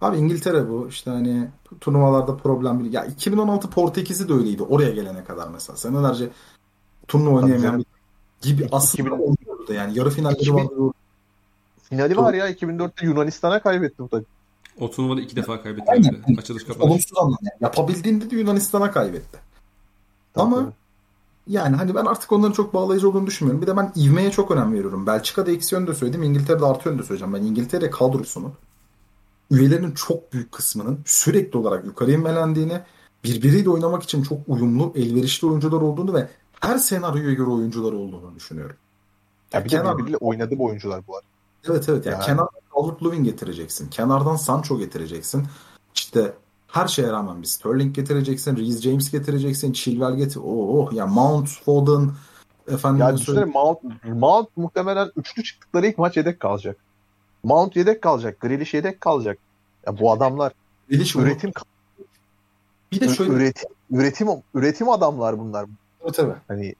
Abi 0.00 0.16
İngiltere 0.16 0.68
bu 0.68 0.86
işte 0.88 1.10
hani 1.10 1.48
turnuvalarda 1.80 2.36
problem 2.36 2.80
değil. 2.80 2.92
Ya 2.92 3.04
2016 3.04 3.70
Portekiz'i 3.70 4.28
de 4.28 4.32
öyleydi 4.32 4.62
oraya 4.62 4.90
gelene 4.90 5.24
kadar 5.24 5.48
mesela. 5.48 5.76
Senelerce 5.76 6.28
turnuva 7.08 7.36
oynayamayan 7.36 7.78
bir 7.78 7.86
gibi 8.42 8.68
aslında 8.72 9.08
2000 9.08 9.10
oluyordu 9.10 9.68
da 9.68 9.74
yani 9.74 9.98
yarı 9.98 10.10
finalleri 10.10 10.40
2000 10.42 10.54
vardı. 10.64 10.92
Finali 11.92 12.16
var 12.16 12.34
ya 12.34 12.50
2004'te 12.50 13.06
Yunanistan'a 13.06 13.62
kaybetti 13.62 13.98
bu 13.98 14.08
takım. 14.08 14.26
O 14.80 14.90
turnuvada 14.90 15.20
iki 15.20 15.36
defa 15.36 15.62
kaybetti. 15.62 15.90
Aynen. 15.90 16.08
herhalde. 16.08 16.40
Açılış 16.40 16.64
kapanış. 16.64 16.90
Olumsuz 16.90 17.18
anlamda. 17.18 17.38
Yani 17.42 17.52
yapabildiğinde 17.60 18.30
de 18.30 18.36
Yunanistan'a 18.36 18.90
kaybetti. 18.90 19.38
Ama 20.36 20.56
Tabii. 20.56 20.72
yani 21.46 21.76
hani 21.76 21.94
ben 21.94 22.04
artık 22.04 22.32
onların 22.32 22.52
çok 22.52 22.74
bağlayıcı 22.74 23.08
olduğunu 23.08 23.26
düşünmüyorum. 23.26 23.62
Bir 23.62 23.66
de 23.66 23.76
ben 23.76 23.92
ivmeye 23.96 24.30
çok 24.30 24.50
önem 24.50 24.72
veriyorum. 24.72 25.06
Belçika'da 25.06 25.50
eksi 25.50 25.74
yönde 25.74 25.94
söyledim. 25.94 26.22
İngiltere'de 26.22 26.64
artı 26.64 26.88
yönde 26.88 27.02
söyleyeceğim. 27.02 27.34
Ben 27.34 27.42
İngiltere 27.42 27.90
kadrosunu 27.90 28.52
üyelerinin 29.50 29.92
çok 29.92 30.32
büyük 30.32 30.52
kısmının 30.52 31.00
sürekli 31.04 31.58
olarak 31.58 31.84
yukarı 31.84 32.10
inmelendiğini, 32.10 32.80
birbiriyle 33.24 33.70
oynamak 33.70 34.02
için 34.02 34.22
çok 34.22 34.38
uyumlu, 34.46 34.92
elverişli 34.96 35.46
oyuncular 35.46 35.80
olduğunu 35.80 36.14
ve 36.14 36.28
her 36.60 36.78
senaryoya 36.78 37.32
göre 37.32 37.50
oyuncular 37.50 37.92
olduğunu 37.92 38.34
düşünüyorum. 38.34 38.76
Ya 39.52 39.64
bir 39.64 39.70
de 39.70 39.84
birbiriyle 39.84 40.16
oynadı 40.16 40.58
bu 40.58 40.64
oyuncular 40.64 41.02
bu 41.06 41.16
arada. 41.16 41.31
Evet 41.68 41.88
evet. 41.88 42.06
Yani 42.06 42.14
Yani. 42.14 42.24
kenardan 42.24 42.60
Calvert-Lewin 42.74 43.24
getireceksin. 43.24 43.90
Kenardan 43.90 44.36
Sancho 44.36 44.78
getireceksin. 44.78 45.46
İşte 45.94 46.32
her 46.68 46.88
şeye 46.88 47.08
rağmen 47.08 47.42
bir 47.42 47.46
Sterling 47.46 47.94
getireceksin. 47.94 48.56
Reece 48.56 48.90
James 48.90 49.10
getireceksin. 49.10 49.72
Chilwell 49.72 50.16
getir. 50.16 50.40
Oh 50.44 50.92
ya 50.92 51.06
Mount, 51.06 51.48
Foden 51.48 52.10
efendim 52.68 53.00
Ya 53.00 53.16
düşünsene 53.16 53.44
Mount, 53.44 53.78
Mount 54.04 54.48
muhtemelen 54.56 55.10
üçlü 55.16 55.42
çıktıkları 55.42 55.86
ilk 55.86 55.98
maç 55.98 56.16
yedek 56.16 56.40
kalacak. 56.40 56.76
Mount 57.42 57.76
yedek 57.76 58.02
kalacak. 58.02 58.40
Grealish 58.40 58.74
yedek 58.74 59.00
kalacak. 59.00 59.38
Ya 59.86 59.98
bu 59.98 60.12
adamlar 60.12 60.52
üretim 60.90 61.52
bir 62.92 63.00
de 63.00 63.08
şöyle 63.08 63.32
üretim 63.32 63.68
üretim 63.90 64.28
üretim 64.54 64.88
adamlar 64.88 65.38
bunlar. 65.38 65.66
evet, 66.04 66.18
evet. 66.18 66.36
Hani 66.48 66.74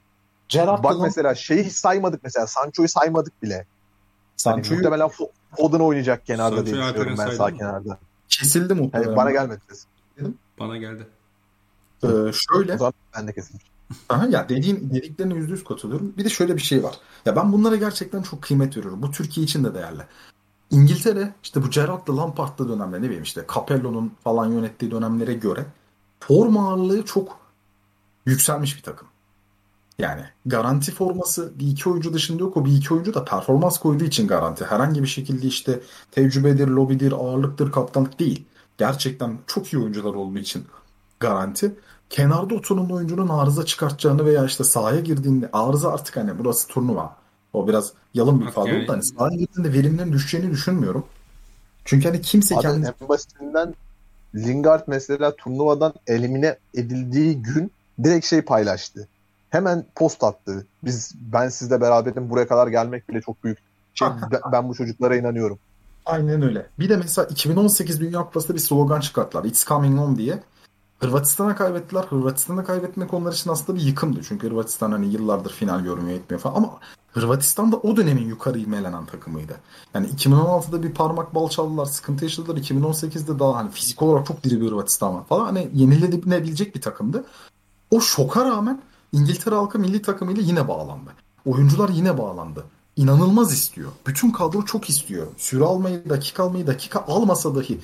Gerrard 0.48 0.84
bak 0.84 0.94
Bak 0.94 1.00
mesela 1.02 1.34
şeyi 1.34 1.64
hiç 1.64 1.72
saymadık 1.72 2.20
mesela 2.24 2.46
Sancho'yu 2.46 2.88
saymadık 2.88 3.42
bile. 3.42 3.66
Hani 4.44 4.54
Sancho'yu 4.54 4.78
muhtemelen 4.78 5.08
Fo- 5.08 5.30
Foden 5.56 5.80
oynayacak 5.80 6.26
kenarda 6.26 6.56
Sancho'yu 6.56 6.74
diye 6.74 6.84
düşünüyorum 6.84 7.16
ben 7.18 7.36
sağ 7.36 7.48
mı? 7.48 7.58
kenarda. 7.58 7.98
kesildi 8.28 8.74
muhtemelen. 8.74 9.08
Hani 9.08 9.16
bana 9.16 9.30
gelmedi 9.30 9.60
ses. 9.68 9.86
Bana 10.58 10.76
geldi. 10.76 11.06
Ee, 12.04 12.08
şöyle 12.32 12.74
O 12.74 12.78
zaman 12.78 12.92
ben 13.16 13.26
de 13.26 13.32
kesilmiş. 13.32 13.64
Aha, 14.08 14.26
ya 14.26 14.48
dediğin 14.48 14.90
dediklerine 14.90 15.34
yüzde 15.34 15.52
yüz 15.52 15.64
katılıyorum. 15.64 16.14
Bir 16.16 16.24
de 16.24 16.28
şöyle 16.28 16.56
bir 16.56 16.62
şey 16.62 16.82
var. 16.82 16.94
Ya 17.26 17.36
ben 17.36 17.52
bunlara 17.52 17.76
gerçekten 17.76 18.22
çok 18.22 18.42
kıymet 18.42 18.76
veriyorum. 18.76 19.02
Bu 19.02 19.10
Türkiye 19.10 19.44
için 19.44 19.64
de 19.64 19.74
değerli. 19.74 20.02
İngiltere 20.70 21.34
işte 21.42 21.62
bu 21.62 21.70
Gerrard'lı 21.70 22.16
Lampard'lı 22.16 22.68
dönemde 22.68 22.98
ne 22.98 23.02
bileyim 23.02 23.22
işte 23.22 23.44
Capello'nun 23.54 24.12
falan 24.24 24.46
yönettiği 24.46 24.90
dönemlere 24.90 25.34
göre 25.34 25.66
forma 26.20 26.68
ağırlığı 26.68 27.04
çok 27.04 27.38
yükselmiş 28.26 28.76
bir 28.76 28.82
takım. 28.82 29.08
Yani 30.02 30.22
garanti 30.46 30.92
forması 30.92 31.52
bir 31.58 31.66
iki 31.66 31.88
oyuncu 31.88 32.14
dışında 32.14 32.42
yok. 32.42 32.56
O 32.56 32.64
bir 32.64 32.72
iki 32.72 32.94
oyuncu 32.94 33.14
da 33.14 33.24
performans 33.24 33.78
koyduğu 33.78 34.04
için 34.04 34.28
garanti. 34.28 34.64
Herhangi 34.64 35.02
bir 35.02 35.08
şekilde 35.08 35.46
işte 35.46 35.80
tecrübedir, 36.10 36.68
lobidir, 36.68 37.12
ağırlıktır, 37.12 37.72
kaptanlık 37.72 38.18
değil. 38.18 38.44
Gerçekten 38.78 39.38
çok 39.46 39.72
iyi 39.72 39.82
oyuncular 39.82 40.14
olduğu 40.14 40.38
için 40.38 40.64
garanti 41.20 41.74
kenarda 42.10 42.54
oturan 42.54 42.90
oyuncunun 42.90 43.28
arıza 43.28 43.64
çıkartacağını 43.64 44.24
veya 44.24 44.44
işte 44.44 44.64
sahaya 44.64 45.00
girdiğinde 45.00 45.48
arıza 45.52 45.92
artık 45.92 46.16
hani 46.16 46.38
burası 46.38 46.68
turnuva. 46.68 47.16
O 47.52 47.68
biraz 47.68 47.92
yalın 48.14 48.40
bir 48.40 48.46
ifade 48.46 48.68
yani- 48.68 48.78
oldu 48.78 48.88
da 48.88 48.92
hani 48.92 49.04
sahaya 49.04 49.36
girdiğinde 49.36 49.72
verimlerin 49.72 50.12
düşeceğini 50.12 50.50
düşünmüyorum. 50.50 51.04
Çünkü 51.84 52.08
hani 52.08 52.20
kimse 52.20 52.54
Abi 52.54 52.62
kendi 52.62 52.86
en 53.00 53.08
basitinden 53.08 53.74
Lingard 54.34 54.82
mesela 54.86 55.36
turnuvadan 55.36 55.94
elimine 56.06 56.58
edildiği 56.74 57.42
gün 57.42 57.70
direkt 58.04 58.26
şey 58.26 58.42
paylaştı. 58.42 59.08
Hemen 59.52 59.84
post 59.94 60.24
attı. 60.24 60.66
Biz 60.84 61.14
ben 61.32 61.48
sizle 61.48 61.80
beraberim 61.80 62.30
buraya 62.30 62.48
kadar 62.48 62.68
gelmek 62.68 63.08
bile 63.08 63.20
çok 63.20 63.44
büyük. 63.44 63.58
Şey, 63.94 64.08
ben, 64.52 64.68
bu 64.68 64.74
çocuklara 64.74 65.16
inanıyorum. 65.16 65.58
Aynen 66.06 66.42
öyle. 66.42 66.66
Bir 66.78 66.88
de 66.88 66.96
mesela 66.96 67.28
2018 67.28 68.00
Dünya 68.00 68.20
Kupası'nda 68.20 68.54
bir 68.54 68.60
slogan 68.60 69.00
çıkarttılar. 69.00 69.44
It's 69.44 69.66
coming 69.66 69.98
home 69.98 70.16
diye. 70.16 70.42
Hırvatistan'a 70.98 71.56
kaybettiler. 71.56 72.02
Hırvatistan'a 72.02 72.64
kaybetmek 72.64 73.14
onlar 73.14 73.32
için 73.32 73.50
aslında 73.50 73.78
bir 73.78 73.84
yıkımdı. 73.84 74.20
Çünkü 74.28 74.46
Hırvatistan 74.46 74.92
hani 74.92 75.12
yıllardır 75.12 75.52
final 75.52 75.80
görmüyor 75.80 76.18
etmiyor 76.18 76.40
falan. 76.40 76.54
Ama 76.54 76.78
Hırvatistan 77.12 77.72
da 77.72 77.76
o 77.76 77.96
dönemin 77.96 78.28
yukarı 78.28 78.58
ivmelenen 78.58 79.06
takımıydı. 79.06 79.56
Yani 79.94 80.06
2016'da 80.06 80.82
bir 80.82 80.94
parmak 80.94 81.34
bal 81.34 81.48
çaldılar, 81.48 81.86
sıkıntı 81.86 82.24
yaşadılar. 82.24 82.56
2018'de 82.56 83.38
daha 83.38 83.56
hani 83.56 83.70
fizik 83.70 84.02
olarak 84.02 84.26
çok 84.26 84.44
diri 84.44 84.60
bir 84.60 84.66
Hırvatistan 84.66 85.14
var 85.14 85.24
falan. 85.24 85.44
Hani 85.44 85.70
yenilenebilecek 85.74 86.74
bir 86.74 86.80
takımdı. 86.80 87.24
O 87.90 88.00
şoka 88.00 88.44
rağmen 88.44 88.82
İngiltere 89.12 89.54
halkı 89.54 89.78
milli 89.78 90.02
takımıyla 90.02 90.42
yine 90.42 90.68
bağlandı. 90.68 91.10
Oyuncular 91.46 91.88
yine 91.88 92.18
bağlandı. 92.18 92.64
İnanılmaz 92.96 93.52
istiyor. 93.52 93.92
Bütün 94.06 94.30
kadro 94.30 94.64
çok 94.64 94.90
istiyor. 94.90 95.26
Süre 95.36 95.64
almayı, 95.64 96.08
dakika 96.08 96.42
almayı, 96.42 96.66
dakika 96.66 97.04
almasa 97.08 97.54
dahi 97.54 97.78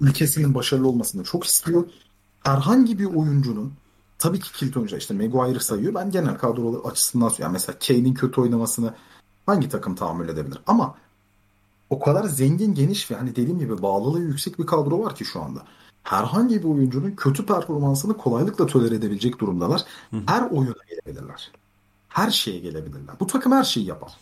ülkesinin 0.00 0.54
başarılı 0.54 0.88
olmasını 0.88 1.24
çok 1.24 1.44
istiyor. 1.44 1.84
Herhangi 2.44 2.98
bir 2.98 3.04
oyuncunun 3.04 3.72
tabii 4.18 4.40
ki 4.40 4.52
kilit 4.52 4.76
oyuncu 4.76 4.96
işte 4.96 5.14
Maguire 5.14 5.60
sayıyor. 5.60 5.94
Ben 5.94 6.10
genel 6.10 6.38
kadro 6.38 6.82
açısından 6.88 7.32
yani 7.38 7.52
mesela 7.52 7.78
Kane'in 7.78 8.14
kötü 8.14 8.40
oynamasını 8.40 8.94
hangi 9.46 9.68
takım 9.68 9.94
tahammül 9.94 10.28
edebilir? 10.28 10.58
Ama 10.66 10.94
o 11.90 11.98
kadar 11.98 12.24
zengin, 12.24 12.74
geniş 12.74 13.10
ve 13.10 13.14
hani 13.14 13.36
dediğim 13.36 13.58
gibi 13.58 13.82
bağlılığı 13.82 14.20
yüksek 14.20 14.58
bir 14.58 14.66
kadro 14.66 15.04
var 15.04 15.14
ki 15.14 15.24
şu 15.24 15.42
anda. 15.42 15.64
Herhangi 16.08 16.62
bir 16.62 16.68
oyuncunun 16.68 17.10
kötü 17.10 17.46
performansını 17.46 18.16
kolaylıkla 18.16 18.66
tolere 18.66 18.94
edebilecek 18.94 19.38
durumdalar. 19.38 19.80
Her 20.26 20.42
oyuna 20.50 20.74
gelebilirler. 20.88 21.50
Her 22.08 22.30
şeye 22.30 22.58
gelebilirler. 22.58 23.14
Bu 23.20 23.26
takım 23.26 23.52
her 23.52 23.64
şeyi 23.64 23.86
yapar. 23.86 24.12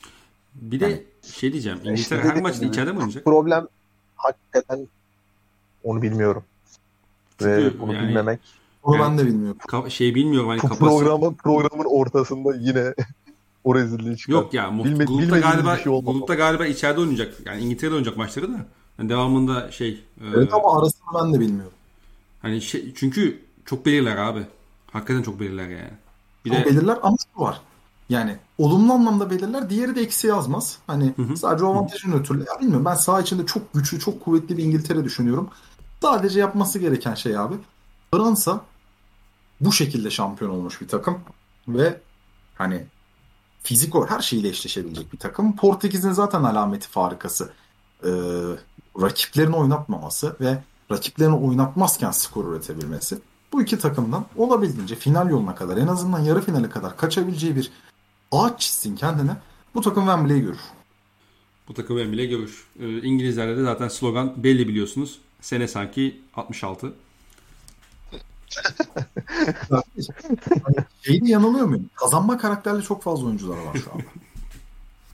Bir 0.55 0.81
de 0.81 1.05
şey 1.23 1.53
diyeceğim. 1.53 1.79
İngiltere 1.79 1.95
İşte 1.95 2.19
her 2.19 2.43
maçta 2.43 2.61
gibi. 2.61 2.71
içeride 2.71 2.93
mi 2.93 2.99
oynayacak? 2.99 3.25
Problem 3.25 3.67
hakikaten 4.17 4.89
onu 5.85 6.03
bilmiyorum. 6.03 6.43
Ve 7.43 7.81
bunu 7.81 7.95
yani- 7.95 8.09
bilmemek 8.09 8.41
Onu 8.83 8.97
Evet. 8.97 9.07
ben 9.07 9.19
de 9.19 9.27
bilmiyorum. 9.27 9.59
Ka- 9.69 9.91
şey 9.91 10.15
bilmiyorum 10.15 10.49
hani 10.49 10.59
bu 10.59 10.63
kafası. 10.69 10.81
programın 10.81 11.35
programın 11.35 11.85
ortasında 11.85 12.55
yine 12.57 12.95
o 13.65 13.75
rezilliği 13.75 14.17
çıkar. 14.17 14.33
Yok 14.33 14.55
ya 14.55 14.65
Bilme- 14.65 15.05
grupta 15.05 15.39
galiba 15.39 15.77
şey 15.77 16.01
grupta 16.01 16.35
galiba 16.35 16.67
içeride 16.67 17.01
oynayacak. 17.01 17.35
Yani 17.47 17.61
İngiltere'de 17.61 17.95
oynayacak 17.95 18.17
maçları 18.17 18.53
da. 18.53 18.67
Yani 18.99 19.09
devamında 19.09 19.71
şey 19.71 19.91
e, 19.91 20.25
Evet 20.37 20.55
ama 20.55 20.79
arasını 20.79 21.07
ben 21.15 21.35
de 21.35 21.41
bilmiyorum. 21.41 21.73
Hani 22.47 22.63
şey 22.63 22.95
çünkü 22.95 23.43
çok 23.65 23.87
belirler 23.87 24.17
abi. 24.17 24.47
Hakikaten 24.91 25.23
çok 25.23 25.41
belirler 25.41 25.69
yani. 25.69 25.91
Bir 26.45 26.51
de 26.51 26.65
belirler 26.65 26.99
ama 27.03 27.17
şu 27.35 27.41
var. 27.43 27.61
Yani 28.09 28.37
olumlu 28.59 28.93
anlamda 28.93 29.31
belirler. 29.31 29.71
Diğeri 29.71 29.95
de 29.97 30.01
eksi 30.01 30.27
yazmaz. 30.27 30.79
Hani 30.87 31.15
sadece 31.37 31.65
o 31.65 31.73
avantajın 31.73 32.13
ötürü. 32.13 32.39
Ya 32.39 32.61
bilmiyorum 32.61 32.85
ben 32.85 32.95
saha 32.95 33.21
içinde 33.21 33.47
çok 33.47 33.75
güçlü, 33.75 33.99
çok 33.99 34.25
kuvvetli 34.25 34.57
bir 34.57 34.65
İngiltere 34.65 35.05
düşünüyorum. 35.05 35.51
Sadece 36.03 36.41
yapması 36.41 36.79
gereken 36.79 37.15
şey 37.15 37.39
abi. 37.39 37.55
Fransa 38.15 38.65
bu 39.61 39.73
şekilde 39.73 40.11
şampiyon 40.11 40.51
olmuş 40.51 40.81
bir 40.81 40.89
takım. 40.89 41.21
Ve 41.69 42.01
hani 42.55 42.87
fizik 43.63 43.95
o 43.95 44.07
her 44.07 44.21
şeyle 44.21 44.49
eşleşebilecek 44.49 45.13
bir 45.13 45.19
takım. 45.19 45.57
Portekiz'in 45.57 46.13
zaten 46.13 46.43
alameti 46.43 46.89
farikası. 46.89 47.53
Ee, 48.05 48.09
rakiplerini 49.01 49.57
oynatmaması 49.57 50.37
ve 50.41 50.59
rakiplerini 50.91 51.35
oynatmazken 51.35 52.11
skor 52.11 52.53
üretebilmesi. 52.53 53.19
Bu 53.53 53.63
iki 53.63 53.79
takımdan 53.79 54.27
olabildiğince 54.37 54.95
final 54.95 55.31
yoluna 55.31 55.55
kadar 55.55 55.77
en 55.77 55.87
azından 55.87 56.19
yarı 56.21 56.41
finale 56.43 56.71
kadar 56.71 56.97
kaçabileceği 56.97 57.57
bir 57.57 57.71
ağaç 58.33 58.61
çizsin 58.61 58.97
kendine. 58.97 59.37
Bu 59.75 59.81
takım 59.81 60.03
Wembley'i 60.03 60.41
görür. 60.41 60.61
bu 61.69 61.75
takım 61.75 61.97
bile 61.97 62.27
görür. 62.27 62.67
E, 62.81 63.03
İngilizlerde 63.03 63.57
de 63.57 63.63
zaten 63.63 63.89
slogan 63.89 64.33
belli 64.37 64.69
biliyorsunuz. 64.69 65.19
Sene 65.41 65.69
sanki 65.69 66.21
66. 66.35 66.93
Şeyde 71.03 71.29
yanılıyor 71.29 71.67
muyum? 71.67 71.91
Kazanma 71.95 72.39
karakterli 72.39 72.83
çok 72.83 73.03
fazla 73.03 73.27
oyuncular 73.27 73.57
var 73.57 73.77
şu 73.85 73.93
anda. 73.93 74.05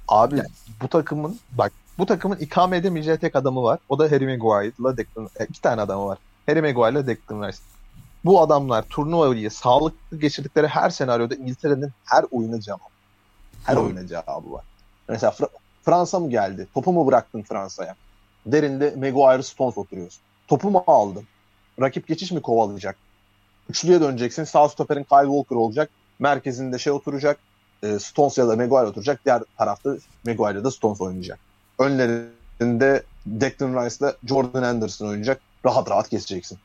Abi 0.09 0.43
bu 0.83 0.89
takımın 0.89 1.39
bak 1.53 1.73
bu 1.99 2.07
takımın 2.07 2.37
ikame 2.37 2.77
edemeyeceği 2.77 3.17
tek 3.19 3.37
adamı 3.37 3.63
var. 3.63 3.79
O 3.89 3.99
da 3.99 4.05
Harry 4.05 4.37
Maguire'la 4.39 4.97
Declan 4.97 5.29
e, 5.41 5.45
iki 5.45 5.61
tane 5.61 5.81
adamı 5.81 6.07
var. 6.07 6.19
Harry 6.47 6.61
Maguire'la 6.63 7.07
Declan 7.07 7.49
Rice. 7.49 7.59
Bu 8.25 8.41
adamlar 8.41 8.83
turnuvayı 8.83 9.51
sağlıklı 9.51 10.19
geçirdikleri 10.19 10.67
her 10.67 10.91
senaryoda 10.91 11.35
İngiltere'nin 11.35 11.91
her 12.05 12.25
oyuna 12.31 12.61
cevabı. 12.61 12.81
Her 13.65 13.77
Doğru. 13.77 13.85
oyuna 13.85 14.07
cevabı 14.07 14.53
var. 14.53 14.65
Mesela 15.09 15.33
Fra- 15.33 15.49
Fransa 15.85 16.21
mı 16.21 16.31
geldi? 16.31 16.69
Topu 16.75 16.93
mu 16.93 17.07
bıraktın 17.07 17.43
Fransa'ya? 17.43 17.95
Derinde 18.47 18.95
Maguire 18.97 19.43
Stones 19.43 19.79
oturuyorsun. 19.79 20.21
Topu 20.49 20.71
mu 20.71 20.85
aldın? 20.87 21.25
Rakip 21.81 22.09
geçiş 22.09 22.33
mi 22.33 22.43
kovalayacak? 22.43 22.97
Üçlüye 23.69 24.01
döneceksin. 24.01 24.45
Sağ 24.45 24.69
stoperin 24.69 25.05
Kyle 25.05 25.27
Walker 25.27 25.57
olacak. 25.57 25.91
Merkezinde 26.19 26.79
şey 26.79 26.93
oturacak. 26.93 27.39
e, 27.83 27.99
Stones 27.99 28.39
ya 28.39 28.49
da 28.49 28.57
Maguire 28.57 28.87
oturacak. 28.87 29.25
Diğer 29.25 29.43
tarafta 29.59 29.97
Maguire 30.27 30.65
da 30.65 30.71
Stones 30.71 31.01
oynayacak. 31.01 31.39
Önlerinde 31.83 33.03
Declan 33.27 33.85
Rice'la 33.85 34.17
Jordan 34.27 34.63
Anderson 34.63 35.09
oynayacak. 35.09 35.41
Rahat 35.65 35.91
rahat 35.91 36.09
keseceksin. 36.09 36.59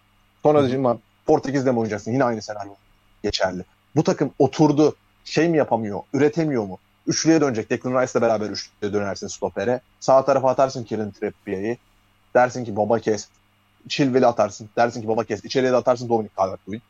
Sonra 0.44 0.60
diyeceğim 0.60 1.00
Portekiz'de 1.26 1.72
mi 1.72 1.80
oynayacaksın? 1.80 2.12
Yine 2.12 2.24
aynı 2.24 2.42
senaryo 2.42 2.72
geçerli. 3.24 3.64
Bu 3.96 4.04
takım 4.04 4.32
oturdu. 4.40 4.96
Şey 5.26 5.50
mi 5.50 5.58
yapamıyor? 5.58 6.00
Üretemiyor 6.14 6.66
mu? 6.66 6.78
Üçlüye 7.08 7.42
dönecek. 7.42 7.70
Declan 7.70 8.02
Rice'la 8.02 8.22
beraber 8.22 8.50
üçlüye 8.50 8.94
dönersin 8.94 9.28
stopere. 9.28 9.82
Sağ 10.00 10.26
tarafa 10.26 10.50
atarsın 10.50 10.84
Kieran 10.84 11.12
Trippier'i. 11.12 11.78
Dersin 12.34 12.66
ki 12.66 12.76
baba 12.76 13.00
kes. 13.00 13.28
Chilwell'i 13.88 14.28
atarsın. 14.28 14.70
Dersin 14.78 15.02
ki 15.02 15.08
baba 15.08 15.24
kes. 15.24 15.46
İçeriye 15.46 15.72
de 15.72 15.76
atarsın 15.76 16.10
Dominic 16.10 16.34
Calvert-Lewin. 16.38 16.82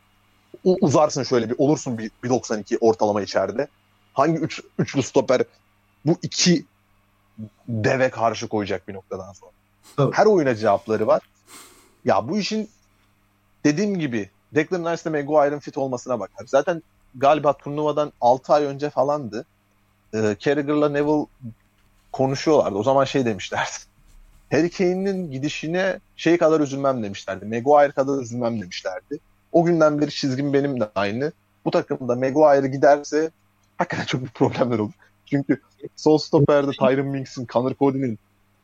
Uzarsın 0.64 1.24
şöyle 1.24 1.49
bir 1.49 1.56
olursun 1.58 1.98
bir 1.98 2.12
1.92 2.24 2.78
ortalama 2.82 3.22
içeride. 3.22 3.68
Hangi 4.14 4.38
üç, 4.38 4.62
üçlü 4.80 5.04
stoper 5.04 5.41
bu 6.06 6.18
iki 6.22 6.66
deve 7.68 8.10
karşı 8.10 8.48
koyacak 8.48 8.88
bir 8.88 8.94
noktadan 8.94 9.34
sonra. 9.34 9.52
Tabii. 9.98 10.16
Her 10.16 10.26
oyuna 10.26 10.56
cevapları 10.56 11.08
var. 11.08 11.22
Ya 12.06 12.30
bu 12.30 12.38
işin 12.38 12.70
dediğim 13.64 14.00
gibi 14.00 14.30
Declan 14.56 14.92
Rice 14.92 15.10
ile 15.10 15.22
Maguire'ın 15.22 15.60
fit 15.60 15.78
olmasına 15.78 16.20
bakar. 16.20 16.46
Zaten 16.48 16.84
galiba 17.16 17.54
turnuvadan 17.54 18.12
6 18.22 18.54
ay 18.54 18.64
önce 18.64 18.90
falandı. 18.90 19.46
Ee, 20.14 20.36
Carragher'la 20.40 20.90
Neville 20.90 21.26
konuşuyorlardı. 22.12 22.78
O 22.78 22.84
zaman 22.84 23.06
şey 23.06 23.26
demişlerdi. 23.26 23.70
Harry 24.52 24.70
Kane'in 24.70 25.32
gidişine 25.32 26.00
şey 26.16 26.38
kadar 26.38 26.60
üzülmem 26.60 27.04
demişlerdi. 27.04 27.46
Maguire 27.46 27.92
kadar 27.92 28.22
üzülmem 28.22 28.62
demişlerdi. 28.62 29.20
O 29.52 29.66
günden 29.66 30.02
beri 30.02 30.12
çizgim 30.12 30.54
benim 30.54 30.80
de 30.80 30.90
aynı. 30.96 31.32
Bu 31.66 31.72
takımda 31.72 32.16
Maguire 32.16 32.68
giderse 32.68 33.32
hakikaten 33.78 34.06
çok 34.06 34.22
bir 34.22 34.30
problemler 34.30 34.80
olur. 34.80 34.94
Çünkü 35.30 35.62
sol 35.95 36.18
stoperde 36.18 36.72
Tyron 36.72 37.08
Minks'in, 37.08 37.45
Connor 37.45 37.74
Cody'nin 37.80 38.20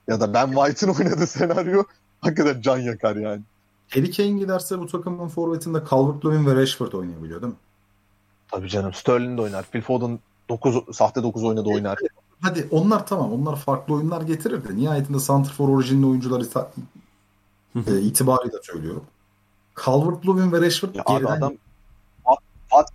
ya 0.08 0.20
da 0.20 0.34
Ben 0.34 0.52
White'ın 0.52 0.94
oynadığı 0.94 1.28
senaryo 1.28 1.84
hakikaten 2.22 2.62
can 2.62 2.78
yakar 2.78 3.16
yani. 3.16 3.42
Harry 3.90 4.12
Kane 4.12 4.40
giderse 4.40 4.80
bu 4.80 4.88
takımın 4.88 5.28
forvetinde 5.28 5.78
Calvert-Lewin 5.78 6.46
ve 6.46 6.56
Rashford 6.56 6.94
oynayabiliyor 6.94 7.42
değil 7.42 7.54
mi? 7.54 7.60
Tabii 8.52 8.70
canım 8.70 8.94
Sterling 8.94 9.38
de 9.38 9.42
oynar. 9.42 9.66
Phil 9.72 9.82
Foden 9.82 10.20
9, 10.50 10.96
sahte 10.96 11.24
9 11.24 11.44
oynadı 11.44 11.70
oynar. 11.70 11.98
Hadi 12.42 12.68
onlar 12.72 13.08
tamam. 13.08 13.34
Onlar 13.34 13.56
farklı 13.56 13.94
oyunlar 13.94 14.22
getirir 14.22 14.68
de 14.68 14.76
nihayetinde 14.76 15.20
Santrfor 15.20 15.70
orijinli 15.70 16.06
oyuncuları 16.06 16.46
e, 17.88 18.00
itibarıyla 18.02 18.60
söylüyorum. 18.64 19.04
Calvert-Lewin 19.86 20.52
ve 20.52 20.62
Rashford 20.62 20.96
Ya 20.96 21.04
geriden 21.08 21.32
adam 21.32 21.54
Wat- 22.26 22.42
Wat- 22.70 22.92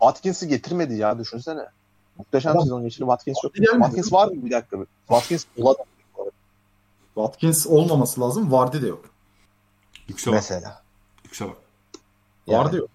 Watkins'i 0.00 0.48
getirmedi 0.48 0.94
ya 0.94 1.18
düşünsene. 1.18 1.66
Muhteşem 2.18 2.52
Adam- 2.52 2.62
sezon 2.62 2.82
geçirdi 2.82 3.00
Watkins. 3.04 3.36
Gelmedi. 3.54 3.70
Watkins 3.82 4.12
var 4.12 4.28
mı 4.28 4.44
bir 4.44 4.50
dakika? 4.50 4.76
Watkins 5.08 5.44
olabilir 5.58 5.86
Watkins 7.14 7.66
olmaması 7.66 8.20
lazım. 8.20 8.52
Vardy 8.52 8.82
de 8.82 8.86
yok. 8.86 9.04
Yüksel 10.08 10.32
bak. 10.32 10.38
mesela. 10.38 10.82
Yüksel 11.24 11.48
bak. 11.48 11.56
Yani 12.46 12.64
Vardy 12.64 12.76
yok. 12.76 12.90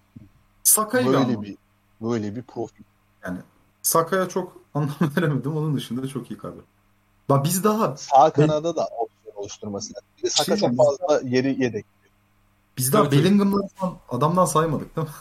Saka'yı 0.64 1.06
bir 1.06 1.12
böyle 1.12 1.24
anlam- 1.24 1.42
bir 1.42 1.56
böyle 2.00 2.36
bir 2.36 2.42
profil. 2.42 2.84
Yani 3.24 3.38
Saka'ya 3.82 4.28
çok 4.28 4.56
anlam 4.74 4.94
veremedim. 5.16 5.56
Onun 5.56 5.76
dışında 5.76 6.08
çok 6.08 6.30
iyi 6.30 6.38
kadro. 6.38 6.60
Bak 7.28 7.44
biz 7.44 7.64
daha 7.64 7.96
Sağ 7.96 8.30
kanada 8.30 8.76
da 8.76 8.84
opsiyon 8.86 9.36
oluşturması 9.36 9.92
lazım. 9.94 10.08
Bir 10.18 10.22
de 10.22 10.30
Saka 10.30 10.56
Şey 10.56 10.68
çok 10.68 10.76
fazla 10.76 11.20
yeri 11.28 11.62
yedek. 11.62 11.86
biz 12.78 12.92
daha. 12.92 13.10
Bellingham'dan 13.12 13.68
adamdan 14.08 14.44
saymadık 14.44 14.96
değil 14.96 15.06
mi? 15.06 15.12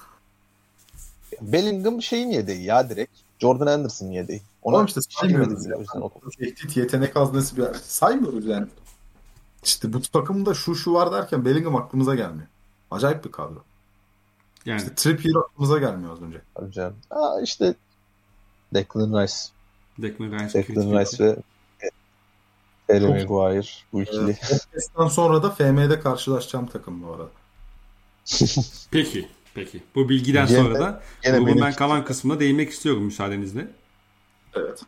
Bellingham 1.42 2.02
şeyin 2.02 2.30
yedeği 2.30 2.64
ya 2.64 2.90
direkt. 2.90 3.18
Jordan 3.40 3.68
Anderson 3.68 4.08
yedeği. 4.08 4.42
Ona 4.62 4.76
Oğlum 4.76 4.86
işte 4.86 5.02
saymıyoruz 5.10 5.64
girmedi 5.64 5.80
bile 5.84 5.98
ya. 5.98 6.02
o- 6.02 6.12
Tehdit, 6.40 6.78
yetenek 6.78 7.16
haznesi 7.16 7.58
bir 7.58 7.64
saymıyoruz 7.74 8.46
yani. 8.46 8.68
İşte 9.64 9.94
bu 9.94 10.02
takımda 10.02 10.54
şu 10.54 10.76
şu 10.76 10.94
var 10.94 11.12
derken 11.12 11.46
Bellingham 11.46 11.76
aklımıza 11.76 12.16
gelmiyor. 12.16 12.48
Acayip 12.92 13.26
bir 13.26 13.32
kadro. 13.32 13.64
Yani 14.66 14.78
İşte 14.82 14.96
Trippier 14.96 15.36
aklımıza 15.36 15.78
gelmiyor 15.78 16.14
az 16.14 16.22
önce. 16.22 16.42
Tabii 16.56 16.72
canım. 16.72 16.96
Aa, 17.10 17.42
işte 17.42 17.76
Declan 18.74 19.22
Rice. 19.24 19.34
Declan 20.02 20.32
Rice. 20.32 20.60
Declan 20.60 21.00
Rice 21.00 21.24
ve 21.26 21.38
Harry 22.88 23.08
Maguire 23.24 23.68
bu 23.94 24.02
ikili. 24.02 24.26
Podcast'tan 24.50 25.08
sonra 25.08 25.44
da 25.44 25.52
FM'de 25.52 26.00
karşılaşacağım 26.00 26.68
takım 26.68 27.04
bu 27.04 27.12
arada. 27.14 27.28
Peki. 28.92 29.28
Peki. 29.58 29.84
Bu 29.96 30.10
bilgiden 30.10 30.48
Gene- 30.48 30.58
sonra 30.58 30.80
da 30.80 31.02
grubun 31.24 31.72
kalan 31.72 32.06
kısmına 32.06 32.40
değinmek 32.40 32.70
istiyorum 32.70 33.04
müsaadenizle. 33.04 33.68
Evet. 34.54 34.82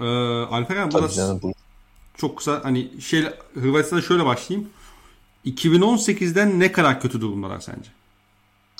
Ee, 0.00 0.04
Alperen 0.44 0.90
bu. 1.42 1.52
çok 2.16 2.38
kısa 2.38 2.60
hani 2.64 3.00
şey 3.00 3.24
Hırvatistan'a 3.54 4.02
şöyle 4.02 4.24
başlayayım. 4.24 4.68
2018'den 5.46 6.60
ne 6.60 6.72
kadar 6.72 7.00
kötü 7.00 7.20
durumdalar 7.20 7.60
sence? 7.60 7.90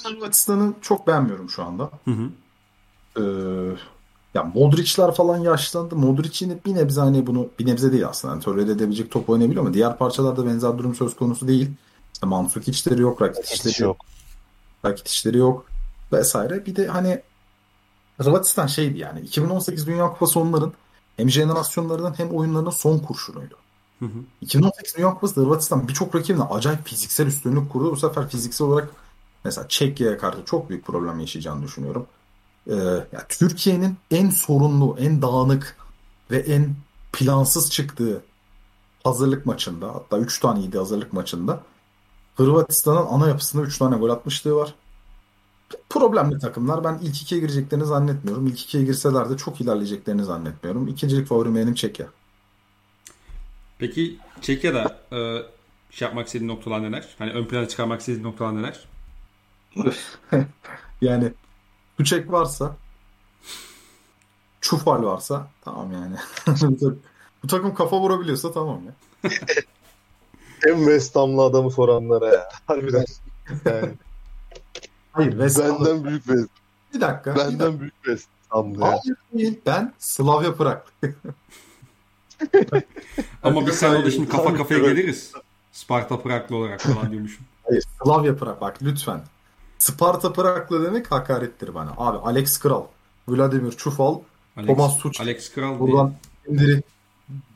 Hırvatistan'ı 0.05 0.74
çok 0.82 1.06
beğenmiyorum 1.06 1.51
şu 1.51 1.62
anda. 1.62 1.90
Hı 2.05 2.10
hı. 2.10 2.31
Ee, 3.16 3.77
ya 4.35 4.43
Modric'ler 4.55 5.15
falan 5.15 5.39
yaşlandı. 5.39 5.97
Modric'in 5.97 6.60
bir 6.66 6.74
nebze 6.74 7.01
hani 7.01 7.27
bunu 7.27 7.48
bir 7.59 7.66
nebze 7.66 7.93
değil 7.93 8.09
aslında. 8.09 8.35
Yani 8.35 8.43
tolere 8.43 8.70
edebilecek 8.70 9.10
top 9.10 9.31
oynayabiliyor 9.31 9.65
ama 9.65 9.74
diğer 9.74 9.98
parçalarda 9.98 10.47
benzer 10.47 10.78
durum 10.78 10.94
söz 10.94 11.16
konusu 11.16 11.48
değil. 11.48 11.70
İşte 12.15 12.27
Mandzukić'leri 12.27 13.02
yok, 13.02 13.23
Rakitić'leri 13.23 13.73
Hiç 13.73 13.81
yok. 13.81 14.07
Yok. 14.84 14.92
Rakitić'leri 14.92 15.38
yok 15.38 15.66
vesaire. 16.12 16.66
Bir 16.66 16.76
de 16.76 16.86
hani 16.86 17.22
Hırvatistan 18.18 18.66
şeydi 18.66 18.98
yani 18.98 19.20
2018 19.20 19.86
Dünya 19.86 20.09
Kupası 20.09 20.40
onların 20.40 20.72
hem 21.16 21.30
jenerasyonlarının 21.30 22.18
hem 22.18 22.30
oyunlarının 22.30 22.70
son 22.70 22.98
kurşunuydu. 22.98 23.55
Hı 23.98 24.05
hı. 24.05 24.18
2018 24.40 24.96
Dünya 24.96 25.14
Kupası'da 25.14 25.40
Hırvatistan 25.40 25.88
birçok 25.88 26.14
rakibine 26.14 26.42
acayip 26.44 26.86
fiziksel 26.86 27.26
üstünlük 27.26 27.70
kurdu. 27.70 27.92
Bu 27.92 27.96
sefer 27.96 28.28
fiziksel 28.28 28.66
olarak 28.66 28.90
mesela 29.44 29.68
Çekya'ya 29.68 30.18
karşı 30.18 30.44
çok 30.44 30.70
büyük 30.70 30.86
problem 30.86 31.20
yaşayacağını 31.20 31.62
düşünüyorum. 31.62 32.06
Ee, 32.66 32.74
ya 33.12 33.26
Türkiye'nin 33.28 33.96
en 34.10 34.30
sorunlu, 34.30 34.96
en 34.98 35.22
dağınık 35.22 35.76
ve 36.30 36.38
en 36.38 36.74
plansız 37.12 37.70
çıktığı 37.70 38.22
hazırlık 39.05 39.46
maçında 39.46 39.94
hatta 39.94 40.18
3 40.18 40.40
taneydi 40.40 40.78
hazırlık 40.78 41.12
maçında 41.12 41.62
Hırvatistan'ın 42.39 43.06
ana 43.06 43.28
yapısında 43.28 43.62
3 43.62 43.78
tane 43.78 43.97
gol 43.97 44.10
atmışlığı 44.10 44.55
var. 44.55 44.74
Problemli 45.90 46.39
takımlar. 46.39 46.85
Ben 46.85 46.98
ilk 47.02 47.23
ikiye 47.23 47.40
gireceklerini 47.40 47.85
zannetmiyorum. 47.85 48.47
İlk 48.47 48.62
ikiye 48.62 48.85
girseler 48.85 49.31
de 49.31 49.36
çok 49.36 49.60
ilerleyeceklerini 49.60 50.24
zannetmiyorum. 50.24 50.89
İkincilik 50.89 51.27
favorim 51.27 51.56
benim 51.56 51.74
Çekya. 51.74 52.06
Peki 53.78 54.19
Çekya'da 54.40 54.98
e, 55.12 55.19
şey 55.90 56.09
yapmak 56.09 56.27
istediğin 56.27 56.48
noktalar 56.48 56.82
neler? 56.82 57.09
Hani 57.19 57.32
ön 57.32 57.44
plana 57.44 57.69
çıkarmak 57.69 58.01
istediğin 58.01 58.24
noktalar 58.24 58.56
neler? 58.56 58.89
Yani 61.01 61.32
Tuçek 61.97 62.32
varsa 62.32 62.77
Çufal 64.60 65.02
varsa 65.02 65.51
tamam 65.65 65.93
yani. 65.93 66.16
Bu 67.43 67.47
takım 67.47 67.74
kafa 67.74 68.01
vurabiliyorsa 68.01 68.52
tamam 68.52 68.81
ya. 68.86 68.94
En 70.66 70.76
West 70.76 71.16
Ham'lı 71.16 71.43
adamı 71.43 71.70
soranlara 71.70 72.28
ya. 72.35 72.48
Harbiden. 72.66 73.05
Yani 73.64 73.89
Hayır 75.12 75.30
West 75.30 75.59
Ham'da- 75.59 75.85
benden 75.86 76.05
büyük 76.05 76.24
West. 76.24 76.48
bir 76.94 77.01
dakika. 77.01 77.35
bir 77.35 77.40
dakika. 77.40 77.52
Benden 77.52 77.80
büyük 77.80 77.94
West 77.94 78.28
Ham'lı 78.48 78.80
ya. 78.80 78.86
Hayır 78.90 79.16
değil. 79.35 79.60
Ben 79.66 79.93
Slavia 79.98 80.55
Prag. 80.55 80.78
Ama 83.43 83.66
biz 83.66 83.74
sen 83.74 83.94
orada 83.94 84.10
şimdi 84.10 84.28
kafa 84.28 84.55
kafaya 84.55 84.80
geliriz. 84.80 85.32
Sparta 85.72 86.20
Praglı 86.20 86.56
olarak 86.56 86.80
falan 86.80 87.10
diyormuşum. 87.10 87.44
Hayır 87.64 87.85
Slavia 88.05 88.35
Prag 88.36 88.60
bak 88.60 88.76
lütfen. 88.82 89.20
Sparta 89.78 90.32
Praglı 90.32 90.85
demek 90.85 91.12
hakarettir 91.12 91.74
bana. 91.74 91.94
Abi 91.97 92.18
Alex 92.18 92.59
Kral, 92.59 92.85
Vladimir 93.28 93.72
Çufal, 93.72 94.18
Alex, 94.56 94.66
Thomas 94.68 94.98
Tuchel. 94.98 95.24
Alex 95.26 95.52
Kral 95.55 95.78
buradan 95.78 96.14
Cindiri, 96.47 96.82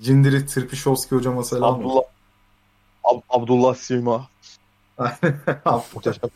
Cindiri 0.03 0.47
Tripişovski 0.47 1.15
hocama 1.15 1.45
selam. 1.45 1.75
Abdullah 1.75 2.03
Ab- 3.05 3.23
Abdullah 3.29 3.75
Sima. 3.75 4.29
Muhteşem. 5.95 6.31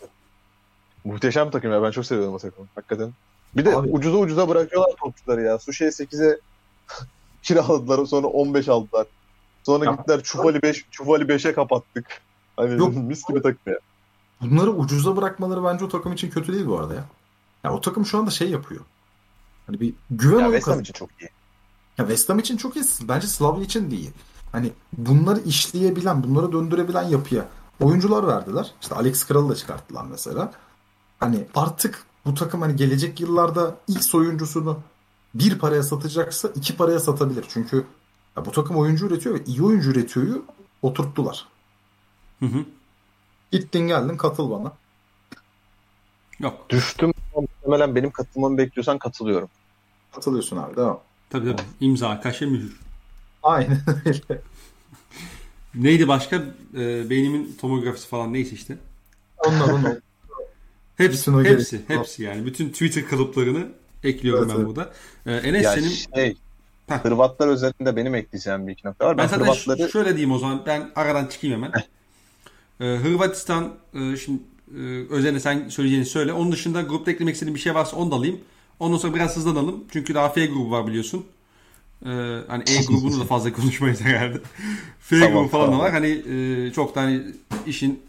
Muhteşem 1.04 1.50
takım 1.50 1.72
ya. 1.72 1.82
Ben 1.82 1.90
çok 1.90 2.06
seviyorum 2.06 2.34
o 2.34 2.38
takımı. 2.38 2.66
Hakikaten. 2.74 3.12
Bir 3.56 3.64
de 3.64 3.76
Abi- 3.76 3.88
ucuza 3.90 4.16
ucuza 4.18 4.48
bırakıyorlar 4.48 4.92
topçuları 5.00 5.42
ya. 5.42 5.58
Suşe'ye 5.58 5.90
8'e 5.90 6.38
kiraladılar. 7.42 8.06
Sonra 8.06 8.26
15 8.26 8.68
aldılar. 8.68 9.06
Sonra 9.62 9.84
Ya- 9.84 9.92
gittiler 9.92 10.22
Çufali 10.22 10.62
5 10.62 10.84
Çufali 10.90 11.24
5'e 11.24 11.54
kapattık. 11.54 12.20
Hani 12.56 12.78
Yok. 12.78 12.96
mis 12.96 13.28
gibi 13.28 13.42
takım 13.42 13.60
ya. 13.72 13.78
Bunları 14.40 14.70
ucuza 14.70 15.16
bırakmaları 15.16 15.64
bence 15.64 15.84
o 15.84 15.88
takım 15.88 16.12
için 16.12 16.30
kötü 16.30 16.52
değil 16.52 16.66
bu 16.66 16.78
arada 16.78 16.94
ya. 16.94 17.04
Ya 17.64 17.72
o 17.72 17.80
takım 17.80 18.06
şu 18.06 18.18
anda 18.18 18.30
şey 18.30 18.50
yapıyor. 18.50 18.80
Hani 19.66 19.80
bir 19.80 19.94
güven 20.10 20.40
Ya 20.40 20.46
West 20.46 20.68
Ham 20.68 20.80
için 20.80 20.92
çok 20.92 21.10
iyi. 21.20 21.28
Ya 21.98 22.06
West 22.06 22.28
Ham 22.28 22.38
için 22.38 22.56
çok 22.56 22.76
iyi. 22.76 22.84
Bence 23.02 23.26
Slavia 23.26 23.62
için 23.62 23.90
değil. 23.90 24.10
Hani 24.52 24.72
bunları 24.98 25.40
işleyebilen, 25.40 26.24
bunları 26.24 26.52
döndürebilen 26.52 27.02
yapıya 27.02 27.48
oyuncular 27.80 28.26
verdiler. 28.26 28.74
İşte 28.82 28.94
Alex 28.94 29.26
Kral'ı 29.26 29.48
da 29.48 29.54
çıkarttılar 29.54 30.04
mesela. 30.10 30.52
Hani 31.20 31.46
artık 31.54 32.04
bu 32.26 32.34
takım 32.34 32.62
hani 32.62 32.76
gelecek 32.76 33.20
yıllarda 33.20 33.76
X 33.88 34.14
oyuncusunu 34.14 34.78
bir 35.34 35.58
paraya 35.58 35.82
satacaksa 35.82 36.48
iki 36.54 36.76
paraya 36.76 37.00
satabilir. 37.00 37.44
Çünkü 37.48 37.84
ya 38.36 38.44
bu 38.44 38.52
takım 38.52 38.76
oyuncu 38.76 39.06
üretiyor 39.06 39.34
ve 39.34 39.44
iyi 39.44 39.62
oyuncu 39.62 39.90
üretiyoryu 39.90 40.44
oturttular. 40.82 41.46
Hı 42.40 42.46
hı. 42.46 42.64
Gittin 43.52 43.80
geldin 43.80 44.16
katıl 44.16 44.50
bana. 44.50 44.72
Yok. 46.38 46.70
Düştüm. 46.70 47.12
Muhtemelen 47.36 47.94
benim 47.94 48.10
katılmamı 48.10 48.58
bekliyorsan 48.58 48.98
katılıyorum. 48.98 49.48
Katılıyorsun 50.12 50.56
abi 50.56 50.76
devam. 50.76 51.00
Tabii 51.30 51.50
tabii. 51.50 51.62
İmza, 51.80 52.20
kaşe, 52.20 52.46
mühür. 52.46 52.85
Aynen 53.46 53.80
öyle. 54.06 54.42
Neydi 55.74 56.08
başka? 56.08 56.36
Ee, 56.76 57.10
beynimin 57.10 57.56
tomografisi 57.60 58.08
falan 58.08 58.32
neyse 58.32 58.50
işte. 58.54 58.78
Onlar 59.46 59.68
onlar. 59.68 59.96
Hepsi, 60.96 61.32
hepsi, 61.32 61.76
gerek- 61.76 61.88
hepsi 61.98 62.22
yani. 62.22 62.46
Bütün 62.46 62.68
Twitter 62.70 63.06
kalıplarını 63.08 63.68
ekliyorum 64.04 64.42
Evet, 64.44 64.54
ben 64.54 64.60
evet. 64.64 64.66
burada. 64.68 64.92
Ee, 65.26 65.32
Enes 65.48 65.64
Ya 65.64 65.72
senin 65.72 65.88
şey, 65.88 66.36
Heh. 66.88 67.04
Hırvatlar 67.04 67.48
özelinde 67.48 67.96
benim 67.96 68.14
ekleyeceğim 68.14 68.66
bir 68.66 68.72
iki 68.72 68.86
nokta 68.86 69.06
var. 69.06 69.18
Ben 69.18 69.24
Ben, 69.24 69.28
zaten 69.28 69.44
Hırvatları 69.44 69.78
ş- 69.78 69.88
şöyle 69.88 70.08
diyeyim 70.10 70.32
o 70.32 70.38
zaman. 70.38 70.62
Ben 70.66 70.90
aradan 70.96 71.26
çıkayım 71.26 71.56
hemen. 71.62 71.72
Ee, 72.80 72.96
Hırvatistan 72.98 73.74
e, 73.94 74.16
şimdi 74.16 74.40
e, 74.76 74.80
özelinde 75.10 75.40
sen 75.40 75.68
söyleyeceğini 75.68 76.06
söyle. 76.06 76.32
Onun 76.32 76.52
dışında 76.52 76.82
grupta 76.82 77.10
eklemek 77.10 77.34
istediğin 77.34 77.54
bir 77.54 77.60
şey 77.60 77.74
varsa 77.74 77.96
onu 77.96 78.10
da 78.10 78.14
alayım. 78.14 78.40
Ondan 78.80 78.96
sonra 78.98 79.14
biraz 79.14 79.36
hızlanalım. 79.36 79.84
Çünkü 79.92 80.14
daha 80.14 80.28
F 80.28 80.46
grubu 80.46 80.70
var 80.70 80.86
biliyorsun. 80.86 81.26
Ee, 82.04 82.08
hani 82.48 82.64
E 82.66 82.84
grubunu 82.88 83.20
da 83.20 83.24
fazla 83.28 83.52
konuşmayız 83.52 84.00
herhalde. 84.00 84.38
F 85.00 85.20
Tamam, 85.20 85.32
grubu 85.34 85.48
falan 85.48 85.66
da 85.66 85.70
tamam. 85.70 85.80
var. 85.86 85.92
Hani 85.92 86.08
e, 86.66 86.72
çok 86.72 86.94
da 86.94 87.00
hani 87.00 87.22
işin 87.66 88.02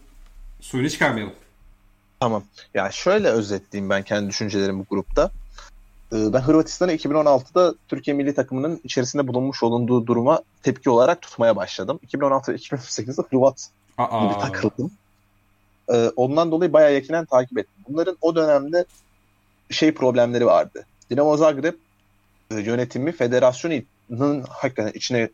suyunu 0.60 0.90
çıkarmayalım. 0.90 1.32
Tamam. 2.20 2.42
Ya 2.74 2.90
şöyle 2.90 3.28
özetleyeyim 3.28 3.90
ben 3.90 4.02
kendi 4.02 4.28
düşüncelerimi 4.28 4.78
bu 4.80 4.84
grupta. 4.90 5.30
Ee, 6.12 6.32
Ben 6.32 6.40
Hırvatistan'ı 6.40 6.92
2016'da 6.92 7.74
Türkiye 7.88 8.16
milli 8.16 8.34
takımının 8.34 8.80
içerisinde 8.84 9.26
bulunmuş 9.28 9.62
olunduğu 9.62 10.06
duruma 10.06 10.42
tepki 10.62 10.90
olarak 10.90 11.22
tutmaya 11.22 11.56
başladım. 11.56 11.98
2016 12.02 12.52
ve 12.52 12.56
2018'de 12.56 13.22
Hırvat 13.30 13.68
Aa, 13.98 14.24
gibi 14.24 14.40
takıldım. 14.40 14.90
Ee, 15.92 16.10
Ondan 16.16 16.50
dolayı 16.50 16.72
bayağı 16.72 16.94
yakinen 16.94 17.24
takip 17.24 17.58
ettim. 17.58 17.84
Bunların 17.88 18.16
o 18.20 18.34
dönemde 18.36 18.84
şey 19.70 19.92
problemleri 19.94 20.46
vardı. 20.46 20.86
Dinamo 21.10 21.36
Zagreb 21.36 21.74
yönetimi 22.50 23.12
federasyonun 23.12 24.42
hakikaten 24.48 24.92
içine 24.94 25.28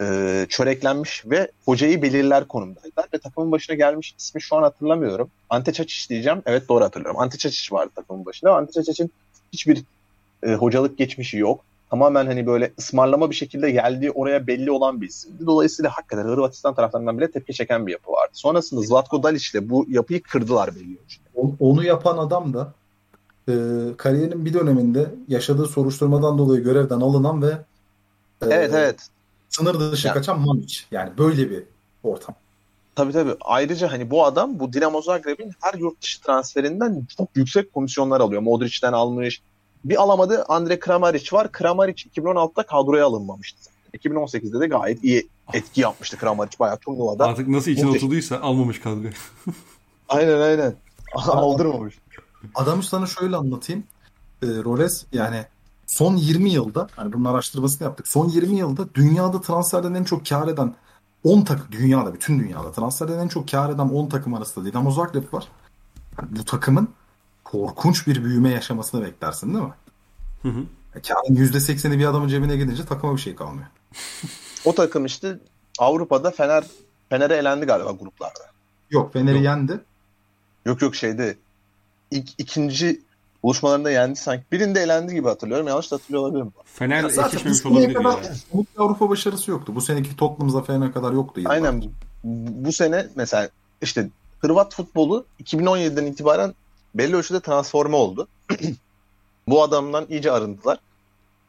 e, 0.00 0.46
çöreklenmiş 0.48 1.22
ve 1.26 1.50
hocayı 1.64 2.02
belirler 2.02 2.48
konumdaydılar. 2.48 3.06
Ve 3.14 3.18
takımın 3.18 3.52
başına 3.52 3.76
gelmiş 3.76 4.14
ismi 4.18 4.42
şu 4.42 4.56
an 4.56 4.62
hatırlamıyorum. 4.62 5.30
Ante 5.50 5.72
Çaçiç 5.72 6.10
diyeceğim. 6.10 6.42
Evet 6.46 6.68
doğru 6.68 6.84
hatırlıyorum. 6.84 7.20
Ante 7.20 7.38
Çaçiç 7.38 7.72
vardı 7.72 7.90
takımın 7.94 8.26
başında. 8.26 8.56
Ante 8.56 8.72
Çaçiç'in 8.72 9.12
hiçbir 9.52 9.82
e, 10.42 10.54
hocalık 10.54 10.98
geçmişi 10.98 11.38
yok. 11.38 11.64
Tamamen 11.90 12.26
hani 12.26 12.46
böyle 12.46 12.72
ısmarlama 12.78 13.30
bir 13.30 13.34
şekilde 13.34 13.70
geldiği 13.70 14.10
oraya 14.10 14.46
belli 14.46 14.70
olan 14.70 15.00
bir 15.00 15.08
isimdi. 15.08 15.46
Dolayısıyla 15.46 15.90
hakikaten 15.90 16.24
Hırvatistan 16.24 16.74
taraftarından 16.74 17.18
bile 17.18 17.30
tepki 17.30 17.52
çeken 17.52 17.86
bir 17.86 17.92
yapı 17.92 18.12
vardı. 18.12 18.30
Sonrasında 18.32 18.80
Zlatko 18.80 19.22
Dalic 19.22 19.58
ile 19.58 19.70
bu 19.70 19.86
yapıyı 19.88 20.22
kırdılar 20.22 20.74
belli 20.74 20.98
ölçüde. 21.04 21.24
Onu 21.60 21.84
yapan 21.84 22.18
adam 22.18 22.54
da 22.54 22.72
e, 23.48 23.52
kariyerinin 23.96 24.44
bir 24.44 24.54
döneminde 24.54 25.14
yaşadığı 25.28 25.66
soruşturmadan 25.66 26.38
dolayı 26.38 26.62
görevden 26.64 27.00
alınan 27.00 27.42
ve 27.42 27.50
e, 27.50 28.46
Evet 28.46 28.70
evet. 28.74 29.08
sınır 29.48 29.92
dışı 29.92 30.06
Ya. 30.08 30.14
kaçan 30.14 30.40
Mamic. 30.40 30.78
Yani 30.90 31.10
böyle 31.18 31.50
bir 31.50 31.62
ortam. 32.02 32.34
Tabii 32.96 33.12
tabii. 33.12 33.34
Ayrıca 33.40 33.92
hani 33.92 34.10
bu 34.10 34.24
adam 34.24 34.58
bu 34.58 34.72
Dinamo 34.72 35.02
Zagreb'in 35.02 35.52
her 35.62 35.74
yurt 35.74 36.02
dışı 36.02 36.22
transferinden 36.22 37.06
çok 37.16 37.28
yüksek 37.34 37.72
komisyonlar 37.74 38.20
alıyor. 38.20 38.42
Modric'ten 38.42 38.92
almış. 38.92 39.42
Bir 39.84 40.02
alamadı 40.02 40.44
Andre 40.48 40.78
Kramaric 40.78 41.36
var. 41.36 41.52
Kramaric 41.52 42.02
2016'da 42.10 42.62
kadroya 42.62 43.06
alınmamıştı. 43.06 43.58
zaten. 43.62 43.74
2018'de 44.12 44.60
de 44.60 44.66
gayet 44.66 45.04
iyi 45.04 45.28
etki 45.52 45.80
yapmıştı 45.80 46.16
Kramaric 46.18 46.58
bayağı 46.58 46.76
turnuvada. 46.78 47.24
Artık 47.24 47.48
nasıl 47.48 47.70
Muhteşem. 47.70 47.90
oturduysa 47.90 48.40
almamış 48.40 48.80
kadroyu. 48.80 49.12
Aynen 50.08 50.40
aynen. 50.40 50.74
Aldırmamış. 51.14 51.98
Adamı 52.54 52.82
sana 52.82 53.06
şöyle 53.06 53.36
anlatayım. 53.36 53.84
E, 54.42 54.46
Roles 54.46 55.04
yani 55.12 55.46
son 55.86 56.16
20 56.16 56.50
yılda 56.50 56.88
hani 56.96 57.12
bunun 57.12 57.24
araştırmasını 57.24 57.88
yaptık. 57.88 58.08
Son 58.08 58.28
20 58.28 58.56
yılda 58.56 58.94
dünyada 58.94 59.40
transferden 59.40 59.94
en 59.94 60.04
çok 60.04 60.26
kar 60.26 60.48
eden 60.48 60.74
10 61.24 61.42
takım 61.42 61.72
dünyada 61.72 62.14
bütün 62.14 62.38
dünyada 62.38 62.72
transferden 62.72 63.18
en 63.18 63.28
çok 63.28 63.48
kar 63.48 63.70
eden 63.70 63.88
10 63.88 64.08
takım 64.08 64.34
arasında 64.34 64.64
Dinamo 64.64 64.90
Zagreb 64.90 65.32
var. 65.32 65.48
Yani 66.18 66.28
bu 66.38 66.44
takımın 66.44 66.88
korkunç 67.44 68.06
bir 68.06 68.24
büyüme 68.24 68.50
yaşamasını 68.50 69.04
beklersin 69.04 69.54
değil 69.54 69.64
mi? 69.64 69.74
Hı 70.42 70.48
hı. 70.48 70.64
Ya 70.94 71.02
Karın 71.02 71.36
%80'i 71.36 71.98
bir 71.98 72.06
adamın 72.06 72.28
cebine 72.28 72.56
gidince 72.56 72.84
takıma 72.84 73.16
bir 73.16 73.20
şey 73.20 73.34
kalmıyor. 73.34 73.66
O 74.64 74.74
takım 74.74 75.06
işte 75.06 75.38
Avrupa'da 75.78 76.30
Fener 76.30 76.64
Fener'e 77.08 77.36
elendi 77.36 77.66
galiba 77.66 77.92
gruplarda. 77.92 78.50
Yok 78.90 79.12
Fener'i 79.12 79.36
Yok. 79.36 79.44
yendi. 79.44 79.80
Yok 80.66 80.82
yok 80.82 80.94
şeyde 80.94 81.36
ilk, 82.14 82.28
ikinci 82.38 83.02
buluşmalarında 83.42 83.90
yendi 83.90 84.16
sanki. 84.16 84.44
Birinde 84.52 84.80
elendi 84.80 85.14
gibi 85.14 85.28
hatırlıyorum. 85.28 85.68
Yanlış 85.68 85.90
da 85.90 85.96
hatırlıyor 85.96 86.22
olabilirim. 86.22 86.52
Fener 86.64 87.02
Ya 87.02 87.08
zaten 87.08 87.24
bu 87.24 87.28
eşleşmemiş 87.28 87.58
seneye 87.58 87.78
olabilir 87.78 87.94
kadar 87.94 88.22
yani. 88.22 88.66
bir 88.74 88.80
Avrupa 88.82 89.08
başarısı 89.08 89.50
yoktu. 89.50 89.74
Bu 89.74 89.80
seneki 89.80 90.16
Tottenham 90.16 90.50
zaferine 90.50 90.92
kadar 90.92 91.12
yoktu. 91.12 91.40
yıllarca. 91.40 91.66
Aynen 91.66 91.84
bu 92.64 92.72
sene 92.72 93.06
mesela 93.16 93.48
işte 93.82 94.08
Hırvat 94.40 94.74
futbolu 94.74 95.24
2017'den 95.42 96.06
itibaren 96.06 96.54
belli 96.94 97.16
ölçüde 97.16 97.40
transforme 97.40 97.96
oldu. 97.96 98.28
bu 99.48 99.62
adamdan 99.62 100.06
iyice 100.08 100.32
arındılar. 100.32 100.78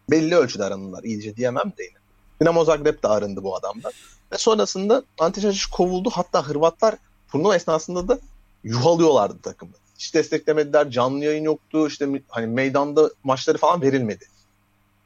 Belli 0.09 0.35
ölçüde 0.35 0.63
arındılar. 0.63 1.03
İyice 1.03 1.35
diyemem 1.35 1.73
de 1.77 1.83
yine. 1.83 1.97
Dinamo 2.41 2.65
Zagreb 2.65 3.03
de 3.03 3.07
arındı 3.07 3.43
bu 3.43 3.55
adamdan. 3.55 3.91
Ve 4.31 4.37
sonrasında 4.37 5.03
Ante 5.19 5.41
Čačić 5.41 5.71
kovuldu. 5.71 6.09
Hatta 6.13 6.47
Hırvatlar 6.47 6.95
turnuva 7.31 7.55
esnasında 7.55 8.07
da 8.07 8.19
yuhalıyorlardı 8.63 9.37
takımı. 9.41 9.71
Hiç 9.99 10.13
desteklemediler. 10.13 10.91
Canlı 10.91 11.25
yayın 11.25 11.43
yoktu. 11.43 11.87
İşte 11.87 12.21
hani 12.27 12.47
meydanda 12.47 13.09
maçları 13.23 13.57
falan 13.57 13.81
verilmedi. 13.81 14.25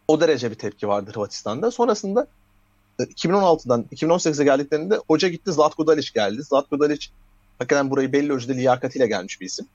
O 0.08 0.22
derece 0.22 0.52
bir 0.52 0.56
tepki 0.56 0.88
vardı 0.88 1.12
Hırvatistan'da. 1.14 1.72
Sonrasında 1.72 2.28
e, 3.00 3.04
2016'dan 3.04 3.86
2018'e 3.92 4.44
geldiklerinde 4.44 5.00
hoca 5.08 5.28
gitti 5.28 5.52
Zlatko 5.52 5.88
Dalic 5.88 6.12
geldi. 6.14 6.44
Zlatko 6.44 6.80
Dalic 6.80 7.08
hakikaten 7.58 7.92
burayı 7.92 8.14
belli 8.14 8.34
ölçüde 8.34 8.56
liyakatiyle 8.56 9.08
gelmiş 9.08 9.42
bir 9.42 9.46
isim. 9.46 9.68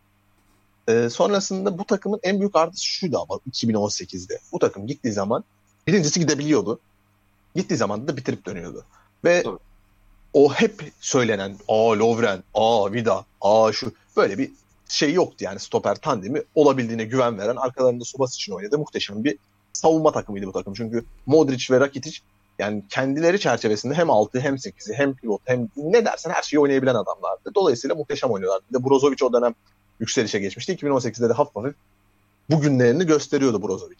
Ee, 0.88 1.08
sonrasında 1.10 1.78
bu 1.78 1.84
takımın 1.84 2.20
en 2.22 2.40
büyük 2.40 2.56
artısı 2.56 2.84
şuydu 2.84 3.18
ama 3.18 3.40
2018'de. 3.50 4.38
Bu 4.52 4.58
takım 4.58 4.86
gittiği 4.86 5.12
zaman 5.12 5.44
birincisi 5.86 6.20
gidebiliyordu. 6.20 6.78
Gittiği 7.56 7.76
zaman 7.76 8.08
da 8.08 8.16
bitirip 8.16 8.46
dönüyordu. 8.46 8.84
Ve 9.24 9.42
Tabii. 9.42 9.58
o 10.32 10.52
hep 10.54 10.92
söylenen 11.00 11.56
aa 11.68 11.98
Lovren, 11.98 12.42
aa 12.54 12.92
Vida, 12.92 13.24
aa 13.40 13.72
şu 13.72 13.92
böyle 14.16 14.38
bir 14.38 14.50
şey 14.89 15.12
yoktu 15.12 15.36
yani 15.44 15.59
stoper 15.61 15.94
tandemi 15.97 16.43
olabildiğine 16.55 17.05
güven 17.05 17.39
veren 17.39 17.56
arkalarında 17.56 18.05
Subas 18.05 18.35
için 18.35 18.52
oynadı. 18.52 18.78
Muhteşem 18.78 19.24
bir 19.24 19.39
savunma 19.73 20.12
takımıydı 20.12 20.47
bu 20.47 20.52
takım. 20.52 20.74
Çünkü 20.74 21.05
Modric 21.27 21.74
ve 21.74 21.81
Rakitic 21.81 22.19
yani 22.59 22.82
kendileri 22.89 23.40
çerçevesinde 23.40 23.94
hem 23.94 24.11
6 24.11 24.40
hem 24.40 24.55
8'i 24.55 24.94
hem 24.94 25.15
pivot 25.15 25.40
hem 25.44 25.69
ne 25.77 26.05
dersen 26.05 26.31
her 26.31 26.43
şeyi 26.43 26.61
oynayabilen 26.61 26.94
adamlardı. 26.94 27.51
Dolayısıyla 27.55 27.97
muhteşem 27.97 28.31
oynuyorlardı. 28.31 28.65
Bir 28.70 28.78
de 28.78 28.85
Brozovic 28.85 29.24
o 29.24 29.32
dönem 29.32 29.55
yükselişe 30.01 30.39
geçmişti. 30.39 30.74
2018'de 30.74 31.28
de 31.28 31.32
hafif 31.32 31.56
hafif 31.56 31.74
bugünlerini 32.51 33.06
gösteriyordu 33.06 33.62
Brozovic. 33.62 33.97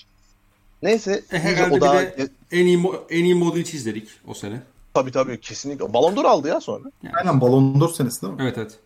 Neyse 0.82 1.23
E, 1.32 1.39
herhalde 1.39 1.73
o 1.73 1.77
bir 1.77 1.81
da 1.81 1.93
de 1.93 2.28
en 2.52 2.66
iyi 2.66 2.78
Mo- 2.78 3.01
en 3.11 3.24
iyi 3.24 3.35
Modric 3.35 3.77
izledik 3.77 4.09
o 4.27 4.35
sene. 4.35 4.62
tabii 4.94 5.12
tabii 5.12 5.40
kesinlikle 5.40 5.93
Ballon 5.93 6.16
d'Or 6.16 6.24
aldı 6.24 6.48
ya 6.48 6.61
sonra. 6.61 6.85
Aynen 7.15 7.40
Ballon 7.40 7.81
d'Or 7.81 7.93
senesi 7.93 8.23
değil 8.23 8.32
mi? 8.32 8.39
Evet 8.43 8.59
evet. 8.59 8.78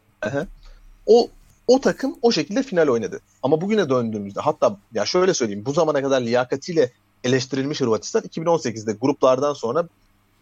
O 1.06 1.28
o 1.68 1.80
takım 1.80 2.16
o 2.22 2.32
şekilde 2.32 2.62
final 2.62 2.88
oynadı. 2.88 3.20
Ama 3.42 3.60
bugüne 3.60 3.88
döndüğümüzde 3.88 4.40
hatta 4.40 4.76
ya 4.94 5.06
şöyle 5.06 5.34
söyleyeyim 5.34 5.64
bu 5.66 5.72
zamana 5.72 6.02
kadar 6.02 6.20
liyakatiyle 6.20 6.92
eleştirilmiş 7.24 7.80
Hırvatistan 7.80 8.22
2018'de 8.22 8.92
gruplardan 8.92 9.52
sonra 9.52 9.88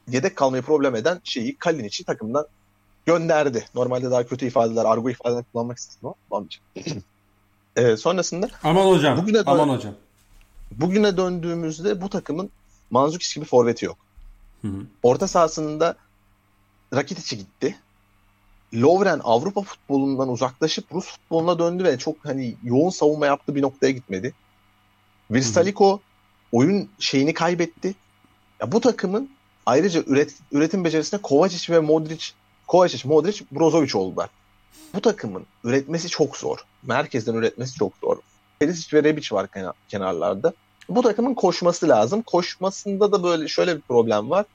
yedek 0.08 0.36
kalmayı 0.36 0.62
problem 0.62 0.94
eden 0.94 1.20
şeyi 1.24 1.56
Kalinic'i 1.56 2.04
takımdan 2.04 2.46
gönderdi. 3.06 3.64
Normalde 3.74 4.10
daha 4.10 4.26
kötü 4.26 4.46
ifadeler, 4.46 4.84
argo 4.84 5.10
ifadeler 5.10 5.44
kullanmak 5.52 5.78
istedim 5.78 6.08
ama. 6.30 6.46
Ee, 7.76 7.96
sonrasında 7.96 8.48
Aman 8.62 8.86
hocam. 8.86 9.18
Bugüne 9.18 9.42
aman 9.46 9.68
hocam. 9.68 9.94
bugüne 10.72 11.16
döndüğümüzde 11.16 12.00
bu 12.00 12.08
takımın 12.08 12.50
Manzukic 12.90 13.34
gibi 13.34 13.44
forveti 13.44 13.84
yok. 13.84 13.96
Hı 14.62 14.68
hı. 14.68 14.86
Orta 15.02 15.28
sahasında 15.28 15.96
Rakitic'i 16.94 17.38
gitti. 17.38 17.76
Lovren 18.76 19.20
Avrupa 19.24 19.62
futbolundan 19.62 20.28
uzaklaşıp 20.28 20.84
Rus 20.94 21.06
futboluna 21.06 21.58
döndü 21.58 21.84
ve 21.84 21.98
çok 21.98 22.16
hani 22.24 22.54
yoğun 22.64 22.90
savunma 22.90 23.26
yaptığı 23.26 23.54
bir 23.54 23.62
noktaya 23.62 23.90
gitmedi. 23.90 24.34
Virstaliko 25.30 26.00
oyun 26.52 26.88
şeyini 26.98 27.34
kaybetti. 27.34 27.94
Ya 28.60 28.72
bu 28.72 28.80
takımın 28.80 29.30
ayrıca 29.66 30.02
üret, 30.06 30.34
üretim 30.52 30.84
becerisine 30.84 31.20
Kovacic 31.22 31.74
ve 31.74 31.80
Modric, 31.80 32.26
Kovacic, 32.66 33.08
Modric, 33.08 33.44
Brozovic 33.52 33.98
oldular. 33.98 34.30
Bu 34.94 35.00
takımın 35.00 35.46
üretmesi 35.64 36.08
çok 36.08 36.36
zor. 36.36 36.58
Merkezden 36.82 37.34
üretmesi 37.34 37.74
çok 37.74 37.92
zor. 38.02 38.16
Perisic 38.58 38.96
ve 38.96 39.04
Rebic 39.04 39.34
var 39.34 39.46
kenar- 39.46 39.74
kenarlarda. 39.88 40.52
Bu 40.88 41.02
takımın 41.02 41.34
koşması 41.34 41.88
lazım. 41.88 42.22
Koşmasında 42.22 43.12
da 43.12 43.22
böyle 43.22 43.48
şöyle 43.48 43.76
bir 43.76 43.80
problem 43.80 44.30
var. 44.30 44.46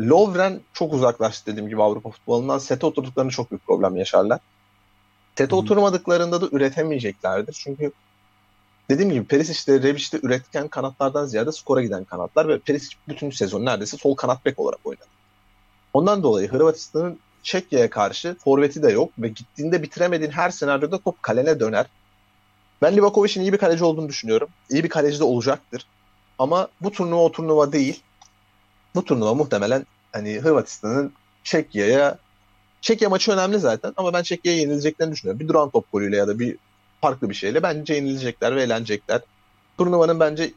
Lovren 0.00 0.60
çok 0.72 0.92
uzaklaştı 0.94 1.52
dediğim 1.52 1.68
gibi 1.68 1.82
Avrupa 1.82 2.10
futbolundan. 2.10 2.58
Sete 2.58 2.86
oturduklarında 2.86 3.30
çok 3.32 3.50
büyük 3.50 3.66
problem 3.66 3.96
yaşarlar. 3.96 4.40
Sete 5.38 5.54
oturmadıklarında 5.54 6.40
da 6.40 6.48
üretemeyeceklerdir. 6.52 7.52
Çünkü 7.52 7.92
dediğim 8.90 9.10
gibi 9.10 9.24
Perisic 9.24 9.72
de 9.72 9.82
Rebic 9.82 10.12
de 10.12 10.20
üretken 10.26 10.68
kanatlardan 10.68 11.26
ziyade 11.26 11.52
skora 11.52 11.82
giden 11.82 12.04
kanatlar 12.04 12.48
ve 12.48 12.58
Perisic 12.58 12.96
bütün 13.08 13.30
sezon 13.30 13.64
neredeyse 13.64 13.96
sol 13.96 14.14
kanat 14.14 14.44
bek 14.44 14.58
olarak 14.58 14.80
oynadı. 14.84 15.06
Ondan 15.92 16.22
dolayı 16.22 16.48
Hırvatistan'ın 16.48 17.18
Çekya'ya 17.42 17.90
karşı 17.90 18.36
forveti 18.44 18.82
de 18.82 18.90
yok 18.90 19.10
ve 19.18 19.28
gittiğinde 19.28 19.82
bitiremediğin 19.82 20.30
her 20.30 20.50
senaryoda 20.50 20.98
top 20.98 21.22
kalene 21.22 21.60
döner. 21.60 21.86
Ben 22.82 22.96
Livakovic'in 22.96 23.40
iyi 23.42 23.52
bir 23.52 23.58
kaleci 23.58 23.84
olduğunu 23.84 24.08
düşünüyorum. 24.08 24.48
İyi 24.70 24.84
bir 24.84 24.88
kaleci 24.88 25.20
de 25.20 25.24
olacaktır. 25.24 25.86
Ama 26.38 26.68
bu 26.80 26.92
turnuva 26.92 27.22
o 27.22 27.32
turnuva 27.32 27.72
değil. 27.72 28.02
Bu 28.94 29.04
turnuva 29.04 29.34
muhtemelen 29.34 29.86
hani 30.12 30.38
Hırvatistan'ın 30.38 31.12
Çekya'ya 31.44 32.18
Çekya 32.80 33.08
maçı 33.08 33.32
önemli 33.32 33.58
zaten 33.58 33.92
ama 33.96 34.12
ben 34.12 34.22
Çekya'ya 34.22 34.58
yenileceklerini 34.58 35.12
düşünüyorum. 35.12 35.40
Bir 35.40 35.48
duran 35.48 35.70
top 35.70 35.92
golüyle 35.92 36.16
ya 36.16 36.28
da 36.28 36.38
bir 36.38 36.56
farklı 37.00 37.30
bir 37.30 37.34
şeyle 37.34 37.62
bence 37.62 37.94
yenilecekler 37.94 38.56
ve 38.56 38.62
eğlenecekler. 38.62 39.20
Turnuvanın 39.78 40.20
bence 40.20 40.52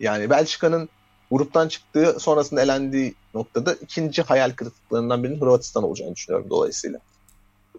yani 0.00 0.30
Belçika'nın 0.30 0.88
gruptan 1.30 1.68
çıktığı 1.68 2.20
sonrasında 2.20 2.62
elendiği 2.62 3.14
noktada 3.34 3.74
ikinci 3.74 4.22
hayal 4.22 4.50
kırıklıklarından 4.50 5.24
birinin 5.24 5.40
Hırvatistan 5.40 5.82
olacağını 5.82 6.14
düşünüyorum 6.14 6.50
dolayısıyla. 6.50 6.98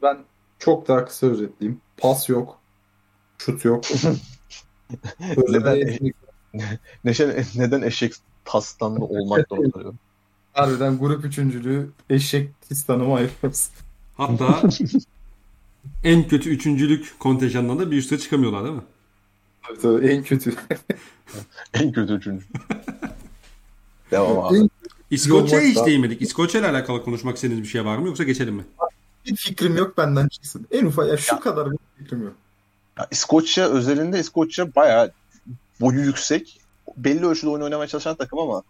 Ben 0.01 0.17
çok 0.59 0.87
daha 0.87 1.05
kısa 1.05 1.27
özetleyeyim. 1.27 1.81
Pas 1.97 2.29
yok. 2.29 2.59
Şut 3.37 3.65
yok. 3.65 3.83
neden, 5.37 6.11
Neşe, 7.03 7.43
neden 7.55 7.81
eşek 7.81 8.13
tastanlı 8.49 9.05
olmak 9.05 9.47
zorunda? 9.49 9.93
Harbiden 10.53 10.97
grup 10.97 11.25
üçüncülüğü 11.25 11.89
eşek 12.09 12.61
tistanıma 12.61 13.15
ayırıyoruz. 13.15 13.69
Hatta 14.17 14.61
en 16.03 16.27
kötü 16.27 16.49
üçüncülük 16.49 17.19
kontenjanından 17.19 17.79
da 17.79 17.91
bir 17.91 17.97
üste 17.97 18.17
çıkamıyorlar 18.17 18.63
değil 18.63 18.75
mi? 18.75 18.81
Tabii 19.67 19.79
tabii 19.79 20.07
en 20.07 20.23
kötü. 20.23 20.55
en 21.73 21.91
kötü 21.91 22.13
üçüncü. 22.13 22.45
Devam 24.11 24.39
abi. 24.39 24.57
En... 24.57 24.69
İskoçya'ya 25.11 25.69
hiç 25.69 25.77
değinmedik. 25.85 26.21
İskoçya 26.21 26.61
ile 26.61 26.69
alakalı 26.69 27.03
konuşmak 27.03 27.35
istediğiniz 27.35 27.63
bir 27.63 27.69
şey 27.69 27.85
var 27.85 27.97
mı 27.97 28.07
yoksa 28.07 28.23
geçelim 28.23 28.55
mi? 28.55 28.63
Bir 29.25 29.35
fikrim 29.35 29.77
yok 29.77 29.97
benden 29.97 30.27
çıksın. 30.27 30.67
En 30.71 30.85
ufak 30.85 31.09
ya 31.09 31.17
şu 31.17 31.35
ya, 31.35 31.41
kadar 31.41 31.71
bir 31.71 31.77
fikrim 31.97 32.23
yok. 32.23 32.33
Ya 32.99 33.07
İskoçya 33.11 33.69
özelinde 33.69 34.19
İskoçya 34.19 34.75
bayağı 34.75 35.11
boyu 35.81 35.99
yüksek. 35.99 36.58
Belli 36.97 37.25
ölçüde 37.25 37.49
oyun 37.49 37.63
oynamaya 37.63 37.87
çalışan 37.87 38.15
takım 38.15 38.39
ama 38.39 38.63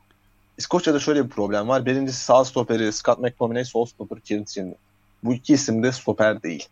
İskoçya'da 0.58 1.00
şöyle 1.00 1.26
bir 1.26 1.30
problem 1.30 1.68
var. 1.68 1.86
Birincisi 1.86 2.24
sağ 2.24 2.46
stoperi 2.46 2.94
Scott 2.94 3.20
McTominay, 3.20 3.66
sol 3.66 3.86
stoper 3.86 4.20
Kieran 4.20 4.44
Tierney. 4.44 4.76
Bu 5.24 5.34
iki 5.34 5.54
isim 5.54 5.84
de 5.84 5.92
stoper 5.92 6.44
değil. 6.44 6.68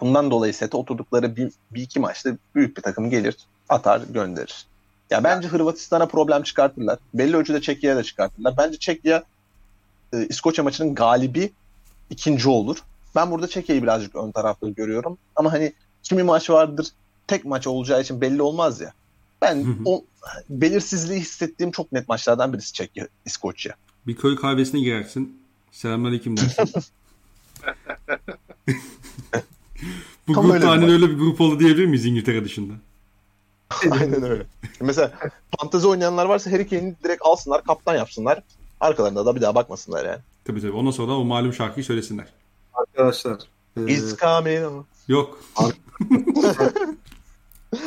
Bundan 0.00 0.30
dolayı 0.30 0.54
sete 0.54 0.76
oturdukları 0.76 1.36
bir, 1.36 1.52
bir 1.70 1.82
iki 1.82 2.00
maçta 2.00 2.30
büyük 2.54 2.76
bir 2.76 2.82
takım 2.82 3.10
gelir, 3.10 3.36
atar, 3.68 4.00
gönderir. 4.10 4.66
Ya 5.10 5.24
bence 5.24 5.48
Hırvatistan'a 5.48 6.06
problem 6.06 6.42
çıkartırlar. 6.42 6.98
Belli 7.14 7.36
ölçüde 7.36 7.60
Çekya'ya 7.60 7.96
da 7.96 8.02
çıkartırlar. 8.02 8.54
Bence 8.56 8.78
Çekya 8.78 9.22
e, 10.12 10.26
İskoçya 10.26 10.64
maçının 10.64 10.94
galibi 10.94 11.52
ikinci 12.10 12.48
olur. 12.48 12.84
Ben 13.16 13.30
burada 13.30 13.48
Çekya'yı 13.48 13.82
birazcık 13.82 14.16
ön 14.16 14.30
tarafta 14.30 14.68
görüyorum. 14.68 15.18
Ama 15.36 15.52
hani 15.52 15.72
kimi 16.02 16.22
maç 16.22 16.50
vardır 16.50 16.88
tek 17.26 17.44
maç 17.44 17.66
olacağı 17.66 18.00
için 18.00 18.20
belli 18.20 18.42
olmaz 18.42 18.80
ya. 18.80 18.92
Ben 19.42 19.66
o 19.84 20.04
belirsizliği 20.50 21.20
hissettiğim 21.20 21.72
çok 21.72 21.92
net 21.92 22.08
maçlardan 22.08 22.52
birisi 22.52 22.72
Çekya, 22.72 23.08
İskoçya. 23.24 23.74
Bir 24.06 24.16
köy 24.16 24.36
kahvesine 24.36 24.80
girersin. 24.80 25.40
Selamünaleyküm 25.72 26.36
dersin. 26.36 26.72
Bu 30.28 30.32
Tam 30.32 30.46
grupta 30.46 30.70
hani 30.70 30.92
öyle 30.92 31.10
bir 31.10 31.18
grup 31.18 31.40
oldu 31.40 31.60
diyebilir 31.60 31.86
miyiz 31.86 32.06
İngiltere 32.06 32.44
dışında? 32.44 32.74
Aynen 33.90 34.22
öyle. 34.22 34.46
Mesela 34.80 35.12
fantezi 35.58 35.86
oynayanlar 35.86 36.26
varsa 36.26 36.52
Harry 36.52 36.68
Kane'i 36.68 36.94
direkt 37.04 37.22
alsınlar, 37.22 37.64
kaptan 37.64 37.96
yapsınlar. 37.96 38.42
Arkalarında 38.80 39.26
da 39.26 39.36
bir 39.36 39.40
daha 39.40 39.54
bakmasınlar 39.54 40.04
yani. 40.04 40.18
Tabii 40.44 40.60
tabii. 40.60 40.72
Ondan 40.72 40.90
sonra 40.90 41.08
da 41.08 41.16
o 41.16 41.24
malum 41.24 41.52
şarkıyı 41.52 41.84
söylesinler. 41.84 42.26
Arkadaşlar. 42.74 43.38
E... 43.76 43.92
It's 43.92 44.16
coming. 44.16 44.84
Yok. 45.08 45.40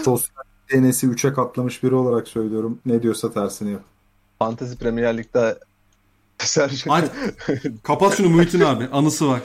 Sosyal 0.03 0.43
DNS'i 0.71 1.07
3'e 1.07 1.33
katlamış 1.33 1.83
biri 1.83 1.95
olarak 1.95 2.27
söylüyorum. 2.27 2.79
Ne 2.85 3.03
diyorsa 3.03 3.33
tersini 3.33 3.71
yap. 3.71 3.83
Fantezi 4.39 4.77
Premier 4.77 5.17
Lig'de 5.17 5.57
Hadi. 6.87 7.09
Kapat 7.83 8.17
şunu 8.17 8.29
Muhittin 8.29 8.59
abi. 8.59 8.87
Anısı 8.91 9.27
var. 9.27 9.41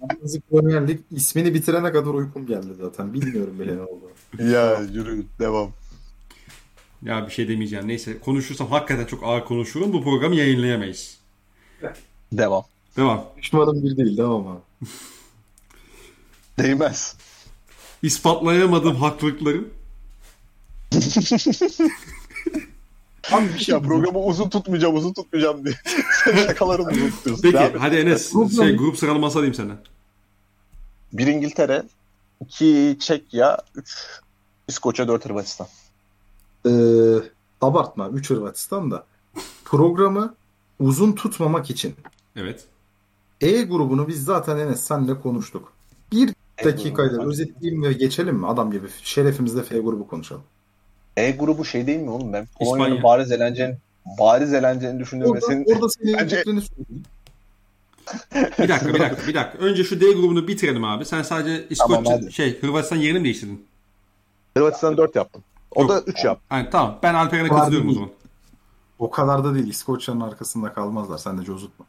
Fantasy 0.00 0.38
Premier 0.50 0.88
Lig 0.88 1.00
ismini 1.10 1.54
bitirene 1.54 1.92
kadar 1.92 2.10
uykum 2.10 2.46
geldi 2.46 2.74
zaten. 2.80 3.14
Bilmiyorum 3.14 3.58
bile 3.58 3.76
ne 3.76 3.82
oldu. 3.82 4.10
ya 4.38 4.80
yürü 4.80 5.24
devam. 5.38 5.70
Ya 7.02 7.26
bir 7.26 7.32
şey 7.32 7.48
demeyeceğim. 7.48 7.88
Neyse 7.88 8.18
konuşursam 8.20 8.68
hakikaten 8.68 9.06
çok 9.06 9.24
ağır 9.24 9.44
konuşurum. 9.44 9.92
Bu 9.92 10.04
programı 10.04 10.34
yayınlayamayız. 10.34 11.18
Devam. 12.32 12.64
Devam. 12.96 13.24
Düşmanım 13.42 13.82
bir 13.82 13.96
değil. 13.96 14.16
Devam 14.16 14.46
abi. 14.46 14.60
Değmez. 16.58 17.16
İspatlayamadığım 18.02 18.96
haklılıklarım. 18.96 19.68
Abi 23.32 23.54
bir 23.54 23.58
şey 23.58 23.74
ya 23.74 23.82
programı 23.82 24.18
uzun 24.18 24.48
tutmayacağım 24.48 24.96
uzun 24.96 25.12
tutmayacağım 25.12 25.64
diye. 25.64 25.74
Sen 26.24 26.36
şakalarını 26.36 26.90
uzun 26.90 27.10
tutuyorsun. 27.10 27.42
Peki 27.42 27.54
Devam 27.54 27.72
hadi 27.78 27.96
Enes 27.96 28.32
şey, 28.56 28.76
grup 28.76 28.98
sıralaması 28.98 29.38
alayım 29.38 29.54
senden. 29.54 29.76
Bir 31.12 31.26
İngiltere, 31.26 31.82
iki 32.40 32.96
Çekya, 33.00 33.58
üç 33.74 34.06
İskoçya, 34.68 35.08
dört 35.08 35.24
Hırvatistan. 35.24 35.66
Ee, 36.66 36.70
abartma. 37.60 38.08
Üç 38.08 38.30
Hırvatistan 38.30 38.90
da. 38.90 39.06
Programı 39.64 40.34
uzun 40.80 41.12
tutmamak 41.12 41.70
için. 41.70 41.94
Evet. 42.36 42.64
E 43.40 43.62
grubunu 43.62 44.08
biz 44.08 44.24
zaten 44.24 44.58
Enes 44.58 44.80
senle 44.80 45.20
konuştuk. 45.20 45.72
Bir 46.12 46.34
e 46.58 46.64
dakikayla 46.64 47.26
özetleyeyim 47.26 47.82
ve 47.82 47.92
geçelim 47.92 48.36
mi? 48.36 48.46
Adam 48.46 48.72
gibi 48.72 48.86
şerefimizde 49.02 49.62
F 49.62 49.78
grubu 49.78 50.08
konuşalım. 50.08 50.42
E 51.16 51.30
grubu 51.30 51.64
şey 51.64 51.86
değil 51.86 51.98
mi 51.98 52.10
oğlum? 52.10 52.32
Ben 52.32 52.46
Polonya'nın 52.58 53.02
bariz 53.02 53.32
eğlencenin 53.32 53.76
bariz 54.18 54.52
eğlencenin 54.52 55.00
düşündüğüm 55.00 55.30
orada, 55.30 55.46
senin, 55.46 55.64
orada 55.74 55.88
senin 55.88 56.14
bence... 56.14 56.44
bir 58.58 58.68
dakika 58.68 58.94
bir 58.94 59.00
dakika 59.00 59.28
bir 59.28 59.34
dakika. 59.34 59.58
Önce 59.58 59.84
şu 59.84 60.00
D 60.00 60.12
grubunu 60.12 60.48
bitirelim 60.48 60.84
abi. 60.84 61.04
Sen 61.04 61.22
sadece 61.22 61.68
İskoçya 61.70 62.02
tamam, 62.02 62.30
şey 62.30 62.60
Hırvatistan 62.60 62.96
yerini 62.96 63.18
mi 63.18 63.24
değiştirdin? 63.24 63.66
Hırvatistan 64.56 64.96
4 64.96 65.16
yaptım. 65.16 65.42
O 65.70 65.80
Yok. 65.82 65.90
da 65.90 66.00
3 66.00 66.24
yaptı. 66.24 66.44
Yani, 66.50 66.68
tamam. 66.70 66.98
Ben 67.02 67.14
Alperen'e 67.14 67.48
katılıyorum 67.48 67.88
o 67.88 67.92
zaman. 67.92 68.10
O 68.98 69.10
kadar 69.10 69.44
da 69.44 69.54
değil. 69.54 69.66
İskoçya'nın 69.66 70.20
arkasında 70.20 70.72
kalmazlar. 70.72 71.18
Sen 71.18 71.38
de 71.38 71.44
cozutma. 71.44 71.86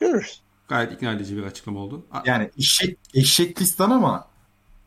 Görürüz. 0.00 0.40
Gayet 0.68 0.92
ikna 0.92 1.12
edici 1.12 1.36
bir 1.36 1.42
açıklama 1.42 1.80
oldu. 1.80 2.02
Yani 2.24 2.50
eşek, 2.58 2.98
eşek 3.14 3.60
listan 3.60 3.90
ama 3.90 4.28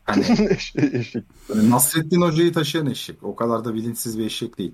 Hani 0.10 0.48
eşek. 0.91 1.23
Nasrettin 1.56 2.22
Hoca'yı 2.22 2.53
taşıyan 2.53 2.88
eşek. 2.88 3.23
O 3.23 3.36
kadar 3.36 3.65
da 3.65 3.73
bilinçsiz 3.73 4.19
bir 4.19 4.26
eşek 4.26 4.57
değil. 4.57 4.73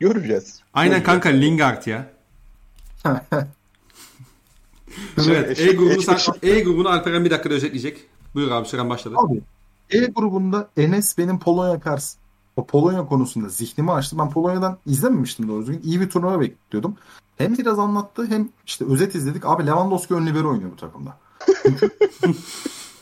Göreceğiz. 0.00 0.60
Aynen 0.74 0.90
Göreceğiz. 0.98 1.22
kanka 1.22 1.28
Lingard 1.38 1.86
ya. 1.86 2.10
evet 5.18 5.60
E 5.60 5.72
grubunu 5.72 6.02
sen, 6.02 6.18
E 6.42 6.60
grubunu 6.60 6.88
Alperen 6.88 7.24
bir 7.24 7.30
dakikada 7.30 7.54
özetleyecek. 7.54 8.06
Buyur 8.34 8.50
abi 8.50 8.68
süren 8.68 8.90
başladı. 8.90 9.14
Abi 9.18 9.40
E 9.90 9.98
grubunda 10.06 10.68
Enes 10.76 11.18
benim 11.18 11.38
Polonya 11.38 11.80
karşı 11.80 12.06
o 12.56 12.66
Polonya 12.66 13.06
konusunda 13.06 13.48
zihnimi 13.48 13.92
açtı. 13.92 14.18
Ben 14.18 14.30
Polonya'dan 14.30 14.78
izlememiştim 14.86 15.48
doğru 15.48 15.60
düzgün. 15.60 15.80
İyi 15.84 16.00
bir 16.00 16.10
turnuva 16.10 16.40
bekliyordum. 16.40 16.96
Hem 17.38 17.58
biraz 17.58 17.78
anlattı 17.78 18.26
hem 18.26 18.48
işte 18.66 18.84
özet 18.84 19.14
izledik. 19.14 19.46
Abi 19.46 19.66
Lewandowski 19.66 20.14
ön 20.14 20.26
libero 20.26 20.50
oynuyor 20.50 20.70
bu 20.72 20.76
takımda. 20.76 21.16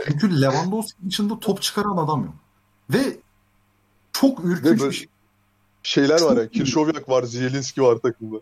Çünkü 0.07 0.41
Lewandowski 0.43 0.99
dışında 1.07 1.41
top 1.41 1.63
çıkaran 1.63 1.97
adam 1.97 2.25
yok. 2.25 2.35
Ve 2.91 3.19
çok 4.13 4.45
ürkünç 4.45 4.83
bir 4.83 4.93
şey. 4.93 5.09
Şeyler 5.83 6.21
var 6.21 6.37
ya. 6.37 6.49
Kirşovyak 6.49 7.09
var, 7.09 7.23
Zielinski 7.23 7.83
var 7.83 7.97
takımda. 7.97 8.37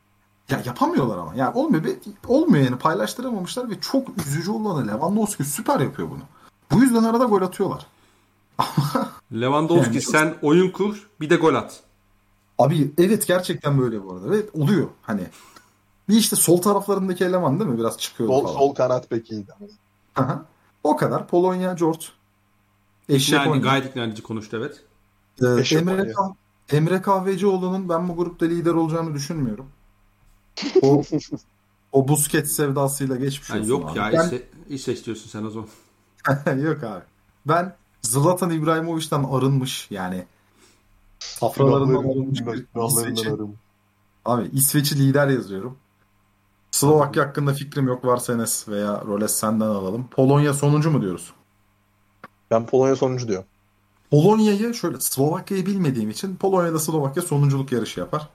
Ya 0.50 0.62
yapamıyorlar 0.66 1.18
ama. 1.18 1.34
Yani 1.34 1.54
olmuyor. 1.54 1.84
Olmuyor 2.28 2.64
yani. 2.64 2.78
Paylaştıramamışlar 2.78 3.70
ve 3.70 3.80
çok 3.80 4.26
üzücü 4.26 4.50
olanı 4.50 4.88
Lewandowski 4.88 5.44
süper 5.44 5.80
yapıyor 5.80 6.10
bunu. 6.10 6.22
Bu 6.70 6.82
yüzden 6.82 7.04
arada 7.04 7.24
gol 7.24 7.42
atıyorlar. 7.42 7.86
Lewandowski 9.32 9.94
yani, 9.94 10.02
sen 10.02 10.34
oyun 10.42 10.70
kur 10.70 11.08
bir 11.20 11.30
de 11.30 11.36
gol 11.36 11.54
at. 11.54 11.80
Abi 12.58 12.90
evet 12.98 13.26
gerçekten 13.26 13.78
böyle 13.78 14.04
bu 14.04 14.12
arada. 14.12 14.26
Evet 14.28 14.50
oluyor 14.54 14.88
hani. 15.02 15.26
Bir 16.08 16.16
işte 16.16 16.36
sol 16.36 16.62
taraflarındaki 16.62 17.24
eleman 17.24 17.60
değil 17.60 17.70
mi? 17.70 17.78
Biraz 17.78 17.98
çıkıyor 17.98 18.28
sol, 18.28 18.42
falan. 18.42 18.54
Sol 18.54 18.74
kanat 18.74 19.10
bekiydi. 19.10 19.52
Aha. 20.16 20.44
O 20.86 20.96
kadar. 20.96 21.28
Polonya, 21.28 21.72
George. 21.72 22.04
yani 23.08 23.60
gayet 23.60 23.86
ikna 23.86 24.04
edici 24.04 24.22
konuştu 24.22 24.56
evet. 24.56 24.82
Ee, 25.42 25.76
Emre, 25.76 26.12
Kah 26.12 26.28
Emre 26.70 27.02
Kahvecioğlu'nun 27.02 27.88
ben 27.88 28.08
bu 28.08 28.16
grupta 28.16 28.46
lider 28.46 28.70
olacağını 28.70 29.14
düşünmüyorum. 29.14 29.66
O 30.82 31.02
o 31.92 32.08
Busquets 32.08 32.52
sevdasıyla 32.52 33.16
geçmiş 33.16 33.50
yani 33.50 33.68
Yok 33.68 33.90
abi. 33.90 33.98
ya 33.98 34.12
ben... 34.12 34.24
işte, 34.24 34.42
işte 34.68 34.92
istiyorsun 34.92 35.30
sen 35.30 35.44
o 35.44 35.50
zaman. 35.50 35.68
yok 36.62 36.84
abi. 36.84 37.02
Ben 37.46 37.76
Zlatan 38.02 38.50
İbrahimovic'den 38.50 39.24
arınmış 39.24 39.90
yani. 39.90 40.24
Safralarından 41.18 42.10
arınmış 42.10 42.40
bir 42.40 42.66
Günahlarından 42.74 43.12
İsveç'i. 43.12 43.30
arım. 43.30 43.58
Abi 44.24 44.50
İsveç'i 44.52 44.98
lider 44.98 45.28
yazıyorum. 45.28 45.76
Slovakya 46.80 47.22
hakkında 47.26 47.52
fikrim 47.52 47.86
yok 47.88 48.04
varsa 48.04 48.32
Enes 48.32 48.68
veya 48.68 49.02
Roles 49.06 49.34
senden 49.36 49.66
alalım. 49.66 50.08
Polonya 50.10 50.54
sonuncu 50.54 50.90
mu 50.90 51.02
diyoruz? 51.02 51.32
Ben 52.50 52.66
Polonya 52.66 52.96
sonuncu 52.96 53.28
diyorum. 53.28 53.46
Polonya'yı 54.10 54.74
şöyle 54.74 55.00
Slovakya'yı 55.00 55.66
bilmediğim 55.66 56.10
için 56.10 56.36
Polonya'da 56.36 56.78
Slovakya 56.78 57.22
sonunculuk 57.22 57.72
yarışı 57.72 58.00
yapar. 58.00 58.28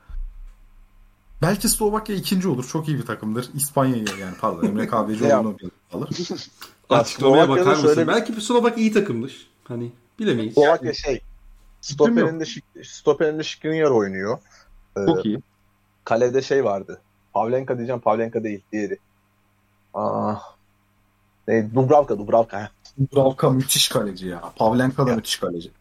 Belki 1.42 1.70
Slovakya 1.70 2.16
ikinci 2.16 2.48
olur. 2.48 2.68
Çok 2.68 2.88
iyi 2.88 2.98
bir 2.98 3.06
takımdır. 3.06 3.50
İspanya'yı 3.54 4.06
yani 4.20 4.36
pardon 4.42 4.68
Emre 4.68 4.88
Kahvecioğlu'nu 4.88 5.58
alır. 5.94 6.10
Açıklamaya 6.90 7.46
Slovakya'da 7.46 7.50
bakar 7.50 7.72
mısın? 7.72 7.88
şöyle 7.88 8.02
bir- 8.02 8.08
Belki 8.08 8.36
bir 8.36 8.42
Slovak 8.42 8.78
iyi 8.78 8.92
takımdır. 8.94 9.48
Hani 9.64 9.92
bilemeyiz. 10.20 10.54
Slovakya 10.54 10.94
şey 10.94 11.22
stoperinde, 11.82 12.44
Şik- 12.44 12.84
stoperinde 12.86 13.44
Skriniar 13.44 13.90
oynuyor. 13.90 14.38
Ee, 14.98 15.06
Çok 15.06 15.26
iyi. 15.26 15.40
kalede 16.06 16.42
şey 16.42 16.64
vardı. 16.66 17.02
Pavlenka 17.34 17.78
diyeceğim. 17.78 18.02
Pavlenka 18.02 18.44
değil. 18.44 18.62
Diğeri. 18.72 18.98
Aa, 19.94 20.34
ne, 21.48 21.76
Dubravka. 21.76 22.18
Dubravka. 22.20 22.62
heh. 22.62 22.68
Dubravka 23.12 23.50
müthiş 23.50 23.90
kaleci 23.90 24.28
ya. 24.28 24.42
Pavlenka 24.56 25.06
da 25.06 25.10
Ya. 25.10 25.16
müthiş 25.16 25.36
kaleci. 25.38 25.72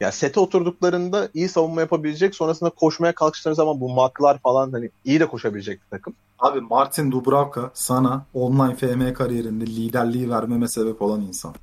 Ya 0.00 0.12
sete 0.12 0.40
oturduklarında 0.40 1.28
iyi 1.34 1.48
savunma 1.48 1.80
yapabilecek. 1.80 2.34
Sonrasında 2.34 2.70
koşmaya 2.70 3.14
kalkıştıkları 3.14 3.54
zaman 3.54 3.80
bu 3.80 3.88
maklar 3.94 4.38
falan 4.38 4.72
hani 4.72 4.90
iyi 5.04 5.20
de 5.20 5.26
koşabilecek 5.26 5.80
bir 5.84 5.90
takım. 5.98 6.14
Abi 6.38 6.60
Martin 6.60 7.12
Dubravka 7.12 7.70
sana 7.74 8.24
online 8.34 8.74
FM 8.76 9.12
kariyerinde 9.14 9.66
liderliği 9.66 10.30
vermeme 10.30 10.68
sebep 10.68 11.02
olan 11.02 11.20
insan. 11.20 11.54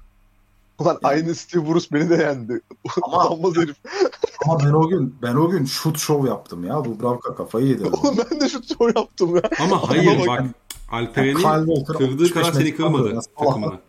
Ulan 0.79 0.99
aynı 1.03 1.35
Steve 1.35 1.67
Bruce 1.67 1.87
beni 1.93 2.09
de 2.09 2.15
yendi. 2.15 2.61
Ama- 3.01 3.25
Utanmaz 3.25 3.55
herif. 3.55 3.75
Ama 4.45 4.59
ben 4.59 4.71
o 4.71 4.87
gün 4.89 5.15
ben 5.21 5.35
o 5.35 5.49
gün 5.49 5.65
shoot 5.65 5.97
show 5.99 6.29
yaptım 6.29 6.63
ya. 6.63 6.85
Dubravka 6.85 7.35
kafayı 7.35 7.67
yedi. 7.67 7.85
Oğlum 7.85 8.17
ben 8.31 8.41
de 8.41 8.49
şu 8.49 8.63
show 8.63 8.99
yaptım 8.99 9.35
ya. 9.35 9.41
Ama 9.59 9.89
hayır 9.89 10.19
bak- 10.19 10.27
bak 10.27 10.45
Alperen'in 10.91 11.33
kırdığı 11.85 12.05
65 12.05 12.31
kadar 12.31 12.51
seni 12.53 12.75
kırmadı 12.75 13.19
takımına. 13.39 13.79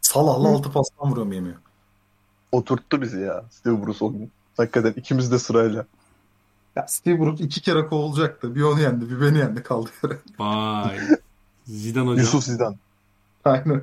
Salah'la 0.00 0.48
altı 0.48 0.72
pastan 0.72 1.10
vuruyorum 1.10 1.32
yemiyor. 1.32 1.56
Oturttu 2.52 3.02
bizi 3.02 3.20
ya 3.20 3.44
Steve 3.50 3.86
Bruce 3.86 4.04
o 4.04 4.12
gün. 4.12 4.30
Hakikaten 4.56 4.92
ikimiz 4.96 5.32
de 5.32 5.38
sırayla. 5.38 5.86
Ya 6.76 6.86
Steve 6.88 7.20
Bruce 7.20 7.44
iki 7.44 7.62
kere 7.62 7.86
kovulacaktı. 7.86 8.54
Bir 8.54 8.62
onu 8.62 8.80
yendi, 8.80 9.10
bir 9.10 9.20
beni 9.20 9.38
yendi 9.38 9.62
kaldı 9.62 9.90
yere. 10.04 10.18
Vay. 10.38 10.98
Zidane 11.66 12.06
hocam. 12.06 12.18
Yusuf 12.24 12.44
Zidane. 12.44 12.76
Aynen. 13.44 13.82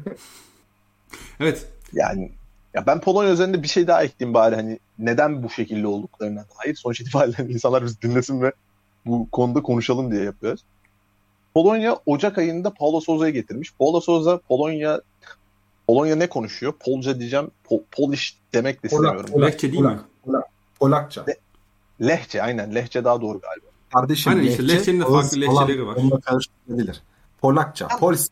Evet. 1.40 1.68
Yani 1.94 2.32
ya 2.74 2.86
ben 2.88 3.00
Polonya 3.00 3.32
üzerinde 3.32 3.64
bir 3.64 3.68
şey 3.68 3.88
daha 3.88 4.04
ekleyeyim 4.04 4.34
bari 4.34 4.56
hani 4.56 4.80
neden 5.00 5.44
bu 5.44 5.50
şekilde 5.50 5.88
olduklarına 5.88 6.46
dair. 6.66 6.76
Sonuç 6.76 7.02
itibariyle 7.02 7.38
insanlar 7.54 7.84
bizi 7.84 8.02
dinlesin 8.02 8.42
ve 8.42 8.52
bu 9.06 9.28
konuda 9.32 9.62
konuşalım 9.62 10.12
diye 10.12 10.24
yapıyoruz. 10.24 10.64
Polonya 11.54 12.00
Ocak 12.06 12.38
ayında 12.38 12.74
Paulo 12.74 13.02
Souza'yı 13.02 13.34
getirmiş. 13.34 13.74
Paulo 13.80 14.02
Souza 14.02 14.38
Polonya 14.38 15.02
Polonya 15.88 16.16
ne 16.16 16.30
konuşuyor? 16.30 16.74
Polca 16.80 17.20
diyeceğim. 17.20 17.52
Po- 17.70 17.84
Polish 17.92 18.38
demek 18.54 18.84
de 18.84 18.88
Polak, 18.88 19.04
istemiyorum. 19.04 19.32
Polak, 19.32 19.54
Lehçe 19.54 19.72
değil 19.72 19.84
mi? 19.84 19.88
Polak, 19.88 20.06
Polak, 20.26 20.44
Polakça. 20.80 21.26
Lehçe 22.02 22.44
aynen. 22.44 22.76
Lehçe 22.76 23.04
daha 23.04 23.22
doğru 23.22 23.40
galiba. 23.40 23.66
Kardeşim 23.94 24.34
Aynen 24.34 24.44
işte 24.44 24.68
Lehçenin 24.68 25.00
de 25.00 25.06
farklı 25.06 25.42
lehçeleri 25.42 25.88
var. 25.88 25.96
Onunla 25.96 26.20
karıştırılabilir. 26.20 27.02
Polakça. 27.42 27.88
Tamam. 27.88 28.00
Polis. 28.00 28.30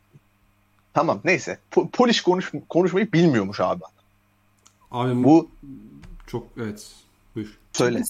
Tamam 0.94 1.22
neyse. 1.24 1.60
Po- 1.72 1.90
Polish 1.90 2.22
konuş 2.22 2.52
konuşmayı 2.70 3.12
bilmiyormuş 3.12 3.60
abi. 3.60 3.84
Abi 4.92 5.24
bu 5.24 5.50
çok 6.28 6.48
evet. 6.58 6.92
Buyur. 7.36 7.60
söyle. 7.74 8.04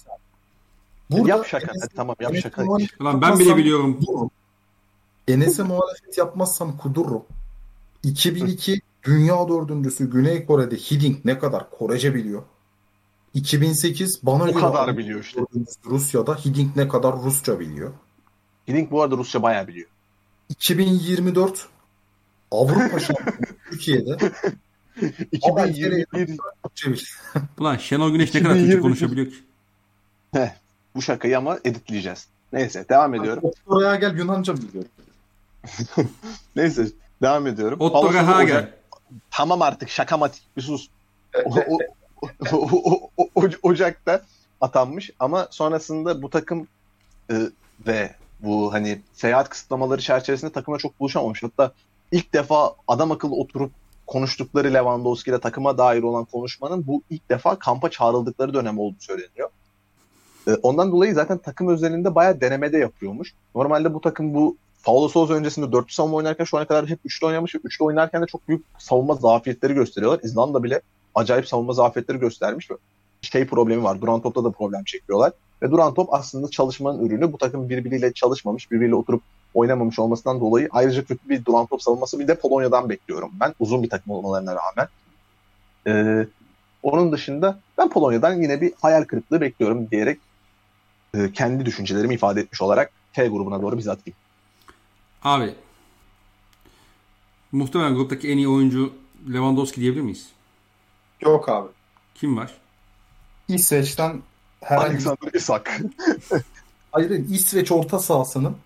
Burada 1.11 1.29
yap 1.29 1.45
şaka. 1.47 1.67
Enes- 1.67 1.79
Hadi 1.81 1.95
tamam 1.95 2.15
yap 2.19 2.31
Enes 2.31 2.43
şaka. 2.43 2.63
muhalefet 2.65 3.01
Lan 3.01 3.21
ben 3.21 3.39
bile 3.39 3.57
biliyorum. 3.57 3.99
Enes'e 5.27 5.63
muhalefet 5.63 6.17
yapmazsam 6.17 6.77
kudururum. 6.77 7.23
2002 8.03 8.81
Dünya 9.03 9.47
dördüncüsü 9.49 10.11
Güney 10.11 10.45
Kore'de 10.45 10.75
Hiding 10.75 11.17
ne 11.25 11.39
kadar 11.39 11.69
Korece 11.69 12.15
biliyor. 12.15 12.43
2008 13.33 14.19
bana 14.23 14.43
O 14.43 14.53
kadar 14.53 14.97
biliyor 14.97 15.19
işte. 15.19 15.41
Rusya'da 15.85 16.35
Hiding 16.35 16.75
ne 16.75 16.87
kadar 16.87 17.15
Rusça 17.23 17.59
biliyor. 17.59 17.91
Hiding 18.67 18.91
bu 18.91 19.01
arada 19.01 19.17
Rusça 19.17 19.41
bayağı 19.43 19.67
biliyor. 19.67 19.89
2024 20.49 21.67
Avrupa 22.51 22.99
şampiyonu 22.99 23.35
Türkiye'de 23.71 24.17
2021 25.31 26.37
Rusça 26.65 26.91
biliyor. 26.91 27.19
Ulan 27.59 27.77
Şenol 27.77 28.11
Güneş 28.11 28.33
ne 28.33 28.43
kadar 28.43 28.53
Türkçe 28.53 28.65
2021 28.67 28.81
konuşabiliyor 28.81 29.27
ki? 29.27 29.37
bu 30.95 31.01
şakayı 31.01 31.37
ama 31.37 31.57
editleyeceğiz. 31.65 32.27
Neyse 32.53 32.85
devam 32.89 33.15
ediyorum. 33.15 33.43
Oraya 33.67 33.95
gel 33.95 34.17
Yunanca 34.17 34.57
biliyor. 34.57 34.83
Neyse 36.55 36.87
devam 37.21 37.47
ediyorum. 37.47 37.79
Otto 37.81 37.93
Paulo 37.93 38.07
Sousa 38.11 38.27
Hagel. 38.35 38.55
Ocak- 38.57 38.69
Tamam 39.31 39.61
artık 39.61 39.89
şakamatik 39.89 40.41
bir 40.57 40.61
sus. 40.61 40.87
O, 41.45 41.49
o, 41.55 41.77
o- 42.51 42.57
o- 42.57 43.09
o- 43.17 43.29
o- 43.35 43.49
Ocak'ta 43.63 44.21
atanmış 44.61 45.11
ama 45.19 45.47
sonrasında 45.51 46.21
bu 46.21 46.29
takım 46.29 46.67
e, 47.31 47.35
ve 47.87 48.15
bu 48.39 48.73
hani 48.73 49.01
seyahat 49.13 49.49
kısıtlamaları 49.49 50.01
çerçevesinde 50.01 50.51
takıma 50.51 50.77
çok 50.77 50.99
buluşamamış. 50.99 51.43
Hatta 51.43 51.71
ilk 52.11 52.33
defa 52.33 52.75
adam 52.87 53.11
akıllı 53.11 53.35
oturup 53.35 53.71
konuştukları 54.07 54.73
Lewandowski 54.73 55.29
ile 55.29 55.39
takıma 55.39 55.77
dair 55.77 56.03
olan 56.03 56.25
konuşmanın 56.25 56.87
bu 56.87 57.03
ilk 57.09 57.29
defa 57.29 57.59
kampa 57.59 57.89
çağrıldıkları 57.89 58.53
dönem 58.53 58.79
olduğu 58.79 58.99
söyleniyor. 58.99 59.49
E, 60.47 60.51
ondan 60.53 60.91
dolayı 60.91 61.13
zaten 61.13 61.37
takım 61.37 61.67
özelinde 61.67 62.15
bayağı 62.15 62.41
denemede 62.41 62.77
yapıyormuş. 62.77 63.33
Normalde 63.55 63.93
bu 63.93 64.01
takım 64.01 64.33
bu 64.33 64.57
Paulo 64.83 65.07
Sousa 65.07 65.33
öncesinde 65.33 65.71
dörtlü 65.71 65.93
savunma 65.93 66.17
oynarken 66.17 66.45
şu 66.45 66.57
ana 66.57 66.65
kadar 66.65 66.87
hep 66.87 66.99
üçlü 67.05 67.27
oynamış 67.27 67.55
üçlü 67.55 67.85
oynarken 67.85 68.21
de 68.21 68.25
çok 68.25 68.47
büyük 68.47 68.65
savunma 68.77 69.15
zafiyetleri 69.15 69.73
gösteriyorlar. 69.73 70.19
İzlanda 70.23 70.63
bile 70.63 70.81
acayip 71.15 71.47
savunma 71.47 71.73
zafiyetleri 71.73 72.17
göstermiş 72.17 72.69
şey 73.21 73.47
problemi 73.47 73.83
var. 73.83 74.01
Duran 74.01 74.21
topta 74.21 74.43
da 74.43 74.51
problem 74.51 74.83
çekiyorlar. 74.83 75.31
Ve 75.61 75.71
duran 75.71 75.93
top 75.93 76.13
aslında 76.13 76.49
çalışmanın 76.49 77.05
ürünü. 77.05 77.33
Bu 77.33 77.37
takım 77.37 77.69
birbiriyle 77.69 78.13
çalışmamış, 78.13 78.71
birbiriyle 78.71 78.95
oturup 78.95 79.21
oynamamış 79.53 79.99
olmasından 79.99 80.39
dolayı 80.39 80.69
ayrıca 80.71 81.05
kötü 81.05 81.29
bir 81.29 81.45
duran 81.45 81.65
top 81.65 81.81
savunması 81.81 82.19
bir 82.19 82.27
de 82.27 82.35
Polonya'dan 82.35 82.89
bekliyorum 82.89 83.31
ben. 83.39 83.53
Uzun 83.59 83.83
bir 83.83 83.89
takım 83.89 84.13
olmalarına 84.13 84.55
rağmen. 84.55 84.87
Ee, 85.87 86.27
onun 86.83 87.11
dışında 87.11 87.59
ben 87.77 87.89
Polonya'dan 87.89 88.41
yine 88.41 88.61
bir 88.61 88.73
hayal 88.81 89.03
kırıklığı 89.03 89.41
bekliyorum 89.41 89.91
diyerek 89.91 90.19
e, 91.13 91.31
kendi 91.31 91.65
düşüncelerimi 91.65 92.13
ifade 92.13 92.41
etmiş 92.41 92.61
olarak 92.61 92.91
F 93.11 93.27
grubuna 93.27 93.61
doğru 93.61 93.77
bizi 93.77 93.91
atayım. 93.91 94.17
Abi 95.23 95.55
muhtemelen 97.51 97.95
gruptaki 97.95 98.31
en 98.31 98.37
iyi 98.37 98.47
oyuncu 98.47 98.93
Lewandowski 99.33 99.81
diyebilir 99.81 100.01
miyiz? 100.01 100.29
Yok 101.21 101.49
abi. 101.49 101.67
Kim 102.15 102.37
var? 102.37 102.53
İsveç'ten 103.47 104.21
herhangi 104.61 104.89
Alexander 104.89 105.33
Isak. 105.33 105.81
Hayır, 106.91 107.09
İsveç 107.09 107.71
orta 107.71 107.99
sahasının 107.99 108.57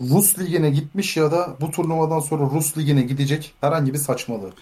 Rus 0.00 0.38
ligine 0.38 0.70
gitmiş 0.70 1.16
ya 1.16 1.30
da 1.30 1.56
bu 1.60 1.70
turnuvadan 1.70 2.20
sonra 2.20 2.44
Rus 2.54 2.78
ligine 2.78 3.02
gidecek 3.02 3.54
herhangi 3.60 3.92
bir 3.92 3.98
saçmalığı. 3.98 4.52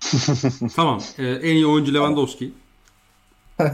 Tamam. 0.76 1.00
Ee, 1.18 1.26
en 1.26 1.54
iyi 1.54 1.66
oyuncu 1.66 1.94
Lewandowski. 1.94 2.52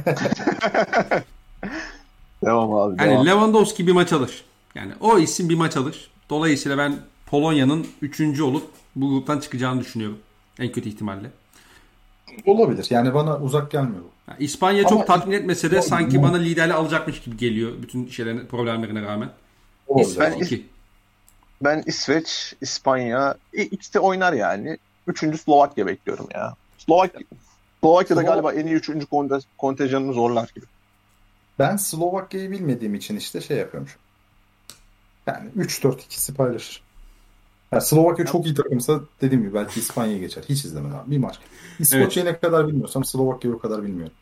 Devam 2.44 2.74
abi. 2.74 2.96
Yani 3.02 3.10
devam. 3.10 3.26
Lewandowski 3.26 3.86
bir 3.86 3.92
maç 3.92 4.12
alır. 4.12 4.44
Yani 4.74 4.92
o 5.00 5.18
isim 5.18 5.48
bir 5.48 5.54
maç 5.54 5.76
alır. 5.76 6.10
Dolayısıyla 6.30 6.78
ben 6.78 6.96
Polonya'nın 7.26 7.86
üçüncü 8.02 8.42
olup 8.42 8.70
bu 8.96 9.10
gruptan 9.10 9.40
çıkacağını 9.40 9.80
düşünüyorum. 9.80 10.18
En 10.58 10.72
kötü 10.72 10.88
ihtimalle. 10.88 11.30
Olabilir. 12.46 12.86
Yani 12.90 13.14
bana 13.14 13.38
uzak 13.38 13.70
gelmiyor 13.70 14.02
bu. 14.02 14.10
Yani 14.30 14.44
İspanya 14.44 14.80
Ama- 14.80 14.88
çok 14.88 15.06
tatmin 15.06 15.36
etmese 15.36 15.70
de 15.70 15.82
sanki 15.82 16.22
bana 16.22 16.36
liderliği 16.36 16.74
alacakmış 16.74 17.20
gibi 17.20 17.36
geliyor. 17.36 17.72
Bütün 17.82 18.08
şeylerin 18.08 18.46
problemlerine 18.46 19.02
rağmen. 19.02 19.30
İsveç 20.00 20.32
Ben- 20.34 20.38
2. 20.44 20.66
Ben 21.62 21.82
İsveç, 21.86 22.54
İspanya 22.60 23.34
e, 23.54 23.62
ikisi 23.62 23.94
de 23.94 23.98
oynar 24.00 24.32
yani. 24.32 24.78
Üçüncü 25.06 25.38
Slovakya 25.38 25.86
bekliyorum 25.86 26.26
ya. 26.34 26.54
Slovak 26.78 27.10
Slovakya'da 27.80 28.20
Slova- 28.22 28.26
galiba 28.26 28.52
en 28.52 28.66
iyi 28.66 28.74
üçüncü 28.74 29.06
konte- 29.06 29.46
kontenjanını 29.58 30.12
zorlar 30.12 30.50
gibi. 30.54 30.66
Ben 31.58 31.76
Slovakya'yı 31.76 32.50
bilmediğim 32.50 32.94
için 32.94 33.16
işte 33.16 33.40
şey 33.40 33.56
yapıyormuş. 33.56 33.96
Yani 35.26 35.50
3-4-2'si 35.56 36.34
paylaşır. 36.34 36.82
Yani 37.72 37.82
Slovakya 37.82 38.26
çok 38.26 38.46
iyi 38.46 38.54
takımsa 38.54 39.00
dediğim 39.20 39.42
gibi 39.42 39.54
belki 39.54 39.80
İspanya'ya 39.80 40.18
geçer. 40.18 40.44
Hiç 40.48 40.64
izlemedim 40.64 40.96
abi. 40.96 41.10
Bir 41.10 41.18
maç. 41.18 41.38
İskoçya'yı 41.78 42.32
ne 42.32 42.38
kadar 42.38 42.68
bilmiyorsam 42.68 43.04
Slovakya'yı 43.04 43.56
o 43.56 43.58
kadar 43.58 43.82
bilmiyorum. 43.82 44.12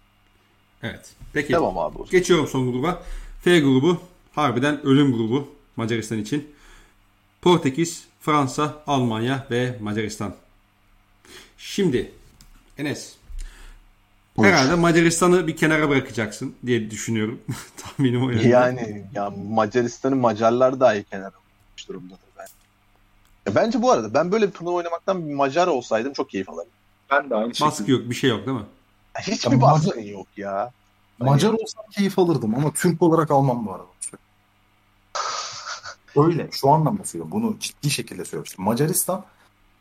Evet. 0.82 1.12
Peki. 1.32 1.52
Tamam 1.52 1.78
abi. 1.78 2.10
Geçiyorum 2.10 2.46
son 2.46 2.72
gruba. 2.72 3.02
F 3.44 3.60
grubu 3.60 4.00
harbiden 4.32 4.86
ölüm 4.86 5.12
grubu 5.12 5.48
Macaristan 5.76 6.18
için. 6.18 6.50
Portekiz, 7.42 8.04
Fransa, 8.20 8.82
Almanya 8.86 9.46
ve 9.50 9.78
Macaristan. 9.80 10.34
Şimdi 11.58 12.12
Enes 12.78 13.20
Herhalde 14.38 14.74
Macaristan'ı 14.74 15.46
bir 15.46 15.56
kenara 15.56 15.88
bırakacaksın 15.88 16.54
diye 16.66 16.90
düşünüyorum. 16.90 17.40
Tahminim 17.76 18.24
o 18.24 18.30
yönde. 18.30 18.48
Yani 18.48 19.04
ya 19.14 19.30
Macaristan'ı 19.30 20.16
Macarlar 20.16 20.80
dahi 20.80 21.04
kenara 21.04 21.30
bırakmış 21.30 21.88
durumda. 21.88 22.14
bence. 22.38 22.52
Ya 23.46 23.54
bence 23.54 23.82
bu 23.82 23.90
arada 23.90 24.14
ben 24.14 24.32
böyle 24.32 24.46
bir 24.46 24.52
turnuva 24.52 24.74
oynamaktan 24.74 25.28
bir 25.28 25.34
Macar 25.34 25.66
olsaydım 25.66 26.12
çok 26.12 26.30
keyif 26.30 26.48
alırdım. 26.48 26.72
Ben 27.10 27.30
de 27.30 27.34
aynı 27.34 27.52
Baskı 27.60 27.90
yok 27.90 28.10
bir 28.10 28.14
şey 28.14 28.30
yok 28.30 28.46
değil 28.46 28.56
mi? 28.56 28.64
Hiçbir 29.20 29.60
baskın 29.60 30.00
yok 30.00 30.26
ya. 30.36 30.72
Macar 31.18 31.52
olsam 31.52 31.84
keyif 31.90 32.18
alırdım 32.18 32.54
ama 32.54 32.72
Türk 32.72 33.02
olarak 33.02 33.30
almam 33.30 33.66
bu 33.66 33.72
arada. 33.72 33.86
Öyle. 36.16 36.48
Şu 36.52 36.70
anlamda 36.70 37.04
söylüyorum. 37.04 37.32
Bunu 37.32 37.58
ciddi 37.60 37.90
şekilde 37.90 38.24
söylüyorum. 38.24 38.52
Macaristan 38.58 39.24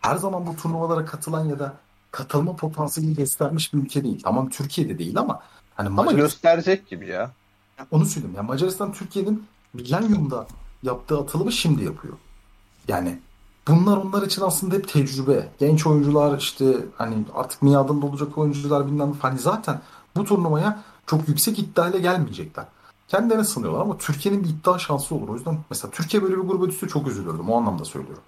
her 0.02 0.16
zaman 0.16 0.48
bu 0.48 0.56
turnuvalara 0.56 1.06
katılan 1.06 1.46
ya 1.46 1.60
da 1.60 1.74
katılma 2.12 2.56
potansiyeli 2.56 3.16
göstermiş 3.16 3.74
bir 3.74 3.78
ülke 3.80 4.04
değil. 4.04 4.22
Tamam 4.24 4.50
Türkiye'de 4.50 4.98
değil 4.98 5.18
ama 5.18 5.40
hani 5.76 5.88
Ama 5.88 6.04
Macaristan, 6.04 6.26
gösterecek 6.26 6.88
gibi 6.88 7.08
ya. 7.08 7.32
onu 7.92 8.06
söyleyeyim. 8.06 8.36
Yani 8.38 8.48
Macaristan 8.48 8.94
Türkiye'nin 8.94 9.44
milenyumda 9.74 10.48
yaptığı 10.84 11.20
atılımı 11.20 11.52
şimdi 11.52 11.84
yapıyor. 11.84 12.14
Yani 12.88 13.20
bunlar 13.68 13.98
onlar 13.98 14.22
için 14.24 14.42
aslında 14.42 14.76
hep 14.76 14.90
tecrübe. 14.90 15.48
Genç 15.60 15.88
oyuncular 15.88 16.38
işte 16.38 16.78
hani 16.98 17.16
artık 17.36 17.62
miadında 17.62 18.06
olacak 18.06 18.38
oyuncular 18.38 18.88
bilmem 18.88 19.14
hani 19.22 19.40
zaten 19.40 19.82
bu 20.16 20.24
turnuvaya 20.24 20.84
çok 21.08 21.28
yüksek 21.30 21.60
iddiayla 21.60 22.00
gelmeyecekler. 22.00 22.66
Kendilerini 23.10 23.46
sınıyorlar 23.46 23.82
ama 23.82 23.98
Türkiye'nin 23.98 24.44
bir 24.44 24.50
iddia 24.50 24.80
şansı 24.80 25.16
olur. 25.16 25.30
O 25.30 25.36
yüzden 25.36 25.58
mesela 25.70 25.92
Türkiye 25.92 26.24
böyle 26.24 26.34
bir 26.36 26.42
gruba 26.42 26.68
düşse 26.70 26.88
çok 26.88 27.08
üzülürdüm. 27.08 27.50
O 27.50 27.58
anlamda 27.58 27.86
söylüyorum. 27.86 28.24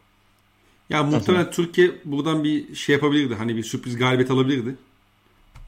Ya 0.89 1.03
muhtemelen 1.03 1.51
Türkiye 1.51 1.91
buradan 2.05 2.43
bir 2.43 2.75
şey 2.75 2.95
yapabilirdi. 2.95 3.35
Hani 3.35 3.55
bir 3.55 3.63
sürpriz 3.63 3.97
galibiyet 3.97 4.31
alabilirdi. 4.31 4.75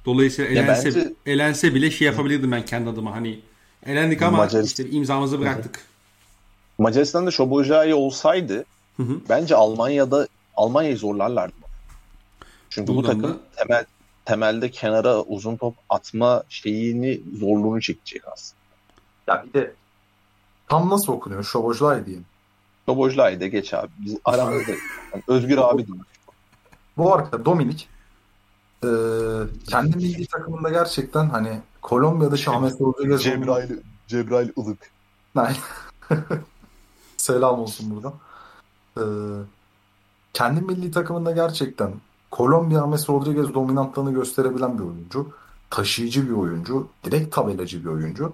Dolayısıyla 0.06 0.52
Ya 0.52 0.64
elense, 0.64 0.85
bence- 0.90 1.14
elense 1.26 1.76
bile 1.76 1.91
şey 1.91 2.07
yapabilirdim 2.07 2.52
ben 2.52 2.65
kendi 2.65 2.90
adıma. 2.90 3.15
Hani 3.15 3.40
elendik 3.85 4.22
ama 4.22 4.38
Macaristan- 4.38 4.65
işte 4.65 4.90
imzamızı 4.90 5.40
bıraktık. 5.40 5.81
Macaristan'da 6.77 7.31
Şobojayi 7.31 7.94
olsaydı 7.94 8.65
Hı 8.98 9.03
hı. 9.03 9.19
bence 9.30 9.56
Almanya'da 9.56 10.27
Almanya'yı 10.56 10.98
zorlarlardı. 10.98 11.53
Çünkü 12.69 12.95
Buradan 12.95 13.18
bu 13.18 13.22
takım 13.22 13.38
da- 13.38 13.41
temel 13.56 13.85
temelde 14.26 14.72
kenara 14.72 15.22
uzun 15.22 15.56
top 15.57 15.76
atma 15.90 16.44
şeyini 16.49 17.22
zorluğunu 17.40 17.81
çekecek 17.81 18.22
aslında. 18.34 18.62
Ya 19.27 19.45
bir 19.47 19.53
de 19.53 19.73
tam 20.67 20.89
nasıl 20.89 21.13
okunuyor? 21.13 21.43
Şobojlay 21.43 22.05
diyeyim. 22.05 22.25
Şobojayi 22.85 23.39
de 23.39 23.47
geç 23.47 23.73
abi. 23.73 23.89
Biz 23.99 24.17
aramızda 24.25 24.71
yani 25.13 25.23
Özgür 25.27 25.57
abi 25.57 25.87
değil. 25.87 25.99
Bu 26.97 27.13
arada 27.13 27.45
Dominik 27.45 27.89
e, 28.83 28.89
kendi 29.67 29.97
milli 29.97 30.27
takımında 30.27 30.69
gerçekten 30.69 31.29
hani 31.29 31.59
Kolombiya'daki 31.81 32.41
James 32.41 32.81
Rodriguez 32.81 33.23
Cebrail, 33.23 33.69
Cebrail. 34.07 34.49
Aynen. 35.35 35.55
Selam 37.17 37.59
olsun 37.59 37.95
buradan. 37.95 38.13
Ee, 38.97 39.01
kendi 40.33 40.61
milli 40.61 40.91
takımında 40.91 41.31
gerçekten 41.31 41.93
Kolombiya 42.31 42.79
James 42.79 43.09
Rodriguez 43.09 43.53
dominantlığını 43.53 44.13
gösterebilen 44.13 44.79
bir 44.79 44.83
oyuncu. 44.83 45.27
Taşıyıcı 45.69 46.29
bir 46.29 46.33
oyuncu. 46.33 46.87
Direkt 47.03 47.35
tabelacı 47.35 47.83
bir 47.83 47.89
oyuncu. 47.89 48.33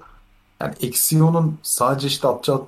Yani 0.61 0.73
Eksiyo'nun 0.81 1.59
sadece 1.63 2.07
işte 2.07 2.27
atacağı 2.27 2.61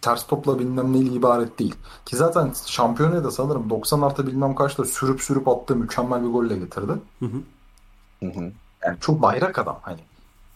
ters 0.00 0.26
topla 0.26 0.58
bilmem 0.58 0.92
neyle 0.92 1.10
ibaret 1.10 1.58
değil. 1.58 1.74
Ki 2.06 2.16
zaten 2.16 2.52
şampiyonayı 2.66 3.24
da 3.24 3.30
sanırım 3.30 3.70
90 3.70 4.00
artı 4.02 4.26
bilmem 4.26 4.54
kaçta 4.54 4.84
sürüp 4.84 5.20
sürüp 5.20 5.48
attığı 5.48 5.76
mükemmel 5.76 6.22
bir 6.22 6.28
golle 6.28 6.58
getirdi. 6.58 6.92
Hı 7.18 7.26
hı. 7.26 7.42
Hı 8.20 8.26
hı. 8.26 8.52
Yani 8.84 9.00
çok 9.00 9.22
bayrak 9.22 9.58
adam 9.58 9.78
hani. 9.82 10.00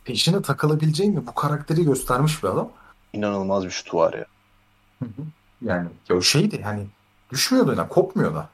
Peşine 0.04 0.42
takılabileceğin 0.42 1.16
ve 1.16 1.26
bu 1.26 1.34
karakteri 1.34 1.84
göstermiş 1.84 2.42
bir 2.42 2.48
adam. 2.48 2.70
İnanılmaz 3.12 3.64
bir 3.64 3.70
şutu 3.70 3.96
var 3.96 4.12
ya. 4.12 4.24
Hı 4.98 5.04
hı. 5.04 5.22
Yani 5.62 5.88
ya 6.08 6.16
o 6.16 6.20
şeydi 6.20 6.62
hani 6.62 6.86
düşmüyordu 7.30 7.74
yani 7.78 7.88
kopmuyor 7.88 8.34
da. 8.34 8.48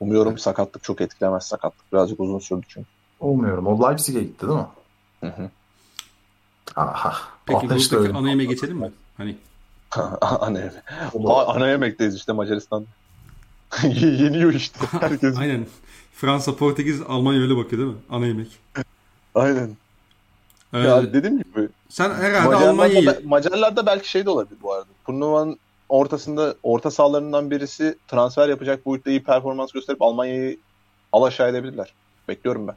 Umuyorum 0.00 0.38
sakatlık 0.38 0.82
çok 0.82 1.00
etkilemez. 1.00 1.44
Sakatlık 1.44 1.92
birazcık 1.92 2.20
uzun 2.20 2.38
sürdü 2.38 2.66
çünkü. 2.68 2.88
Olmuyorum. 3.20 3.66
O 3.66 3.88
Leipzig'e 3.88 4.22
gitti 4.22 4.48
değil 4.48 4.58
mi? 4.58 4.66
Hı 5.20 5.26
hı. 5.26 5.50
Aha. 6.76 7.16
Peki 7.46 7.56
Ateş 7.58 7.70
de 7.70 7.74
gruptaki 7.76 7.96
öyle. 7.96 8.18
ana 8.18 8.28
yemeğe 8.30 8.48
geçelim 8.48 8.76
mi? 8.76 8.90
Hani 9.16 9.36
ana 10.20 10.58
yemek. 10.58 10.82
Ana 11.46 11.68
yemekteyiz 11.68 12.14
işte 12.16 12.32
Macaristan. 12.32 12.86
Yeniyor 13.82 14.54
işte. 14.54 14.78
Herkes. 15.00 15.36
aynen. 15.38 15.66
Fransa, 16.14 16.56
Portekiz, 16.56 17.02
Almanya 17.02 17.40
öyle 17.42 17.56
bakıyor 17.56 17.82
değil 17.82 17.92
mi? 17.92 17.98
Ana 18.10 18.26
yemek. 18.26 18.58
Aynen. 19.34 19.76
Ee, 20.74 20.78
Ya 20.78 21.12
dediğim 21.12 21.38
gibi 21.38 21.68
sen 21.88 22.10
herhalde 22.10 22.46
Macarlarda, 22.46 22.70
Almanya'yı 22.70 23.20
Macarlarda 23.24 23.86
belki 23.86 24.10
şey 24.10 24.26
de 24.26 24.30
olabilir 24.30 24.58
bu 24.62 24.72
arada. 24.72 24.86
Turnuvanın 25.06 25.58
ortasında 25.88 26.54
orta 26.62 26.90
sahalarından 26.90 27.50
birisi 27.50 27.98
transfer 28.08 28.48
yapacak 28.48 28.86
boyutta 28.86 29.10
iyi 29.10 29.22
performans 29.22 29.72
gösterip 29.72 30.02
Almanya'yı 30.02 30.58
alaşağı 31.12 31.48
edebilirler. 31.48 31.92
Bekliyorum 32.28 32.68
ben. 32.68 32.74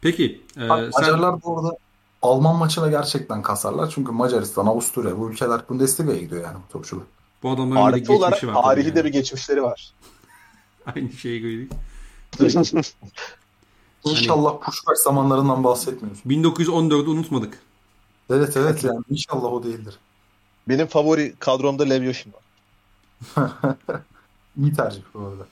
Peki 0.00 0.40
e, 0.56 0.68
Bak, 0.68 0.78
sen 0.92 1.04
Macarlar 1.04 1.42
bu 1.42 1.58
arada 1.58 1.76
Alman 2.22 2.56
maçına 2.56 2.88
gerçekten 2.88 3.42
kasarlar. 3.42 3.90
Çünkü 3.94 4.12
Macaristan, 4.12 4.66
Avusturya 4.66 5.18
bu 5.18 5.30
ülkeler 5.30 5.60
Bundesliga'ya 5.68 6.18
gidiyor 6.18 6.44
yani 6.44 6.56
bu 6.68 6.72
topçular. 6.72 7.04
bu 7.42 7.50
adamların 7.50 7.86
bir 7.88 7.92
de 7.92 8.02
Artı 8.02 8.12
olarak 8.12 8.32
geçmişi 8.32 8.46
var. 8.48 8.54
tabii 8.54 8.64
tarihi 8.64 8.94
de 8.94 8.98
yani. 8.98 9.06
bir 9.06 9.12
geçmişleri 9.12 9.62
var. 9.62 9.92
Aynı 10.94 11.12
şeyi 11.12 11.40
gördük. 11.40 11.72
İnşallah 14.04 14.60
Pushkaş 14.60 14.98
zamanlarından 14.98 15.64
bahsetmiyoruz. 15.64 16.20
1914'ü 16.26 17.08
unutmadık. 17.08 17.58
Evet 18.30 18.56
evet 18.56 18.84
yani 18.84 19.00
inşallah 19.10 19.52
o 19.52 19.62
değildir. 19.62 19.98
Benim 20.68 20.86
favori 20.86 21.34
kadromda 21.38 21.84
Lev 21.84 22.02
Yashin 22.02 22.32
var. 22.32 22.42
İyi 24.56 24.72
tercih 24.74 25.02
bu 25.14 25.20
arada. 25.20 25.46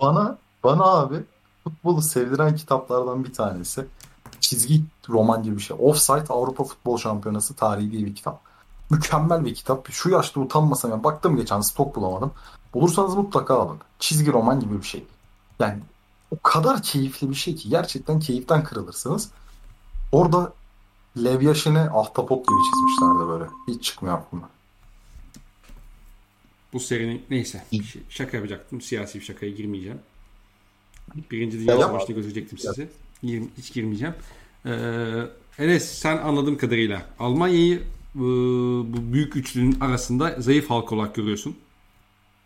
Bana 0.00 0.38
bana 0.64 0.84
abi 0.84 1.16
futbolu 1.64 2.02
sevdiren 2.02 2.56
kitaplardan 2.56 3.24
bir 3.24 3.32
tanesi 3.32 3.86
çizgi 4.40 4.82
roman 5.08 5.42
gibi 5.42 5.56
bir 5.56 5.62
şey. 5.62 5.76
Offside 5.80 6.24
Avrupa 6.28 6.64
Futbol 6.64 6.98
Şampiyonası 6.98 7.54
tarihi 7.54 7.92
diye 7.92 8.06
bir 8.06 8.14
kitap. 8.14 8.40
Mükemmel 8.90 9.44
bir 9.44 9.54
kitap. 9.54 9.90
Şu 9.90 10.10
yaşta 10.10 10.40
utanmasam 10.40 10.90
ya. 10.90 11.04
Baktım 11.04 11.36
geçen 11.36 11.60
stok 11.60 11.96
bulamadım. 11.96 12.32
Bulursanız 12.74 13.14
mutlaka 13.14 13.54
alın. 13.54 13.78
Çizgi 13.98 14.32
roman 14.32 14.60
gibi 14.60 14.78
bir 14.78 14.86
şey. 14.86 15.04
Yani 15.60 15.80
o 16.30 16.36
kadar 16.42 16.82
keyifli 16.82 17.30
bir 17.30 17.34
şey 17.34 17.56
ki 17.56 17.68
gerçekten 17.68 18.20
keyiften 18.20 18.64
kırılırsınız. 18.64 19.30
Orada 20.12 20.52
Lev 21.16 21.42
Yashin'i 21.42 21.78
ahtapot 21.78 22.48
gibi 22.48 22.58
çizmişlerdi 22.70 23.28
böyle. 23.28 23.44
Hiç 23.68 23.84
çıkmıyor 23.84 24.18
aklımdan. 24.18 24.48
Bu 26.72 26.80
serinin 26.80 27.24
neyse 27.30 27.64
şaka 28.08 28.36
yapacaktım. 28.36 28.80
Siyasi 28.80 29.20
bir 29.20 29.24
şakaya 29.24 29.52
girmeyeceğim. 29.52 29.98
Birinci 31.30 31.58
Dünya 31.58 31.80
Savaşı'nda 31.80 32.12
götürecektim 32.12 32.58
sizi. 32.58 32.88
Gir- 33.22 33.48
hiç 33.58 33.72
girmeyeceğim. 33.72 34.14
Ee, 34.66 34.70
Enes 35.58 35.84
sen 35.98 36.16
anladığım 36.16 36.58
kadarıyla 36.58 37.02
Almanya'yı 37.18 37.76
e, 38.14 38.20
bu 38.92 39.12
büyük 39.12 39.36
üçlünün 39.36 39.80
arasında 39.80 40.34
zayıf 40.38 40.70
halk 40.70 40.92
olarak 40.92 41.14
görüyorsun. 41.14 41.56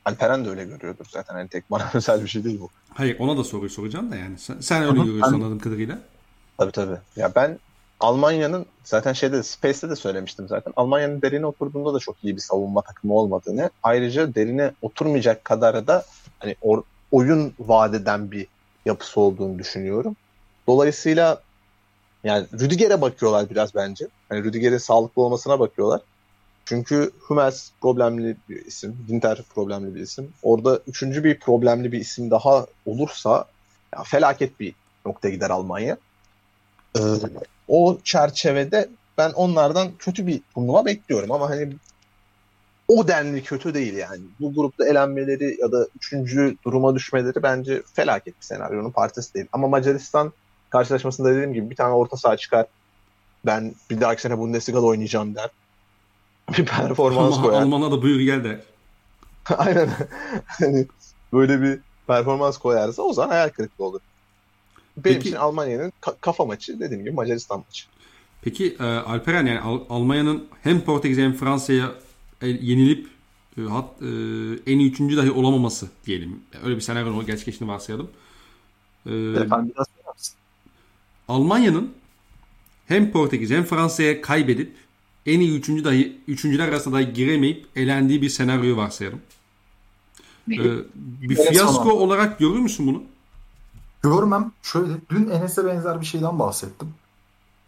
Alperen 0.04 0.44
de 0.44 0.50
öyle 0.50 0.64
görüyordur 0.64 1.04
zaten. 1.10 1.34
Hani 1.34 1.48
tek 1.48 1.70
bana 1.70 1.90
özel 1.94 2.22
bir 2.22 2.28
şey 2.28 2.44
değil 2.44 2.60
bu. 2.60 2.68
Hayır 2.94 3.16
ona 3.18 3.36
da 3.36 3.44
soruyu 3.44 3.70
soracağım 3.70 4.10
da 4.10 4.16
yani. 4.16 4.38
Sen, 4.38 4.60
sen 4.60 4.82
öyle 4.82 4.98
görüyorsun 4.98 5.32
ben- 5.32 5.38
anladığım 5.40 5.58
kadarıyla. 5.58 5.98
Tabii 6.58 6.72
tabii. 6.72 6.96
Ya 7.16 7.32
ben 7.36 7.58
Almanya'nın 8.00 8.66
zaten 8.84 9.12
şeyde 9.12 9.42
Space'te 9.42 9.90
de 9.90 9.96
söylemiştim 9.96 10.48
zaten. 10.48 10.72
Almanya'nın 10.76 11.22
derine 11.22 11.46
oturduğunda 11.46 11.94
da 11.94 11.98
çok 11.98 12.16
iyi 12.24 12.36
bir 12.36 12.40
savunma 12.40 12.82
takımı 12.82 13.14
olmadığını. 13.14 13.70
Ayrıca 13.82 14.34
derine 14.34 14.72
oturmayacak 14.82 15.44
kadar 15.44 15.86
da 15.86 16.04
hani 16.38 16.56
or- 16.62 16.82
oyun 17.12 17.54
vadeden 17.58 18.30
bir 18.30 18.46
yapısı 18.86 19.20
olduğunu 19.20 19.58
düşünüyorum. 19.58 20.16
Dolayısıyla 20.66 21.42
yani 22.24 22.46
Rüdiger'e 22.60 23.00
bakıyorlar 23.00 23.50
biraz 23.50 23.74
bence. 23.74 24.08
Hani 24.28 24.44
Rüdiger'in 24.44 24.78
sağlıklı 24.78 25.22
olmasına 25.22 25.60
bakıyorlar. 25.60 26.00
Çünkü 26.64 27.10
Hummels 27.20 27.70
problemli 27.80 28.36
bir 28.48 28.66
isim. 28.66 28.96
Winter 28.98 29.42
problemli 29.54 29.94
bir 29.94 30.00
isim. 30.00 30.32
Orada 30.42 30.80
üçüncü 30.86 31.24
bir 31.24 31.40
problemli 31.40 31.92
bir 31.92 32.00
isim 32.00 32.30
daha 32.30 32.66
olursa 32.86 33.44
ya 33.94 34.02
felaket 34.02 34.60
bir 34.60 34.74
noktaya 35.06 35.30
gider 35.30 35.50
Almanya. 35.50 35.96
Ee, 36.98 37.00
o 37.68 37.98
çerçevede 38.04 38.88
ben 39.18 39.32
onlardan 39.32 39.88
kötü 39.98 40.26
bir 40.26 40.40
turnuva 40.54 40.84
bekliyorum 40.84 41.32
ama 41.32 41.50
hani 41.50 41.72
o 42.88 43.08
denli 43.08 43.42
kötü 43.42 43.74
değil 43.74 43.94
yani. 43.94 44.22
Bu 44.40 44.54
grupta 44.54 44.86
elenmeleri 44.88 45.56
ya 45.60 45.72
da 45.72 45.86
üçüncü 45.96 46.56
duruma 46.64 46.94
düşmeleri 46.94 47.42
bence 47.42 47.82
felaket 47.94 48.40
bir 48.40 48.44
senaryonun 48.46 48.90
partisi 48.90 49.34
değil. 49.34 49.46
Ama 49.52 49.68
Macaristan 49.68 50.32
karşılaşmasında 50.70 51.30
dediğim 51.30 51.52
gibi 51.52 51.70
bir 51.70 51.76
tane 51.76 51.94
orta 51.94 52.16
saha 52.16 52.36
çıkar. 52.36 52.66
Ben 53.46 53.74
bir 53.90 54.00
dahaki 54.00 54.22
sene 54.22 54.38
Bundesliga'da 54.38 54.86
oynayacağım 54.86 55.34
der. 55.34 55.50
Bir 56.58 56.66
performans 56.66 57.34
Ama 57.34 57.42
koyar. 57.46 57.62
Alman'a 57.62 57.90
da 57.90 58.02
buyur 58.02 58.20
gel 58.20 58.44
der. 58.44 58.60
Aynen. 59.56 59.88
hani 60.46 60.86
böyle 61.32 61.62
bir 61.62 61.78
performans 62.06 62.58
koyarsa 62.58 63.02
o 63.02 63.12
zaman 63.12 63.28
hayal 63.28 63.48
kırıklığı 63.48 63.84
olur. 63.84 64.00
Benim 64.96 65.16
Peki- 65.16 65.28
için 65.28 65.38
Almanya'nın 65.38 65.92
ka- 66.02 66.14
kafa 66.20 66.44
maçı 66.44 66.80
dediğim 66.80 67.04
gibi 67.04 67.14
Macaristan 67.14 67.58
maçı. 67.58 67.84
Peki 68.42 68.76
e, 68.80 68.84
Alperen 68.84 69.46
yani 69.46 69.60
Al- 69.60 69.80
Almanya'nın 69.90 70.48
hem 70.62 70.80
Portekiz 70.80 71.18
hem 71.18 71.32
Fransa'ya 71.32 71.90
yenilip 72.42 73.08
e, 73.58 73.60
hat, 73.62 74.02
e, 74.02 74.06
en 74.66 74.78
iyi 74.78 74.90
üçüncü 74.90 75.16
dahi 75.16 75.30
olamaması 75.30 75.88
diyelim. 76.06 76.40
Öyle 76.64 76.76
bir 76.76 76.80
senaryo 76.80 77.26
gerçekleştiğini 77.26 77.72
varsayalım. 77.72 78.10
E, 79.06 79.10
Efendim 79.14 79.72
biraz? 79.74 79.86
Almanya'nın 81.28 81.92
hem 82.86 83.12
Portekiz 83.12 83.50
hem 83.50 83.64
Fransa'ya 83.64 84.20
kaybedip 84.20 84.74
en 85.26 85.40
iyi 85.40 85.58
üçüncü 85.58 85.84
dahi 85.84 86.18
üçüncüler 86.28 86.68
arasında 86.68 86.96
dahi 86.96 87.12
giremeyip 87.12 87.66
elendiği 87.76 88.22
bir 88.22 88.28
senaryoyu 88.28 88.76
varsayalım. 88.76 89.20
E, 90.50 90.54
bir 90.94 91.36
Evet, 91.36 91.48
fiyasko 91.48 91.82
tamam. 91.82 91.96
olarak 91.96 92.38
görür 92.38 92.58
müsün 92.58 92.86
bunu? 92.86 93.02
Görmem 94.02 94.52
şöyle 94.62 94.92
dün 95.10 95.30
Enes'e 95.30 95.64
benzer 95.66 96.00
bir 96.00 96.06
şeyden 96.06 96.38
bahsettim. 96.38 96.94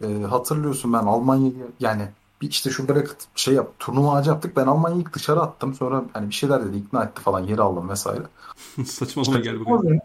Ee, 0.03 0.07
hatırlıyorsun 0.29 0.93
ben 0.93 0.97
Almanya'yı 0.97 1.53
yani 1.79 2.07
bir 2.41 2.49
işte 2.49 2.69
şu 2.69 2.87
bırak 2.87 3.17
şey 3.35 3.53
yap 3.53 3.67
turnuva 3.79 4.15
ağacı 4.15 4.29
yaptık 4.29 4.55
ben 4.57 4.67
Almanya'yı 4.67 5.01
ilk 5.01 5.13
dışarı 5.13 5.41
attım 5.41 5.73
sonra 5.73 6.03
hani 6.13 6.29
bir 6.29 6.33
şeyler 6.33 6.65
dedi 6.65 6.77
ikna 6.77 7.03
etti 7.03 7.21
falan 7.21 7.47
geri 7.47 7.61
aldım 7.61 7.89
vesaire. 7.89 8.23
Saçmalama 8.85 9.39
gel 9.39 9.59
buraya. 9.59 9.65
Şaşırtmaz 9.65 9.83
beni. 9.83 9.99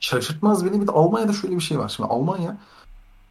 Şaşırtmaz 0.00 0.64
beni 0.64 0.80
bir 0.80 0.86
de 0.86 0.92
Almanya'da 0.92 1.32
şöyle 1.32 1.56
bir 1.56 1.60
şey 1.60 1.78
var. 1.78 1.88
Şimdi 1.88 2.08
Almanya 2.08 2.56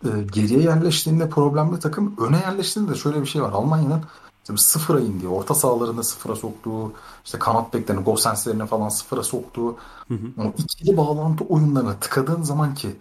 e, 0.05 0.09
geriye 0.31 0.61
yerleştiğinde 0.61 1.29
problemli 1.29 1.79
takım 1.79 2.15
öne 2.17 2.37
yerleştiğinde 2.37 2.91
de 2.91 2.95
şöyle 2.95 3.21
bir 3.21 3.27
şey 3.27 3.41
var. 3.41 3.51
Almanya'nın 3.51 4.01
işte 4.43 4.57
sıfıra 4.57 4.99
indiği, 4.99 5.27
orta 5.27 5.55
sahalarını 5.55 6.03
sıfıra 6.03 6.35
soktuğu, 6.35 6.93
işte 7.25 7.39
kanat 7.39 7.73
beklerini, 7.73 8.03
Gosens'lerini 8.03 8.65
falan 8.67 8.89
sıfıra 8.89 9.23
soktuğu 9.23 9.77
Hı 10.07 10.13
hı. 10.13 10.41
o 10.47 10.53
ikili 10.57 10.97
bağlantı 10.97 11.43
oyunlarına 11.43 11.93
tıkadığın 11.93 12.41
zaman 12.41 12.75
ki 12.75 12.95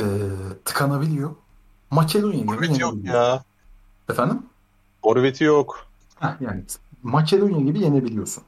e, 0.00 0.04
tıkanabiliyor. 0.64 1.30
Makedonya 1.90 2.38
yok 2.38 2.62
yenebiliyor. 2.62 3.14
ya. 3.14 3.44
Efendim? 4.12 4.42
Forveti 5.02 5.44
yok. 5.44 5.86
Heh, 6.20 6.40
yani 6.40 6.64
Makedonya 7.02 7.60
gibi 7.60 7.80
yenebiliyorsun. 7.80 8.42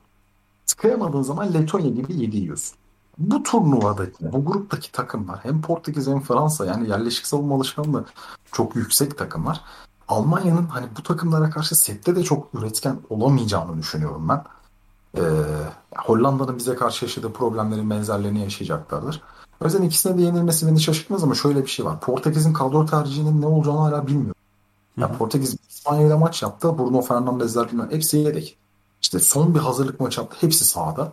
Tıkayamadığın 0.66 1.22
zaman 1.22 1.54
Letonya 1.54 1.90
gibi 1.90 2.20
yedi 2.20 2.36
yiyorsun. 2.36 2.76
Bu 3.18 3.42
turnuvadaki, 3.42 4.32
bu 4.32 4.44
gruptaki 4.44 4.92
takımlar 4.92 5.38
hem 5.42 5.62
Portekiz 5.62 6.06
hem 6.06 6.20
Fransa 6.20 6.66
yani 6.66 6.88
yerleşik 6.88 7.26
savunma 7.26 7.54
alışkanlığı 7.54 8.04
çok 8.52 8.76
yüksek 8.76 9.18
takımlar. 9.18 9.60
Almanya'nın 10.08 10.66
hani 10.66 10.86
bu 10.98 11.02
takımlara 11.02 11.50
karşı 11.50 11.74
sette 11.74 12.16
de 12.16 12.22
çok 12.22 12.54
üretken 12.54 12.96
olamayacağını 13.10 13.78
düşünüyorum 13.78 14.28
ben. 14.28 14.44
Ee, 15.16 15.22
Hollanda'nın 15.96 16.58
bize 16.58 16.74
karşı 16.74 17.04
yaşadığı 17.04 17.32
problemlerin 17.32 17.90
benzerlerini 17.90 18.40
yaşayacaklardır. 18.40 19.22
O 19.60 19.64
yüzden 19.64 19.82
ikisine 19.82 20.18
de 20.18 20.22
yenilmesi 20.22 20.66
beni 20.66 20.80
şaşırtmaz 20.80 21.24
ama 21.24 21.34
şöyle 21.34 21.62
bir 21.62 21.70
şey 21.70 21.84
var. 21.84 22.00
Portekiz'in 22.00 22.52
kadro 22.52 22.86
tercihinin 22.86 23.42
ne 23.42 23.46
olacağını 23.46 23.78
hala 23.78 24.06
bilmiyorum. 24.06 24.34
Ya 24.96 25.12
Portekiz 25.12 25.56
İspanya 25.68 26.06
ile 26.06 26.14
maç 26.14 26.42
yaptı. 26.42 26.78
Bruno 26.78 27.02
Fernandes'ler 27.02 27.68
bilmem 27.68 27.90
hepsi 27.90 28.18
yedek. 28.18 28.56
İşte 29.02 29.18
son 29.18 29.54
bir 29.54 29.60
hazırlık 29.60 30.00
maçı 30.00 30.20
yaptı. 30.20 30.36
Hepsi 30.40 30.64
sahada. 30.64 31.12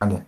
Hani 0.00 0.22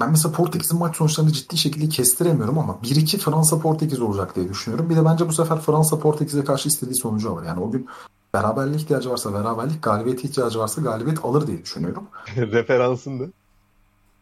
ben 0.00 0.10
mesela 0.10 0.32
Portekiz'in 0.32 0.78
maç 0.78 0.96
sonuçlarını 0.96 1.32
ciddi 1.32 1.56
şekilde 1.56 1.88
kestiremiyorum 1.88 2.58
ama 2.58 2.78
1-2 2.82 3.18
Fransa 3.18 3.58
Portekiz 3.58 4.00
olacak 4.00 4.36
diye 4.36 4.48
düşünüyorum. 4.48 4.90
Bir 4.90 4.96
de 4.96 5.04
bence 5.04 5.28
bu 5.28 5.32
sefer 5.32 5.60
Fransa 5.60 5.98
Portekiz'e 5.98 6.44
karşı 6.44 6.68
istediği 6.68 6.94
sonucu 6.94 7.32
alır. 7.32 7.46
Yani 7.46 7.60
o 7.60 7.70
gün 7.70 7.88
beraberlik 8.34 8.80
ihtiyacı 8.80 9.10
varsa 9.10 9.34
beraberlik, 9.34 9.82
galibiyete 9.82 10.28
ihtiyacı 10.28 10.58
varsa 10.58 10.82
galibiyet 10.82 11.24
alır 11.24 11.46
diye 11.46 11.62
düşünüyorum. 11.62 12.04
Referansın 12.36 13.20
da. 13.20 13.24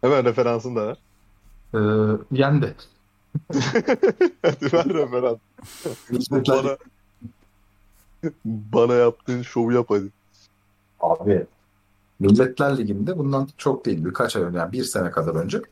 Hemen 0.01 0.25
referansın 0.25 0.77
da 0.77 0.87
ver. 0.87 0.99
Ee, 1.75 1.79
yendi. 2.31 2.75
Hadi 4.43 4.73
ver 4.73 4.89
referans. 4.89 5.39
Bana, 6.31 6.77
bana 8.45 8.95
yaptığın 8.95 9.43
şovu 9.43 9.73
yap 9.73 9.87
hadi. 9.89 10.09
Abi 11.01 11.47
Milletler 12.21 12.79
Ligi'nde 12.79 13.19
bundan 13.19 13.49
çok 13.57 13.85
değil 13.87 14.05
birkaç 14.05 14.37
ay 14.37 14.43
önce 14.43 14.59
yani 14.59 14.73
bir 14.73 14.85
sene 14.85 15.11
kadar 15.11 15.35
önce 15.35 15.63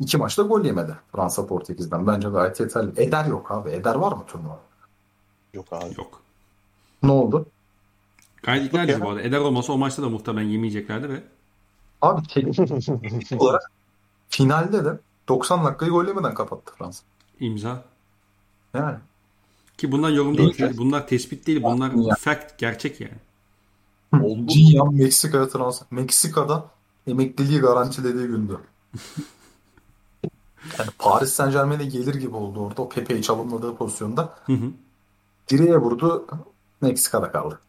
iki 0.00 0.16
maçta 0.18 0.42
gol 0.42 0.64
yemedi 0.64 0.96
Fransa 1.12 1.46
Portekiz'den. 1.46 2.06
Bence 2.06 2.28
gayet 2.28 2.60
yeterli. 2.60 3.02
Eder 3.02 3.24
yok 3.24 3.50
abi. 3.50 3.70
Eder 3.70 3.94
var 3.94 4.12
mı 4.12 4.24
turnuva? 4.26 4.60
Yok 5.54 5.66
abi. 5.70 5.94
Yok. 5.98 6.22
Ne 7.02 7.12
oldu? 7.12 7.46
Gayet 8.42 8.66
ikna 8.66 9.00
bu 9.00 9.10
arada. 9.10 9.22
Eder 9.22 9.38
olmasa 9.38 9.72
o 9.72 9.78
maçta 9.78 10.02
da 10.02 10.08
muhtemelen 10.08 10.48
yemeyeceklerdi 10.48 11.08
ve 11.08 11.22
Abi 12.02 12.26
teknik 12.26 12.58
olarak 13.42 13.70
finalde 14.28 14.84
de 14.84 14.98
90 15.28 15.64
dakikayı 15.64 15.92
gol 15.92 16.06
yemeden 16.06 16.34
kapattı 16.34 16.72
Fransa. 16.78 17.04
imza. 17.40 17.84
Yani 18.74 18.96
Ki 19.78 19.92
bunlar 19.92 20.10
yorum 20.10 20.38
değil. 20.38 20.54
Evet. 20.58 20.78
Bunlar 20.78 21.08
tespit 21.08 21.46
değil. 21.46 21.62
Bunlar 21.62 21.92
Ya. 21.92 22.14
fact. 22.14 22.58
Gerçek 22.58 23.00
yani. 23.00 24.24
Oldu. 24.24 24.46
Cihan 24.48 24.94
Meksika'ya 24.94 25.48
transfer. 25.48 25.86
Meksika'da 25.90 26.66
emekliliği 27.06 27.60
garantilediği 27.60 28.26
gündü. 28.26 28.58
Yani 30.78 30.90
Paris 30.98 31.32
Saint 31.32 31.52
Germain'e 31.52 31.84
gelir 31.84 32.14
gibi 32.14 32.36
oldu 32.36 32.60
orada. 32.60 32.82
O 32.82 32.88
Pepe'yi 32.88 33.22
çalımladığı 33.22 33.76
pozisyonda. 33.76 34.34
Hı 34.46 34.52
hı. 34.52 34.70
Direğe 35.50 35.76
vurdu. 35.76 36.26
Meksika'da 36.80 37.32
kaldı. 37.32 37.60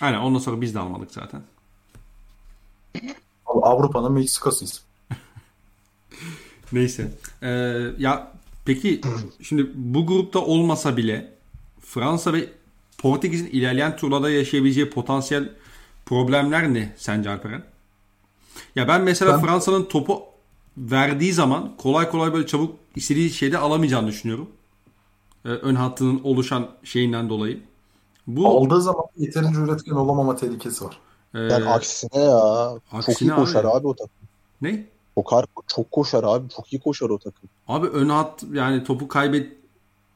Aynen 0.00 0.18
ondan 0.18 0.38
sonra 0.38 0.60
biz 0.60 0.74
de 0.74 0.78
almadık 0.78 1.10
zaten. 1.12 1.42
Avrupa'nın 3.46 4.12
Meksika'sıyız. 4.12 4.84
Neyse. 6.72 7.10
Ee, 7.42 7.48
ya 7.98 8.32
peki 8.64 9.00
şimdi 9.42 9.70
bu 9.74 10.06
grupta 10.06 10.38
olmasa 10.38 10.96
bile 10.96 11.33
Fransa 11.94 12.32
ve 12.32 12.48
Portekiz'in 12.98 13.46
ilerleyen 13.46 13.96
turlarda 13.96 14.30
yaşayabileceği 14.30 14.90
potansiyel 14.90 15.52
problemler 16.06 16.74
ne 16.74 16.92
sence 16.96 17.30
Alperen? 17.30 17.62
Ya 18.76 18.88
ben 18.88 19.02
mesela 19.02 19.32
Ben- 19.32 19.40
Fransa'nın 19.40 19.84
topu 19.84 20.22
verdiği 20.78 21.32
zaman 21.32 21.72
kolay 21.78 22.10
kolay 22.10 22.32
böyle 22.32 22.46
çabuk 22.46 22.76
istediği 22.96 23.30
şeyde 23.30 23.58
alamayacağını 23.58 24.06
düşünüyorum. 24.08 24.48
Ee, 25.44 25.48
ön 25.48 25.74
hattının 25.74 26.20
oluşan 26.24 26.70
şeyinden 26.84 27.28
dolayı. 27.28 27.60
Bu 28.26 28.48
Aldığı 28.48 28.82
zaman 28.82 29.04
yeterince 29.18 29.60
üretken 29.60 29.92
olamama 29.92 30.36
tehlikesi 30.36 30.84
var. 30.84 30.98
e, 31.34 31.38
Yani 31.40 31.64
aksine 31.68 32.20
ya. 32.20 32.70
çok 32.90 33.08
aksine 33.08 33.28
iyi 33.32 33.34
koşar 33.36 33.64
abi. 33.64 33.68
abi. 33.68 33.86
o 33.86 33.94
takım. 33.94 34.12
ne? 34.62 34.84
Kokar, 35.16 35.44
çok 35.66 35.90
koşar 35.90 36.24
abi. 36.24 36.48
Çok 36.56 36.72
iyi 36.72 36.80
koşar 36.80 37.10
o 37.10 37.18
takım. 37.18 37.48
Abi 37.68 37.86
ön 37.86 38.08
hat 38.08 38.44
yani 38.52 38.84
topu 38.84 39.08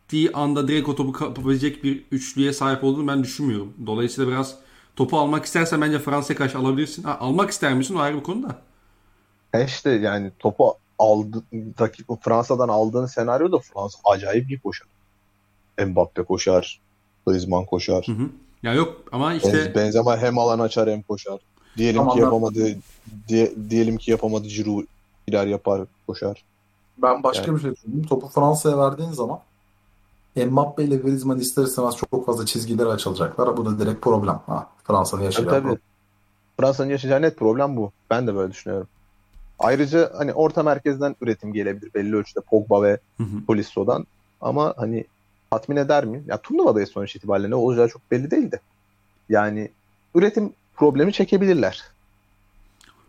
kaybettiği 0.09 0.31
anda 0.33 0.69
direkt 0.69 0.89
o 0.89 0.95
topu 0.95 1.13
kapabilecek 1.13 1.85
bir 1.85 2.05
üçlüye 2.11 2.53
sahip 2.53 2.85
olduğunu 2.85 3.09
ben 3.09 3.23
düşünmüyorum. 3.23 3.75
Dolayısıyla 3.87 4.31
biraz 4.31 4.55
topu 4.97 5.19
almak 5.19 5.45
istersen 5.45 5.81
bence 5.81 5.99
Fransa'ya 5.99 6.37
karşı 6.39 6.59
alabilirsin. 6.59 7.03
Ha, 7.03 7.19
almak 7.21 7.51
ister 7.51 7.75
misin 7.75 7.95
o 7.95 7.99
ayrı 8.01 8.17
bir 8.17 8.23
konu 8.23 8.43
da. 8.43 8.57
E 9.55 9.65
işte 9.65 9.91
yani 9.91 10.31
topu 10.39 10.75
aldı, 10.99 11.43
rakip 11.81 12.07
Fransa'dan 12.23 12.69
aldığın 12.69 13.07
senaryoda 13.07 13.59
Fransa 13.59 13.99
acayip 14.05 14.51
iyi 14.51 14.59
koşar. 14.61 14.89
Mbappe 15.87 16.23
koşar. 16.25 16.81
Griezmann 17.27 17.65
koşar. 17.65 18.07
Hı 18.07 18.13
hı. 18.13 18.29
Ya 18.63 18.75
yok 18.75 19.03
ama 19.13 19.35
işte 19.35 19.53
Benz- 19.53 19.75
Benzema 19.75 20.19
hem 20.19 20.39
alan 20.39 20.59
açar 20.59 20.91
hem 20.91 21.03
koşar. 21.03 21.39
Diyelim 21.77 21.97
Tamam, 22.01 22.15
ki 22.15 22.21
yapamadı 22.21 22.77
diye, 23.29 23.53
diyelim 23.71 23.97
ki 23.99 24.11
yapamadı 24.11 24.49
Giroud 24.49 24.85
iler 25.27 25.47
yapar 25.47 25.83
koşar. 26.07 26.43
Ben 26.99 27.23
başka 27.23 27.47
Yani- 27.47 27.57
bir 27.57 27.63
şey 27.63 27.75
söyleyeyim. 27.83 28.07
Topu 28.07 28.29
Fransa'ya 28.29 28.79
verdiğin 28.79 29.13
zaman 29.13 29.41
Mbappe 30.37 30.85
ile 30.85 30.97
Griezmann 30.97 31.39
ister 31.39 31.65
istemez 31.65 31.97
çok 31.97 32.27
fazla 32.27 32.47
çizgileri 32.47 32.89
açılacaklar. 32.89 33.57
Bu 33.57 33.65
da 33.67 33.79
direkt 33.79 34.03
problem. 34.03 34.41
Ha, 34.47 34.71
Fransa'nın 34.85 35.21
Tabii, 35.21 35.25
yaşayacağı 35.27 35.55
tabii. 35.55 35.63
problem. 35.63 35.79
Fransa'nın 36.61 36.91
yaşayacağı 36.91 37.23
net 37.23 37.39
problem 37.39 37.77
bu. 37.77 37.93
Ben 38.11 38.27
de 38.27 38.35
böyle 38.35 38.53
düşünüyorum. 38.53 38.89
Ayrıca 39.59 40.13
hani 40.19 40.33
orta 40.33 40.63
merkezden 40.63 41.17
üretim 41.21 41.53
gelebilir 41.53 41.95
belli 41.95 42.17
ölçüde 42.17 42.41
Pogba 42.41 42.83
ve. 42.83 42.99
Polisso'dan. 43.47 44.07
Ama 44.41 44.75
hani 44.77 45.05
tatmin 45.51 45.77
eder 45.77 46.05
mi? 46.05 46.23
Ya 46.27 46.37
turnuvadayız 46.43 46.91
sonuç 46.91 47.17
itibariyle 47.17 47.51
ne 47.51 47.55
olacağı 47.55 47.89
çok 47.89 48.11
belli 48.11 48.31
değildi. 48.31 48.61
Yani 49.29 49.71
üretim 50.15 50.53
problemi 50.77 51.13
çekebilirler. 51.13 51.83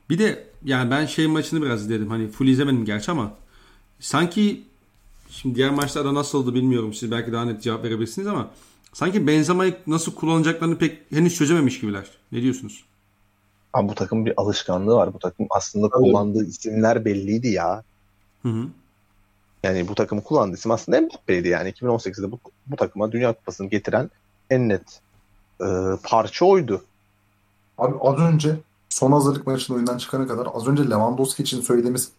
bir 0.09 0.19
de 0.19 0.43
yani 0.63 0.91
ben 0.91 1.05
şey 1.05 1.27
maçını 1.27 1.61
biraz 1.61 1.81
izledim. 1.81 2.09
Hani 2.09 2.27
full 2.27 2.47
izlemedim 2.47 2.85
gerçi 2.85 3.11
ama 3.11 3.31
sanki 3.99 4.63
şimdi 5.30 5.56
diğer 5.56 5.69
maçlarda 5.69 6.14
nasıldı 6.14 6.53
bilmiyorum. 6.53 6.93
Siz 6.93 7.11
belki 7.11 7.31
daha 7.31 7.45
net 7.45 7.64
cevap 7.64 7.84
verebilirsiniz 7.84 8.27
ama 8.27 8.49
sanki 8.93 9.27
Benzema'yı 9.27 9.77
nasıl 9.88 10.15
kullanacaklarını 10.15 10.77
pek 10.77 11.11
henüz 11.11 11.35
çözememiş 11.35 11.81
gibiler. 11.81 12.06
Ne 12.31 12.41
diyorsunuz? 12.41 12.85
Ama 13.73 13.89
bu 13.89 13.95
takımın 13.95 14.26
bir 14.26 14.34
alışkanlığı 14.38 14.95
var. 14.95 15.14
Bu 15.14 15.19
takım 15.19 15.47
aslında 15.49 15.89
Tabii. 15.89 16.03
kullandığı 16.03 16.45
isimler 16.45 17.06
belliydi 17.06 17.47
ya. 17.47 17.84
Hı 18.43 18.49
hı. 18.49 18.68
Yani 19.64 19.88
bu 19.88 19.95
takımı 19.95 20.23
kullandığı 20.23 20.56
isim 20.56 20.72
aslında 20.72 21.01
Mbappe'ydi 21.01 21.47
yani. 21.47 21.69
2018'de 21.69 22.31
bu, 22.31 22.39
bu 22.68 22.76
takıma 22.76 23.11
Dünya 23.11 23.34
Kupası'nı 23.34 23.69
getiren 23.69 24.10
en 24.49 24.69
net 24.69 25.01
e, 25.61 25.68
parça 26.03 26.45
oydu. 26.45 26.84
Abi 27.77 27.95
az 28.01 28.19
önce 28.19 28.56
son 28.89 29.11
hazırlık 29.11 29.47
maçının 29.47 29.77
oyundan 29.77 29.97
çıkana 29.97 30.27
kadar 30.27 30.47
az 30.53 30.68
önce 30.68 30.84
Lewandowski 30.84 31.43
için 31.43 31.61
söylediğimiz 31.61 32.11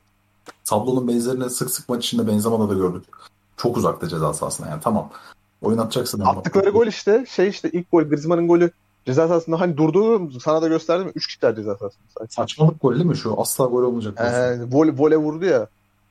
tablonun 0.65 1.09
benzerini 1.09 1.51
sık 1.51 1.71
sık 1.71 1.89
maç 1.89 2.07
içinde 2.07 2.27
Benzema'da 2.27 2.69
da 2.69 2.75
gördük. 2.75 3.05
Çok 3.57 3.77
uzakta 3.77 4.09
ceza 4.09 4.35
sahasına 4.35 4.69
yani 4.69 4.81
tamam. 4.81 5.11
Oyun 5.62 5.79
atacaksın. 5.79 6.21
Attıkları 6.21 6.71
gol 6.71 6.87
işte 6.87 7.27
şey 7.29 7.49
işte 7.49 7.71
ilk 7.73 7.91
gol 7.91 8.03
Griezmann'ın 8.03 8.49
golü 8.49 8.71
ceza 9.07 9.29
sahasında 9.29 9.61
hani 9.61 9.77
durduğunu 9.77 10.41
sana 10.41 10.62
da 10.62 10.69
gösterdim 10.69 11.07
mi? 11.07 11.12
3 11.15 11.27
kişiler 11.27 11.57
ceza 11.57 11.77
sahasında. 11.77 12.27
Saçmalık 12.29 12.81
gol 12.81 12.95
değil 12.95 13.05
mi 13.05 13.17
şu? 13.17 13.41
Asla 13.41 13.65
gol 13.65 13.83
olmayacak. 13.83 14.21
Ee, 14.21 14.59
vole, 14.71 14.99
vole 14.99 15.17
vurdu 15.17 15.45
ya. 15.45 15.67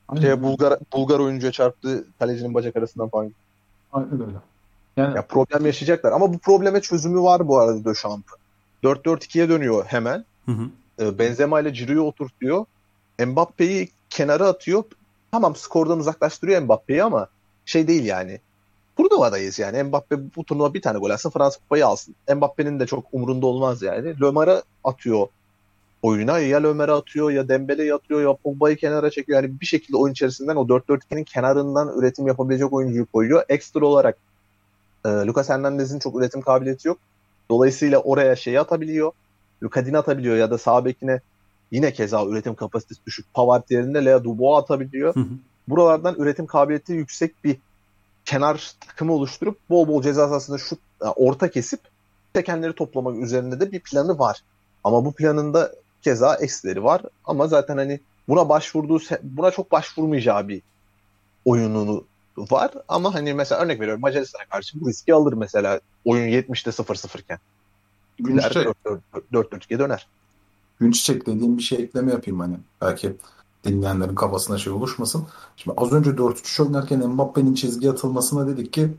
Aynen. 0.08 0.22
Şeye, 0.22 0.42
Bulgar, 0.42 0.78
Bulgar 0.92 1.18
oyuncuya 1.18 1.52
çarptı 1.52 2.04
kalecinin 2.18 2.54
bacak 2.54 2.76
arasından 2.76 3.08
falan. 3.08 3.32
Aynen 3.92 4.12
öyle. 4.12 4.38
Yani 4.96 5.16
Ya 5.16 5.26
problem 5.26 5.66
yaşayacaklar 5.66 6.12
ama 6.12 6.34
bu 6.34 6.38
probleme 6.38 6.80
çözümü 6.80 7.20
var 7.20 7.48
bu 7.48 7.58
arada 7.58 7.84
Döşamp'ın. 7.84 8.38
4-4-2'ye 8.84 9.48
dönüyor 9.48 9.84
hemen. 9.84 10.24
Hı 10.46 10.52
hı. 10.52 10.62
Ee, 11.00 11.18
Benzema 11.18 11.60
ile 11.60 11.74
Ciro'yu 11.74 12.02
oturtuyor. 12.02 12.64
Mbappe'yi 13.26 13.88
kenara 14.10 14.48
atıyor. 14.48 14.84
Tamam 15.32 15.56
skordan 15.56 15.98
uzaklaştırıyor 15.98 16.62
Mbappe'yi 16.62 17.04
ama 17.04 17.28
şey 17.64 17.88
değil 17.88 18.04
yani. 18.04 18.40
Turnuvadayız 18.96 19.58
yani. 19.58 19.82
Mbappe 19.82 20.16
bu 20.36 20.44
turnuva 20.44 20.74
bir 20.74 20.82
tane 20.82 20.98
gol 20.98 21.10
alsın 21.10 21.30
Fransa 21.30 21.58
kupayı 21.58 21.86
alsın. 21.86 22.14
Mbappe'nin 22.34 22.80
de 22.80 22.86
çok 22.86 23.04
umurunda 23.12 23.46
olmaz 23.46 23.82
yani. 23.82 24.20
Lömer'e 24.20 24.62
atıyor 24.84 25.28
oyuna. 26.02 26.38
Ya 26.38 26.62
Lömer'e 26.62 26.92
atıyor 26.92 27.30
ya 27.30 27.48
Dembele'yi 27.48 27.94
atıyor 27.94 28.22
ya 28.22 28.34
Pogba'yı 28.34 28.76
kenara 28.76 29.10
çekiyor. 29.10 29.42
Yani 29.42 29.60
bir 29.60 29.66
şekilde 29.66 29.96
oyun 29.96 30.12
içerisinden 30.12 30.56
o 30.56 30.62
4-4-2'nin 30.62 31.24
kenarından 31.24 31.98
üretim 31.98 32.26
yapabilecek 32.26 32.72
oyuncuyu 32.72 33.06
koyuyor. 33.06 33.44
Ekstra 33.48 33.86
olarak 33.86 34.16
e, 35.04 35.08
Lucas 35.08 35.48
Hernandez'in 35.48 35.98
çok 35.98 36.16
üretim 36.16 36.40
kabiliyeti 36.40 36.88
yok. 36.88 36.98
Dolayısıyla 37.50 37.98
oraya 37.98 38.36
şeyi 38.36 38.60
atabiliyor. 38.60 39.12
Lucadini 39.62 39.98
atabiliyor 39.98 40.36
ya 40.36 40.50
da 40.50 40.58
sağ 40.58 40.84
bekine 40.84 41.20
yine 41.70 41.92
keza 41.92 42.24
üretim 42.24 42.54
kapasitesi 42.54 43.00
düşük. 43.06 43.34
Pavard 43.34 43.70
yerine 43.70 44.04
Lea 44.04 44.24
Dubois 44.24 44.62
atabiliyor. 44.62 45.14
Hı 45.14 45.20
hı. 45.20 45.28
Buralardan 45.68 46.14
üretim 46.18 46.46
kabiliyeti 46.46 46.92
yüksek 46.92 47.44
bir 47.44 47.56
kenar 48.24 48.72
takımı 48.80 49.12
oluşturup 49.12 49.58
bol 49.70 49.88
bol 49.88 50.02
ceza 50.02 50.28
sahasında 50.28 50.58
şut 50.58 50.78
yani 51.02 51.12
orta 51.16 51.50
kesip 51.50 51.80
tekenleri 52.32 52.72
toplamak 52.72 53.16
üzerinde 53.16 53.60
de 53.60 53.72
bir 53.72 53.80
planı 53.80 54.18
var. 54.18 54.42
Ama 54.84 55.04
bu 55.04 55.12
planında 55.12 55.72
keza 56.02 56.34
eksileri 56.34 56.84
var. 56.84 57.02
Ama 57.24 57.46
zaten 57.46 57.76
hani 57.76 58.00
buna 58.28 58.48
başvurduğu 58.48 59.00
buna 59.22 59.50
çok 59.50 59.72
başvurmayacağı 59.72 60.48
bir 60.48 60.62
oyununu 61.44 62.04
var. 62.36 62.70
Ama 62.88 63.14
hani 63.14 63.34
mesela 63.34 63.60
örnek 63.60 63.80
veriyorum 63.80 64.00
Macaristan'a 64.00 64.44
karşı 64.44 64.80
bu 64.80 64.88
riski 64.88 65.14
alır 65.14 65.32
mesela 65.32 65.80
oyun 66.04 66.28
70'te 66.28 66.70
0-0 66.70 67.20
iken. 67.20 67.38
Gider 68.18 68.32
Günçiçek, 68.32 68.66
4-4-2'ye 69.32 69.78
döner. 70.80 70.86
Günçiçek 70.86 71.26
dediğim 71.26 71.58
bir 71.58 71.62
şey 71.62 71.78
ekleme 71.78 72.12
yapayım 72.12 72.40
hani. 72.40 72.56
Belki 72.80 73.16
dinleyenlerin 73.64 74.14
kafasına 74.14 74.58
şey 74.58 74.72
oluşmasın. 74.72 75.26
Şimdi 75.56 75.76
az 75.80 75.92
önce 75.92 76.10
4-3 76.10 76.62
oynarken 76.62 77.08
Mbappe'nin 77.08 77.54
çizgi 77.54 77.90
atılmasına 77.90 78.46
dedik 78.46 78.72
ki 78.72 78.90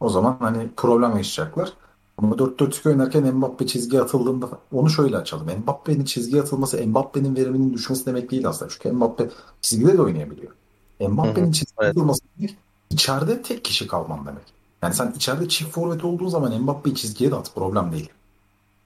o 0.00 0.08
zaman 0.08 0.36
hani 0.40 0.68
problem 0.76 1.16
yaşayacaklar. 1.16 1.72
Ama 2.18 2.36
4-4-2 2.36 2.88
oynarken 2.88 3.34
Mbappe 3.34 3.66
çizgi 3.66 4.00
atıldığında 4.00 4.48
onu 4.72 4.90
şöyle 4.90 5.16
açalım. 5.16 5.46
Mbappe'nin 5.62 6.04
çizgi 6.04 6.40
atılması 6.40 6.86
Mbappe'nin 6.86 7.36
veriminin 7.36 7.74
düşmesi 7.74 8.06
demek 8.06 8.30
değil 8.30 8.48
aslında. 8.48 8.70
Çünkü 8.70 8.92
Mbappe 8.92 9.28
çizgide 9.60 9.98
de 9.98 10.02
oynayabiliyor. 10.02 10.52
Mbappe'nin 11.00 11.52
çizgi 11.52 11.74
evet. 11.78 11.90
atılması 11.90 12.20
demek 12.38 12.56
içeride 12.90 13.42
tek 13.42 13.64
kişi 13.64 13.86
kalman 13.86 14.26
demek. 14.26 14.42
Yani 14.82 14.94
sen 14.94 15.12
içeride 15.16 15.48
çift 15.48 15.70
forvet 15.70 16.04
olduğun 16.04 16.28
zaman 16.28 16.62
Mbappe'yi 16.62 16.96
çizgiye 16.96 17.30
de 17.30 17.36
at 17.36 17.54
problem 17.54 17.92
değil. 17.92 18.10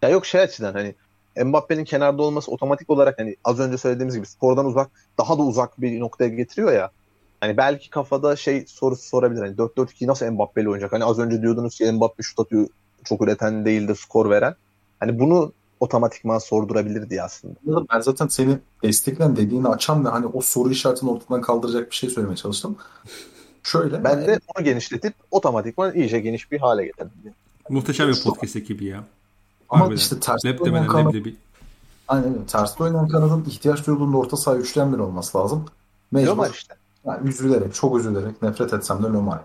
Ya 0.02 0.08
yok 0.08 0.26
şey 0.26 0.40
açıdan 0.40 0.72
hani 0.72 0.94
Mbappe'nin 1.36 1.84
kenarda 1.84 2.22
olması 2.22 2.50
otomatik 2.50 2.90
olarak 2.90 3.18
hani 3.18 3.36
az 3.44 3.60
önce 3.60 3.78
söylediğimiz 3.78 4.14
gibi 4.14 4.26
spordan 4.26 4.66
uzak 4.66 4.90
daha 5.18 5.38
da 5.38 5.42
uzak 5.42 5.80
bir 5.80 6.00
noktaya 6.00 6.28
getiriyor 6.28 6.72
ya. 6.72 6.90
Hani 7.40 7.56
belki 7.56 7.90
kafada 7.90 8.36
şey 8.36 8.64
sorusu 8.66 9.02
sorabilir. 9.02 9.40
Hani 9.40 9.56
4-4-2 9.56 10.06
nasıl 10.06 10.26
Mbappe'li 10.30 10.68
oynayacak? 10.68 10.92
Hani 10.92 11.04
az 11.04 11.18
önce 11.18 11.42
diyordunuz 11.42 11.78
ki 11.78 11.92
Mbappe 11.92 12.22
şut 12.22 12.40
atıyor 12.40 12.68
çok 13.04 13.22
üreten 13.22 13.64
değil 13.64 13.88
de 13.88 13.94
skor 13.94 14.30
veren. 14.30 14.54
Hani 15.00 15.18
bunu 15.18 15.52
otomatikman 15.80 16.38
sordurabilir 16.38 17.10
diye 17.10 17.22
aslında. 17.22 17.54
Ben 17.92 18.00
zaten 18.00 18.26
seni 18.28 18.58
desteklen 18.82 19.36
dediğini 19.36 19.68
açan 19.68 20.04
ve 20.04 20.08
hani 20.08 20.26
o 20.26 20.40
soru 20.40 20.70
işaretini 20.70 21.10
ortadan 21.10 21.40
kaldıracak 21.40 21.90
bir 21.90 21.96
şey 21.96 22.10
söylemeye 22.10 22.36
çalıştım. 22.36 22.76
Şöyle. 23.62 24.04
Ben 24.04 24.26
de 24.26 24.40
onu 24.56 24.64
genişletip 24.64 25.14
otomatikman 25.30 25.94
iyice 25.94 26.20
geniş 26.20 26.52
bir 26.52 26.58
hale 26.58 26.84
getirdim. 26.84 27.12
Muhteşem 27.68 28.08
bir 28.08 28.22
podcast 28.22 28.56
ekibi 28.56 28.84
ya. 28.84 29.04
Ama 29.72 29.84
Harbiden. 29.84 29.96
işte 29.96 30.20
ters 30.20 30.44
Lep 30.44 30.62
oynayan 30.62 30.74
demeden 30.76 30.92
kanat, 30.92 31.14
leblebi. 31.14 31.36
aynen 32.08 32.34
öyle. 32.34 32.46
Ters 32.46 32.80
oynayan 32.80 33.08
kanadın 33.08 33.44
ihtiyaç 33.48 33.86
duyulduğunda 33.86 34.16
orta 34.16 34.36
saha 34.36 34.56
üçgen 34.56 34.92
bir 34.92 34.98
olması 34.98 35.38
lazım. 35.38 35.64
Mecbur. 36.12 36.30
Lomar 36.30 36.50
işte. 36.50 36.74
Yani 37.04 37.28
üzülerek, 37.28 37.74
çok 37.74 37.98
üzülerek 37.98 38.42
nefret 38.42 38.72
etsem 38.72 39.02
de 39.02 39.06
Lomar. 39.06 39.40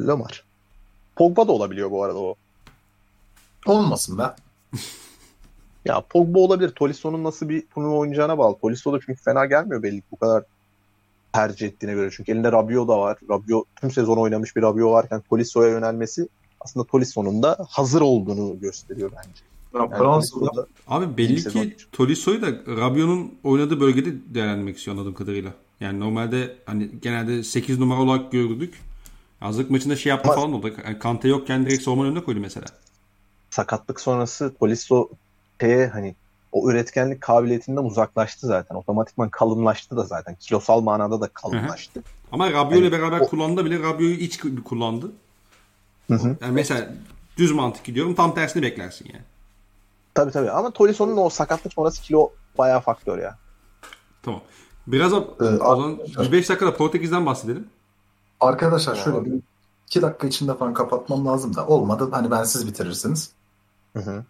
Lomar. 0.00 0.44
Pogba 1.16 1.48
da 1.48 1.52
olabiliyor 1.52 1.90
bu 1.90 2.04
arada 2.04 2.18
o. 2.18 2.34
Olmasın 3.66 4.18
be. 4.18 4.22
Ya 5.84 6.00
Pogba 6.10 6.38
olabilir. 6.38 6.70
Tolisso'nun 6.70 7.24
nasıl 7.24 7.48
bir 7.48 7.66
turnuva 7.66 7.94
oynayacağına 7.96 8.38
bağlı. 8.38 8.58
Tolisso 8.58 8.92
da 8.92 8.98
çünkü 9.06 9.22
fena 9.22 9.46
gelmiyor 9.46 9.82
belli 9.82 10.00
ki 10.00 10.06
bu 10.12 10.16
kadar 10.16 10.42
tercih 11.32 11.66
ettiğine 11.68 11.94
göre. 11.94 12.10
Çünkü 12.12 12.32
elinde 12.32 12.52
Rabiot 12.52 12.88
da 12.88 12.98
var. 13.00 13.18
Rabiot 13.30 13.66
tüm 13.80 13.90
sezon 13.90 14.16
oynamış 14.16 14.56
bir 14.56 14.62
Rabiot 14.62 14.92
varken 14.92 15.20
Tolisso'ya 15.20 15.68
yönelmesi 15.70 16.28
aslında 16.60 16.86
Tolisso'nun 16.86 17.42
da 17.42 17.66
hazır 17.70 18.00
olduğunu 18.00 18.60
gösteriyor 18.60 19.10
bence. 19.16 19.40
Ya 19.74 19.80
Yani 19.80 19.98
Fransa'da 19.98 20.66
Abi 20.88 21.16
belli 21.16 21.44
ki 21.48 21.76
Tolisso'yu 21.92 22.42
da 22.42 22.46
Rabiot'un 22.66 23.34
oynadığı 23.44 23.80
bölgede 23.80 24.34
değerlendirmek 24.34 24.76
istiyor 24.78 24.96
anladığım 24.96 25.14
kadarıyla. 25.14 25.50
Yani 25.80 26.00
normalde 26.00 26.56
hani 26.66 26.90
genelde 27.02 27.44
8 27.44 27.78
numara 27.78 28.00
olarak 28.02 28.32
gördük. 28.32 28.80
Hazırlık 29.40 29.70
maçında 29.70 29.96
şey 29.96 30.10
yaptı 30.10 30.28
Ama- 30.30 30.40
falan 30.40 30.52
oldu. 30.52 30.70
Yani 30.86 30.98
Kante 30.98 31.28
yokken 31.28 31.66
direkt 31.66 31.82
savunma 31.82 32.04
önüne 32.04 32.24
koydu 32.24 32.40
mesela. 32.40 32.66
sakatlık 33.50 34.00
sonrası 34.00 34.54
Tolisso 34.60 35.08
şeye 35.60 35.86
hani 35.86 36.14
o 36.52 36.70
üretkenlik 36.70 37.20
kabiliyetinden 37.20 37.82
uzaklaştı 37.84 38.46
zaten. 38.46 38.74
Otomatikman 38.74 39.28
kalınlaştı 39.28 39.96
da 39.96 40.02
zaten. 40.02 40.34
Kilosal 40.40 40.80
manada 40.80 41.20
da 41.20 41.28
kalınlaştı. 41.28 42.02
Ama 42.32 42.50
Rabiot 42.52 42.72
ile 42.72 42.84
Yani 42.84 42.92
beraber 42.92 43.20
o- 43.20 43.26
kullandı 43.28 43.64
bile 43.64 43.78
Rabiot'u 43.78 44.04
iç 44.04 44.40
kullandı. 44.64 45.12
Hı 46.08 46.14
hı. 46.14 46.36
Yani 46.40 46.52
mesela 46.52 46.88
düz 47.36 47.52
mantık 47.52 47.84
gidiyorum 47.84 48.14
tam 48.14 48.34
tersini 48.34 48.62
beklersin 48.62 49.06
yani. 49.12 49.24
Tabii 50.14 50.30
tabii 50.32 50.50
ama 50.50 50.70
Tolisso'nun 50.70 51.16
o 51.16 51.28
sakatlık 51.28 51.72
sonrası 51.72 52.02
kilo 52.02 52.30
bayağı 52.58 52.80
faktör 52.80 53.18
ya. 53.18 53.38
Tamam. 54.22 54.40
Biraz 54.86 55.12
da 55.12 55.16
Ee, 55.16 55.44
o 55.44 55.76
zaman 55.76 55.90
arkadaşlar- 55.90 56.26
bir 56.26 56.32
5 56.32 56.48
dakikada 56.48 56.76
Portekiz'den 56.76 57.26
bahsedelim. 57.26 57.66
Arkadaşlar 58.40 58.94
şöyle 58.96 59.16
Abi. 59.18 59.30
bir 59.30 59.40
iki 59.86 60.02
dakika 60.02 60.26
içinde 60.26 60.54
falan 60.54 60.74
kapatmam 60.74 61.26
lazım 61.26 61.56
da 61.56 61.66
olmadı. 61.66 62.08
Hani 62.10 62.30
ben 62.30 62.44
siz 62.44 62.66
bitirirsiniz. 62.66 63.32
Hı 63.92 63.98
hı. 64.02 64.24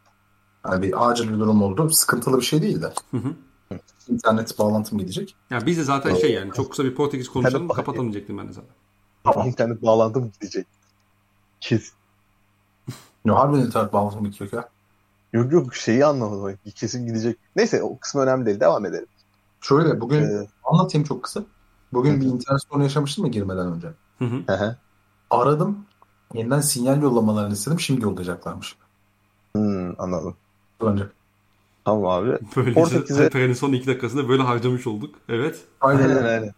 Hani 0.63 0.83
bir 0.83 1.11
acil 1.11 1.29
bir 1.29 1.39
durum 1.39 1.63
oldu. 1.63 1.91
Sıkıntılı 1.91 2.37
bir 2.37 2.45
şey 2.45 2.63
değil 2.63 2.83
de. 2.83 2.93
Hı 3.11 3.17
hı. 3.17 3.35
İnternet 4.09 4.59
bağlantım 4.59 4.99
gidecek. 4.99 5.35
Yani 5.51 5.67
biz 5.67 5.79
de 5.79 5.85
zaten 5.85 6.15
şey 6.15 6.33
yani 6.33 6.53
çok 6.53 6.71
kısa 6.71 6.85
bir 6.85 6.95
Portekiz 6.95 7.29
konuşalım 7.29 7.69
kapatalım 7.69 8.13
diyecektim 8.13 8.39
ben 8.39 8.49
de 8.49 8.53
zaten. 8.53 8.71
Tamam. 9.25 9.47
İnternet 9.49 9.83
bağlantım 9.83 10.33
gidecek. 10.41 10.67
Kes. 11.61 11.93
Ya 13.25 13.35
harbiden 13.37 13.61
internet 13.67 13.93
bağlantım 13.93 14.25
bitiyor 14.25 14.53
ya. 14.53 14.69
Yok 15.33 15.53
yok 15.53 15.75
şeyi 15.75 16.05
anlamadım. 16.07 16.59
Kesin 16.75 17.07
gidecek. 17.07 17.39
Neyse 17.57 17.83
o 17.83 17.99
kısmı 17.99 18.21
önemli 18.23 18.47
değil. 18.47 18.61
Devam 18.61 18.87
edelim. 18.87 19.07
Şöyle 19.61 20.01
bugün 20.01 20.23
Ee, 20.23 20.47
anlatayım 20.65 21.07
çok 21.07 21.23
kısa. 21.23 21.43
Bugün 21.93 22.21
bir 22.21 22.27
internet 22.27 22.63
sorunu 22.69 22.83
yaşamıştım 22.83 23.25
ya 23.25 23.31
girmeden 23.31 23.67
önce. 23.73 23.89
Aradım. 25.31 25.79
Yeniden 26.35 26.61
sinyal 26.61 27.03
yollamalarını 27.03 27.53
istedim. 27.53 27.81
Şimdi 27.81 28.05
yollayacaklarmış. 28.05 28.77
Hmm, 29.53 30.01
anladım. 30.01 30.37
Önce. 30.81 31.05
Tamam 31.85 32.07
abi. 32.07 32.39
Böylece 32.57 32.81
Portekiz'e- 32.81 33.25
Alperen'in 33.25 33.53
son 33.53 33.73
2 33.73 33.87
dakikasında 33.87 34.29
böyle 34.29 34.43
harcamış 34.43 34.87
olduk. 34.87 35.15
Evet. 35.29 35.59
Aynen 35.81 36.25
aynen. 36.25 36.53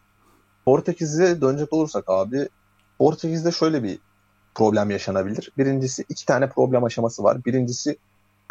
Portekiz'e 0.65 1.41
dönecek 1.41 1.73
olursak 1.73 2.05
abi 2.07 2.49
Portekiz'de 2.99 3.53
şöyle 3.53 3.83
bir 3.83 3.99
problem 4.55 4.91
yaşanabilir. 4.91 5.53
Birincisi 5.59 6.05
iki 6.09 6.27
tane 6.27 6.49
problem 6.49 6.85
aşaması 6.85 7.23
var. 7.23 7.45
Birincisi 7.45 7.97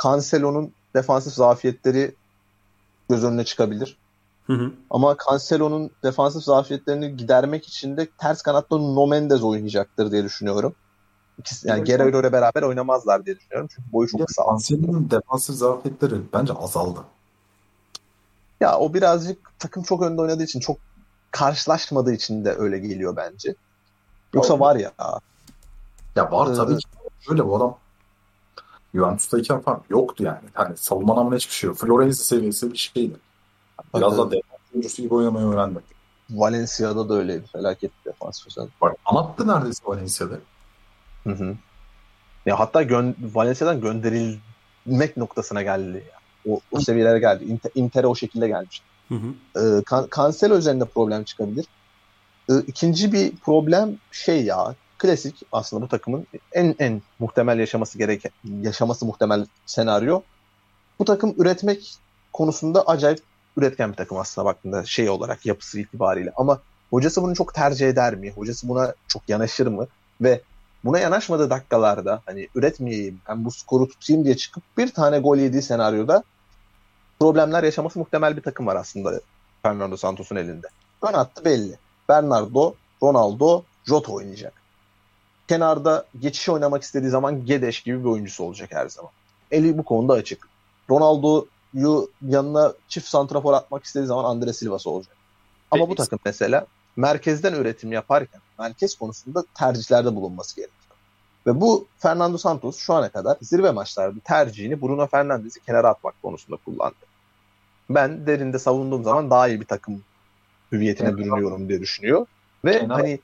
Cancelo'nun 0.03 0.71
defansif 0.95 1.33
zafiyetleri 1.33 2.15
göz 3.09 3.23
önüne 3.23 3.45
çıkabilir. 3.45 3.97
Hı 4.47 4.53
hı. 4.53 4.71
Ama 4.89 5.17
Cancelo'nun 5.29 5.91
defansif 6.03 6.43
zafiyetlerini 6.43 7.17
gidermek 7.17 7.67
için 7.67 7.97
de 7.97 8.07
ters 8.17 8.41
kanatta 8.41 8.77
Nuno 8.77 9.07
Mendes 9.07 9.43
oynayacaktır 9.43 10.11
diye 10.11 10.23
düşünüyorum. 10.23 10.75
İkisi, 11.37 11.67
yani 11.67 11.83
Guerreiro 11.83 12.19
ile 12.19 12.31
beraber 12.31 12.61
oynamazlar 12.61 13.25
diye 13.25 13.37
düşünüyorum. 13.37 13.69
Çünkü 13.75 13.91
boyu 13.91 14.07
çok 14.07 14.27
kısa. 14.27 14.43
Anselmi'nin 14.43 15.09
defansif 15.09 15.55
zafiyetleri 15.55 16.15
bence 16.33 16.53
azaldı. 16.53 16.99
Ya 18.59 18.77
o 18.77 18.93
birazcık 18.93 19.59
takım 19.59 19.83
çok 19.83 20.01
önde 20.01 20.21
oynadığı 20.21 20.43
için 20.43 20.59
çok 20.59 20.77
karşılaşmadığı 21.31 22.13
için 22.13 22.45
de 22.45 22.55
öyle 22.55 22.79
geliyor 22.79 23.15
bence. 23.15 23.55
Yoksa 24.33 24.59
var 24.59 24.75
ya 24.75 24.91
Ya 26.15 26.31
var 26.31 26.51
Ee, 26.51 26.55
tabii 26.55 26.77
ki. 26.77 26.87
Şöyle 27.19 27.47
bu 27.47 27.55
adam 27.55 27.77
Juventus'tayken 28.93 29.61
falan 29.61 29.81
yoktu 29.89 30.23
yani. 30.23 30.39
Hani 30.53 30.77
savunma 30.77 31.13
anlamında 31.13 31.35
hiçbir 31.35 31.53
şey 31.53 31.67
yok. 31.67 31.77
Florenzi 31.77 32.23
seviyesi 32.23 32.73
bir 32.73 32.77
şeydi. 32.77 33.15
Biraz 33.95 34.17
da 34.17 34.31
defans 34.31 34.59
oyuncusu 34.73 35.01
gibi 35.01 35.13
oynamayı 35.13 35.45
öğrendi. 35.45 35.79
Valencia'da 36.29 37.09
da 37.09 37.13
öyleydi. 37.13 37.43
Felaket 37.51 37.91
bir 37.99 38.11
defans 38.11 38.47
özellikle. 38.47 38.73
Bak 38.81 38.95
anattı 39.05 39.47
neredeyse 39.47 39.83
Valencia'da. 39.85 40.35
Hı 41.23 41.29
hı. 41.29 41.55
Ya 42.45 42.59
hatta 42.59 42.83
gön 42.83 43.15
Valencia'dan 43.33 43.81
gönderilmek 43.81 45.17
noktasına 45.17 45.61
geldi. 45.61 46.03
Ya. 46.13 46.19
O, 46.53 46.59
o 46.71 46.79
seviyelere 46.79 47.19
geldi. 47.19 47.43
Inter, 47.43 47.71
Inter'e 47.75 48.07
o 48.07 48.15
şekilde 48.15 48.47
gelmiş. 48.47 48.81
Hı 49.09 49.15
hı. 49.15 49.59
Ee, 49.59 49.83
Can- 49.89 50.07
Cancelo 50.15 50.57
üzerinde 50.57 50.85
problem 50.85 51.23
çıkabilir. 51.23 51.65
Ee, 52.49 52.53
ikinci 52.67 53.13
bir 53.13 53.35
problem 53.35 53.97
şey 54.11 54.45
ya 54.45 54.75
klasik 54.99 55.43
aslında 55.51 55.81
bu 55.83 55.87
takımın 55.87 56.27
en 56.51 56.75
en 56.79 57.01
muhtemel 57.19 57.59
yaşaması 57.59 57.97
gereken 57.97 58.31
yaşaması 58.61 59.05
muhtemel 59.05 59.45
senaryo. 59.65 60.21
Bu 60.99 61.05
takım 61.05 61.35
üretmek 61.37 61.95
konusunda 62.33 62.83
acayip 62.83 63.19
üretken 63.57 63.91
bir 63.91 63.97
takım 63.97 64.17
aslında 64.17 64.45
baktığında 64.45 64.85
şey 64.85 65.09
olarak 65.09 65.45
yapısı 65.45 65.79
itibariyle. 65.79 66.33
Ama 66.35 66.61
hocası 66.89 67.21
bunu 67.21 67.35
çok 67.35 67.53
tercih 67.53 67.89
eder 67.89 68.15
mi? 68.15 68.31
Hocası 68.31 68.69
buna 68.69 68.93
çok 69.07 69.29
yanaşır 69.29 69.67
mı? 69.67 69.87
Ve 70.21 70.41
buna 70.83 70.99
yanaşmadığı 70.99 71.49
dakikalarda 71.49 72.21
hani 72.25 72.47
üretmeyeyim 72.55 73.21
ben 73.29 73.45
bu 73.45 73.51
skoru 73.51 73.87
tutayım 73.87 74.25
diye 74.25 74.37
çıkıp 74.37 74.63
bir 74.77 74.93
tane 74.93 75.19
gol 75.19 75.37
yediği 75.37 75.61
senaryoda 75.61 76.23
problemler 77.19 77.63
yaşaması 77.63 77.99
muhtemel 77.99 78.37
bir 78.37 78.41
takım 78.41 78.67
var 78.67 78.75
aslında 78.75 79.21
Fernando 79.63 79.97
Santos'un 79.97 80.35
elinde. 80.35 80.67
Ön 81.01 81.13
hattı 81.13 81.45
belli. 81.45 81.77
Bernardo, 82.09 82.73
Ronaldo, 83.03 83.63
Jota 83.85 84.11
oynayacak. 84.11 84.58
Kenarda 85.49 86.05
geçiş 86.19 86.49
oynamak 86.49 86.83
istediği 86.83 87.09
zaman 87.09 87.45
Gedeş 87.45 87.81
gibi 87.81 87.99
bir 87.99 88.05
oyuncusu 88.09 88.43
olacak 88.43 88.69
her 88.71 88.87
zaman. 88.87 89.11
Eli 89.51 89.77
bu 89.77 89.83
konuda 89.83 90.13
açık. 90.13 90.47
Ronaldo'yu 90.89 92.11
yanına 92.27 92.73
çift 92.87 93.07
santrafor 93.07 93.53
atmak 93.53 93.83
istediği 93.83 94.07
zaman 94.07 94.23
Andre 94.23 94.53
Silva'sı 94.53 94.89
olacak. 94.89 95.15
Ama 95.71 95.83
bu 95.83 95.89
Peki. 95.89 95.97
takım 95.97 96.19
mesela 96.25 96.65
merkezden 96.95 97.53
üretim 97.53 97.91
yaparken 97.91 98.41
merkez 98.59 98.95
konusunda 98.95 99.43
tercihlerde 99.57 100.15
bulunması 100.15 100.55
gerekiyor. 100.55 100.79
Ve 101.47 101.61
bu 101.61 101.87
Fernando 101.97 102.37
Santos 102.37 102.77
şu 102.77 102.93
ana 102.93 103.09
kadar 103.09 103.37
zirve 103.41 103.71
maçlarda 103.71 104.19
tercihini 104.23 104.81
Bruno 104.81 105.07
Fernandes'i 105.07 105.59
kenara 105.59 105.89
atmak 105.89 106.21
konusunda 106.21 106.57
kullandı. 106.65 106.95
Ben 107.89 108.27
derinde 108.27 108.59
savunduğum 108.59 109.03
zaman 109.03 109.29
daha 109.29 109.47
iyi 109.47 109.59
bir 109.59 109.65
takım 109.65 110.03
hüviyetine 110.71 111.07
Evet. 111.07 111.17
bürünüyorum 111.17 111.69
diye 111.69 111.81
düşünüyor. 111.81 112.25
Ve 112.65 112.79
Kenar- 112.79 113.01
hani 113.01 113.19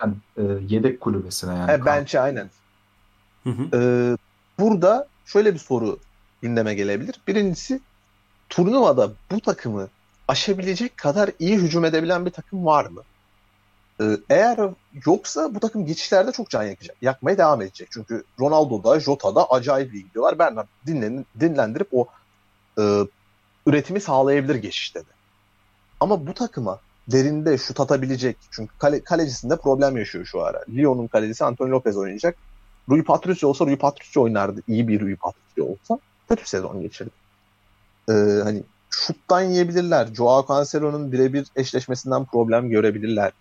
Yani, 0.00 0.14
e, 0.36 0.42
yedek 0.68 1.00
kulübesine 1.00 1.54
yani. 1.54 1.72
he, 1.72 1.84
bench'e 1.84 2.20
aynen. 2.20 2.50
Hı 3.44 3.50
hı. 3.50 3.76
Ee, 3.76 4.16
burada 4.58 5.08
şöyle 5.26 5.54
bir 5.54 5.58
soru 5.58 5.98
gündeme 6.42 6.74
gelebilir. 6.74 7.20
Birincisi 7.28 7.80
turnuvada 8.48 9.10
bu 9.30 9.40
takımı 9.40 9.88
aşabilecek 10.28 10.96
kadar 10.96 11.30
iyi 11.38 11.56
hücum 11.56 11.84
edebilen 11.84 12.26
bir 12.26 12.30
takım 12.30 12.66
var 12.66 12.86
mı? 12.86 13.02
Ee, 14.00 14.04
eğer 14.30 14.58
yoksa 15.06 15.54
bu 15.54 15.60
takım 15.60 15.86
geçişlerde 15.86 16.32
çok 16.32 16.50
can 16.50 16.62
yakacak. 16.62 16.96
Yakmaya 17.02 17.38
devam 17.38 17.62
edecek. 17.62 17.88
Çünkü 17.90 18.24
Ronaldo'da, 18.40 19.00
Jota'da 19.00 19.50
acayip 19.50 19.94
iyi 19.94 20.04
gidiyorlar. 20.04 20.38
Bernard 20.38 20.66
dinlen, 20.86 21.26
dinlendirip 21.40 21.88
o 21.92 22.06
e, 22.78 22.82
üretimi 23.66 24.00
sağlayabilir 24.00 24.54
geçişte 24.54 25.00
de. 25.00 25.12
Ama 26.00 26.26
bu 26.26 26.34
takıma 26.34 26.80
derinde 27.12 27.58
şut 27.58 27.80
atabilecek. 27.80 28.36
Çünkü 28.50 28.78
kale, 28.78 29.04
kalecisinde 29.04 29.56
problem 29.56 29.96
yaşıyor 29.96 30.24
şu 30.24 30.42
ara. 30.42 30.60
Lyon'un 30.68 31.06
kalecisi 31.06 31.44
Antonio 31.44 31.70
Lopez 31.70 31.96
oynayacak. 31.96 32.36
Rui 32.88 33.04
Patricio 33.04 33.48
olsa 33.48 33.66
Rui 33.66 33.76
Patricio 33.76 34.22
oynardı. 34.22 34.62
İyi 34.68 34.88
bir 34.88 35.00
Rui 35.00 35.16
Patricio 35.16 35.64
olsa 35.64 35.98
kötü 36.28 36.48
sezon 36.48 36.80
geçirdi. 36.80 37.10
Ee, 38.08 38.12
hani 38.44 38.62
şuttan 38.90 39.40
yiyebilirler. 39.42 40.06
Joao 40.14 40.46
Cancelo'nun 40.48 41.12
birebir 41.12 41.46
eşleşmesinden 41.56 42.24
problem 42.24 42.70
görebilirler. 42.70 43.32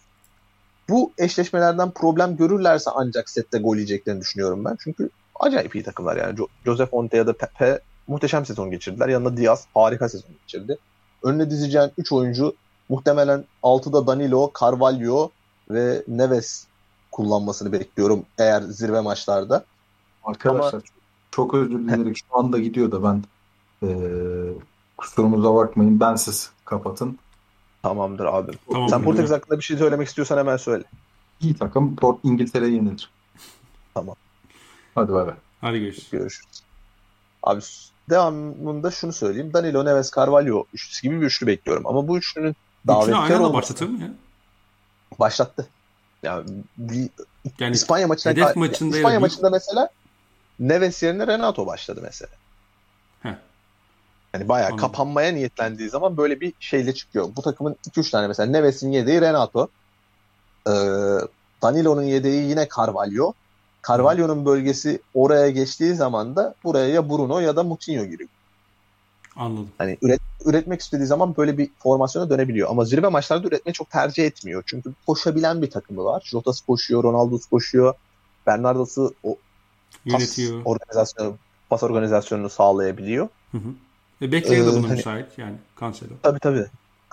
Bu 0.90 1.14
eşleşmelerden 1.18 1.92
problem 1.92 2.38
görürlerse 2.38 2.90
ancak 2.96 3.30
sette 3.30 3.58
gol 3.58 3.76
yiyeceklerini 3.76 4.22
düşünüyorum 4.22 4.66
ben. 4.66 4.78
Çünkü 4.84 5.10
acayip 5.40 5.76
iyi 5.76 5.84
takımlar 5.84 6.18
yani. 6.18 6.36
Jo- 6.40 6.48
Josef 6.66 6.90
Onte 6.94 7.18
ya 7.18 7.28
da 7.28 7.34
Pepe 7.38 7.80
muhteşem 8.08 8.46
sezon 8.46 8.72
geçirdiler. 8.72 9.08
Yanında 9.10 9.38
Diaz 9.38 9.68
harika 9.74 10.10
sezon 10.10 10.32
geçirdi. 10.42 10.78
Önüne 11.24 11.50
dizeceğin 11.50 11.92
3 11.98 12.12
oyuncu 12.12 12.58
muhtemelen 12.90 13.46
6'da 13.64 14.08
Danilo, 14.08 14.52
Carvalho 14.62 15.32
ve 15.70 16.04
Neves 16.08 16.68
kullanmasını 17.12 17.72
bekliyorum 17.72 18.26
eğer 18.38 18.62
zirve 18.62 19.02
maçlarda. 19.02 19.66
Arkadaşlar 20.24 20.72
çok, 20.72 20.96
çok 21.32 21.54
özür 21.54 21.80
dilerim. 21.80 22.16
Şu 22.16 22.38
anda 22.40 22.60
gidiyor 22.60 22.92
da 22.92 23.04
ben 23.04 23.24
e, 23.84 23.90
kusurumuza 24.98 25.56
bakmayın. 25.56 26.00
Ben 26.00 26.16
siz 26.16 26.52
kapatın. 26.66 27.20
Tamamdır 27.84 28.26
abi. 28.26 28.52
Tamam, 28.72 28.90
Sen. 28.90 29.04
Portekiz 29.04 29.32
hakkında 29.32 29.58
bir 29.60 29.64
şey 29.64 29.78
söylemek 29.78 30.08
istiyorsan 30.08 30.38
hemen 30.38 30.58
söyle. 30.58 30.84
İyi 31.42 31.56
takım. 31.56 31.96
Port 31.96 32.20
İngiltere 32.24 32.68
yenilir. 32.68 33.10
Tamam. 33.94 34.16
Hadi 34.96 35.14
bay 35.14 35.28
bay. 35.28 35.36
Hadi 35.62 35.80
görüşürüz. 35.80 36.10
Görüşürüz. 36.12 36.62
Abi 37.44 37.62
devamında 38.10 38.92
şunu 38.92 39.14
söyleyeyim. 39.14 39.54
Danilo, 39.54 39.86
Neves, 39.86 40.12
Carvalho 40.16 40.66
üçlüsü 40.74 41.02
gibi 41.02 41.22
bir 41.22 41.26
üçlü 41.26 41.48
bekliyorum. 41.48 41.88
Ama 41.88 42.08
bu 42.08 42.18
üçlünün 42.18 42.56
Üçünü 42.94 43.16
aynı 43.16 43.30
davetkar 43.30 43.36
anda 43.36 43.54
başlatır 43.54 43.90
mı 43.90 44.02
ya? 44.02 44.10
başlattı. 45.20 45.68
Yani 46.24 46.46
bir 46.78 47.10
Yani 47.60 47.74
İspanya 47.74 48.08
maçına 48.08 48.34
hedef 48.34 48.56
maçında 48.56 48.96
İspanya 48.96 49.14
ya, 49.14 49.20
maçında 49.20 49.50
mesela 49.50 49.90
Neves 50.60 51.04
yerine 51.04 51.28
Renato 51.28 51.68
başladı 51.68 52.00
mesela. 52.04 52.32
Heh. 53.22 53.36
Yani 54.34 54.50
bayağı 54.50 54.68
Anladım. 54.68 54.82
kapanmaya 54.82 55.32
niyetlendiği 55.32 55.90
zaman 55.90 56.18
böyle 56.18 56.42
bir 56.42 56.54
şeyle 56.60 56.94
çıkıyor. 56.94 57.30
Bu 57.36 57.42
takımın 57.42 57.76
2-3 57.90 58.12
tane 58.12 58.28
mesela 58.28 58.52
Neves'in 58.52 58.92
yedeği 58.92 59.22
Renato. 59.22 59.68
Ee, 60.68 60.72
Danilo'nun 61.62 62.04
yedeği 62.04 62.50
yine 62.50 62.68
Carvalho. 62.78 63.34
Carvalho'nun 63.88 64.46
bölgesi 64.46 65.02
oraya 65.14 65.50
geçtiği 65.50 65.96
zaman 65.96 66.36
da 66.36 66.56
buraya 66.64 66.88
ya 66.88 67.10
Bruno 67.10 67.40
ya 67.40 67.56
da 67.56 67.64
Moutinho 67.64 68.06
giriyor. 68.06 68.30
Anladım. 69.38 69.70
Hani 69.78 69.98
üret, 70.02 70.22
üretmek 70.46 70.82
istediği 70.82 71.06
zaman 71.06 71.38
böyle 71.38 71.58
bir 71.58 71.70
formasyona 71.80 72.30
dönebiliyor. 72.30 72.70
Ama 72.70 72.86
zirve 72.86 73.08
maçlarda 73.08 73.48
üretmeyi 73.48 73.74
çok 73.74 73.90
tercih 73.90 74.26
etmiyor. 74.26 74.64
Çünkü 74.66 74.94
koşabilen 75.08 75.62
bir 75.62 75.70
takımı 75.70 76.04
var. 76.04 76.24
Jota'sı 76.26 76.66
koşuyor, 76.66 77.04
Ronaldo'su 77.04 77.50
koşuyor. 77.50 77.94
Bernardo'su 78.48 79.14
o 79.24 79.38
pas 80.12 80.40
organizasyonu, 80.66 81.36
pas 81.70 81.84
organizasyonunu 81.84 82.50
sağlayabiliyor. 82.50 83.28
Hı 83.52 83.58
hı. 83.58 83.70
E, 84.22 84.32
de 84.32 84.38
Ee, 84.38 84.66
buna 84.66 84.74
hani- 84.76 84.92
müsait 84.92 85.38
yani 85.38 85.56
Cancelo. 85.80 86.12
Tabii 86.24 86.40
tabii. 86.40 86.66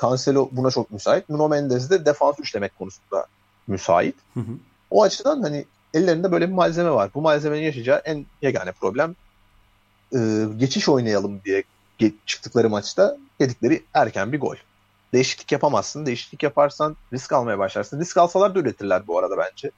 Cancelo 0.02 0.48
buna 0.52 0.70
çok 0.70 0.90
müsait. 0.90 1.28
Nuno 1.28 1.48
Mendes 1.48 1.90
de 1.90 2.06
defans 2.06 2.40
üçlemek 2.40 2.78
konusunda 2.78 3.26
müsait. 3.66 4.14
Hı 4.34 4.40
hı. 4.40 4.52
O 4.90 5.02
açıdan 5.02 5.42
hani 5.42 5.64
ellerinde 5.94 6.32
böyle 6.32 6.48
bir 6.48 6.54
malzeme 6.54 6.90
var. 6.90 7.10
Bu 7.14 7.20
malzemenin 7.20 7.62
yaşayacağı 7.62 7.98
en 8.04 8.26
yegane 8.42 8.72
problem 8.72 9.14
e, 10.14 10.44
geçiş 10.56 10.88
oynayalım 10.88 11.40
diye 11.44 11.62
çıktıkları 12.26 12.70
maçta 12.70 13.16
yedikleri 13.40 13.84
erken 13.94 14.32
bir 14.32 14.40
gol. 14.40 14.56
Değişiklik 15.12 15.52
yapamazsın. 15.52 16.06
Değişiklik 16.06 16.42
yaparsan 16.42 16.96
risk 17.12 17.32
almaya 17.32 17.58
başlarsın. 17.58 18.00
Risk 18.00 18.16
alsalar 18.16 18.54
da 18.54 18.58
üretirler 18.58 19.06
bu 19.06 19.18
arada 19.18 19.38
bence. 19.38 19.70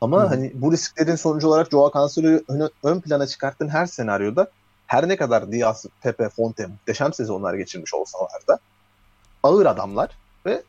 Ama 0.00 0.22
Hı. 0.22 0.26
hani 0.26 0.52
bu 0.54 0.72
risklerin 0.72 1.16
sonucu 1.16 1.48
olarak 1.48 1.70
Joao 1.70 1.92
Cancelo'yu 1.94 2.44
ön, 2.48 2.70
ön 2.82 3.00
plana 3.00 3.26
çıkarttığın 3.26 3.68
her 3.68 3.86
senaryoda 3.86 4.50
her 4.86 5.08
ne 5.08 5.16
kadar 5.16 5.52
Diaz, 5.52 5.86
Pepe, 6.00 6.28
Fonte 6.28 6.66
muhteşem 6.66 7.12
sezonlar 7.12 7.54
geçirmiş 7.54 7.94
olsalar 7.94 8.46
da 8.48 8.58
ağır 9.42 9.66
adamlar 9.66 10.10
ve 10.46 10.62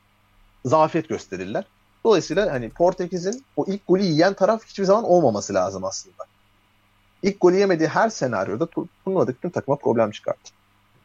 zafiyet 0.65 1.09
gösterirler. 1.09 1.65
Dolayısıyla 2.03 2.53
hani 2.53 2.69
Portekiz'in 2.69 3.45
o 3.55 3.65
ilk 3.67 3.87
golü 3.87 4.03
yiyen 4.03 4.33
taraf 4.33 4.65
hiçbir 4.65 4.85
zaman 4.85 5.03
olmaması 5.03 5.53
lazım 5.53 5.83
aslında. 5.83 6.23
İlk 7.23 7.41
golü 7.41 7.55
yemediği 7.55 7.89
her 7.89 8.09
senaryoda 8.09 8.65
tur- 8.65 8.87
turnuvadaki 9.05 9.41
tüm 9.41 9.51
takıma 9.51 9.77
problem 9.77 10.11
çıkartır. 10.11 10.53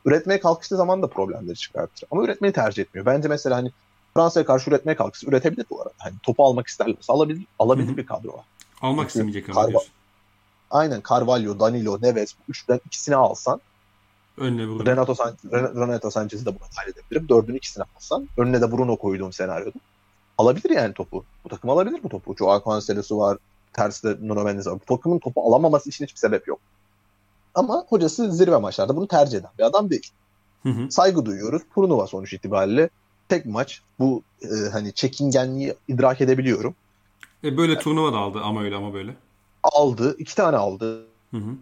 Üretmeye 0.05 0.41
kalkıştığı 0.41 0.77
zaman 0.77 1.03
da 1.03 1.07
problemleri 1.07 1.57
çıkartır. 1.57 2.09
Ama 2.11 2.25
üretmeyi 2.25 2.53
tercih 2.53 2.83
etmiyor. 2.83 3.07
Bence 3.07 3.29
mesela 3.29 3.57
hani 3.57 3.71
Fransa'ya 4.15 4.47
karşı 4.47 4.71
üretmeye 4.71 4.97
kalkışsa 4.97 5.27
üretebilir 5.27 5.67
bu 5.71 5.81
arada. 5.81 5.95
Hani 5.99 6.15
topu 6.23 6.45
almak 6.45 6.67
isterlerse 6.67 7.13
alabilir, 7.13 7.47
alabilir 7.59 7.89
Hı 7.89 7.93
hı. 7.93 7.97
bir 7.97 8.07
kadro 8.07 8.33
var. 8.33 8.45
Almak 8.83 8.99
Çünkü 8.99 9.09
istemeyecek 9.09 9.49
ama 9.49 9.61
Carva-. 9.61 9.85
Aynen 10.71 11.03
Carvalho, 11.11 11.61
Danilo, 11.61 11.99
Neves 12.03 12.35
bu 12.39 12.43
üçten 12.49 12.81
ikisini 12.87 13.17
alsan 13.17 13.61
Önüne 14.37 14.67
vurdu. 14.67 14.87
Renato, 14.87 15.15
San 15.15 15.35
Ren- 15.53 15.81
Renato 15.81 16.11
Sanchez'i 16.11 16.47
de 16.47 16.51
buna 16.51 16.69
dahil 16.79 16.91
edebilirim. 16.93 17.29
Dördünün 17.29 17.57
ikisini 17.57 17.85
alsan 17.97 18.29
önüne 18.37 18.61
de 18.61 18.73
Bruno 18.73 18.97
koyduğum 18.97 19.33
senaryoda 19.33 19.79
alabilir 20.39 20.71
yani 20.71 20.95
topu. 20.95 21.25
Bu 21.45 21.49
takım 21.49 21.71
alabilir 21.71 22.03
bu 22.03 22.09
topu. 22.09 22.37
Joao 22.39 22.63
Cancelo'su 22.65 23.19
var. 23.19 23.39
Terside 23.73 24.29
Nuno 24.29 24.45
Mendes 24.45 24.67
var. 24.67 24.75
Bu 24.75 24.97
takımın 24.97 25.19
topu 25.19 25.49
alamaması 25.49 25.89
için 25.89 26.05
hiçbir 26.05 26.19
sebep 26.19 26.49
yok. 26.49 26.61
Ama 27.55 27.85
hocası 27.89 28.33
zirve 28.33 28.57
maçlarda 28.57 28.97
bunu 28.97 29.09
tercih 29.09 29.39
eden 29.39 29.51
bir 29.59 29.65
adam 29.65 29.91
değil. 29.91 30.11
Hı 30.63 30.69
hı. 30.69 30.91
Saygı 30.91 31.27
duyuyoruz. 31.27 31.63
Turnuva 31.75 32.07
sonuç 32.07 32.33
itibariyle 32.33 32.91
tek 33.29 33.47
maç. 33.47 33.83
Bu 33.99 34.23
e, 34.43 34.71
hani 34.73 34.93
çekingenliği 34.93 35.75
idrak 35.89 36.21
edebiliyorum. 36.21 36.75
E, 37.45 37.57
böyle 37.57 37.79
turnuva 37.79 38.13
da 38.13 38.17
aldı 38.17 38.41
ama 38.43 38.63
öyle 38.63 38.77
ama 38.77 38.95
böyle. 38.95 39.15
Aldı. 39.63 40.17
iki 40.19 40.37
tane 40.37 40.57
aldı. 40.57 41.07
Hı 41.31 41.37
hı. 41.37 41.57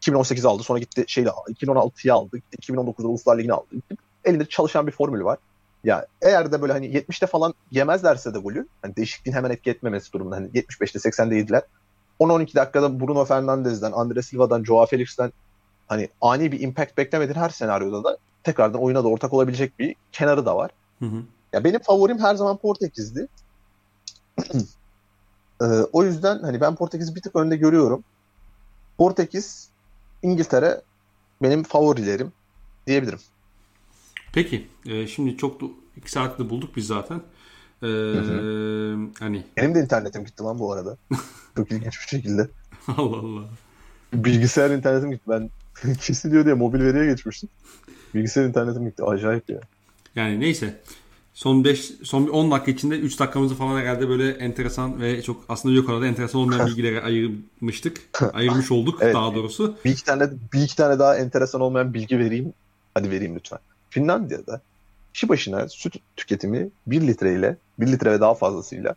2018 0.00 0.44
aldı. 0.44 0.62
Sonra 0.62 0.78
gitti 0.78 1.04
şeyle 1.06 1.30
aldı. 1.30 1.52
2016'yı 1.52 2.14
aldı. 2.14 2.36
Gitti 2.36 2.72
2019'da 2.72 3.08
Uluslar 3.08 3.38
Ligi'ni 3.38 3.52
aldı. 3.52 3.66
elinde 4.24 4.44
çalışan 4.44 4.86
bir 4.86 4.92
formül 4.92 5.24
var. 5.24 5.38
Ya 5.84 6.06
eğer 6.22 6.52
de 6.52 6.62
böyle 6.62 6.72
hani 6.72 6.86
70'te 6.86 7.26
falan 7.26 7.54
yemezlerse 7.70 8.34
de 8.34 8.38
golü 8.38 8.68
hani 8.82 8.96
değişikliğin 8.96 9.36
hemen 9.36 9.50
etki 9.50 9.70
etmemesi 9.70 10.12
durumunda 10.12 10.36
hani 10.36 10.48
75'te 10.48 10.98
80'de 10.98 11.36
yediler. 11.36 11.62
10-12 12.20 12.54
dakikada 12.54 13.00
Bruno 13.00 13.24
Fernandes'den, 13.24 13.92
Andre 13.92 14.22
Silva'dan, 14.22 14.64
Joao 14.64 14.86
Felix'ten 14.86 15.32
hani 15.88 16.08
ani 16.20 16.52
bir 16.52 16.60
impact 16.60 16.98
beklemediğin 16.98 17.38
her 17.40 17.48
senaryoda 17.48 18.04
da 18.04 18.18
tekrardan 18.42 18.82
oyuna 18.82 19.04
da 19.04 19.08
ortak 19.08 19.32
olabilecek 19.32 19.78
bir 19.78 19.94
kenarı 20.12 20.46
da 20.46 20.56
var. 20.56 20.70
Hı 20.98 21.06
hı. 21.06 21.22
Ya 21.52 21.64
benim 21.64 21.80
favorim 21.80 22.18
her 22.18 22.34
zaman 22.34 22.56
Portekiz'di. 22.56 23.28
Ee, 25.62 25.64
o 25.92 26.04
yüzden 26.04 26.38
hani 26.38 26.60
ben 26.60 26.74
Portekiz'i 26.74 27.14
bir 27.14 27.20
tık 27.22 27.36
önde 27.36 27.56
görüyorum. 27.56 28.04
Portekiz, 28.98 29.68
İngiltere 30.22 30.82
benim 31.42 31.62
favorilerim 31.62 32.32
diyebilirim. 32.86 33.18
Peki. 34.32 34.68
e, 34.86 35.06
şimdi 35.06 35.36
çok 35.36 35.60
da 35.60 35.64
2 35.96 36.10
saatte 36.10 36.50
bulduk 36.50 36.76
biz 36.76 36.86
zaten. 36.86 37.20
E, 37.82 37.88
hani 39.18 39.44
Benim 39.56 39.74
de 39.74 39.80
internetim 39.80 40.24
gitti 40.24 40.42
lan 40.42 40.58
bu 40.58 40.72
arada. 40.72 40.96
Çok 41.56 41.72
ilginç 41.72 42.00
bir 42.00 42.06
şekilde. 42.06 42.48
Allah 42.88 43.16
Allah. 43.16 43.44
Bilgisayar 44.12 44.70
internetim 44.70 45.10
gitti. 45.10 45.24
Ben 45.28 45.50
kesiliyor 46.00 46.44
diye 46.44 46.54
mobil 46.54 46.80
veriye 46.80 47.06
geçmiştim. 47.06 47.48
Bilgisayar 48.14 48.44
internetim 48.44 48.84
gitti. 48.84 49.04
Acayip 49.04 49.50
ya. 49.50 49.60
Yani 50.14 50.40
neyse. 50.40 50.80
Son 51.34 51.64
5 51.64 51.92
son 52.02 52.26
bir 52.26 52.32
10 52.32 52.50
dakika 52.50 52.70
içinde 52.70 52.98
3 52.98 53.20
dakikamızı 53.20 53.54
falan 53.54 53.80
herhalde 53.80 54.08
böyle 54.08 54.30
enteresan 54.30 55.00
ve 55.00 55.22
çok 55.22 55.44
aslında 55.48 55.74
yok 55.74 55.88
orada 55.88 56.06
enteresan 56.06 56.40
olmayan 56.40 56.66
bilgilere 56.70 57.02
ayırmıştık. 57.02 58.00
Ayırmış 58.32 58.70
olduk 58.70 58.98
Evet. 59.02 59.14
daha 59.14 59.34
doğrusu. 59.34 59.76
Bir 59.84 59.90
iki 59.90 60.04
tane 60.04 60.28
bir 60.52 60.62
iki 60.62 60.76
tane 60.76 60.98
daha 60.98 61.16
enteresan 61.16 61.60
olmayan 61.60 61.94
bilgi 61.94 62.18
vereyim. 62.18 62.52
Hadi 62.94 63.10
vereyim 63.10 63.36
lütfen. 63.36 63.58
Finlandiya'da 63.90 64.60
kişi 65.16 65.28
başına 65.28 65.68
süt 65.68 65.96
tüketimi 66.16 66.68
1 66.86 67.06
litre 67.06 67.34
ile 67.34 67.56
1 67.78 67.86
litre 67.86 68.12
ve 68.12 68.20
daha 68.20 68.34
fazlasıyla 68.34 68.94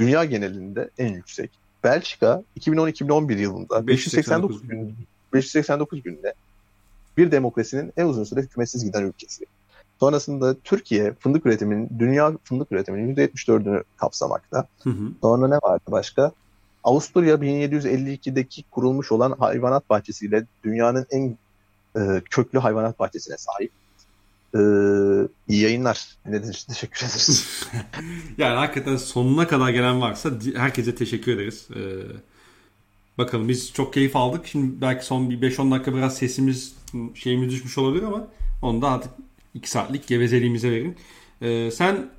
dünya 0.00 0.24
genelinde 0.24 0.90
en 0.98 1.12
yüksek. 1.12 1.50
Belçika 1.84 2.42
2010-2011 2.60 3.38
yılında 3.38 3.86
589 3.86 4.68
gün 4.68 4.94
589 5.32 6.02
günde 6.02 6.34
bir 7.16 7.30
demokrasinin 7.30 7.92
en 7.96 8.06
uzun 8.06 8.24
süre 8.24 8.40
hükümetsiz 8.40 8.84
giden 8.84 9.02
ülkesi. 9.02 9.44
Sonrasında 10.00 10.54
Türkiye 10.64 11.12
fındık 11.12 11.46
üretiminin 11.46 11.90
dünya 11.98 12.32
fındık 12.44 12.72
üretiminin 12.72 13.16
%74'ünü 13.16 13.82
kapsamakta. 13.96 14.66
Hı 14.82 14.90
hı. 14.90 15.12
Sonra 15.20 15.48
ne 15.48 15.56
vardı 15.56 15.84
başka? 15.88 16.32
Avusturya 16.84 17.34
1752'deki 17.34 18.62
kurulmuş 18.70 19.12
olan 19.12 19.34
hayvanat 19.38 19.90
bahçesiyle 19.90 20.44
dünyanın 20.64 21.06
en 21.10 21.38
e, 21.96 22.22
köklü 22.30 22.58
hayvanat 22.58 22.98
bahçesine 22.98 23.36
sahip. 23.36 23.72
E, 24.54 24.60
iyi 25.48 25.62
yayınlar. 25.62 26.16
Ne 26.26 26.42
teşekkür 26.42 27.06
ederiz. 27.06 27.66
Yani 28.38 28.56
hakikaten 28.56 28.96
sonuna 28.96 29.48
kadar 29.48 29.70
gelen 29.70 30.00
varsa 30.00 30.30
herkese 30.56 30.94
teşekkür 30.94 31.32
ederiz. 31.32 31.68
Ee, 31.74 31.80
bakalım 33.18 33.48
biz 33.48 33.72
çok 33.72 33.94
keyif 33.94 34.16
aldık. 34.16 34.46
Şimdi 34.46 34.80
belki 34.80 35.06
son 35.06 35.30
bir 35.30 35.50
5-10 35.52 35.70
dakika 35.70 35.94
biraz 35.94 36.16
sesimiz 36.16 36.74
şeyimiz 37.14 37.50
düşmüş 37.50 37.78
olabilir 37.78 38.02
ama 38.02 38.28
onu 38.62 38.82
da 38.82 38.88
artık 38.90 39.12
2 39.54 39.70
saatlik 39.70 40.06
gevezeliğimize 40.06 40.70
verin. 40.70 40.96
Ee, 41.42 41.70
sen 41.70 42.10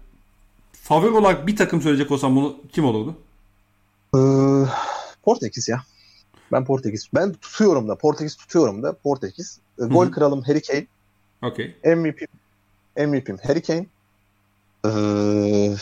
favori 0.72 1.12
olarak 1.12 1.48
bir 1.48 1.56
takım 1.56 1.82
söyleyecek 1.82 2.12
olsan 2.12 2.36
bunu 2.36 2.58
kim 2.72 2.86
olurdu? 2.86 3.16
E, 4.16 4.20
Portekiz 5.24 5.68
ya. 5.70 5.84
Ben 6.52 6.66
Portekiz. 6.66 7.08
Ben 7.16 7.34
tutuyorum 7.34 7.88
da. 7.88 7.96
Portekiz 7.96 8.36
tutuyorum 8.36 8.84
da. 8.84 8.94
Portekiz. 8.94 9.60
E, 9.82 9.86
gol 9.86 10.12
kralım 10.12 10.42
Harry 10.42 10.62
Kane. 10.62 10.88
Okey. 11.42 11.76
MVP 11.86 12.28
MVP'm 12.98 13.38
Harry 13.44 13.62
Kane. 13.62 13.86
Ee, 14.86 15.76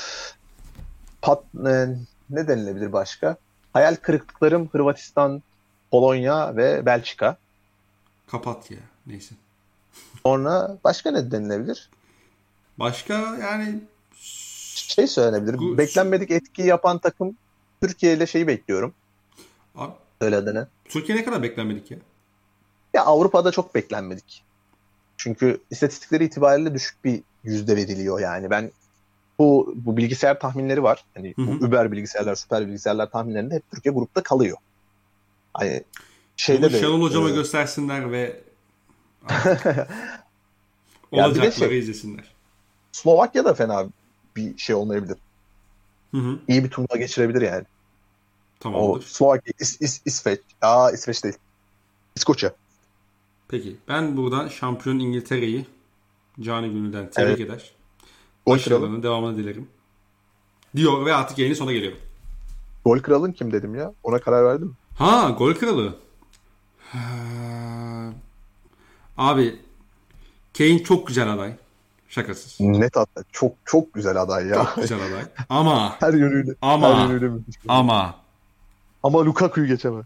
pat, 1.21 1.43
e, 1.55 1.87
ne 2.29 2.47
denilebilir 2.47 2.93
başka? 2.93 3.37
Hayal 3.73 3.95
kırıklıklarım 3.95 4.67
Hırvatistan, 4.67 5.43
Polonya 5.91 6.55
ve 6.55 6.85
Belçika. 6.85 7.37
Kapat 8.27 8.71
ya. 8.71 8.77
Neyse. 9.07 9.35
Sonra 10.23 10.77
başka 10.83 11.11
ne 11.11 11.31
denilebilir? 11.31 11.89
Başka 12.79 13.13
yani 13.41 13.79
Şey 14.15 15.07
söylenebilir. 15.07 15.57
Bu- 15.57 15.77
Beklenmedik 15.77 16.31
etki 16.31 16.61
yapan 16.61 16.97
takım 16.99 17.37
Türkiye 17.81 18.13
ile 18.13 18.27
şeyi 18.27 18.47
bekliyorum. 18.47 18.93
abi, 19.75 19.93
Söyle 20.21 20.35
adını. 20.35 20.67
Türkiye 20.85 21.17
ne 21.17 21.23
kadar 21.25 21.43
beklenmedik 21.43 21.91
ya? 21.91 21.97
Ya 22.93 23.03
Avrupa'da 23.05 23.51
çok 23.51 23.75
beklenmedik. 23.75 24.43
Çünkü 25.17 25.61
istatistikleri 25.71 26.25
itibariyle 26.25 26.73
düşük 26.73 27.03
bir 27.05 27.21
yüzde 27.43 27.75
veriliyor 27.75 28.19
yani. 28.19 28.49
Ben 28.49 28.71
bu 29.39 29.73
bu 29.75 29.97
bilgisayar 29.97 30.39
tahminleri 30.39 30.83
var. 30.83 31.05
Hani 31.15 31.33
Hı 31.35 31.41
hı. 31.41 31.47
bu 31.47 31.65
Uber 31.65 31.91
bilgisayarlar, 31.91 32.35
süper 32.35 32.67
bilgisayarlar 32.67 33.09
tahminlerinde 33.09 33.55
hep 33.55 33.71
Türkiye 33.71 33.93
grupta 33.93 34.23
kalıyor. 34.23 34.57
Hani 35.53 35.83
şeyde 36.35 36.61
Bunu 36.61 36.73
de 36.73 36.79
Şenol 36.79 37.01
hocama 37.01 37.29
e, 37.29 37.33
göstersinler 37.33 38.11
ve 38.11 38.41
olacakları 41.11 41.51
şey- 41.51 41.79
izlesinler. 41.79 42.35
Slovakya 42.91 43.45
da 43.45 43.53
fena 43.53 43.85
bir 44.35 44.57
şey 44.57 44.75
olmayabilir. 44.75 45.17
Hı 46.11 46.17
hı. 46.17 46.39
İyi 46.47 46.63
bir 46.63 46.69
turnuva 46.69 46.97
geçirebilir 46.97 47.41
yani. 47.41 47.63
O 47.63 48.59
Tamamdır. 48.59 49.05
Slovakya, 49.05 49.53
İs, 49.59 49.81
İs, 49.81 50.01
İsveç. 50.05 50.39
Aa 50.61 50.91
İsveç 50.91 51.23
değil. 51.23 51.35
İskoçya. 52.15 52.53
Peki 53.47 53.75
ben 53.87 54.17
buradan 54.17 54.47
şampiyon 54.47 54.99
İngiltere'yi 54.99 55.65
Cani 56.41 56.67
Gönül'den 56.69 57.09
tebrik 57.09 57.39
eder. 57.39 57.71
Gol 58.45 58.53
kralı. 58.53 58.55
Başarılarının 58.57 59.03
devamını 59.03 59.37
dilerim. 59.37 59.67
Diyor 60.75 61.05
ve 61.05 61.13
artık 61.15 61.37
yayının 61.37 61.55
sonuna 61.55 61.73
geliyorum. 61.73 61.99
Gol 62.85 62.99
kralın 62.99 63.31
kim 63.31 63.51
dedim 63.51 63.75
ya? 63.75 63.93
Ona 64.03 64.19
karar 64.19 64.45
verdim. 64.45 64.75
Ha 64.97 65.35
gol 65.37 65.53
kralı. 65.53 65.95
Ha, 66.91 66.99
Abi 69.17 69.59
Kane 70.57 70.83
çok 70.83 71.07
güzel 71.07 71.33
aday. 71.33 71.53
Şakasız. 72.09 72.59
Net 72.59 72.95
hatta. 72.95 73.23
Çok 73.31 73.53
çok 73.65 73.93
güzel 73.93 74.21
aday 74.21 74.47
ya. 74.47 74.55
Çok 74.55 74.75
güzel 74.75 74.97
aday. 75.07 75.23
Ama 75.49 75.95
her 75.99 76.13
yönüyle. 76.13 76.51
Ama- 76.61 76.99
Her 76.99 77.07
yönüyle 77.13 77.31
ama 77.67 78.15
Ama 79.03 79.25
Lukaku'yu 79.25 79.67
geçemez. 79.67 80.05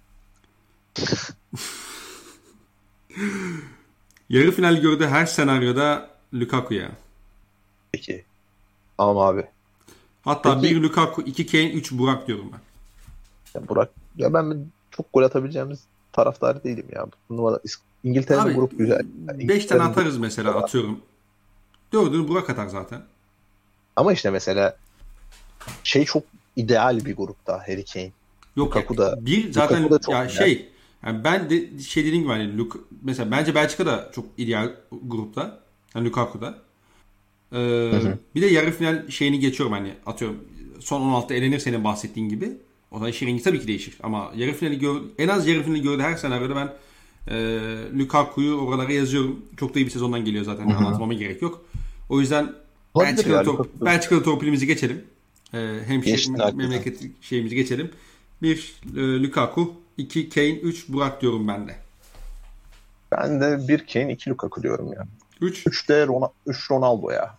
yarı 4.30 4.52
final 4.52 4.76
gördüğü 4.82 5.08
her 5.08 5.26
senaryoda 5.26 6.10
Lukaku 6.34 6.74
ya. 6.74 6.92
Peki. 7.92 8.26
Tamam 8.98 9.18
abi. 9.18 9.46
Hatta 10.24 10.62
Peki- 10.62 10.76
bir 10.76 10.82
Lukaku, 10.82 11.22
iki 11.22 11.46
Kane, 11.46 11.72
üç 11.72 11.92
Burak 11.92 12.28
diyorum 12.28 12.52
ben. 12.54 12.60
Ya 13.62 13.68
Burak 13.68 13.90
ya 14.18 14.34
ben 14.34 14.66
çok 14.92 15.14
gol 15.14 15.24
atabileceğimiz 15.24 15.80
taraftar 16.14 16.64
değilim 16.64 16.86
ya. 16.92 17.06
Bu 17.30 17.60
İs- 17.66 17.80
İngiltere'nin 18.04 18.44
Abi 18.46 18.54
grup 18.54 18.78
güzel. 18.80 19.00
5 19.00 19.28
tane 19.28 19.44
İngiltere'nin 19.44 19.84
atarız 19.86 20.18
mesela 20.18 20.56
atıyorum. 20.56 21.00
Dördünü 21.94 22.28
Burak 22.28 22.50
atar 22.50 22.68
zaten. 22.68 23.02
Ama 23.96 24.14
işte 24.14 24.30
mesela 24.32 24.78
şey 25.84 26.06
çok 26.06 26.24
ideal 26.56 27.06
bir 27.06 27.16
grupta 27.16 27.60
Harry 27.60 27.86
Kane. 27.86 28.12
Yok 28.56 28.68
Lukaku 28.68 28.98
da- 28.98 29.26
bir 29.26 29.54
zaten 29.54 29.84
Lukaku 29.84 29.96
da 29.96 30.00
çok 30.00 30.14
ya 30.14 30.30
şey 30.30 30.70
yani 31.06 31.24
ben 31.24 31.50
de 31.50 31.80
şey 31.80 32.06
dediğim 32.06 32.24
gibi 32.24 32.34
hani 32.34 32.58
Luk, 32.58 32.88
mesela 33.02 33.32
bence 33.32 33.56
Belçika 33.56 33.86
da 33.86 34.12
çok 34.16 34.26
ideal 34.38 34.72
grupta. 35.04 35.60
Yani 35.96 36.08
Lukaku'da. 36.08 36.58
Ee, 37.54 37.58
hı. 37.58 38.18
bir 38.36 38.42
de 38.42 38.46
yarı 38.46 38.72
final 38.72 39.10
şeyini 39.10 39.40
geçiyorum 39.40 39.74
hani 39.74 39.94
atıyorum 40.06 40.38
son 40.80 41.02
16'da 41.02 41.34
elenir 41.34 41.60
senin 41.60 41.84
bahsettiğin 41.84 42.30
gibi. 42.30 42.52
O 42.92 42.96
zaman 42.96 43.10
işin 43.12 43.28
rengi 43.28 43.44
tabii 43.44 43.60
ki 43.60 43.68
değişir. 43.68 43.98
Ama 44.04 44.32
yarı 44.36 44.54
finali 44.54 44.80
gör, 44.80 45.02
en 45.18 45.28
az 45.28 45.48
yarı 45.48 45.64
finali 45.64 45.82
gördüğü 45.82 46.04
her 46.04 46.16
senaryoda 46.16 46.56
ben 46.56 46.74
e, 47.28 47.60
Lukaku'yu 48.00 48.56
oralara 48.56 48.92
yazıyorum. 48.92 49.46
Çok 49.58 49.76
da 49.76 49.80
iyi 49.80 49.86
bir 49.86 49.92
sezondan 49.92 50.26
geliyor 50.26 50.46
zaten. 50.46 50.68
Anlatmama 50.68 51.14
gerek 51.14 51.42
yok. 51.42 51.66
O 52.10 52.20
yüzden 52.20 52.54
tor- 52.94 53.06
Lukaku. 53.46 53.86
Belçikalı 53.86 54.24
torpilimizi 54.24 54.68
geçelim. 54.68 55.04
Ee, 55.54 55.80
hem 55.88 56.04
şey, 56.04 56.26
memleket 56.54 57.00
şeyimizi 57.22 57.56
geçelim. 57.56 57.92
Bir 58.42 58.76
e, 58.98 59.24
Lukaku, 59.24 59.74
iki 59.98 60.30
Kane, 60.30 60.50
üç 60.54 60.90
Burak 60.90 61.22
diyorum 61.22 61.48
ben 61.48 61.68
de. 61.68 61.76
Ben 63.12 63.42
de 63.42 63.68
bir 63.68 63.88
Kane 63.88 64.14
iki 64.14 64.30
Lukaku 64.30 64.64
diyorum 64.64 64.94
ya. 64.94 65.08
Üç. 65.42 65.68
Üç 65.68 65.90
de 65.90 66.08
Ronaldo, 66.08 66.34
üç 66.46 66.72
Ronaldo 66.72 67.10
ya. 67.12 67.38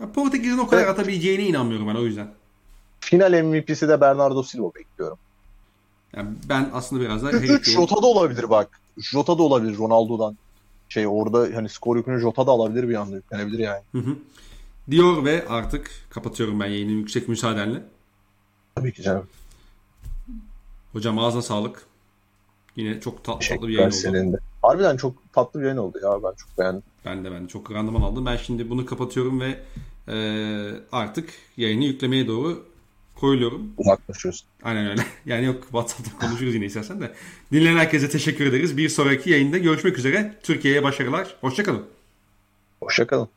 Ya 0.00 0.12
Portekiz'in 0.12 0.58
o 0.58 0.66
kadar 0.66 0.82
Evet. 0.82 0.90
atabileceğine 0.90 1.42
inanmıyorum 1.46 1.88
ben 1.88 1.94
o 1.94 2.02
yüzden. 2.02 2.28
Final 3.00 3.42
MVP'si 3.42 3.88
de 3.88 4.00
Bernardo 4.00 4.42
Silva 4.42 4.74
bekliyorum. 4.74 5.18
Yani 6.16 6.28
ben 6.48 6.70
aslında 6.72 7.02
biraz 7.02 7.22
daha 7.22 7.32
Harry 7.32 7.46
3 7.52 7.64
Kane- 7.66 7.74
Jota 7.74 8.02
da 8.02 8.06
olabilir 8.06 8.50
bak. 8.50 8.80
Jota 8.98 9.38
da 9.38 9.42
olabilir 9.42 9.78
Ronaldo'dan. 9.78 10.36
Şey 10.88 11.06
orada 11.06 11.48
hani 11.54 11.68
skor 11.68 11.96
yükünü 11.96 12.20
Jota 12.20 12.46
da 12.46 12.50
alabilir 12.50 12.88
bir 12.88 12.94
anda 12.94 13.16
yüklenebilir 13.16 13.58
yani. 13.58 13.82
Hı 13.92 13.98
hı. 13.98 14.16
diyor 14.90 15.24
ve 15.24 15.48
artık 15.48 15.90
kapatıyorum 16.10 16.60
ben 16.60 16.66
yayını 16.66 16.90
yüksek 16.90 17.28
müsaadenle. 17.28 17.82
Tabii 18.74 18.92
ki 18.92 19.02
canım. 19.02 19.26
Hocam 20.92 21.18
ağzına 21.18 21.42
sağlık. 21.42 21.82
Yine 22.76 23.00
çok 23.00 23.24
tatlı, 23.24 23.48
tatlı 23.48 23.68
bir 23.68 23.72
yayın 23.72 23.90
oldu. 23.90 24.32
de. 24.32 24.38
Harbiden 24.62 24.96
çok 24.96 25.32
tatlı 25.32 25.60
bir 25.60 25.64
yayın 25.64 25.76
oldu 25.78 25.98
ya 26.02 26.10
ben 26.22 26.34
çok 26.36 26.58
beğendim. 26.58 26.82
Ben 27.04 27.24
de 27.24 27.32
ben 27.32 27.44
de 27.44 27.48
çok 27.48 27.72
randıman 27.72 28.00
aldım. 28.00 28.26
Ben 28.26 28.36
şimdi 28.36 28.70
bunu 28.70 28.86
kapatıyorum 28.86 29.40
ve 29.40 29.58
e, 30.08 30.16
artık 30.92 31.30
yayını 31.56 31.84
yüklemeye 31.84 32.26
doğru 32.26 32.64
koyuluyorum. 33.14 33.72
Uzaklaşıyorsun. 33.78 34.46
Aynen 34.62 34.90
öyle. 34.90 35.02
Yani 35.26 35.44
yok 35.46 35.62
WhatsApp'ta 35.62 36.26
konuşuruz 36.26 36.54
yine 36.54 36.64
istersen 36.64 37.00
de. 37.00 37.12
Dinleyen 37.52 37.76
herkese 37.76 38.08
teşekkür 38.10 38.46
ederiz. 38.46 38.76
Bir 38.76 38.88
sonraki 38.88 39.30
yayında 39.30 39.58
görüşmek 39.58 39.98
üzere. 39.98 40.34
Türkiye'ye 40.42 40.82
başarılar. 40.82 41.36
Hoşçakalın. 41.40 41.86
Hoşçakalın. 42.80 43.28